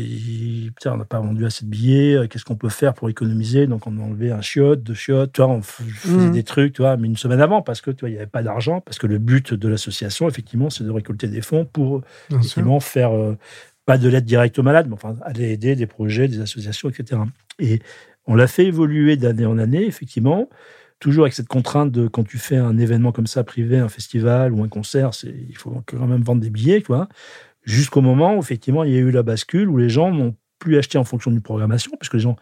putain, 0.75 0.93
on 0.93 0.97
n'a 0.97 1.05
pas 1.05 1.19
vendu 1.19 1.45
assez 1.45 1.63
de 1.63 1.69
billets. 1.69 2.15
Euh, 2.15 2.27
qu'est-ce 2.27 2.43
qu'on 2.43 2.57
peut 2.57 2.69
faire 2.69 2.93
pour 2.93 3.09
économiser? 3.09 3.65
Donc, 3.65 3.87
on 3.87 3.97
a 3.99 4.01
enlevé 4.01 4.31
un 4.31 4.41
chiotte, 4.41 4.83
deux 4.83 4.93
chiottes. 4.93 5.31
Tu 5.31 5.41
vois, 5.41 5.49
on 5.49 5.61
faisait 5.61 6.13
mmh. 6.13 6.31
des 6.31 6.43
trucs, 6.43 6.73
tu 6.73 6.81
vois, 6.81 6.97
mais 6.97 7.07
une 7.07 7.15
semaine 7.15 7.39
avant, 7.39 7.61
parce 7.61 7.79
que, 7.79 7.91
tu 7.91 8.01
vois, 8.01 8.09
il 8.09 8.13
n'y 8.13 8.17
avait 8.17 8.27
pas 8.27 8.43
d'argent. 8.43 8.81
Parce 8.81 8.97
que 8.97 9.07
le 9.07 9.17
but 9.17 9.53
de 9.53 9.67
l'association, 9.69 10.27
effectivement, 10.27 10.69
c'est 10.69 10.83
de 10.83 10.91
récolter 10.91 11.27
des 11.27 11.41
fonds 11.41 11.65
pour, 11.65 12.01
effectivement, 12.29 12.81
faire 12.81 13.11
pas 13.85 13.97
de 13.97 14.09
l'aide 14.09 14.25
directe 14.25 14.59
aux 14.59 14.63
malades, 14.63 14.87
mais 14.87 14.95
enfin, 14.95 15.15
aller 15.21 15.51
aider 15.51 15.77
des 15.77 15.87
projets, 15.87 16.27
des 16.27 16.41
associations, 16.41 16.89
etc. 16.89 17.21
Et 17.59 17.79
on 18.25 18.35
l'a 18.35 18.47
fait 18.47 18.65
évoluer 18.65 19.15
d'année 19.15 19.45
en 19.45 19.57
année, 19.57 19.85
effectivement 19.85 20.49
toujours 20.99 21.25
avec 21.25 21.33
cette 21.33 21.47
contrainte 21.47 21.91
de 21.91 22.07
quand 22.07 22.23
tu 22.23 22.37
fais 22.37 22.57
un 22.57 22.77
événement 22.77 23.11
comme 23.11 23.27
ça 23.27 23.43
privé, 23.43 23.77
un 23.77 23.89
festival 23.89 24.53
ou 24.53 24.63
un 24.63 24.67
concert, 24.67 25.13
c'est 25.13 25.33
il 25.47 25.55
faut 25.55 25.81
quand 25.85 26.07
même 26.07 26.23
vendre 26.23 26.41
des 26.41 26.49
billets, 26.49 26.81
quoi. 26.81 27.07
Jusqu'au 27.63 28.01
moment 28.01 28.35
où 28.35 28.39
effectivement 28.39 28.83
il 28.83 28.93
y 28.93 28.95
a 28.95 28.99
eu 28.99 29.11
la 29.11 29.23
bascule 29.23 29.69
où 29.69 29.77
les 29.77 29.89
gens 29.89 30.11
n'ont 30.11 30.35
plus 30.59 30.77
acheter 30.77 30.97
en 30.97 31.03
fonction 31.03 31.31
d'une 31.31 31.41
programmation, 31.41 31.91
puisque 31.99 32.15
les 32.15 32.19
gens 32.19 32.35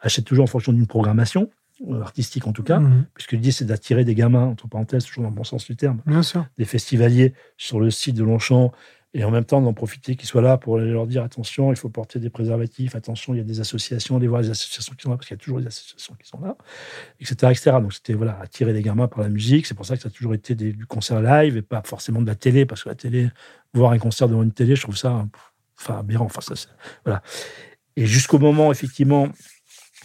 achètent 0.00 0.24
toujours 0.24 0.44
en 0.44 0.48
fonction 0.48 0.72
d'une 0.72 0.86
programmation, 0.86 1.50
euh, 1.86 2.00
artistique 2.00 2.46
en 2.46 2.52
tout 2.52 2.62
cas, 2.62 2.80
mhm. 2.80 3.04
puisque 3.14 3.32
l'idée 3.32 3.50
c'est 3.50 3.64
d'attirer 3.64 4.04
des 4.04 4.14
gamins, 4.14 4.46
entre 4.46 4.68
parenthèses, 4.68 5.04
toujours 5.04 5.24
dans 5.24 5.30
le 5.30 5.36
bon 5.36 5.44
sens 5.44 5.66
du 5.66 5.76
terme, 5.76 6.00
Bien 6.06 6.22
sûr. 6.22 6.46
des 6.56 6.64
festivaliers 6.64 7.34
sur 7.56 7.78
le 7.80 7.90
site 7.90 8.16
de 8.16 8.24
Longchamp, 8.24 8.72
et 9.14 9.24
en 9.24 9.30
même 9.30 9.44
temps 9.44 9.62
d'en 9.62 9.72
profiter 9.72 10.16
qu'ils 10.16 10.28
soient 10.28 10.42
là 10.42 10.58
pour 10.58 10.78
leur 10.78 11.06
dire 11.06 11.22
attention, 11.22 11.72
il 11.72 11.76
faut 11.76 11.88
porter 11.88 12.18
des 12.18 12.28
préservatifs, 12.28 12.94
attention, 12.94 13.32
il 13.34 13.38
y 13.38 13.40
a 13.40 13.44
des 13.44 13.60
associations, 13.60 14.16
aller 14.16 14.28
voir 14.28 14.42
les 14.42 14.50
associations 14.50 14.94
qui 14.94 15.02
sont 15.02 15.10
là, 15.10 15.16
parce 15.16 15.26
qu'il 15.26 15.34
y 15.34 15.40
a 15.40 15.42
toujours 15.42 15.60
des 15.60 15.66
associations 15.66 16.14
qui 16.20 16.28
sont 16.28 16.40
là, 16.40 16.56
etc. 17.18 17.36
etc. 17.50 17.70
Donc 17.80 17.94
c'était 17.94 18.12
voilà, 18.12 18.38
attirer 18.40 18.72
les 18.72 18.82
gamins 18.82 19.08
par 19.08 19.20
la 19.20 19.30
musique, 19.30 19.66
c'est 19.66 19.74
pour 19.74 19.86
ça 19.86 19.96
que 19.96 20.02
ça 20.02 20.08
a 20.08 20.10
toujours 20.10 20.34
été 20.34 20.54
du 20.54 20.86
concert 20.86 21.22
live 21.22 21.56
et 21.56 21.62
pas 21.62 21.82
forcément 21.84 22.20
de 22.20 22.26
la 22.26 22.34
télé, 22.34 22.66
parce 22.66 22.84
que 22.84 22.90
la 22.90 22.94
télé, 22.94 23.28
voir 23.72 23.92
un 23.92 23.98
concert 23.98 24.28
devant 24.28 24.42
une 24.42 24.52
télé, 24.52 24.76
je 24.76 24.82
trouve 24.82 24.96
ça 24.96 25.26
enfin, 25.80 25.98
aberrant. 25.98 26.26
Enfin, 26.26 26.40
ça, 26.42 26.54
voilà. 27.04 27.22
Et 27.96 28.06
jusqu'au 28.06 28.38
moment, 28.38 28.70
effectivement, 28.70 29.28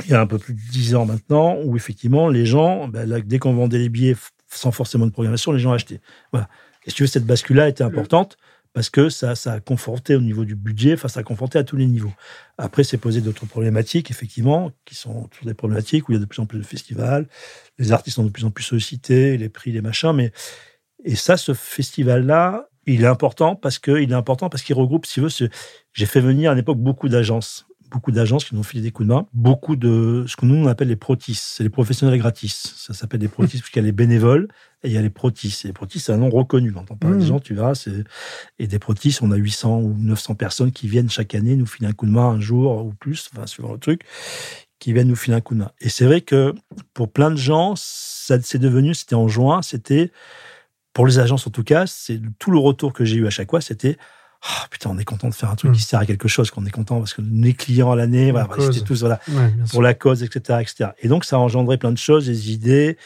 il 0.05 0.11
y 0.11 0.13
a 0.13 0.21
un 0.21 0.27
peu 0.27 0.39
plus 0.39 0.53
de 0.53 0.61
dix 0.71 0.95
ans 0.95 1.05
maintenant, 1.05 1.57
où 1.63 1.75
effectivement, 1.75 2.29
les 2.29 2.45
gens, 2.45 2.87
ben, 2.87 3.21
dès 3.25 3.37
qu'on 3.37 3.53
vendait 3.53 3.79
les 3.79 3.89
billets 3.89 4.15
sans 4.49 4.71
forcément 4.71 5.05
de 5.05 5.11
programmation, 5.11 5.51
les 5.51 5.59
gens 5.59 5.73
achetaient. 5.73 6.01
Voilà. 6.31 6.47
Et 6.85 6.89
si 6.89 6.95
tu 6.95 7.03
veux, 7.03 7.07
cette 7.07 7.25
bascule-là 7.25 7.69
était 7.69 7.83
importante 7.83 8.37
parce 8.73 8.89
que 8.89 9.09
ça, 9.09 9.33
a 9.45 9.59
conforté 9.59 10.15
au 10.15 10.21
niveau 10.21 10.45
du 10.45 10.55
budget, 10.55 10.93
enfin, 10.93 11.07
ça 11.07 11.19
a 11.19 11.23
conforté 11.23 11.59
à 11.59 11.63
tous 11.63 11.77
les 11.77 11.85
niveaux. 11.85 12.13
Après, 12.57 12.83
c'est 12.83 12.97
posé 12.97 13.21
d'autres 13.21 13.45
problématiques, 13.45 14.09
effectivement, 14.09 14.71
qui 14.85 14.95
sont 14.95 15.27
toujours 15.27 15.45
des 15.45 15.53
problématiques 15.53 16.09
où 16.09 16.11
il 16.11 16.15
y 16.15 16.17
a 16.17 16.21
de 16.21 16.25
plus 16.25 16.41
en 16.41 16.45
plus 16.47 16.59
de 16.59 16.63
festivals, 16.63 17.27
les 17.77 17.91
artistes 17.91 18.15
sont 18.15 18.23
de 18.23 18.29
plus 18.31 18.45
en 18.45 18.51
plus 18.51 18.63
sollicités, 18.63 19.37
les 19.37 19.49
prix, 19.49 19.71
les 19.71 19.81
machins, 19.81 20.13
mais. 20.13 20.31
Et 21.05 21.15
ça, 21.15 21.35
ce 21.35 21.53
festival-là, 21.53 22.69
il 22.85 23.03
est 23.03 23.07
important 23.07 23.55
parce 23.57 23.77
que 23.77 24.01
il 24.01 24.11
est 24.11 24.15
important 24.15 24.49
parce 24.49 24.63
qu'il 24.63 24.75
regroupe, 24.75 25.05
si 25.05 25.19
veux, 25.19 25.27
j'ai 25.91 26.05
fait 26.05 26.21
venir 26.21 26.51
à 26.51 26.55
l'époque 26.55 26.77
beaucoup 26.77 27.09
d'agences 27.09 27.65
beaucoup 27.93 28.11
d'agences 28.11 28.43
qui 28.43 28.55
nous 28.55 28.61
ont 28.61 28.63
filé 28.63 28.81
des 28.81 28.91
coups 28.91 29.07
de 29.07 29.13
main, 29.13 29.27
beaucoup 29.33 29.75
de 29.75 30.25
ce 30.27 30.35
que 30.35 30.47
nous 30.47 30.55
on 30.55 30.67
appelle 30.67 30.87
les 30.87 30.95
protis, 30.95 31.35
c'est 31.35 31.63
les 31.63 31.69
professionnels 31.69 32.17
gratis. 32.17 32.73
Ça 32.75 32.93
s'appelle 32.93 33.19
des 33.19 33.27
protis 33.27 33.59
parce 33.59 33.69
qu'il 33.69 33.81
y 33.81 33.85
a 33.85 33.85
les 33.85 33.91
bénévoles 33.91 34.47
et 34.83 34.87
il 34.87 34.93
y 34.93 34.97
a 34.97 35.01
les 35.01 35.11
protis. 35.11 35.61
Et 35.63 35.67
les 35.67 35.73
protis, 35.73 35.99
c'est 35.99 36.11
un 36.11 36.17
nom 36.17 36.29
reconnu. 36.29 36.73
Quand 36.73 36.89
on 36.89 36.97
parle 36.97 37.19
des 37.19 37.25
mmh. 37.25 37.27
gens, 37.27 37.39
tu 37.39 37.53
verras, 37.53 37.75
c'est 37.75 38.03
et 38.57 38.67
des 38.67 38.79
protis, 38.79 39.15
on 39.21 39.31
a 39.31 39.35
800 39.35 39.79
ou 39.79 39.95
900 39.97 40.35
personnes 40.35 40.71
qui 40.71 40.87
viennent 40.87 41.09
chaque 41.09 41.35
année 41.35 41.55
nous 41.55 41.67
filer 41.67 41.87
un 41.87 41.93
coup 41.93 42.07
de 42.07 42.11
main 42.11 42.29
un 42.29 42.41
jour 42.41 42.83
ou 42.83 42.93
plus, 42.93 43.29
enfin 43.33 43.45
suivant 43.45 43.73
le 43.73 43.79
truc, 43.79 44.01
qui 44.79 44.91
viennent 44.91 45.07
nous 45.07 45.15
filer 45.15 45.37
un 45.37 45.41
coup 45.41 45.53
de 45.53 45.59
main. 45.59 45.71
Et 45.79 45.89
c'est 45.89 46.05
vrai 46.05 46.21
que 46.21 46.53
pour 46.95 47.11
plein 47.11 47.29
de 47.29 47.37
gens, 47.37 47.75
ça 47.77 48.41
c'est 48.41 48.57
devenu, 48.57 48.95
c'était 48.95 49.15
en 49.15 49.27
juin, 49.27 49.61
c'était 49.61 50.11
pour 50.93 51.05
les 51.05 51.19
agences 51.19 51.45
en 51.45 51.51
tout 51.51 51.63
cas, 51.63 51.85
c'est 51.85 52.19
tout 52.39 52.49
le 52.49 52.57
retour 52.57 52.91
que 52.91 53.05
j'ai 53.05 53.17
eu 53.17 53.27
à 53.27 53.29
chaque 53.29 53.51
fois, 53.51 53.61
c'était 53.61 53.97
ah, 54.45 54.67
putain, 54.69 54.89
on 54.89 54.97
est 54.97 55.05
content 55.05 55.29
de 55.29 55.33
faire 55.33 55.49
un 55.49 55.55
truc 55.55 55.71
qui 55.71 55.79
hmm. 55.79 55.85
sert 55.85 55.99
à 55.99 56.05
quelque 56.05 56.27
chose, 56.27 56.51
qu'on 56.51 56.65
est 56.65 56.71
content 56.71 56.99
parce 56.99 57.13
que 57.13 57.21
les 57.21 57.53
clients 57.53 57.91
à 57.91 57.95
l'année, 57.95 58.31
voilà, 58.31 58.47
c'était 58.59 58.81
tous 58.81 58.99
voilà, 58.99 59.19
pour 59.71 59.81
la 59.81 59.93
cause, 59.93 60.21
etc., 60.21 60.59
etc. 60.61 60.89
Et 60.99 61.07
donc, 61.07 61.23
ça 61.23 61.37
a 61.37 61.39
engendré 61.39 61.77
plein 61.77 61.91
de 61.91 61.97
choses, 61.97 62.25
des 62.25 62.51
idées, 62.51 62.97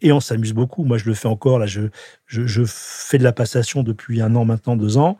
et 0.00 0.12
on 0.12 0.20
s'amuse 0.20 0.54
beaucoup. 0.54 0.84
Moi, 0.84 0.96
je 0.98 1.04
le 1.04 1.14
fais 1.14 1.28
encore. 1.28 1.58
Là, 1.58 1.66
je, 1.66 1.82
je, 2.26 2.46
je, 2.46 2.62
fais 2.66 3.18
de 3.18 3.24
la 3.24 3.32
passation 3.32 3.82
depuis 3.82 4.20
un 4.22 4.34
an 4.36 4.44
maintenant, 4.44 4.76
deux 4.76 4.96
ans. 4.96 5.18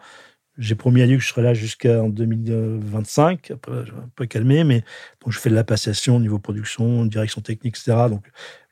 J'ai 0.58 0.74
promis 0.74 1.02
à 1.02 1.06
lui 1.06 1.16
que 1.16 1.22
je 1.22 1.28
serais 1.28 1.42
là 1.42 1.52
jusqu'en 1.52 2.08
2025, 2.08 3.50
un 3.50 3.56
peu, 3.56 3.80
un 3.80 4.08
peu 4.14 4.24
calmé, 4.24 4.64
mais 4.64 4.84
donc 5.22 5.34
je 5.34 5.38
fais 5.38 5.50
de 5.50 5.54
la 5.54 5.64
passation 5.64 6.16
au 6.16 6.20
niveau 6.20 6.38
production, 6.38 7.04
direction 7.04 7.42
technique, 7.42 7.76
etc. 7.76 8.06
Donc 8.08 8.24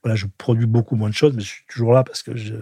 voilà, 0.05 0.17
je 0.17 0.27
produis 0.37 0.67
beaucoup 0.67 0.97
moins 0.97 1.09
de 1.09 1.15
choses, 1.15 1.33
mais 1.35 1.41
je 1.41 1.49
suis 1.49 1.65
toujours 1.67 1.93
là 1.95 2.05
parce 2.05 2.23
que 2.23 2.37
j'ai 2.37 2.55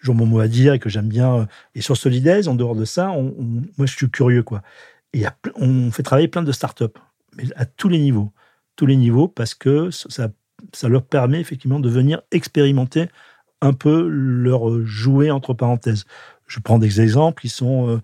toujours 0.00 0.14
mon 0.14 0.24
mot 0.24 0.40
à 0.40 0.48
dire 0.48 0.72
et 0.72 0.78
que 0.78 0.88
j'aime 0.88 1.08
bien. 1.08 1.40
Euh, 1.40 1.46
et 1.74 1.82
sur 1.82 1.94
Solidaise, 1.94 2.48
en 2.48 2.54
dehors 2.54 2.74
de 2.74 2.86
ça, 2.86 3.08
moi, 3.08 3.86
je 3.86 3.94
suis 3.94 4.10
curieux, 4.10 4.42
quoi. 4.42 4.62
Et 5.12 5.24
on 5.56 5.90
fait 5.90 6.02
travailler 6.02 6.28
plein 6.28 6.42
de 6.42 6.52
startups, 6.52 6.84
mais 7.36 7.44
à 7.54 7.66
tous 7.66 7.90
les 7.90 7.98
niveaux. 7.98 8.32
Tous 8.76 8.86
les 8.86 8.96
niveaux, 8.96 9.28
parce 9.28 9.54
que 9.54 9.90
ça, 9.90 10.30
ça 10.72 10.88
leur 10.88 11.02
permet 11.02 11.40
effectivement 11.40 11.80
de 11.80 11.90
venir 11.90 12.22
expérimenter 12.30 13.08
un 13.60 13.74
peu 13.74 14.08
leur 14.08 14.82
jouet, 14.84 15.30
entre 15.30 15.52
parenthèses. 15.52 16.04
Je 16.46 16.60
prends 16.60 16.78
des 16.78 17.00
exemples 17.02 17.42
qui 17.42 17.50
sont. 17.50 18.00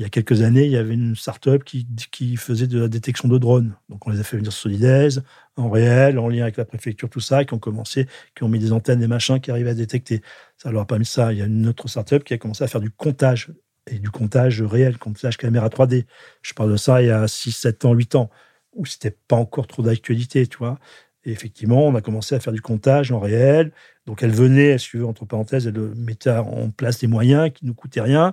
Il 0.00 0.02
y 0.02 0.06
a 0.06 0.08
quelques 0.08 0.40
années, 0.40 0.64
il 0.64 0.70
y 0.70 0.78
avait 0.78 0.94
une 0.94 1.14
start-up 1.14 1.62
qui, 1.62 2.36
faisait 2.36 2.66
de 2.66 2.80
la 2.80 2.88
détection 2.88 3.28
de 3.28 3.36
drones. 3.36 3.76
Donc, 3.90 4.06
on 4.06 4.10
les 4.10 4.18
a 4.18 4.22
fait 4.22 4.38
venir 4.38 4.50
sur 4.50 4.62
Solidaise, 4.62 5.22
en 5.56 5.68
réel, 5.68 6.18
en 6.18 6.26
lien 6.26 6.44
avec 6.44 6.56
la 6.56 6.64
préfecture, 6.64 7.10
tout 7.10 7.20
ça, 7.20 7.44
qui 7.44 7.52
ont 7.52 7.58
commencé, 7.58 8.06
qui 8.34 8.42
ont 8.42 8.48
mis 8.48 8.58
des 8.58 8.72
antennes, 8.72 9.00
des 9.00 9.06
machins 9.06 9.38
qui 9.40 9.50
arrivaient 9.50 9.72
à 9.72 9.74
détecter. 9.74 10.22
Ça 10.56 10.72
leur 10.72 10.80
a 10.80 10.86
permis 10.86 11.04
ça. 11.04 11.34
Il 11.34 11.38
y 11.38 11.42
a 11.42 11.44
une 11.44 11.68
autre 11.68 11.86
start-up 11.86 12.24
qui 12.24 12.32
a 12.32 12.38
commencé 12.38 12.64
à 12.64 12.66
faire 12.66 12.80
du 12.80 12.90
comptage, 12.90 13.52
et 13.90 13.98
du 13.98 14.08
comptage 14.08 14.62
réel, 14.62 14.96
comptage 14.96 15.36
caméra 15.36 15.68
3D. 15.68 16.06
Je 16.40 16.54
parle 16.54 16.72
de 16.72 16.76
ça 16.78 17.02
il 17.02 17.08
y 17.08 17.10
a 17.10 17.28
6, 17.28 17.52
7 17.52 17.84
ans, 17.84 17.92
8 17.92 18.14
ans, 18.14 18.30
où 18.72 18.86
c'était 18.86 19.14
pas 19.28 19.36
encore 19.36 19.66
trop 19.66 19.82
d'actualité, 19.82 20.46
tu 20.46 20.56
vois. 20.56 20.78
Et 21.24 21.30
effectivement, 21.32 21.86
on 21.86 21.94
a 21.94 22.00
commencé 22.00 22.34
à 22.34 22.40
faire 22.40 22.54
du 22.54 22.62
comptage 22.62 23.12
en 23.12 23.20
réel. 23.20 23.70
Donc, 24.06 24.22
elle 24.22 24.30
venait, 24.30 24.78
entre 25.04 25.26
parenthèses, 25.26 25.66
elle 25.66 25.78
mettait 25.78 26.30
en 26.30 26.70
place 26.70 27.00
des 27.00 27.06
moyens 27.06 27.50
qui 27.52 27.66
ne 27.66 27.72
coûtaient 27.72 28.00
rien. 28.00 28.32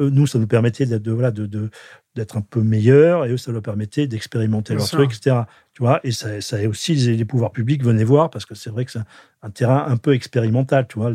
Euh, 0.00 0.10
nous, 0.10 0.26
ça 0.26 0.38
nous 0.38 0.46
permettait 0.46 0.86
de, 0.86 1.10
voilà, 1.10 1.30
de, 1.30 1.70
d'être 2.14 2.36
un 2.36 2.40
peu 2.40 2.62
meilleur 2.62 3.26
et 3.26 3.30
eux, 3.30 3.36
ça 3.36 3.50
leur 3.50 3.62
permettait 3.62 4.06
d'expérimenter 4.06 4.74
leur 4.74 4.88
truc, 4.88 5.12
etc. 5.12 5.42
Tu 5.74 5.82
vois, 5.82 6.00
et 6.04 6.12
ça, 6.12 6.40
ça 6.40 6.56
aussi, 6.68 6.94
les, 6.94 7.24
pouvoirs 7.24 7.52
publics 7.52 7.82
venaient 7.82 8.04
voir 8.04 8.30
parce 8.30 8.46
que 8.46 8.54
c'est 8.54 8.70
vrai 8.70 8.84
que 8.84 8.92
c'est 8.92 9.00
un, 9.42 9.50
terrain 9.50 9.84
un 9.88 9.96
peu 9.96 10.14
expérimental, 10.14 10.86
tu 10.88 10.98
vois, 10.98 11.12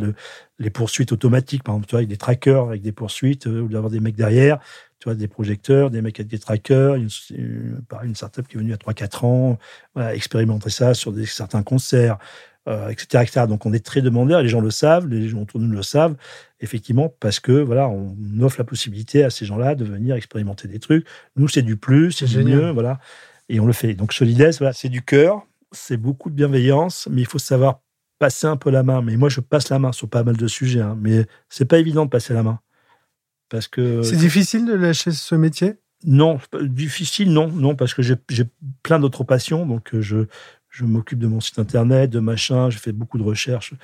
les 0.59 0.69
poursuites 0.69 1.11
automatiques, 1.11 1.63
par 1.63 1.75
exemple, 1.75 1.88
tu 1.88 1.91
vois, 1.91 1.99
avec 1.99 2.09
des 2.09 2.17
trackers, 2.17 2.67
avec 2.67 2.81
des 2.81 2.91
poursuites, 2.91 3.47
euh, 3.47 3.61
ou 3.61 3.67
d'avoir 3.69 3.91
des 3.91 3.99
mecs 3.99 4.15
derrière, 4.15 4.59
tu 4.99 5.05
vois, 5.05 5.15
des 5.15 5.27
projecteurs, 5.27 5.89
des 5.89 6.01
mecs 6.01 6.19
avec 6.19 6.29
des 6.29 6.39
trackers, 6.39 6.95
une, 6.95 7.09
une, 7.31 7.81
une 8.03 8.15
startup 8.15 8.47
qui 8.47 8.57
est 8.57 8.59
venue 8.59 8.73
à 8.73 8.77
3-4 8.77 9.25
ans, 9.25 9.59
voilà, 9.93 10.15
expérimenter 10.15 10.69
ça 10.69 10.93
sur 10.93 11.11
des, 11.11 11.25
certains 11.25 11.63
concerts 11.63 12.17
euh, 12.68 12.89
etc., 12.89 13.45
Donc 13.47 13.66
on 13.66 13.74
est 13.74 13.86
très 13.86 14.01
demandeur, 14.01 14.41
les 14.41 14.49
gens 14.49 14.61
le 14.61 14.72
savent, 14.72 15.07
les 15.07 15.28
gens 15.28 15.41
autour 15.41 15.59
de 15.59 15.66
nous 15.66 15.76
le 15.76 15.84
savent, 15.84 16.16
effectivement, 16.61 17.14
parce 17.20 17.39
que 17.39 17.51
voilà, 17.51 17.89
on 17.89 18.16
offre 18.41 18.57
la 18.59 18.64
possibilité 18.64 19.24
à 19.24 19.30
ces 19.30 19.45
gens-là 19.45 19.76
de 19.76 19.84
venir 19.84 20.16
expérimenter 20.16 20.68
des 20.68 20.80
trucs. 20.80 21.05
Nous, 21.36 21.47
c'est 21.47 21.61
du 21.61 21.76
plus, 21.76 22.11
c'est 22.11 22.26
du 22.26 22.43
mieux, 22.43 22.72
voilà, 22.72 22.99
et 23.49 23.59
on 23.59 23.66
le 23.66 23.74
fait. 23.74 23.93
Donc 23.93 24.14
Solides, 24.14 24.55
voilà, 24.59 24.74
c'est 24.74 24.89
du 24.89 25.01
cœur, 25.01 25.45
c'est 25.72 25.97
beaucoup 25.97 26.30
de 26.30 26.36
bienveillance, 26.36 27.07
mais 27.11 27.22
il 27.22 27.28
faut 27.28 27.39
savoir 27.39 27.82
passer 28.20 28.47
un 28.47 28.55
peu 28.55 28.70
la 28.70 28.84
main. 28.84 29.01
Mais 29.01 29.18
moi, 29.18 29.28
je 29.28 29.41
passe 29.41 29.70
la 29.70 29.80
main 29.80 29.91
sur 29.91 30.09
pas 30.09 30.24
mal 30.24 30.38
de 30.38 30.47
sujets, 30.47 30.82
hein, 30.82 30.97
mais 30.99 31.26
c'est 31.49 31.66
pas 31.66 31.80
évident 31.80 32.05
de 32.05 32.09
passer 32.09 32.34
la 32.34 32.43
main. 32.43 32.59
Parce 33.49 33.68
que. 33.68 34.01
C'est 34.03 34.16
difficile 34.16 34.66
de 34.66 34.74
lâcher 34.74 35.11
ce 35.11 35.36
métier? 35.36 35.76
Non, 36.05 36.39
difficile, 36.61 37.32
non, 37.32 37.47
non, 37.47 37.76
parce 37.76 37.93
que 37.93 38.01
j'ai 38.01 38.18
plein 38.82 38.99
d'autres 38.99 39.24
passions, 39.24 39.66
donc 39.66 39.93
euh, 39.93 40.01
je, 40.01 40.26
je 40.74 40.86
m'occupe 40.86 41.19
de 41.19 41.28
mon 41.28 41.39
site 41.39 41.59
internet, 41.59 42.09
de 42.09 42.19
machin, 42.19 42.71
je 42.71 42.80
fais 42.80 42.91
beaucoup 42.91 43.19
de 43.19 43.24
recherches 43.24 43.76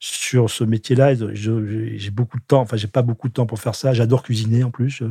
sur 0.00 0.48
ce 0.48 0.64
métier-là. 0.64 1.12
J'ai 1.34 2.10
beaucoup 2.10 2.38
de 2.38 2.42
temps, 2.42 2.62
enfin, 2.62 2.78
j'ai 2.78 2.86
pas 2.86 3.02
beaucoup 3.02 3.28
de 3.28 3.34
temps 3.34 3.44
pour 3.44 3.60
faire 3.60 3.74
ça. 3.74 3.92
J'adore 3.92 4.22
cuisiner 4.22 4.64
en 4.64 4.70
plus. 4.70 5.02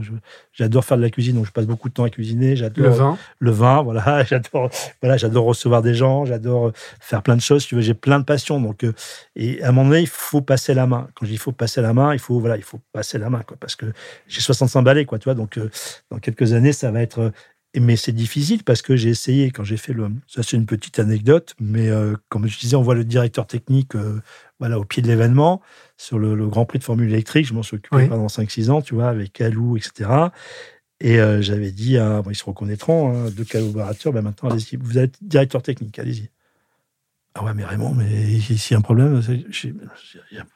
J'adore 0.51 0.83
faire 0.83 0.97
de 0.97 1.03
la 1.03 1.11
cuisine, 1.11 1.35
donc 1.35 1.45
je 1.45 1.51
passe 1.51 1.67
beaucoup 1.67 1.89
de 1.89 1.93
temps 1.93 2.05
à 2.05 2.09
cuisiner. 2.09 2.55
J'adore 2.55 2.87
le 2.87 2.91
vin. 2.91 3.17
Le 3.37 3.51
vin, 3.51 3.83
voilà. 3.83 4.23
J'adore, 4.27 4.71
voilà, 4.99 5.17
j'adore 5.17 5.45
recevoir 5.45 5.83
des 5.83 5.93
gens. 5.93 6.25
J'adore 6.25 6.71
faire 6.99 7.21
plein 7.21 7.35
de 7.35 7.41
choses. 7.41 7.67
Tu 7.67 7.75
veux, 7.75 7.81
j'ai 7.81 7.93
plein 7.93 8.17
de 8.17 8.25
passions. 8.25 8.59
Donc, 8.59 8.83
euh, 8.83 8.93
et 9.35 9.61
à 9.61 9.69
un 9.69 9.71
moment 9.73 9.89
donné, 9.89 10.01
il 10.01 10.07
faut 10.07 10.41
passer 10.41 10.73
la 10.73 10.87
main. 10.87 11.07
Quand 11.13 11.27
je 11.27 11.29
dis 11.29 11.35
il 11.35 11.39
faut 11.39 11.51
passer 11.51 11.83
la 11.83 11.93
main, 11.93 12.13
il 12.13 12.19
faut, 12.19 12.39
voilà, 12.39 12.57
il 12.57 12.63
faut 12.63 12.79
passer 12.93 13.19
la 13.19 13.29
main, 13.29 13.43
quoi, 13.43 13.57
parce 13.59 13.75
que 13.75 13.85
j'ai 14.27 14.41
65 14.41 14.81
balais, 14.81 15.05
quoi, 15.05 15.19
tu 15.19 15.25
vois. 15.25 15.35
Donc, 15.35 15.59
euh, 15.59 15.69
dans 16.09 16.17
quelques 16.17 16.53
années, 16.53 16.73
ça 16.73 16.89
va 16.89 17.03
être 17.03 17.31
mais 17.79 17.95
c'est 17.95 18.11
difficile 18.11 18.63
parce 18.63 18.81
que 18.81 18.95
j'ai 18.95 19.09
essayé 19.09 19.51
quand 19.51 19.63
j'ai 19.63 19.77
fait 19.77 19.93
le. 19.93 20.09
Ça, 20.27 20.43
c'est 20.43 20.57
une 20.57 20.65
petite 20.65 20.99
anecdote, 20.99 21.55
mais 21.59 21.89
euh, 21.89 22.15
comme 22.29 22.47
je 22.47 22.57
disais, 22.57 22.75
on 22.75 22.81
voit 22.81 22.95
le 22.95 23.03
directeur 23.03 23.45
technique 23.47 23.95
euh, 23.95 24.21
voilà, 24.59 24.79
au 24.79 24.85
pied 24.85 25.01
de 25.01 25.07
l'événement 25.07 25.61
sur 25.97 26.17
le, 26.17 26.47
Grand 26.47 26.65
Prix 26.65 26.79
de 26.79 26.83
Formule 26.83 27.09
électrique. 27.09 27.45
Je 27.45 27.53
m'en 27.53 27.63
suis 27.63 27.77
occupé 27.77 28.07
pendant 28.07 28.27
5-6 28.27 28.69
ans, 28.69 28.81
tu 28.81 28.95
vois, 28.95 29.09
avec 29.09 29.39
Alou, 29.41 29.77
etc. 29.77 30.09
Et 30.99 31.19
euh, 31.19 31.41
j'avais 31.41 31.71
dit, 31.71 31.97
à, 31.97 32.23
ils 32.29 32.35
se 32.35 32.45
reconnaîtront, 32.45 33.11
hein, 33.11 33.29
deux 33.29 33.45
collaborateurs, 33.45 34.13
ben 34.13 34.21
maintenant, 34.21 34.49
allez-y, 34.49 34.77
vous 34.77 34.97
êtes 34.97 35.17
directeur 35.21 35.61
technique, 35.61 35.99
allez-y. 35.99 36.29
Ah 37.39 37.43
ouais, 37.43 37.53
mais 37.53 37.65
Raymond, 37.65 37.93
mais 37.93 38.39
s'il 38.39 38.71
y 38.71 38.73
a 38.73 38.79
un 38.79 38.81
problème, 38.81 39.21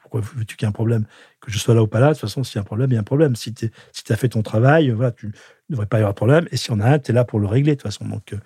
pourquoi 0.00 0.20
veux-tu 0.20 0.56
qu'il 0.56 0.66
y 0.66 0.66
ait 0.66 0.68
un 0.68 0.72
problème? 0.72 1.04
Que 1.40 1.48
je 1.48 1.56
sois 1.58 1.76
là 1.76 1.82
ou 1.82 1.86
pas 1.86 2.00
là, 2.00 2.08
de 2.08 2.14
toute 2.14 2.22
façon, 2.22 2.42
s'il 2.42 2.56
y 2.56 2.58
a 2.58 2.62
un 2.62 2.64
problème, 2.64 2.90
il 2.90 2.94
y 2.94 2.96
a 2.96 3.00
un 3.00 3.04
problème. 3.04 3.36
Si 3.36 3.54
tu 3.54 3.70
as 4.08 4.16
fait 4.16 4.30
ton 4.30 4.42
travail, 4.42 4.90
voilà, 4.90 5.12
tu, 5.12 5.26
ne 5.26 5.32
devrait 5.70 5.86
pas 5.86 5.98
y 5.98 6.00
avoir 6.00 6.12
de 6.12 6.16
problème. 6.16 6.48
Et 6.50 6.56
si 6.56 6.72
on 6.72 6.80
a 6.80 6.86
un, 6.86 6.98
tu 6.98 7.12
es 7.12 7.14
là 7.14 7.24
pour 7.24 7.38
le 7.38 7.46
régler, 7.46 7.76
de 7.76 7.80
toute 7.80 7.84
façon. 7.84 8.04
Donc, 8.04 8.32
euh, 8.32 8.38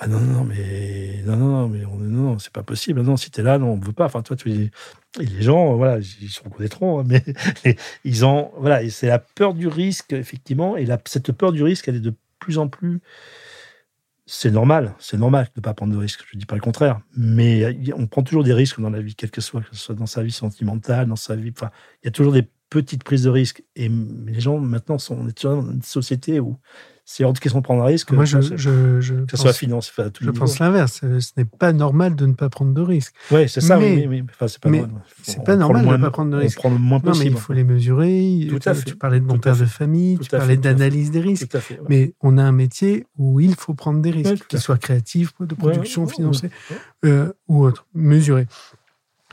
ah 0.00 0.06
non, 0.06 0.20
non, 0.20 0.44
mais 0.44 1.22
non, 1.24 1.36
non, 1.36 1.68
non, 1.68 2.38
c'est 2.38 2.52
pas 2.52 2.62
possible. 2.62 3.00
Non, 3.00 3.16
si 3.16 3.30
tu 3.30 3.40
es 3.40 3.42
là, 3.42 3.56
non, 3.56 3.72
on 3.72 3.76
ne 3.78 3.84
veut 3.84 3.92
pas. 3.92 4.04
Enfin, 4.04 4.20
toi, 4.20 4.36
tu, 4.36 4.70
les 5.18 5.42
gens, 5.42 5.74
voilà, 5.74 5.98
ils 5.98 6.28
se 6.28 6.42
reconnaîtront, 6.42 7.00
hein, 7.00 7.04
mais 7.06 7.24
ils 8.04 8.26
ont, 8.26 8.50
voilà, 8.58 8.86
c'est 8.90 9.06
la 9.06 9.18
peur 9.18 9.54
du 9.54 9.66
risque, 9.66 10.12
effectivement. 10.12 10.76
Et 10.76 10.86
cette 11.06 11.32
peur 11.32 11.52
du 11.52 11.62
risque, 11.62 11.88
elle 11.88 11.96
est 11.96 12.00
de 12.00 12.14
plus 12.38 12.58
en 12.58 12.68
plus. 12.68 13.00
C'est 14.26 14.50
normal, 14.50 14.94
c'est 14.98 15.16
normal 15.16 15.46
de 15.46 15.50
ne 15.56 15.62
pas 15.62 15.74
prendre 15.74 15.92
de 15.92 15.98
risques. 15.98 16.24
Je 16.30 16.36
ne 16.36 16.40
dis 16.40 16.46
pas 16.46 16.54
le 16.54 16.60
contraire. 16.60 17.00
Mais 17.16 17.76
on 17.94 18.06
prend 18.06 18.22
toujours 18.22 18.44
des 18.44 18.54
risques 18.54 18.80
dans 18.80 18.90
la 18.90 19.00
vie, 19.00 19.14
quel 19.16 19.30
que 19.30 19.40
soit, 19.40 19.62
que 19.62 19.74
ce 19.74 19.76
soit 19.76 19.94
dans 19.94 20.06
sa 20.06 20.22
vie 20.22 20.32
sentimentale, 20.32 21.08
dans 21.08 21.16
sa 21.16 21.34
vie. 21.34 21.52
Enfin, 21.54 21.70
il 22.02 22.06
y 22.06 22.08
a 22.08 22.12
toujours 22.12 22.32
des 22.32 22.48
petite 22.72 23.04
prise 23.04 23.24
de 23.24 23.30
risque. 23.30 23.62
Et 23.76 23.88
les 24.26 24.40
gens, 24.40 24.58
maintenant, 24.58 24.98
sont, 24.98 25.16
on 25.18 25.28
est 25.28 25.42
dans 25.44 25.70
une 25.70 25.82
société 25.82 26.40
où 26.40 26.56
c'est 27.04 27.24
hors 27.24 27.32
de 27.32 27.38
question 27.40 27.58
de 27.58 27.64
prendre 27.64 27.82
un 27.82 27.86
risque. 27.86 28.12
Moi, 28.12 28.24
je, 28.24 28.38
que 28.38 28.56
je, 28.56 29.00
je 29.00 29.14
ça 29.14 29.20
pense, 29.30 29.40
soit 29.40 29.52
finance, 29.52 29.92
enfin, 29.96 30.08
je 30.20 30.30
pense 30.30 30.58
l'inverse. 30.60 31.00
Euh, 31.02 31.18
Ce 31.20 31.32
n'est 31.36 31.44
pas 31.44 31.72
normal 31.72 32.14
de 32.14 32.26
ne 32.26 32.32
pas 32.34 32.48
prendre 32.48 32.72
de 32.72 32.80
risques. 32.80 33.12
Ouais, 33.30 33.48
c'est 33.48 33.60
ça, 33.60 33.76
Mais- 33.76 33.94
oui, 33.96 34.06
oui, 34.08 34.20
oui. 34.20 34.24
Enfin, 34.30 34.46
c'est 34.48 34.60
pas 34.60 34.68
mais 34.70 34.78
normal. 34.82 35.02
c'est 35.22 35.42
pas 35.44 35.56
normal 35.56 35.82
de 35.82 35.86
moins- 35.88 35.98
pas 35.98 36.10
prendre 36.10 36.30
de 36.30 36.36
risques. 36.36 36.58
On 36.58 36.62
prend 36.62 36.70
le 36.70 36.78
moins 36.78 36.98
Non, 36.98 37.02
mais 37.06 37.10
possible. 37.10 37.30
il 37.36 37.40
faut 37.40 37.52
les 37.52 37.64
mesurer. 37.64 38.46
Tout 38.48 38.60
à 38.66 38.72
tu, 38.74 38.78
fait. 38.80 38.84
tu 38.90 38.96
parlais 38.96 39.20
de 39.20 39.24
mon 39.26 39.38
père 39.38 39.56
de 39.56 39.64
famille, 39.64 40.16
Tout 40.16 40.24
tu 40.24 40.30
parlais 40.30 40.56
d'analyse 40.56 41.10
des 41.10 41.20
risques. 41.20 41.48
Tout 41.48 41.56
à 41.56 41.60
fait. 41.60 41.74
ouais. 41.80 41.86
Mais 41.88 42.14
on 42.20 42.38
a 42.38 42.42
un 42.42 42.52
métier 42.52 43.06
où 43.18 43.40
il 43.40 43.54
faut 43.56 43.74
prendre 43.74 44.00
des 44.00 44.10
risques, 44.10 44.30
Ouais, 44.30 44.38
qu'ils 44.48 44.60
soient 44.60 44.78
créatifs, 44.78 45.32
de 45.40 45.54
production, 45.54 46.04
Ouais, 46.04 46.24
ouais. 46.24 46.50
euh, 47.04 47.32
ou 47.48 47.64
autres, 47.64 47.84
mesurés. 47.94 48.46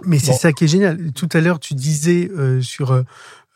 Mais 0.05 0.17
c'est 0.17 0.31
Bon. 0.31 0.37
ça 0.37 0.53
qui 0.53 0.63
est 0.63 0.67
génial. 0.67 1.11
Tout 1.11 1.29
à 1.33 1.41
l'heure, 1.41 1.59
tu 1.59 1.73
disais 1.73 2.31
euh, 2.37 2.61
sur 2.61 3.03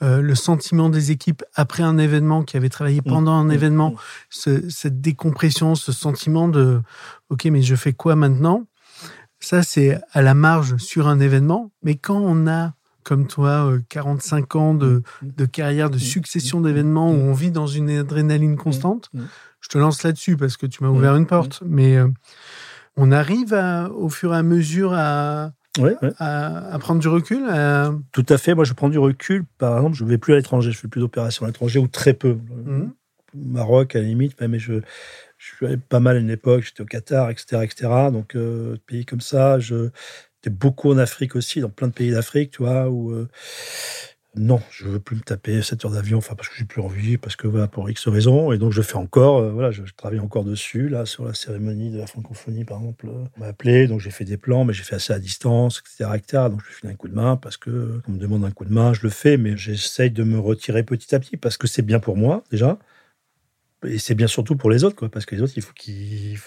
euh, 0.04 0.18
euh, 0.18 0.22
le 0.22 0.36
sentiment 0.36 0.89
des 0.89 1.12
équipes 1.12 1.43
après 1.56 1.84
un 1.84 1.97
événement, 1.97 2.43
qui 2.43 2.58
avait 2.58 2.70
travaillé 2.70 3.01
pendant 3.01 3.32
un 3.34 3.45
Mmh, 3.45 3.51
événement, 3.51 3.89
mmh. 3.91 3.95
ce- 4.30 4.70
cette 4.70 5.01
décompression, 5.01 5.76
ce 5.76 5.91
sentiment 5.91 6.47
de 6.47 6.82
OK, 7.30 7.45
mais 7.45 7.62
je 7.62 7.76
fais 7.76 7.93
quoi 7.93 8.16
maintenant? 8.16 8.66
Ça, 9.39 9.64
c'est 9.64 9.99
à 10.12 10.22
la 10.22 10.34
marge 10.34 10.78
sur 10.78 11.08
un 11.08 11.20
événement. 11.20 11.72
Mais 11.84 11.95
quand 11.95 12.20
on 12.20 12.47
a, 12.47 12.74
comme 13.04 13.28
toi, 13.28 13.70
euh, 13.72 13.80
45 13.89 14.56
ans 14.56 14.74
de, 14.74 15.04
de 15.22 15.45
carrière, 15.45 15.89
de 15.89 15.97
succession 15.97 16.62
d'événements 16.62 17.10
où 17.12 17.16
on 17.16 17.34
vit 17.34 17.51
dans 17.51 17.68
une 17.68 17.89
adrénaline 17.89 18.56
constante, 18.56 19.10
je 19.60 19.68
te 19.70 19.78
lance 19.78 20.04
là-dessus 20.04 20.38
parce 20.38 20.56
que 20.58 20.66
tu 20.66 20.84
m'as 20.84 20.89
ouvert 20.89 21.16
une 21.16 21.26
porte. 21.28 21.62
Mais 21.66 21.97
euh, 21.97 22.08
on 22.95 23.12
arrive 23.12 23.54
à, 23.54 23.89
au 23.91 24.08
fur 24.10 24.34
et 24.34 24.38
à 24.38 24.43
mesure 24.43 24.93
à, 24.93 25.51
Ouais, 25.80 25.95
ouais. 26.01 26.11
à, 26.19 26.74
à 26.74 26.80
prendre 26.80 26.99
du 27.01 27.07
recul. 27.07 27.43
à- 27.49 27.93
Tout 28.11 28.26
à 28.30 28.38
fait. 28.38 28.53
Moi, 28.55 28.63
je 28.63 28.74
prends 28.74 28.89
du 28.89 28.99
recul. 28.99 29.45
Par 29.57 29.78
exemple, 29.78 29.95
je 29.95 30.03
ne 30.03 30.09
vais 30.09 30.17
plus 30.19 30.34
à 30.34 30.36
l'étranger. 30.36 30.71
Je 30.71 30.78
fais 30.78 30.88
plus 30.88 31.01
d'opérations 31.01 31.45
à 31.45 31.49
l'étranger 31.49 31.80
ou 31.80 31.88
très 31.88 32.13
peu. 32.13 32.38
Mhm. 32.65 32.93
Maroc, 33.36 33.95
à 33.95 33.99
la 33.99 34.05
limite, 34.05 34.39
mais 34.47 34.59
je, 34.59 34.74
je 35.39 35.55
suis 35.55 35.65
allé 35.65 35.78
pas 35.78 35.99
mal 35.99 36.17
à 36.17 36.19
une 36.19 36.30
époque. 36.30 36.63
J'étais 36.63 36.82
au 36.82 36.86
Qatar, 36.86 37.32
etc. 37.32 37.63
etc. 37.63 38.11
Donc, 38.11 38.36
euh, 38.36 38.78
pays 38.86 39.05
comme 39.05 39.21
ça. 39.21 39.57
J'étais 39.59 40.51
beaucoup 40.51 40.91
en 40.91 40.99
Afrique 40.99 41.36
aussi, 41.36 41.59
dans 41.59 41.69
plein 41.69 41.88
de 41.88 41.93
pays 41.93 42.11
d'Afrique, 42.11 42.51
tu 42.51 42.61
vois, 42.63 42.89
où. 42.89 43.11
euh, 43.11 43.28
non, 44.36 44.59
je 44.71 44.86
veux 44.88 44.99
plus 44.99 45.15
me 45.15 45.21
taper 45.21 45.61
7 45.61 45.86
heures 45.86 45.91
d'avion, 45.91 46.17
enfin 46.17 46.34
parce 46.34 46.49
que 46.49 46.55
j'ai 46.57 46.65
plus 46.65 46.81
envie, 46.81 47.17
parce 47.17 47.36
que 47.36 47.45
voilà, 47.47 47.67
pour 47.67 47.88
X 47.89 48.07
raisons. 48.07 48.51
Et 48.51 48.57
donc 48.57 48.71
je 48.71 48.81
fais 48.81 48.95
encore, 48.95 49.38
euh, 49.38 49.51
voilà, 49.51 49.69
je, 49.69 49.84
travaille 49.95 50.19
encore 50.19 50.43
dessus, 50.43 50.89
là, 50.89 51.05
sur 51.05 51.25
la 51.25 51.36
cérémonie 51.36 51.91
de 51.91 51.99
la 51.99 52.07
francophonie, 52.07 52.65
par 52.65 52.79
exemple. 52.79 53.07
euh, 53.09 53.25
On 53.38 53.41
m'a 53.41 53.47
appelé, 53.47 53.88
donc 53.88 53.99
j'ai 53.99 54.09
fait 54.09 54.25
des 54.25 54.38
plans, 54.38 54.65
mais 54.65 54.73
j'ai 54.73 54.81
fait 54.84 54.95
assez 54.95 55.13
à 55.13 55.19
distance, 55.19 55.81
etc. 55.86 56.09
etc. 56.15 56.49
donc 56.49 56.61
je 56.67 56.73
file 56.73 56.89
un 56.89 56.95
coup 56.95 57.07
de 57.09 57.13
main, 57.13 57.36
parce 57.38 57.57
que 57.57 58.01
on 58.07 58.13
me 58.13 58.17
demande 58.17 58.43
un 58.43 58.51
coup 58.51 58.65
de 58.65 58.73
main, 58.73 58.91
je 58.93 59.03
le 59.03 59.09
fais, 59.09 59.38
mais 59.38 59.55
j'essaye 59.55 60.09
de 60.09 60.23
me 60.23 60.39
retirer 60.39 60.81
petit 60.84 61.13
à 61.13 61.19
petit, 61.19 61.38
parce 61.38 61.57
que 61.57 61.67
c'est 61.67 61.84
bien 61.84 61.99
pour 61.99 62.17
moi, 62.17 62.43
déjà. 62.49 62.79
Et 63.86 63.99
c'est 63.99 64.15
bien 64.15 64.27
surtout 64.27 64.55
pour 64.55 64.69
les 64.71 64.84
autres, 64.84 64.95
quoi, 64.95 65.09
parce 65.09 65.25
que 65.25 65.36
les 65.36 65.41
autres, 65.41 65.53
il 65.57 65.61
faut 65.61 65.73
qu'ils, 65.73 66.31
il 66.34 66.38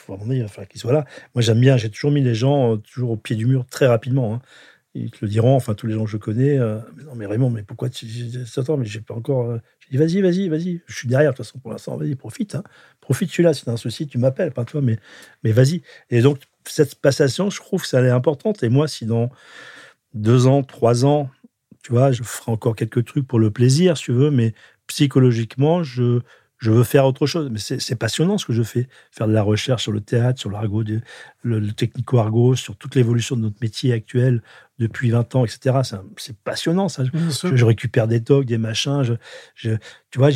soient 0.81 0.93
là. 0.93 1.05
Moi, 1.35 1.43
j'aime 1.43 1.61
bien, 1.61 1.77
j'ai 1.77 1.91
toujours 1.91 2.11
mis 2.11 2.23
les 2.23 2.35
gens 2.35 2.75
euh, 2.75 2.77
toujours 2.79 3.11
au 3.13 3.17
pied 3.17 3.37
du 3.37 3.47
mur 3.47 3.67
très 3.67 3.87
rapidement. 3.87 4.35
hein. 4.35 4.43
Ils 5.05 5.11
te 5.11 5.19
le 5.23 5.29
diront, 5.29 5.55
enfin, 5.57 5.75
tous 5.75 5.87
les 5.87 5.95
gens 5.95 6.05
que 6.05 6.11
je 6.11 6.17
connais. 6.17 6.59
euh, 6.59 6.79
mais 6.97 7.05
non, 7.05 7.15
mais 7.15 7.27
Raymond, 7.27 7.51
mais 7.51 7.63
pourquoi 7.63 7.89
tu. 7.91 8.07
Attends, 8.57 8.77
mais 8.77 8.87
j'ai 8.87 9.01
pas 9.01 9.15
encore. 9.15 9.51
euh, 9.51 9.59
J'ai 9.81 9.91
dit, 9.91 9.99
vas-y, 9.99 10.21
vas-y, 10.23 10.49
vas-y. 10.49 10.83
Je 10.87 10.95
suis 10.97 11.09
derrière, 11.09 11.33
de 11.33 11.37
toute 11.37 11.47
façon, 11.47 11.59
pour 11.59 11.71
l'instant, 11.73 11.97
vas-y, 11.97 12.15
profite. 12.17 12.55
Hein. 12.55 12.63
Profite, 13.01 13.29
je 13.29 13.35
suis 13.35 13.43
là. 13.43 13.55
Si 13.55 13.65
t'as 13.65 13.73
un 13.73 13.77
souci, 13.77 14.07
tu 14.07 14.19
m'appelles, 14.19 14.53
pas 14.53 14.65
toi, 14.65 14.81
mais, 14.83 14.99
mais 15.45 15.53
vas-y. 15.53 15.83
Et 16.11 16.21
donc, 16.23 16.41
cette 16.67 16.97
passation, 16.97 17.51
je 17.51 17.59
trouve 17.61 17.83
que 17.83 17.89
ça 17.89 18.01
est 18.03 18.11
importante. 18.11 18.63
Et 18.63 18.69
moi, 18.69 18.89
si 18.89 19.07
dans 19.07 19.31
deux 20.15 20.47
ans, 20.47 20.63
trois 20.63 21.05
ans, 21.05 21.31
tu 21.83 21.93
vois, 21.93 22.13
je 22.13 22.23
ferai 22.23 22.53
encore 22.53 22.77
quelques 22.77 23.05
trucs 23.05 23.27
pour 23.27 23.39
le 23.39 23.51
plaisir, 23.51 23.97
si 23.97 24.05
tu 24.05 24.13
veux, 24.13 24.31
mais 24.31 24.55
psychologiquement, 24.87 25.83
je, 25.83 26.21
je 26.59 26.71
veux 26.71 26.85
faire 26.85 27.05
autre 27.07 27.27
chose. 27.27 27.49
Mais 27.51 27.59
c'est 27.59 27.97
passionnant 27.97 28.39
ce 28.39 28.47
que 28.47 28.53
je 28.53 28.63
fais. 28.63 28.89
Faire 29.11 29.29
de 29.29 29.33
la 29.33 29.43
recherche 29.43 29.83
sur 29.83 29.93
le 29.93 30.01
théâtre, 30.01 30.41
sur 30.41 30.51
l'argot, 30.51 30.83
le, 30.83 31.01
le 31.61 31.73
technico-argot, 31.73 32.55
sur 32.57 32.77
toute 32.77 32.95
l'évolution 32.95 33.37
de 33.37 33.43
notre 33.43 33.57
métier 33.61 33.93
actuel 33.93 34.43
depuis 34.79 35.11
20 35.11 35.35
ans, 35.37 35.45
etc. 35.45 35.79
C'est 36.17 36.37
passionnant, 36.39 36.89
ça. 36.89 37.05
Je, 37.05 37.11
je 37.57 37.65
récupère 37.65 38.09
des 38.09 38.23
tocs, 38.23 38.45
des 38.47 38.59
machins. 38.59 39.03
Je, 39.03 39.15
je- 39.55 39.77
tu 40.11 40.19
vois, 40.19 40.31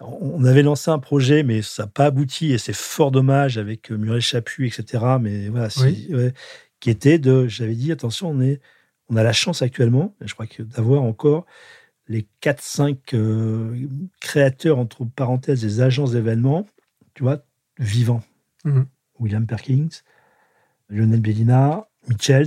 on 0.00 0.44
avait 0.44 0.62
lancé 0.62 0.90
un 0.90 0.98
projet, 0.98 1.42
mais 1.42 1.62
ça 1.62 1.84
n'a 1.84 1.88
pas 1.88 2.06
abouti 2.06 2.52
et 2.52 2.58
c'est 2.58 2.74
fort 2.74 3.10
dommage 3.10 3.58
avec 3.58 3.90
euh, 3.90 3.96
Muriel 3.96 4.20
Chaput, 4.22 4.66
etc. 4.66 5.04
Mais 5.20 5.48
voilà, 5.48 5.70
c'est- 5.70 5.82
Oui. 5.84 6.08
ouais, 6.10 6.32
qui 6.80 6.90
était 6.90 7.18
de, 7.18 7.46
j'avais 7.48 7.74
dit, 7.74 7.90
attention, 7.92 8.28
on 8.30 8.40
est, 8.40 8.60
on 9.08 9.16
a 9.16 9.22
la 9.22 9.32
chance 9.32 9.62
actuellement, 9.62 10.14
je 10.20 10.34
crois 10.34 10.46
que 10.46 10.62
d'avoir 10.62 11.02
encore 11.02 11.46
les 12.08 12.26
4-5 12.40 13.14
euh, 13.14 13.88
créateurs, 14.20 14.78
entre 14.78 15.04
parenthèses, 15.04 15.60
des 15.62 15.80
agences 15.80 16.12
d'événements, 16.12 16.66
tu 17.14 17.22
vois, 17.22 17.38
vivants. 17.78 18.22
Mhm. 18.64 18.86
William 19.18 19.46
Perkins, 19.46 19.88
Lionel 20.88 21.20
Bellina, 21.20 21.86
Michels, 22.08 22.46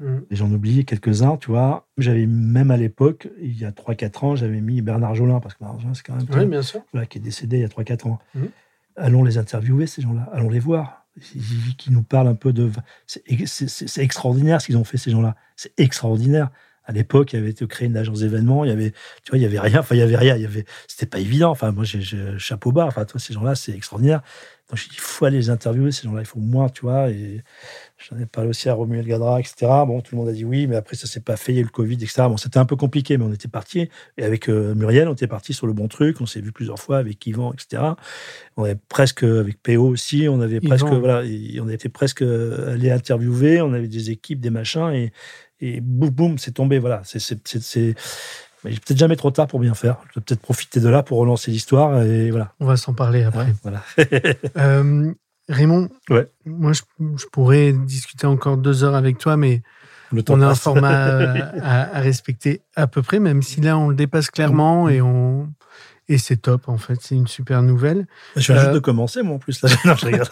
Mhm. 0.00 0.24
et 0.30 0.36
j'en 0.36 0.50
oublie 0.50 0.84
quelques-uns, 0.84 1.36
tu 1.36 1.50
vois. 1.50 1.86
J'avais 1.98 2.26
même 2.26 2.70
à 2.70 2.76
l'époque, 2.76 3.28
il 3.40 3.56
y 3.58 3.64
a 3.64 3.72
3-4 3.72 4.24
ans, 4.24 4.36
j'avais 4.36 4.60
mis 4.60 4.80
Bernard 4.82 5.14
Jolin, 5.14 5.38
parce 5.40 5.54
que 5.54 5.60
Bernard 5.60 5.80
Jolin, 5.80 5.94
c'est 5.94 6.02
quand 6.04 6.16
même 6.16 6.26
Oui, 6.32 6.46
bien 6.46 6.62
sûr. 6.62 6.82
voilà, 6.92 7.06
qui 7.06 7.18
est 7.18 7.20
décédé 7.20 7.58
il 7.58 7.60
y 7.60 7.64
a 7.64 7.68
3-4 7.68 8.06
ans. 8.06 8.18
Mhm. 8.34 8.48
Allons 8.96 9.24
les 9.24 9.38
interviewer, 9.38 9.86
ces 9.86 10.02
gens-là. 10.02 10.28
Allons 10.32 10.50
les 10.50 10.58
voir. 10.60 11.06
Ils- 11.34 11.76
Qui 11.76 11.92
nous 11.92 12.02
parlent 12.02 12.28
un 12.28 12.34
peu 12.34 12.52
de. 12.52 12.70
C'est 13.06 14.02
extraordinaire 14.02 14.60
ce 14.60 14.66
qu'ils 14.66 14.76
ont 14.76 14.84
fait, 14.84 14.96
ces 14.98 15.10
gens-là. 15.10 15.36
C'est 15.56 15.72
extraordinaire. 15.78 16.50
À 16.84 16.92
l'époque, 16.92 17.32
il 17.32 17.36
y 17.36 17.38
avait 17.38 17.50
été 17.50 17.66
créé 17.66 17.86
une 17.86 17.96
agence 17.96 18.20
d'événements. 18.20 18.64
Il 18.64 18.68
y 18.68 18.72
avait, 18.72 18.90
tu 19.22 19.30
vois, 19.30 19.38
il 19.38 19.42
y 19.42 19.46
avait 19.46 19.60
rien. 19.60 19.80
Enfin, 19.80 19.94
il 19.94 19.98
y 19.98 20.02
avait 20.02 20.16
rien. 20.16 20.36
Il 20.36 20.42
y 20.42 20.46
avait. 20.46 20.64
C'était 20.88 21.06
pas 21.06 21.20
évident. 21.20 21.50
Enfin, 21.50 21.70
moi, 21.70 21.84
j'ai 21.84 22.02
chapeau 22.38 22.72
bas. 22.72 22.86
Enfin, 22.86 23.04
toi, 23.04 23.20
ces 23.20 23.32
gens-là, 23.34 23.54
c'est 23.54 23.72
extraordinaire. 23.72 24.22
Donc, 24.68 24.78
je 24.78 24.88
dis, 24.88 24.94
il 24.94 25.00
faut 25.00 25.24
aller 25.26 25.36
les 25.36 25.50
interviewer, 25.50 25.92
ces 25.92 26.04
gens-là. 26.04 26.22
Il 26.22 26.26
faut 26.26 26.40
moins, 26.40 26.68
tu 26.68 26.82
vois. 26.82 27.10
Et 27.10 27.42
j'en 27.98 28.18
ai 28.18 28.26
parlé 28.26 28.50
aussi 28.50 28.68
à 28.68 28.74
Romuald 28.74 29.06
Gadra, 29.06 29.38
etc. 29.38 29.54
Bon, 29.86 30.00
tout 30.00 30.16
le 30.16 30.20
monde 30.20 30.28
a 30.28 30.32
dit 30.32 30.44
oui, 30.44 30.66
mais 30.66 30.76
après, 30.76 30.96
ça 30.96 31.06
s'est 31.06 31.20
pas 31.20 31.36
fait. 31.36 31.52
Il 31.52 31.56
y 31.56 31.58
a 31.58 31.60
eu 31.60 31.64
le 31.64 31.70
Covid, 31.70 31.94
etc. 31.94 32.22
Bon, 32.22 32.36
c'était 32.36 32.58
un 32.58 32.64
peu 32.64 32.76
compliqué, 32.76 33.16
mais 33.16 33.24
on 33.24 33.32
était 33.32 33.48
parti. 33.48 33.88
Et 34.16 34.24
avec 34.24 34.48
euh, 34.48 34.74
Muriel, 34.74 35.08
on 35.08 35.12
était 35.12 35.28
parti 35.28 35.52
sur 35.52 35.68
le 35.68 35.74
bon 35.74 35.88
truc. 35.88 36.20
On 36.20 36.26
s'est 36.26 36.40
vu 36.40 36.50
plusieurs 36.50 36.78
fois 36.78 36.98
avec 36.98 37.24
Yvan, 37.26 37.52
etc. 37.52 37.82
On 38.56 38.64
avait 38.64 38.78
presque, 38.88 39.22
avec 39.22 39.62
PO 39.62 39.86
aussi, 39.86 40.26
on 40.28 40.40
avait 40.40 40.56
Yvan. 40.56 40.68
presque, 40.68 40.86
voilà, 40.86 41.22
on 41.60 41.68
était 41.68 41.88
presque 41.88 42.22
allé 42.22 42.90
interviewer. 42.90 43.60
On 43.60 43.72
avait 43.72 43.88
des 43.88 44.10
équipes, 44.10 44.40
des 44.40 44.50
machins, 44.50 44.90
et, 44.92 45.12
et 45.62 45.80
boum, 45.80 46.10
boum, 46.10 46.38
c'est 46.38 46.50
tombé. 46.52 46.78
Voilà, 46.78 47.00
c'est, 47.04 47.18
mais 48.64 48.70
peut-être 48.72 48.98
jamais 48.98 49.16
trop 49.16 49.30
tard 49.30 49.46
pour 49.46 49.58
bien 49.60 49.74
faire. 49.74 49.96
Je 50.10 50.20
vais 50.20 50.24
peut-être 50.24 50.40
profiter 50.42 50.80
de 50.80 50.88
là 50.88 51.02
pour 51.02 51.18
relancer 51.18 51.50
l'histoire, 51.50 52.02
et 52.02 52.30
voilà. 52.30 52.52
On 52.60 52.66
va 52.66 52.76
s'en 52.76 52.92
parler 52.92 53.22
après. 53.24 53.46
Ouais, 53.46 53.54
voilà. 53.62 53.82
Euh, 54.58 55.12
Raymond, 55.48 55.88
Ouais. 56.10 56.28
moi, 56.46 56.72
je, 56.72 56.82
je 57.16 57.26
pourrais 57.32 57.72
discuter 57.72 58.26
encore 58.26 58.56
deux 58.58 58.84
heures 58.84 58.94
avec 58.94 59.18
toi, 59.18 59.36
mais 59.36 59.62
Le 60.12 60.22
on 60.28 60.40
a 60.40 60.46
un 60.48 60.54
format 60.54 61.08
euh, 61.08 61.40
à, 61.62 61.96
à 61.96 62.00
respecter 62.00 62.60
à 62.76 62.86
peu 62.86 63.02
près, 63.02 63.18
même 63.18 63.42
si 63.42 63.60
là, 63.60 63.76
on 63.78 63.88
le 63.88 63.94
dépasse 63.96 64.30
clairement 64.30 64.88
et 64.88 65.00
on. 65.02 65.48
Et 66.08 66.18
c'est 66.18 66.36
top, 66.36 66.68
en 66.68 66.78
fait. 66.78 66.98
C'est 67.00 67.14
une 67.14 67.26
super 67.28 67.62
nouvelle. 67.62 68.06
Je 68.36 68.52
viens 68.52 68.56
Euh, 68.56 68.64
juste 68.64 68.74
de 68.74 68.78
commencer, 68.80 69.22
moi, 69.22 69.36
en 69.36 69.38
plus. 69.38 69.62
Là. 69.62 69.70
Non, 69.84 69.94
je 69.96 70.06
rigole. 70.06 70.26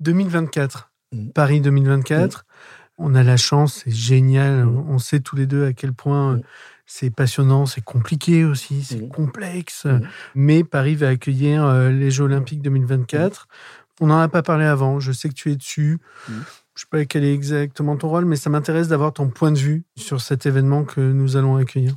2024, 0.00 0.90
Mm. 1.12 1.28
Paris 1.30 1.60
2024. 1.60 2.44
On 2.98 3.14
a 3.14 3.22
la 3.22 3.36
chance, 3.36 3.82
c'est 3.84 3.90
génial. 3.94 4.64
Mm. 4.64 4.84
On 4.88 4.98
sait 4.98 5.20
tous 5.20 5.36
les 5.36 5.46
deux 5.46 5.64
à 5.66 5.72
quel 5.72 5.92
point 5.92 6.34
Mm. 6.34 6.36
euh, 6.38 6.42
c'est 6.86 7.10
passionnant, 7.10 7.66
c'est 7.66 7.82
compliqué 7.82 8.44
aussi, 8.44 8.84
c'est 8.84 9.00
Mm. 9.02 9.08
complexe. 9.08 9.86
Mais 10.34 10.64
Paris 10.64 10.94
va 10.94 11.08
accueillir 11.08 11.64
euh, 11.64 11.90
les 11.90 12.10
Jeux 12.10 12.24
Olympiques 12.24 12.62
2024. 12.62 13.48
On 14.00 14.06
n'en 14.08 14.18
a 14.20 14.28
pas 14.28 14.42
parlé 14.42 14.64
avant. 14.66 15.00
Je 15.00 15.10
sais 15.12 15.28
que 15.28 15.34
tu 15.34 15.50
es 15.50 15.56
dessus. 15.56 15.98
Je 16.28 16.34
sais 16.82 16.86
pas 16.90 17.04
quel 17.06 17.24
est 17.24 17.32
exactement 17.32 17.96
ton 17.96 18.08
rôle, 18.08 18.26
mais 18.26 18.36
ça 18.36 18.50
m'intéresse 18.50 18.88
d'avoir 18.88 19.12
ton 19.14 19.28
point 19.30 19.50
de 19.52 19.58
vue 19.58 19.84
sur 19.96 20.20
cet 20.20 20.44
événement 20.44 20.84
que 20.84 21.00
nous 21.00 21.36
allons 21.38 21.56
accueillir. 21.56 21.94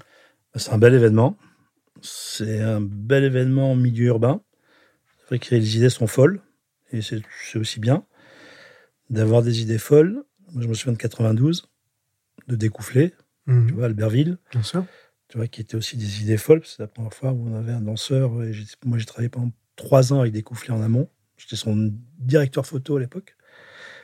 C'est 0.55 0.71
un 0.71 0.77
bel 0.77 0.93
événement. 0.93 1.37
C'est 2.01 2.61
un 2.61 2.79
bel 2.81 3.25
événement 3.25 3.73
en 3.73 3.75
milieu 3.75 4.05
urbain. 4.05 4.39
C'est 5.19 5.27
vrai 5.27 5.39
que 5.39 5.53
les 5.53 5.75
idées 5.77 5.89
sont 5.89 6.07
folles. 6.07 6.41
Et 6.91 7.01
c'est 7.01 7.21
aussi 7.55 7.79
bien 7.81 8.03
d'avoir 9.09 9.41
des 9.43 9.61
idées 9.61 9.77
folles. 9.77 10.23
Moi, 10.53 10.63
je 10.63 10.67
me 10.67 10.73
souviens 10.73 10.93
de 10.93 10.97
92, 10.97 11.69
de 12.47 12.55
Découflé, 12.55 13.13
Mhm, 13.47 13.67
tu 13.67 13.73
vois, 13.73 13.85
Albertville, 13.85 14.37
Bien 14.51 14.63
sûr. 14.63 14.85
tu 15.27 15.37
vois, 15.37 15.47
qui 15.47 15.61
était 15.61 15.75
aussi 15.75 15.97
des 15.97 16.21
idées 16.21 16.37
folles. 16.37 16.61
C'est 16.65 16.79
la 16.79 16.87
première 16.87 17.13
fois 17.13 17.31
où 17.31 17.47
on 17.49 17.55
avait 17.55 17.71
un 17.71 17.81
danseur. 17.81 18.43
Et 18.43 18.51
moi, 18.85 18.97
j'ai 18.97 19.05
travaillé 19.05 19.29
pendant 19.29 19.51
trois 19.75 20.13
ans 20.13 20.19
avec 20.21 20.33
Découflé 20.33 20.71
en 20.71 20.81
amont. 20.81 21.09
J'étais 21.37 21.55
son 21.55 21.93
directeur 22.19 22.65
photo 22.65 22.97
à 22.97 22.99
l'époque. 22.99 23.35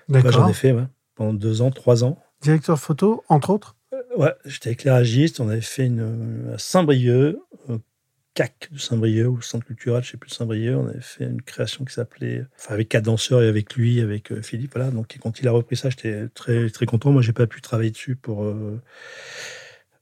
Enfin, 0.10 0.20
J'en 0.22 0.24
D'accord. 0.32 0.50
ai 0.50 0.54
fait 0.54 0.72
ouais, 0.72 0.86
pendant 1.16 1.34
deux 1.34 1.62
ans, 1.62 1.72
trois 1.72 2.04
ans. 2.04 2.22
Directeur 2.42 2.80
photo, 2.80 3.24
entre 3.30 3.50
autres? 3.50 3.76
Ouais, 4.18 4.34
j'étais 4.46 4.72
éclairagiste. 4.72 5.40
On 5.40 5.50
avait 5.50 5.62
fait 5.62 5.86
une 5.86 6.00
euh, 6.50 6.56
à 6.56 6.58
Saint-Brieuc, 6.58 7.38
au 7.68 7.80
CAC 8.36 8.70
de 8.72 8.78
Saint-Brieuc, 8.78 9.30
ou 9.30 9.42
Centre 9.42 9.66
culturel, 9.66 10.04
je 10.04 10.12
sais 10.12 10.18
plus, 10.18 10.30
de 10.30 10.36
Saint-Brieuc. 10.36 10.76
On 10.78 10.88
avait 10.88 11.02
fait 11.02 11.24
une 11.24 11.42
création 11.42 11.86
qui 11.86 11.94
s'appelait, 11.94 12.46
enfin, 12.58 12.76
avec 12.76 12.90
quatre 12.90 13.06
danseurs 13.06 13.42
et 13.42 13.48
avec 13.48 13.74
lui, 13.76 14.02
avec 14.02 14.32
euh, 14.32 14.42
Philippe. 14.42 14.74
Voilà. 14.76 14.92
Donc, 14.92 15.18
quand 15.22 15.40
il 15.40 15.48
a 15.48 15.52
repris 15.52 15.78
ça, 15.78 15.90
j'étais 15.90 16.28
très, 16.34 16.70
très 16.70 16.86
content. 16.86 17.12
Moi, 17.12 17.22
j'ai 17.22 17.34
pas 17.34 17.48
pu 17.48 17.62
travailler 17.62 17.92
dessus 17.92 18.16
pour, 18.16 18.44
euh, 18.44 18.82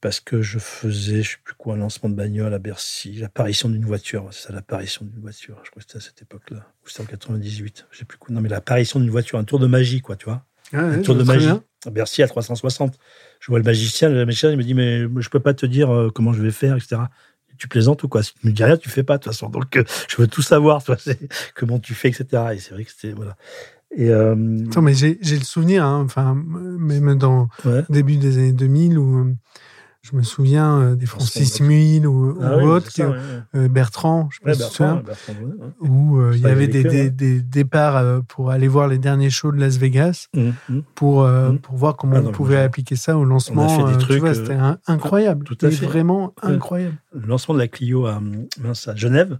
parce 0.00 0.20
que 0.20 0.42
je 0.42 0.58
faisais, 0.58 1.22
je 1.22 1.30
sais 1.30 1.36
plus 1.42 1.54
quoi, 1.54 1.74
un 1.74 1.78
lancement 1.78 2.10
de 2.10 2.14
bagnole 2.14 2.52
à 2.52 2.58
Bercy, 2.58 3.14
l'apparition 3.14 3.68
d'une 3.68 3.86
voiture. 3.86 4.28
C'est 4.32 4.48
ça, 4.48 4.52
l'apparition 4.52 5.06
d'une 5.06 5.22
voiture. 5.22 5.60
Je 5.64 5.70
crois 5.70 5.80
que 5.80 5.86
c'était 5.88 5.98
à 5.98 6.06
cette 6.06 6.20
époque-là. 6.20 6.66
Ou 6.84 6.88
c'était 6.88 7.02
en 7.02 7.06
98. 7.06 7.86
Je 7.90 7.98
sais 7.98 8.04
plus 8.04 8.18
quoi. 8.18 8.34
Non, 8.34 8.40
mais 8.40 8.48
l'apparition 8.48 8.98
d'une 8.98 9.10
voiture, 9.10 9.38
un 9.38 9.44
tour 9.44 9.60
de 9.60 9.66
magie, 9.68 10.00
quoi, 10.00 10.16
tu 10.16 10.24
vois. 10.24 10.44
un 10.72 11.00
tour 11.02 11.14
de 11.14 11.22
magie. 11.22 11.48
À 11.86 11.90
Bercy 11.90 12.22
à 12.22 12.28
360. 12.28 12.98
Je 13.40 13.46
vois 13.46 13.58
le 13.58 13.64
magicien, 13.64 14.08
le 14.08 14.26
magicien, 14.26 14.50
il 14.50 14.56
me 14.56 14.62
dit, 14.62 14.74
mais 14.74 15.02
je 15.18 15.28
peux 15.30 15.40
pas 15.40 15.54
te 15.54 15.66
dire 15.66 15.90
euh, 15.90 16.10
comment 16.10 16.32
je 16.32 16.42
vais 16.42 16.50
faire, 16.50 16.76
etc. 16.76 16.96
Tu 17.58 17.68
plaisantes 17.68 18.02
ou 18.02 18.08
quoi? 18.08 18.22
Si 18.22 18.34
tu 18.34 18.46
me 18.46 18.52
dis 18.52 18.64
rien, 18.64 18.76
tu 18.76 18.88
fais 18.88 19.02
pas, 19.02 19.18
de 19.18 19.22
toute 19.22 19.32
façon. 19.32 19.48
Donc, 19.48 19.76
euh, 19.76 19.84
je 20.08 20.16
veux 20.16 20.26
tout 20.26 20.42
savoir, 20.42 20.82
toi, 20.82 20.96
comment 21.54 21.78
tu 21.78 21.94
fais, 21.94 22.08
etc. 22.08 22.26
Et 22.54 22.58
c'est 22.58 22.74
vrai 22.74 22.84
que 22.84 22.90
c'était, 22.90 23.14
voilà. 23.14 23.36
Et 23.96 24.10
euh... 24.10 24.34
mais 24.34 24.94
j'ai 24.94 25.16
le 25.20 25.44
souvenir, 25.44 25.84
hein, 25.84 26.02
enfin, 26.04 26.34
même 26.34 27.16
dans 27.16 27.48
le 27.64 27.84
début 27.88 28.16
des 28.16 28.38
années 28.38 28.52
2000 28.52 28.98
où 28.98 29.18
euh, 29.20 29.34
je 30.04 30.14
me 30.14 30.22
souviens 30.22 30.80
euh, 30.80 30.94
des 30.96 31.06
Francis 31.06 31.60
Muil 31.60 32.06
ou, 32.06 32.36
ah 32.42 32.58
autres, 32.58 32.90
euh, 33.00 33.68
Bertrand, 33.68 34.28
je 34.30 34.52
sais 34.52 34.78
pas 34.78 35.02
où 35.80 36.20
il 36.32 36.40
y 36.40 36.46
avait 36.46 36.68
des, 36.68 37.10
des, 37.10 37.40
départs 37.40 38.22
pour 38.28 38.50
aller 38.50 38.68
voir 38.68 38.86
les 38.86 38.98
derniers 38.98 39.30
shows 39.30 39.50
de 39.50 39.58
Las 39.58 39.78
Vegas 39.78 40.26
mmh, 40.34 40.50
mmh. 40.68 40.80
pour, 40.94 41.26
mmh. 41.26 41.58
pour 41.58 41.76
voir 41.76 41.96
comment 41.96 42.16
ah 42.18 42.24
on 42.26 42.32
pouvait 42.32 42.58
appliquer 42.58 42.96
ça 42.96 43.16
au 43.16 43.24
lancement. 43.24 43.68
C'était 43.98 44.58
incroyable. 44.86 45.46
Tout 45.46 45.58
à 45.62 45.70
fait. 45.70 45.86
Vraiment 45.86 46.34
incroyable. 46.42 46.96
Le 47.14 47.26
lancement 47.26 47.54
de 47.54 47.60
la 47.60 47.68
Clio 47.68 48.06
à, 48.06 48.20
à 48.86 48.94
Genève, 48.94 49.38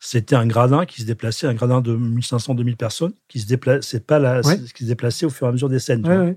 c'était 0.00 0.36
un 0.36 0.46
gradin 0.46 0.86
qui 0.86 1.02
se 1.02 1.06
déplaçait, 1.06 1.46
un 1.46 1.54
gradin 1.54 1.80
de 1.80 1.96
1500-2000 1.96 2.76
personnes, 2.76 3.12
qui 3.28 3.40
se 3.40 3.46
déplaçait 3.46 4.00
pas 4.00 4.18
la, 4.18 4.42
qui 4.42 4.84
se 4.84 4.88
déplaçait 4.88 5.24
au 5.24 5.30
fur 5.30 5.46
et 5.46 5.50
à 5.50 5.52
mesure 5.52 5.68
des 5.68 5.78
scènes. 5.78 6.36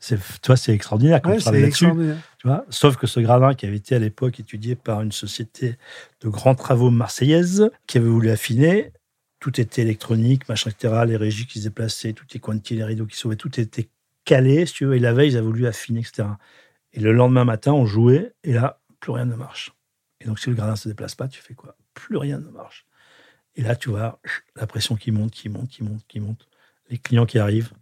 Tu, 0.00 0.16
vois. 0.46 0.56
c'est, 0.56 0.72
extraordinaire 0.72 1.20
quand 1.22 1.34
tu 1.34 1.40
travailles 1.40 1.62
là-dessus. 1.62 1.90
Tu 2.38 2.46
vois 2.46 2.64
Sauf 2.70 2.96
que 2.96 3.06
ce 3.06 3.20
gradin 3.20 3.54
qui 3.54 3.66
avait 3.66 3.76
été 3.76 3.94
à 3.94 3.98
l'époque 3.98 4.40
étudié 4.40 4.74
par 4.74 5.02
une 5.02 5.12
société 5.12 5.76
de 6.20 6.28
grands 6.28 6.54
travaux 6.54 6.90
marseillaise, 6.90 7.70
qui 7.86 7.98
avait 7.98 8.08
voulu 8.08 8.30
affiner, 8.30 8.92
tout 9.40 9.60
était 9.60 9.82
électronique, 9.82 10.48
machin, 10.48 10.70
etc. 10.70 11.02
Les 11.06 11.16
régies 11.16 11.46
qui 11.46 11.58
se 11.60 11.68
déplaçaient, 11.68 12.12
tout 12.12 12.26
les 12.32 12.40
quantités, 12.40 12.76
les 12.76 12.84
rideaux 12.84 13.06
qui 13.06 13.16
sauvaient, 13.16 13.36
tout 13.36 13.58
était 13.58 13.88
calé, 14.24 14.66
si 14.66 14.74
tu 14.74 14.84
veux. 14.84 14.96
Et 14.96 14.98
la 14.98 15.12
veille, 15.12 15.30
ils 15.30 15.36
avaient 15.36 15.46
voulu 15.46 15.66
affiner, 15.66 16.00
etc. 16.00 16.28
Et 16.92 17.00
le 17.00 17.12
lendemain 17.12 17.44
matin, 17.44 17.72
on 17.72 17.86
jouait, 17.86 18.34
et 18.44 18.52
là, 18.52 18.80
plus 19.00 19.12
rien 19.12 19.24
ne 19.24 19.34
marche. 19.34 19.72
Et 20.20 20.26
donc, 20.26 20.38
si 20.38 20.50
le 20.50 20.56
gradin 20.56 20.72
ne 20.72 20.76
se 20.76 20.88
déplace 20.88 21.14
pas, 21.14 21.28
tu 21.28 21.40
fais 21.40 21.54
quoi? 21.54 21.76
Plus 21.94 22.16
rien 22.16 22.38
ne 22.38 22.50
marche. 22.50 22.86
Et 23.56 23.62
là, 23.62 23.74
tu 23.76 23.90
vois 23.90 24.20
la 24.56 24.66
pression 24.66 24.96
qui 24.96 25.10
monte, 25.10 25.32
qui 25.32 25.48
monte, 25.48 25.68
qui 25.68 25.82
monte, 25.82 26.04
qui 26.06 26.20
monte. 26.20 26.46
Les 26.90 26.98
clients 26.98 27.26
qui 27.26 27.38
arrivent, 27.38 27.72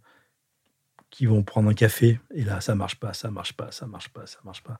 qui 1.19 1.25
vont 1.25 1.43
prendre 1.43 1.69
un 1.69 1.73
café, 1.73 2.17
et 2.33 2.45
là, 2.45 2.61
ça 2.61 2.75
marche 2.75 2.95
pas, 2.95 3.11
ça 3.11 3.29
marche 3.29 3.51
pas, 3.51 3.71
ça 3.71 3.85
marche 3.85 4.07
pas, 4.07 4.25
ça 4.25 4.37
marche 4.45 4.63
pas. 4.63 4.79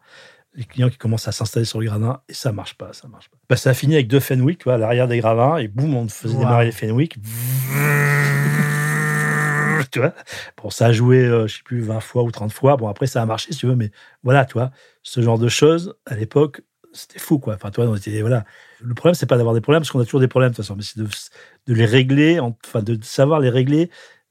Les 0.54 0.64
clients 0.64 0.90
qui 0.90 0.98
commencent 0.98 1.28
à 1.28 1.34
s'installer 1.34 1.66
sur 1.66 1.82
le 1.82 1.88
gradin, 1.88 2.22
et 2.30 2.34
ça 2.34 2.54
marche 2.54 2.76
pas, 2.76 2.94
ça 2.94 3.10
marche 3.10 3.28
pas. 3.28 3.36
Bah, 3.50 3.58
ça 3.58 3.72
a 3.72 3.74
fini 3.74 3.96
avec 3.96 4.08
deux 4.08 4.22
Fenwick, 4.22 4.60
tu 4.60 4.70
à 4.70 4.78
l'arrière 4.78 5.10
des 5.10 5.18
gradins, 5.18 5.58
et 5.58 5.68
boum, 5.68 5.94
on 5.96 6.08
faisait 6.08 6.38
démarrer 6.38 6.68
les 6.68 6.72
Fenwick. 6.72 7.18
tu 9.92 10.00
vois 10.00 10.14
Bon, 10.56 10.70
ça 10.70 10.86
a 10.86 10.94
joué, 10.94 11.26
je 11.26 11.30
euh, 11.30 11.48
je 11.48 11.58
sais 11.58 11.64
plus, 11.64 11.82
20 11.82 12.00
fois 12.00 12.24
ou 12.24 12.32
30 12.32 12.54
fois. 12.54 12.78
Bon, 12.78 12.88
après, 12.88 13.06
ça 13.06 13.22
a 13.22 13.26
marché, 13.26 13.52
si 13.52 13.60
tu 13.60 13.68
veux, 13.68 13.76
mais 13.76 13.92
voilà, 14.24 14.46
tu 14.46 14.54
vois, 14.54 14.72
ce 15.04 15.20
genre 15.20 15.40
de 15.40 15.50
choses, 15.50 15.94
à 16.06 16.16
l'époque, 16.16 16.62
c'était 16.94 17.20
fou, 17.20 17.40
quoi. 17.40 17.56
Enfin, 17.56 17.70
toi, 17.70 17.86
on 17.86 17.98
était, 17.98 18.22
voilà. 18.22 18.46
Le 18.80 18.94
problème, 18.94 19.14
c'est 19.14 19.26
pas 19.26 19.36
d'avoir 19.36 19.56
des 19.56 19.62
problèmes, 19.62 19.82
parce 19.82 19.92
qu'on 19.92 20.00
a 20.00 20.06
toujours 20.06 20.22
des 20.22 20.30
problèmes, 20.30 20.52
de 20.52 20.56
toute 20.56 20.64
façon, 20.64 20.78
mais 20.78 20.84
c'est 20.84 21.02
de, 21.02 21.74
les 21.74 21.86
régler, 21.86 22.40
enfin, 22.40 22.82
de 22.82 22.98
savoir 23.04 23.42
les 23.42 23.50
régler. 23.50 23.90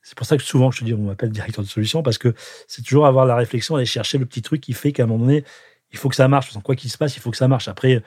C'est 0.09 0.17
pour 0.17 0.27
ça 0.27 0.39
que 0.39 0.43
souvent, 0.43 0.71
je 0.71 0.79
te 0.81 0.85
dis, 0.87 0.95
on 0.95 1.03
m'appelle 1.03 1.29
directeur 1.29 1.63
de 1.63 1.69
solution, 1.69 2.03
parce 2.03 2.17
que 2.17 2.33
c'est 2.67 2.81
toujours 2.81 3.07
avoir 3.07 3.27
la 3.27 3.37
réflexion, 3.37 3.77
aller 3.77 3.85
chercher 3.85 4.17
le 4.17 4.25
petit 4.25 4.41
truc 4.41 4.63
qui 4.63 4.73
fait 4.73 4.91
qu'à 4.91 5.03
un 5.03 5.07
moment 5.07 5.27
donné, 5.27 5.45
il 5.93 5.99
faut 5.99 6.09
que 6.09 6.17
ça 6.17 6.29
marche. 6.29 6.51
Quoi 6.63 6.77
qu'il 6.77 6.91
se 6.91 6.97
passe, 6.97 7.15
il 7.17 7.21
faut 7.21 7.31
que 7.31 7.37
ça 7.37 7.47
marche. 7.47 7.69
Après, 7.69 8.03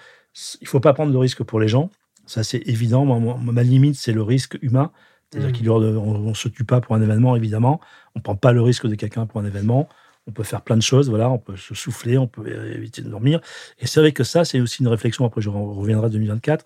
il 0.61 0.67
faut 0.67 0.79
pas 0.79 0.93
prendre 0.93 1.11
de 1.11 1.17
risque 1.17 1.43
pour 1.43 1.59
les 1.59 1.67
gens. 1.67 1.91
Ça, 2.25 2.43
c'est 2.43 2.67
évident. 2.67 3.05
ma 3.05 3.61
limite, 3.61 3.97
c'est 3.97 4.13
le 4.13 4.23
risque 4.23 4.57
humain. 4.63 4.91
C'est-à-dire 5.31 5.75
mmh. 5.75 5.95
qu'on 5.95 6.29
ne 6.29 6.33
se 6.33 6.47
tue 6.47 6.63
pas 6.63 6.81
pour 6.81 6.95
un 6.95 7.03
événement, 7.03 7.35
évidemment. 7.35 7.79
On 8.15 8.19
ne 8.19 8.23
prend 8.23 8.35
pas 8.35 8.51
le 8.51 8.63
risque 8.63 8.87
de 8.87 8.95
quelqu'un 8.95 9.27
pour 9.27 9.39
un 9.39 9.45
événement 9.45 9.87
on 10.27 10.31
peut 10.31 10.43
faire 10.43 10.61
plein 10.61 10.77
de 10.77 10.81
choses, 10.81 11.09
voilà, 11.09 11.29
on 11.29 11.39
peut 11.39 11.57
se 11.57 11.73
souffler, 11.73 12.17
on 12.17 12.27
peut 12.27 12.47
éviter 12.73 13.01
de 13.01 13.09
dormir. 13.09 13.41
Et 13.79 13.87
c'est 13.87 13.99
vrai 13.99 14.11
que 14.11 14.23
ça, 14.23 14.45
c'est 14.45 14.61
aussi 14.61 14.81
une 14.81 14.87
réflexion, 14.87 15.25
après 15.25 15.41
je 15.41 15.49
reviendrai 15.49 16.07
en 16.07 16.09
2024, 16.09 16.65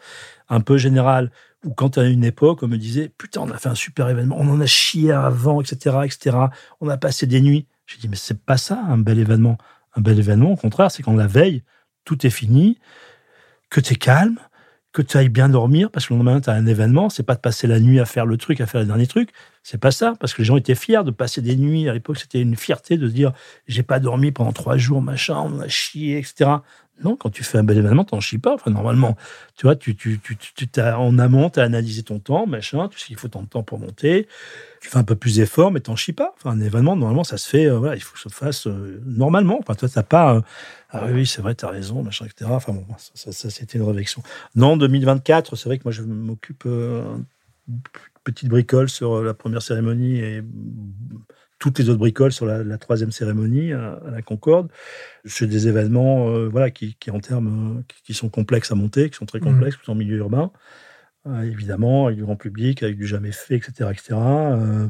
un 0.50 0.62
peu 0.62 0.78
générale, 0.78 1.32
où 1.66 1.74
quand 1.74 1.98
à 1.98 2.06
une 2.06 2.24
époque, 2.24 2.64
on 2.64 2.68
me 2.68 2.78
disait, 2.78 3.10
putain, 3.10 3.42
on 3.42 3.50
a 3.50 3.58
fait 3.58 3.70
un 3.70 3.76
super 3.76 4.08
événement, 4.10 4.38
on 4.40 4.48
en 4.50 4.62
a 4.62 4.66
chié 4.66 5.12
avant, 5.12 5.62
etc., 5.62 5.98
etc., 6.04 6.38
on 6.80 6.88
a 6.88 6.98
passé 6.98 7.26
des 7.26 7.42
nuits. 7.42 7.68
J'ai 7.88 7.98
dit, 7.98 8.08
mais 8.08 8.16
c'est 8.16 8.40
pas 8.40 8.58
ça, 8.58 8.80
un 8.88 8.98
bel 8.98 9.20
événement. 9.20 9.58
Un 9.96 10.02
bel 10.02 10.20
événement, 10.20 10.52
au 10.52 10.56
contraire, 10.56 10.92
c'est 10.92 11.04
quand 11.04 11.14
la 11.14 11.28
veille, 11.28 11.64
tout 12.04 12.26
est 12.26 12.32
fini, 12.32 12.80
que 13.70 13.80
tu 13.80 13.94
es 13.94 13.96
calme, 13.96 14.38
que 14.96 15.02
tu 15.02 15.18
ailles 15.18 15.30
bien 15.30 15.50
dormir, 15.50 15.92
parce 15.92 16.08
que 16.08 16.14
le 16.14 16.20
lendemain, 16.20 16.40
tu 16.40 16.50
as 16.50 16.54
un 16.54 16.66
événement, 16.66 17.10
c'est 17.10 17.24
pas 17.24 17.36
de 17.36 17.42
passer 17.42 17.68
la 17.68 17.82
nuit 17.82 18.00
à 18.00 18.06
faire 18.06 18.26
le 18.26 18.38
truc, 18.38 18.62
à 18.62 18.66
faire 18.66 18.80
le 18.80 18.88
dernier 18.88 19.08
truc, 19.08 19.32
c'est 19.62 19.78
pas 19.78 19.92
ça, 19.92 20.14
parce 20.20 20.34
que 20.34 20.42
les 20.42 20.46
gens 20.46 20.56
étaient 20.56 20.76
fiers 20.76 21.04
de 21.04 21.12
passer 21.12 21.42
des 21.42 21.58
nuits. 21.58 21.90
À 21.90 21.94
l'époque, 21.94 22.18
c'était 22.18 22.40
une 22.40 22.56
fierté 22.56 22.98
de 22.98 23.10
se 23.10 23.14
dire, 23.14 23.34
j'ai 23.68 23.84
pas 23.84 24.00
dormi 24.00 24.32
pendant 24.32 24.54
trois 24.54 24.78
jours, 24.78 25.02
machin, 25.02 25.38
on 25.40 25.60
a 25.60 25.68
chié, 25.68 26.18
etc. 26.18 26.52
Non, 27.04 27.18
quand 27.18 27.30
tu 27.30 27.44
fais 27.44 27.58
un 27.58 27.64
bel 27.64 27.78
événement, 27.78 28.06
t'en 28.06 28.22
chies 28.22 28.38
pas. 28.38 28.54
Enfin, 28.54 28.72
normalement, 28.72 29.18
tu 29.58 29.66
vois, 29.66 29.76
tu, 29.76 29.96
tu, 29.96 30.20
tu, 30.20 30.38
tu 30.38 30.80
as, 30.80 30.98
en 30.98 31.18
amont, 31.20 31.50
tu 31.50 31.60
as 31.60 31.64
analysé 31.64 32.04
ton 32.04 32.20
temps, 32.20 32.48
machin, 32.48 32.88
tu 32.88 32.98
sais 32.98 33.08
qu'il 33.08 33.18
faut 33.18 33.28
tant 33.28 33.42
de 33.42 33.48
temps 33.48 33.64
pour 33.64 33.80
monter. 33.80 34.28
Tu 34.80 34.90
fais 34.90 34.98
un 34.98 35.04
peu 35.04 35.16
plus 35.16 35.36
d'efforts, 35.36 35.72
mais 35.72 35.82
t'en 35.82 35.98
chies 35.98 36.14
pas. 36.14 36.34
Enfin, 36.38 36.52
un 36.52 36.62
événement, 36.62 36.96
normalement, 36.96 37.26
ça 37.26 37.38
se 37.38 37.50
fait, 37.50 37.66
euh, 37.66 37.78
voilà, 37.78 37.96
il 37.96 38.02
faut 38.02 38.14
que 38.14 38.22
ça 38.22 38.30
se 38.30 38.36
fasse 38.36 38.68
euh, 38.68 39.02
normalement. 39.06 39.58
Enfin, 39.60 39.76
toi, 39.76 39.90
t'as 39.90 40.04
pas, 40.04 40.36
euh, 40.36 40.42
ah 40.92 41.06
oui, 41.12 41.26
c'est 41.26 41.42
vrai, 41.42 41.54
t'as 41.54 41.70
raison, 41.70 42.02
machin, 42.02 42.26
etc. 42.26 42.50
Enfin, 42.50 42.72
bon, 42.72 42.86
ça, 42.98 43.32
ça, 43.34 43.50
c'était 43.50 43.78
une 43.78 43.84
réflexion. 43.84 44.24
Non, 44.56 44.78
2024, 44.78 45.58
c'est 45.58 45.68
vrai 45.68 45.78
que 45.78 45.84
moi, 45.84 45.92
je 45.92 46.02
m'occupe 46.02 46.66
petite 48.24 48.50
bricole 48.50 48.90
sur 48.90 49.22
la 49.22 49.34
première 49.34 49.62
cérémonie 49.62 50.18
et 50.20 50.42
toutes 51.66 51.80
les 51.80 51.90
autres 51.90 51.98
bricoles 51.98 52.32
sur 52.32 52.46
la, 52.46 52.78
troisième 52.78 53.12
cérémonie 53.12 53.74
à, 53.74 54.00
la 54.12 54.22
Concorde. 54.22 54.70
C'est 55.26 55.48
des 55.48 55.68
événements 55.68 56.30
euh, 56.30 56.48
voilà, 56.48 56.70
qui, 56.70 56.96
en 57.10 57.20
termes, 57.20 57.84
qui, 58.04 58.14
sont 58.14 58.30
complexes 58.30 58.72
à 58.72 58.76
monter, 58.76 59.10
qui 59.10 59.16
sont 59.16 59.26
très 59.26 59.40
mmh. 59.40 59.46
complexes, 59.46 59.78
mmh. 59.88 59.92
en 59.92 59.96
milieu 59.96 60.18
urbain. 60.18 60.52
Euh, 61.26 61.42
évidemment, 61.42 62.06
avec 62.06 62.18
du 62.18 62.24
grand 62.24 62.36
public, 62.36 62.84
avec 62.84 62.98
du 62.98 63.08
jamais 63.08 63.32
fait, 63.32 63.56
etc. 63.56 63.90
etc. 63.92 64.10
Euh, 64.14 64.88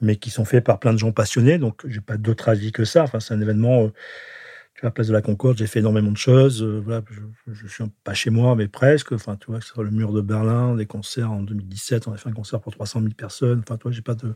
mais 0.00 0.16
qui 0.16 0.30
sont 0.30 0.44
faits 0.44 0.64
par 0.64 0.80
plein 0.80 0.92
de 0.92 0.98
gens 0.98 1.12
passionnés. 1.12 1.58
Donc, 1.58 1.86
j'ai 1.86 2.00
pas 2.00 2.16
d'autre 2.16 2.48
avis 2.48 2.72
que 2.72 2.84
ça. 2.84 3.04
Enfin, 3.04 3.20
c'est 3.20 3.32
un 3.32 3.40
événement 3.40 3.92
à 4.80 4.86
la 4.86 4.90
place 4.90 5.08
de 5.08 5.12
la 5.12 5.22
Concorde, 5.22 5.58
j'ai 5.58 5.66
fait 5.66 5.80
énormément 5.80 6.10
de 6.10 6.16
choses. 6.16 6.62
Euh, 6.62 6.80
voilà, 6.84 7.02
je, 7.46 7.64
ne 7.64 7.68
suis 7.68 7.84
pas 8.04 8.14
chez 8.14 8.30
moi, 8.30 8.56
mais 8.56 8.68
presque. 8.68 9.12
Enfin, 9.12 9.36
tu 9.36 9.46
vois, 9.46 9.60
le 9.84 9.90
mur 9.90 10.12
de 10.12 10.20
Berlin, 10.20 10.74
des 10.74 10.86
concerts 10.86 11.30
en 11.30 11.42
2017, 11.42 12.08
on 12.08 12.12
a 12.12 12.16
fait 12.16 12.28
un 12.28 12.32
concert 12.32 12.60
pour 12.60 12.72
300 12.72 13.00
000 13.00 13.12
personnes. 13.14 13.60
Enfin, 13.60 13.76
toi, 13.76 13.90
j'ai 13.90 14.02
pas 14.02 14.14
de, 14.14 14.34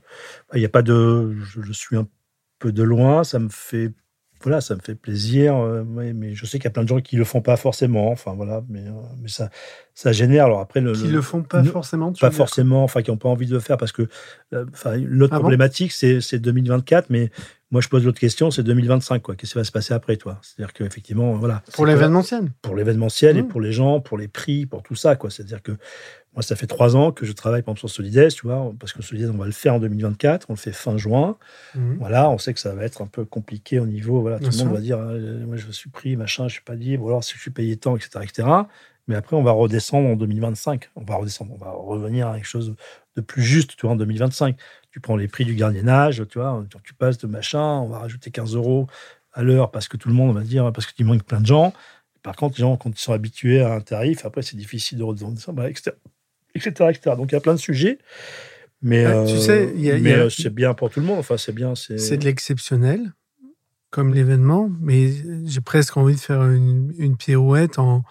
il 0.54 0.58
n'y 0.58 0.64
a 0.64 0.70
pas 0.70 0.82
de, 0.82 1.34
je, 1.40 1.72
suis 1.72 1.96
un 1.96 2.06
peu 2.58 2.72
de 2.72 2.82
loin. 2.82 3.24
Ça 3.24 3.38
me 3.38 3.48
fait, 3.48 3.92
voilà, 4.42 4.60
ça 4.60 4.74
me 4.74 4.80
fait 4.80 4.94
plaisir. 4.94 5.56
Euh, 5.56 5.84
mais 5.86 6.34
je 6.34 6.46
sais 6.46 6.58
qu'il 6.58 6.64
y 6.64 6.68
a 6.68 6.70
plein 6.70 6.82
de 6.82 6.88
gens 6.88 7.00
qui 7.00 7.16
le 7.16 7.24
font 7.24 7.40
pas 7.40 7.56
forcément. 7.56 8.10
Enfin, 8.10 8.34
voilà, 8.34 8.62
mais, 8.68 8.80
euh, 8.80 8.92
mais 9.20 9.28
ça, 9.28 9.50
ça 9.94 10.12
génère. 10.12 10.46
Alors 10.46 10.60
après, 10.60 10.80
le, 10.80 10.92
qui 10.92 11.08
le, 11.08 11.20
font 11.22 11.42
pas 11.42 11.64
forcément. 11.64 12.12
Pas 12.12 12.30
forcément. 12.30 12.84
Enfin, 12.84 13.02
qui 13.02 13.10
n'ont 13.10 13.16
pas 13.16 13.28
envie 13.28 13.46
de 13.46 13.52
le 13.52 13.60
faire 13.60 13.76
parce 13.76 13.92
que, 13.92 14.08
enfin, 14.72 14.96
l'autre 14.96 15.34
ah 15.34 15.40
problématique, 15.40 15.92
c'est 15.92 16.38
2024, 16.38 17.10
mais 17.10 17.30
moi, 17.72 17.80
je 17.80 17.88
pose 17.88 18.04
l'autre 18.04 18.20
question, 18.20 18.52
c'est 18.52 18.62
2025, 18.62 19.20
quoi. 19.22 19.34
Qu'est-ce 19.34 19.52
qui 19.52 19.58
va 19.58 19.64
se 19.64 19.72
passer 19.72 19.92
après, 19.92 20.16
toi? 20.16 20.38
C'est-à-dire 20.40 20.72
qu'effectivement, 20.72 21.34
voilà. 21.34 21.62
Pour 21.72 21.84
l'événementiel. 21.84 22.52
Pour 22.62 22.76
l'événementiel 22.76 23.36
et 23.36 23.42
mmh. 23.42 23.48
pour 23.48 23.60
les 23.60 23.72
gens, 23.72 24.00
pour 24.00 24.18
les 24.18 24.28
prix, 24.28 24.66
pour 24.66 24.84
tout 24.84 24.94
ça, 24.94 25.16
quoi. 25.16 25.30
C'est-à-dire 25.30 25.62
que 25.62 25.72
moi, 26.36 26.42
ça 26.42 26.54
fait 26.54 26.66
trois 26.66 26.94
ans 26.94 27.10
que 27.10 27.26
je 27.26 27.32
travaille, 27.32 27.62
par 27.62 27.72
exemple, 27.72 27.80
sur 27.80 27.90
Solides, 27.90 28.32
tu 28.32 28.46
vois, 28.46 28.72
parce 28.78 28.92
que 28.92 29.02
Solides, 29.02 29.30
on 29.34 29.38
va 29.38 29.46
le 29.46 29.52
faire 29.52 29.74
en 29.74 29.80
2024, 29.80 30.46
on 30.48 30.52
le 30.52 30.58
fait 30.58 30.72
fin 30.72 30.96
juin. 30.96 31.36
Mmh. 31.74 31.96
Voilà, 31.98 32.30
on 32.30 32.38
sait 32.38 32.54
que 32.54 32.60
ça 32.60 32.74
va 32.74 32.84
être 32.84 33.02
un 33.02 33.06
peu 33.06 33.24
compliqué 33.24 33.80
au 33.80 33.86
niveau, 33.86 34.20
voilà, 34.20 34.38
tout 34.38 34.50
le 34.50 34.64
monde 34.64 34.74
va 34.74 34.80
dire, 34.80 34.98
euh, 35.00 35.44
moi, 35.46 35.56
je 35.56 35.70
suis 35.72 35.90
pris, 35.90 36.16
machin, 36.16 36.46
je 36.46 36.54
suis 36.54 36.62
pas 36.62 36.74
libre, 36.74 37.04
ou 37.04 37.08
alors 37.08 37.24
si 37.24 37.34
je 37.34 37.40
suis 37.40 37.50
payé 37.50 37.76
tant, 37.76 37.96
etc., 37.96 38.20
etc. 38.22 38.48
Mais 39.08 39.14
après, 39.14 39.36
on 39.36 39.42
va 39.42 39.52
redescendre 39.52 40.08
en 40.08 40.16
2025. 40.16 40.90
On 40.96 41.04
va 41.04 41.14
redescendre, 41.14 41.52
on 41.54 41.64
va 41.64 41.70
revenir 41.70 42.28
à 42.28 42.34
quelque 42.34 42.44
chose 42.44 42.74
de 43.14 43.20
plus 43.20 43.42
juste, 43.42 43.76
tu 43.76 43.86
vois, 43.86 43.92
en 43.92 43.96
2025 43.96 44.56
tu 44.96 45.00
prends 45.00 45.16
les 45.16 45.28
prix 45.28 45.44
du 45.44 45.54
gardiennage, 45.54 46.22
tu 46.30 46.38
vois, 46.38 46.64
tu 46.82 46.94
passes 46.94 47.18
de 47.18 47.26
machin, 47.26 47.60
on 47.60 47.88
va 47.88 47.98
rajouter 47.98 48.30
15 48.30 48.54
euros 48.54 48.86
à 49.34 49.42
l'heure 49.42 49.70
parce 49.70 49.88
que 49.88 49.98
tout 49.98 50.08
le 50.08 50.14
monde 50.14 50.34
va 50.34 50.40
dire, 50.40 50.72
parce 50.72 50.90
qu'il 50.90 51.04
manque 51.04 51.22
plein 51.22 51.42
de 51.42 51.44
gens. 51.44 51.74
Par 52.22 52.34
contre, 52.34 52.56
les 52.56 52.62
gens, 52.62 52.78
quand 52.78 52.88
ils 52.88 52.98
sont 52.98 53.12
habitués 53.12 53.60
à 53.60 53.74
un 53.74 53.80
tarif, 53.82 54.24
après, 54.24 54.40
c'est 54.40 54.56
difficile 54.56 54.96
de 54.96 55.04
redescendre 55.04 55.52
bah, 55.52 55.68
etc., 55.68 55.92
etc., 56.56 56.92
Donc, 57.16 57.32
il 57.32 57.34
y 57.34 57.38
a 57.38 57.40
plein 57.40 57.54
de 57.54 57.60
sujets. 57.60 57.98
Mais, 58.82 59.04
tu 59.26 59.38
sais, 59.38 59.72
c'est 60.30 60.54
bien 60.54 60.74
pour 60.74 60.90
tout 60.90 61.00
le 61.00 61.06
monde. 61.06 61.18
Enfin, 61.18 61.36
c'est 61.36 61.54
bien. 61.54 61.74
C'est 61.74 62.16
de 62.16 62.24
l'exceptionnel, 62.24 63.12
comme 63.90 64.14
l'événement, 64.14 64.70
mais 64.80 65.10
j'ai 65.46 65.60
presque 65.60 65.96
envie 65.96 66.14
de 66.14 66.20
faire 66.20 66.44
une, 66.44 66.92
une 66.98 67.16
pirouette 67.16 67.78
en, 67.78 68.04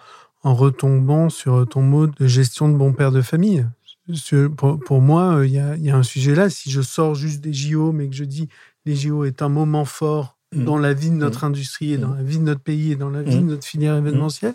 en 0.46 0.54
retombant 0.54 1.28
sur 1.28 1.66
ton 1.68 1.82
mot 1.82 2.06
de 2.06 2.26
gestion 2.28 2.68
de 2.68 2.76
bon 2.76 2.92
père 2.92 3.10
de 3.10 3.20
famille. 3.20 3.66
Pour, 4.56 5.00
moi, 5.00 5.38
euh, 5.38 5.46
il 5.46 5.52
y, 5.52 5.90
a, 5.90 5.96
un 5.96 6.04
sujet 6.04 6.36
là. 6.36 6.48
Si 6.48 6.70
je 6.70 6.80
sors 6.80 7.16
juste 7.16 7.40
des 7.40 7.52
JO, 7.52 7.90
mais 7.90 8.08
que 8.08 8.14
je 8.14 8.22
dis 8.22 8.48
les 8.84 8.94
JO 8.94 9.24
est 9.24 9.42
un 9.42 9.48
moment 9.48 9.84
fort 9.84 10.35
mmh. 10.56 10.64
dans 10.64 10.78
la 10.78 10.92
vie 10.92 11.10
de 11.10 11.16
notre 11.16 11.44
mmh. 11.44 11.48
industrie 11.48 11.92
et 11.92 11.98
dans 11.98 12.14
la 12.14 12.22
vie 12.22 12.38
de 12.38 12.44
notre 12.44 12.60
pays 12.60 12.92
et 12.92 12.96
dans 12.96 13.10
la 13.10 13.22
vie 13.22 13.36
de 13.36 13.42
notre 13.42 13.64
filière 13.64 13.96
événementielle, 13.96 14.54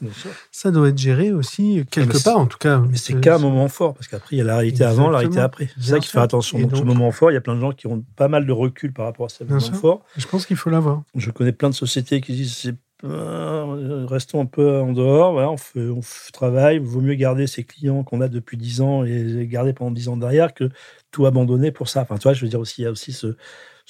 ça 0.51 0.71
doit 0.71 0.89
être 0.89 0.97
géré 0.97 1.31
aussi 1.31 1.83
quelque 1.89 2.21
part, 2.23 2.37
en 2.37 2.45
tout 2.45 2.57
cas. 2.57 2.79
Mais 2.89 2.97
c'est 2.97 3.19
qu'un 3.19 3.37
moment 3.37 3.67
fort, 3.67 3.93
parce 3.93 4.07
qu'après, 4.07 4.35
il 4.35 4.39
y 4.39 4.41
a 4.41 4.45
la 4.45 4.57
réalité 4.57 4.83
avant, 4.83 5.09
la 5.09 5.19
réalité 5.19 5.39
après. 5.39 5.69
C'est 5.77 5.91
ça 5.91 5.99
qu'il 5.99 6.07
faut 6.07 6.13
faire 6.13 6.21
attention. 6.23 6.59
Donc, 6.59 6.75
ce 6.75 6.83
moment 6.83 7.11
fort, 7.11 7.31
il 7.31 7.35
y 7.35 7.37
a 7.37 7.41
plein 7.41 7.55
de 7.55 7.61
gens 7.61 7.71
qui 7.71 7.87
ont 7.87 8.03
pas 8.15 8.27
mal 8.27 8.45
de 8.45 8.51
recul 8.51 8.93
par 8.93 9.05
rapport 9.05 9.27
à 9.27 9.29
ce 9.29 9.43
moment 9.43 9.59
fort. 9.59 10.05
Je 10.17 10.27
pense 10.27 10.45
qu'il 10.45 10.57
faut 10.57 10.69
l'avoir. 10.69 11.03
Je 11.15 11.31
connais 11.31 11.51
plein 11.51 11.69
de 11.69 11.75
sociétés 11.75 12.21
qui 12.21 12.33
disent 12.33 12.55
c'est 12.55 12.75
euh, 13.03 14.05
restons 14.07 14.41
un 14.41 14.45
peu 14.45 14.79
en 14.79 14.91
dehors, 14.91 15.33
on, 15.51 15.57
fait, 15.57 15.89
on 15.89 16.01
travaille, 16.33 16.75
il 16.75 16.81
vaut 16.81 17.01
mieux 17.01 17.15
garder 17.15 17.47
ses 17.47 17.63
clients 17.63 18.03
qu'on 18.03 18.21
a 18.21 18.27
depuis 18.27 18.57
10 18.57 18.81
ans 18.81 19.03
et 19.03 19.23
les 19.23 19.47
garder 19.47 19.73
pendant 19.73 19.89
10 19.89 20.09
ans 20.09 20.17
derrière 20.17 20.53
que 20.53 20.69
tout 21.09 21.25
abandonner 21.25 21.71
pour 21.71 21.89
ça. 21.89 22.01
Enfin, 22.01 22.17
tu 22.17 22.23
vois, 22.23 22.33
je 22.33 22.43
veux 22.43 22.49
dire 22.49 22.59
aussi, 22.59 22.81
il 22.81 22.83
y 22.83 22.87
a 22.87 22.91
aussi 22.91 23.11
ce, 23.11 23.35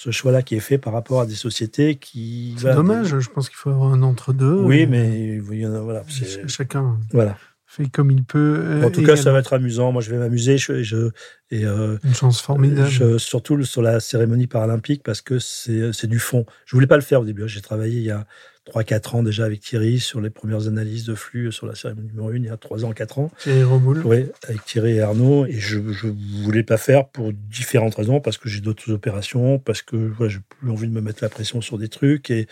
ce 0.04 0.10
choix-là 0.10 0.42
qui 0.42 0.56
est 0.56 0.62
fait 0.62 0.80
par 0.80 0.94
rapport 0.94 1.22
à 1.22 1.26
des 1.28 1.36
sociétés 1.36 1.96
qui. 1.96 2.56
C'est 2.58 2.74
dommage, 2.74 3.20
je 3.20 3.30
pense 3.30 3.50
qu'il 3.50 3.58
faut 3.58 3.70
avoir 3.70 3.94
un 3.94 4.02
entre-deux. 4.02 4.62
Oui, 4.62 4.88
mais 4.88 5.40
voilà. 5.40 6.04
Chacun. 6.48 6.98
Voilà 7.12 7.38
fait 7.72 7.88
comme 7.88 8.12
il 8.12 8.26
peut. 8.26 8.82
en 8.84 8.92
tout 8.92 9.02
cas, 9.04 9.16
ça 9.16 9.32
va 9.32 9.40
être 9.40 9.54
amusant. 9.54 9.94
Moi, 9.94 10.02
je 10.02 10.12
vais 10.12 10.18
m'amuser. 10.18 10.58
Je, 10.58 10.84
je, 10.84 11.10
et, 11.52 11.66
euh, 11.66 11.98
Une 12.04 12.14
chance 12.14 12.42
formidable. 12.42 13.18
surtout 13.18 13.64
sur 13.64 13.82
la 13.82 14.02
cérémonie 14.02 14.48
paralympique 14.48 15.04
parce 15.04 15.22
que 15.22 15.40
c'est 15.40 16.08
du 16.08 16.20
fond. 16.20 16.46
Je 16.66 16.76
voulais 16.76 16.88
pas 16.88 16.98
le 16.98 17.02
faire 17.02 17.22
au 17.22 17.26
début. 17.26 17.48
J'ai 17.48 17.62
travaillé 17.62 17.98
il 17.98 18.04
y 18.04 18.12
a 18.12 18.26
3-4 18.70 19.16
ans 19.16 19.24
déjà 19.24 19.46
avec 19.46 19.62
Thierry 19.62 20.00
sur 20.00 20.22
les 20.22 20.30
premières 20.30 20.68
analyses 20.68 21.06
de 21.06 21.16
flux 21.16 21.52
sur 21.52 21.66
la 21.66 21.74
cérémonie 21.74 22.10
numéro 22.10 22.30
1, 22.30 22.36
il 22.36 22.46
y 22.46 22.50
a 22.50 22.58
3 22.58 22.86
ans, 22.86 22.92
4 22.92 23.20
ans. 23.20 23.32
Thierry 23.40 23.64
Romoul. 23.64 24.06
Oui, 24.06 24.28
avec 24.48 24.64
Thierry 24.66 24.98
et 24.98 25.02
Arnaud. 25.02 25.46
Et 25.48 25.60
je 25.60 25.78
ne 25.80 26.44
voulais 26.44 26.64
pas 26.64 26.78
faire 26.78 27.08
pour 27.08 27.34
différentes 27.34 27.96
raisons, 27.96 28.20
parce 28.22 28.38
que 28.38 28.50
j'ai 28.50 28.62
d'autres 28.62 28.92
opérations, 28.92 29.58
parce 29.58 29.82
que 29.82 29.96
voilà, 29.96 30.34
j'ai 30.34 30.40
plus 30.60 30.70
envie 30.70 30.88
de 30.88 30.94
me 30.94 31.02
mettre 31.02 31.24
la 31.24 31.30
pression 31.30 31.62
sur 31.62 31.78
des 31.80 31.90
trucs. 31.90 32.30
Et, 32.30 32.48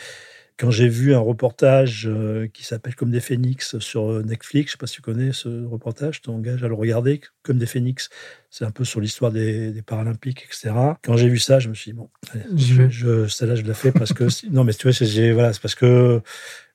quand 0.59 0.71
j'ai 0.71 0.89
vu 0.89 1.15
un 1.15 1.19
reportage 1.19 2.05
euh, 2.05 2.47
qui 2.47 2.65
s'appelle 2.65 2.93
Comme 2.93 3.11
des 3.11 3.21
phénix 3.21 3.79
sur 3.79 4.11
euh, 4.11 4.23
Netflix, 4.23 4.71
je 4.71 4.75
ne 4.75 4.77
sais 4.77 4.77
pas 4.77 4.87
si 4.87 4.95
tu 4.95 5.01
connais 5.01 5.31
ce 5.31 5.65
reportage, 5.65 6.17
je 6.17 6.21
t'engage 6.21 6.63
à 6.63 6.67
le 6.67 6.73
regarder, 6.73 7.21
Comme 7.43 7.57
des 7.57 7.65
phénix, 7.65 8.09
c'est 8.49 8.65
un 8.65 8.71
peu 8.71 8.83
sur 8.83 8.99
l'histoire 8.99 9.31
des, 9.31 9.81
Paralympiques, 9.85 10.45
etc. 10.45 10.71
Quand 11.01 11.15
j'ai 11.15 11.29
vu 11.29 11.39
ça, 11.39 11.59
je 11.59 11.69
me 11.69 11.73
suis 11.73 11.91
dit, 11.91 11.97
bon, 11.97 12.09
je, 12.55 12.89
je, 12.89 13.27
celle-là, 13.27 13.55
je 13.55 13.63
la 13.63 13.73
fais 13.73 13.93
parce 13.93 14.11
que... 14.11 14.25
non, 14.51 14.65
mais 14.65 14.73
tu 14.73 14.83
vois, 14.83 14.93
c'est, 14.93 15.31
voilà, 15.31 15.53
c'est 15.53 15.61
parce 15.61 15.75
que... 15.75 16.21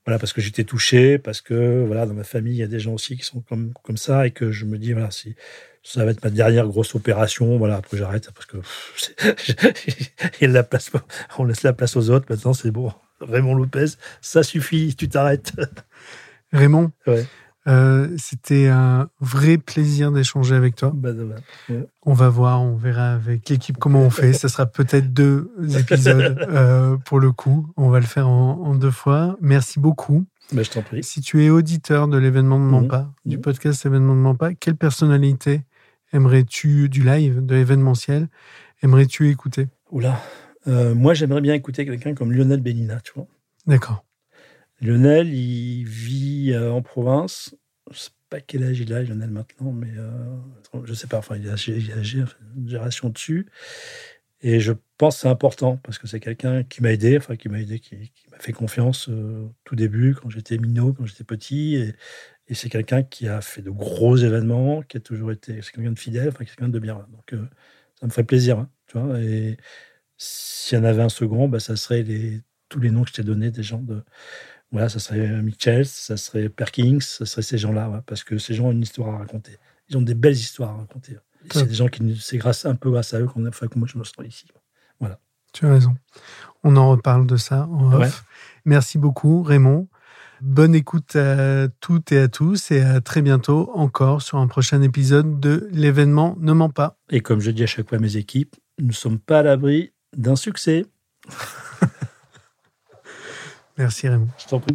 Voilà, 0.07 0.19
parce 0.19 0.35
que 0.35 0.43
j'étais 0.43 0.65
touché, 0.65 1.17
parce 1.17 1.41
que 1.41 1.83
voilà, 1.87 2.05
dans 2.05 2.13
ma 2.13 2.25
famille, 2.25 2.53
il 2.53 2.59
y 2.59 2.63
a 2.63 2.67
des 2.67 2.79
gens 2.79 2.93
aussi 2.93 3.17
qui 3.17 3.25
sont 3.25 3.41
comme, 3.41 3.73
comme 3.85 3.97
ça, 3.97 4.27
et 4.27 4.33
que 4.33 4.53
je 4.53 4.67
me 4.67 4.77
dis, 4.77 4.93
voilà, 4.93 5.11
si 5.11 5.35
ça 5.83 6.05
va 6.05 6.11
être 6.11 6.23
ma 6.23 6.29
dernière 6.29 6.67
grosse 6.67 6.95
opération, 6.95 7.57
voilà, 7.57 7.77
après 7.77 7.97
j'arrête, 7.97 8.31
parce 8.33 8.45
que 8.45 8.59
il 10.41 10.43
y 10.43 10.45
a 10.45 10.49
la 10.49 10.63
place, 10.63 10.91
on 11.39 11.45
laisse 11.45 11.63
la 11.63 11.73
place 11.73 11.97
aux 11.97 12.11
autres, 12.11 12.27
maintenant 12.29 12.53
c'est 12.53 12.71
bon. 12.71 12.93
Raymond 13.29 13.55
Lopez, 13.55 13.87
ça 14.21 14.43
suffit, 14.43 14.95
tu 14.97 15.09
t'arrêtes. 15.09 15.53
Raymond, 16.53 16.93
euh, 17.67 18.09
c'était 18.19 18.69
un 18.69 19.09
vrai 19.21 19.59
plaisir 19.59 20.13
d'échanger 20.13 20.55
avec 20.55 20.77
toi. 20.77 20.93
Bah, 20.95 21.11
on 22.03 22.13
va 22.13 22.29
voir, 22.29 22.63
on 22.63 22.77
verra 22.77 23.13
avec 23.13 23.49
l'équipe 23.49 23.79
comment 23.79 24.03
on 24.03 24.11
fait. 24.11 24.33
ça 24.33 24.49
sera 24.49 24.67
peut-être 24.67 25.13
deux 25.13 25.51
épisodes 25.79 26.47
euh, 26.49 26.97
pour 26.99 27.21
le 27.21 27.33
coup. 27.33 27.73
On 27.77 27.89
va 27.89 28.01
le 28.01 28.07
faire 28.07 28.29
en, 28.29 28.75
deux 28.75 28.91
fois. 28.91 29.37
Merci 29.41 29.81
beaucoup. 29.81 30.27
Bah, 30.53 30.63
je 30.63 30.71
t'en 30.71 30.83
prie. 30.83 31.03
Si 31.03 31.23
tu 31.23 31.45
es 31.45 31.51
auditeur 31.51 32.07
de 32.07 32.19
l'événement 32.19 32.59
de 32.59 32.65
Mampa, 32.65 33.11
mmh. 33.25 33.31
du 33.31 33.39
podcast 33.39 33.87
événement 33.87 34.15
de 34.15 34.21
Mampa, 34.21 34.55
quelle 34.55 34.77
personnalité 34.77 35.63
aimerais-tu 36.13 36.89
du 36.91 37.03
live, 37.03 37.45
de 37.45 37.55
l'événementiel, 37.55 38.29
aimerais-tu 38.83 39.31
écouter? 39.31 39.69
Oula, 39.91 40.21
euh, 40.67 40.95
moi, 40.95 41.15
j'aimerais 41.15 41.41
bien 41.41 41.55
écouter 41.55 41.85
quelqu'un 41.85 42.15
comme 42.15 42.33
Lionel 42.33 42.61
Benina, 42.61 43.01
tu 43.01 43.13
vois. 43.15 43.27
D'accord. 43.67 44.05
Lionel, 44.81 45.33
il 45.33 45.85
vit 45.85 46.53
euh, 46.53 46.73
en 46.73 46.83
province. 46.83 47.55
Je 47.91 47.99
sais 47.99 48.11
pas 48.31 48.41
quel 48.41 48.65
âge 48.65 48.81
il 48.81 48.93
a, 48.93 49.03
Lionel, 49.03 49.31
maintenant, 49.31 49.73
mais 49.73 49.93
je 49.95 50.01
euh, 50.01 50.85
je 50.85 50.95
sais 50.95 51.07
pas. 51.07 51.19
Enfin, 51.19 51.37
il 51.37 51.49
a, 51.49 51.55
il 51.69 52.25
une 52.57 52.69
génération 52.69 53.11
dessus. 53.11 53.47
Et 54.41 54.61
je 54.61 54.73
pense 54.99 55.17
que 55.17 55.21
c'est 55.23 55.29
important 55.29 55.79
parce 55.79 55.99
que 55.99 56.07
c'est 56.07 56.21
quelqu'un 56.21 56.65
qui 56.65 56.83
m'a 56.83 56.93
aidé, 56.93 57.17
enfin, 57.17 57.37
qui 57.37 57.49
m'a 57.49 57.61
aidé, 57.61 57.79
qui, 57.79 58.13
m'a 58.31 58.39
fait 58.39 58.53
confiance 58.53 59.09
tout 59.65 59.75
début, 59.75 60.15
quand 60.15 60.29
j'étais 60.29 60.59
minot, 60.59 60.93
quand 60.93 61.07
j'étais 61.07 61.25
petit. 61.25 61.77
Et, 61.77 61.95
et 62.49 62.55
c'est 62.55 62.69
quelqu'un 62.69 63.03
qui 63.03 63.27
a 63.27 63.41
fait 63.41 63.63
de 63.63 63.71
gros 63.71 64.17
événements, 64.17 64.83
qui 64.83 64.99
a 64.99 65.01
toujours 65.01 65.33
été. 65.33 65.63
C'est 65.63 65.73
quelqu'un 65.73 65.93
de 65.93 65.99
fidèle, 65.99 66.29
enfin, 66.29 66.45
quelqu'un 66.45 66.69
de 66.69 66.79
bien. 66.79 67.07
Donc, 67.11 67.35
ça 68.01 68.07
me 68.07 68.11
ferait 68.11 68.25
plaisir, 68.25 68.59
hein, 68.59 68.71
tu 68.87 68.99
vois. 68.99 69.19
Et 69.21 69.57
s'il 70.17 70.79
y 70.79 70.81
en 70.81 70.85
avait 70.85 71.03
un 71.03 71.09
second, 71.09 71.49
bah, 71.49 71.61
ça 71.61 71.77
serait 71.77 72.03
les, 72.03 72.41
tous 72.69 72.81
les 72.81 72.91
noms 72.91 73.03
que 73.03 73.11
je 73.11 73.15
t'ai 73.15 73.23
donnés 73.23 73.51
des 73.51 73.63
gens 73.63 73.81
de. 73.81 74.03
Voilà, 74.73 74.89
ça 74.89 74.99
serait 74.99 75.43
Mitchell, 75.43 75.87
ça 75.87 76.17
serait 76.17 76.49
Perkins, 76.49 77.01
ça 77.01 77.27
serait 77.27 77.43
ces 77.43 77.59
gens-là, 77.59 78.03
parce 78.07 78.25
que 78.25 78.39
ces 78.39 78.55
gens 78.55 78.67
ont 78.67 78.73
une 78.73 78.83
histoire 78.83 79.15
à 79.15 79.19
raconter. 79.19 79.59
Ils 79.89 79.97
ont 79.97 80.03
des 80.03 80.15
belles 80.15 80.33
histoires 80.35 80.71
à 80.71 80.77
raconter. 80.79 81.17
C'est 81.53 81.67
des 81.67 81.75
gens 81.75 81.89
qui, 81.89 82.19
c'est 82.21 82.39
grâce, 82.39 82.65
un 82.65 82.75
peu 82.75 82.91
grâce 82.91 83.15
à 83.15 83.21
eux 83.21 83.27
qu'on 83.27 83.45
a, 83.45 83.53
fait 83.53 83.69
que 83.69 83.79
moi 83.79 83.87
je 83.91 83.99
me 83.99 84.05
sens 84.05 84.15
ici. 84.27 84.47
Voilà. 84.99 85.21
Tu 85.53 85.67
as 85.67 85.73
raison. 85.73 85.95
On 86.65 86.77
en 86.77 86.91
reparle 86.91 87.27
de 87.27 87.37
ça 87.37 87.69
en 87.69 87.93
off. 87.93 88.25
Merci 88.65 88.99
beaucoup, 88.99 89.43
Raymond. 89.43 89.89
Bonne 90.41 90.75
écoute 90.75 91.17
à 91.17 91.69
toutes 91.81 92.13
et 92.13 92.19
à 92.19 92.29
tous 92.29 92.71
et 92.71 92.83
à 92.83 93.01
très 93.01 93.23
bientôt 93.23 93.71
encore 93.75 94.21
sur 94.21 94.39
un 94.39 94.47
prochain 94.47 94.83
épisode 94.83 95.39
de 95.39 95.69
L'événement 95.71 96.37
ne 96.41 96.53
ment 96.53 96.71
pas. 96.71 96.99
Et 97.11 97.21
comme 97.21 97.41
je 97.41 97.51
dis 97.51 97.63
à 97.63 97.67
chaque 97.67 97.89
fois 97.89 97.99
à 97.99 98.01
mes 98.01 98.17
équipes, 98.17 98.57
nous 98.79 98.89
ne 98.89 98.93
sommes 98.93 99.19
pas 99.19 99.39
à 99.39 99.43
l'abri 99.43 99.94
d'un 100.17 100.37
succès. 100.37 100.87
Merci 103.79 104.09
Raymond. 104.09 104.29
Je 104.39 104.47
t'en 104.47 104.61
prie. 104.61 104.75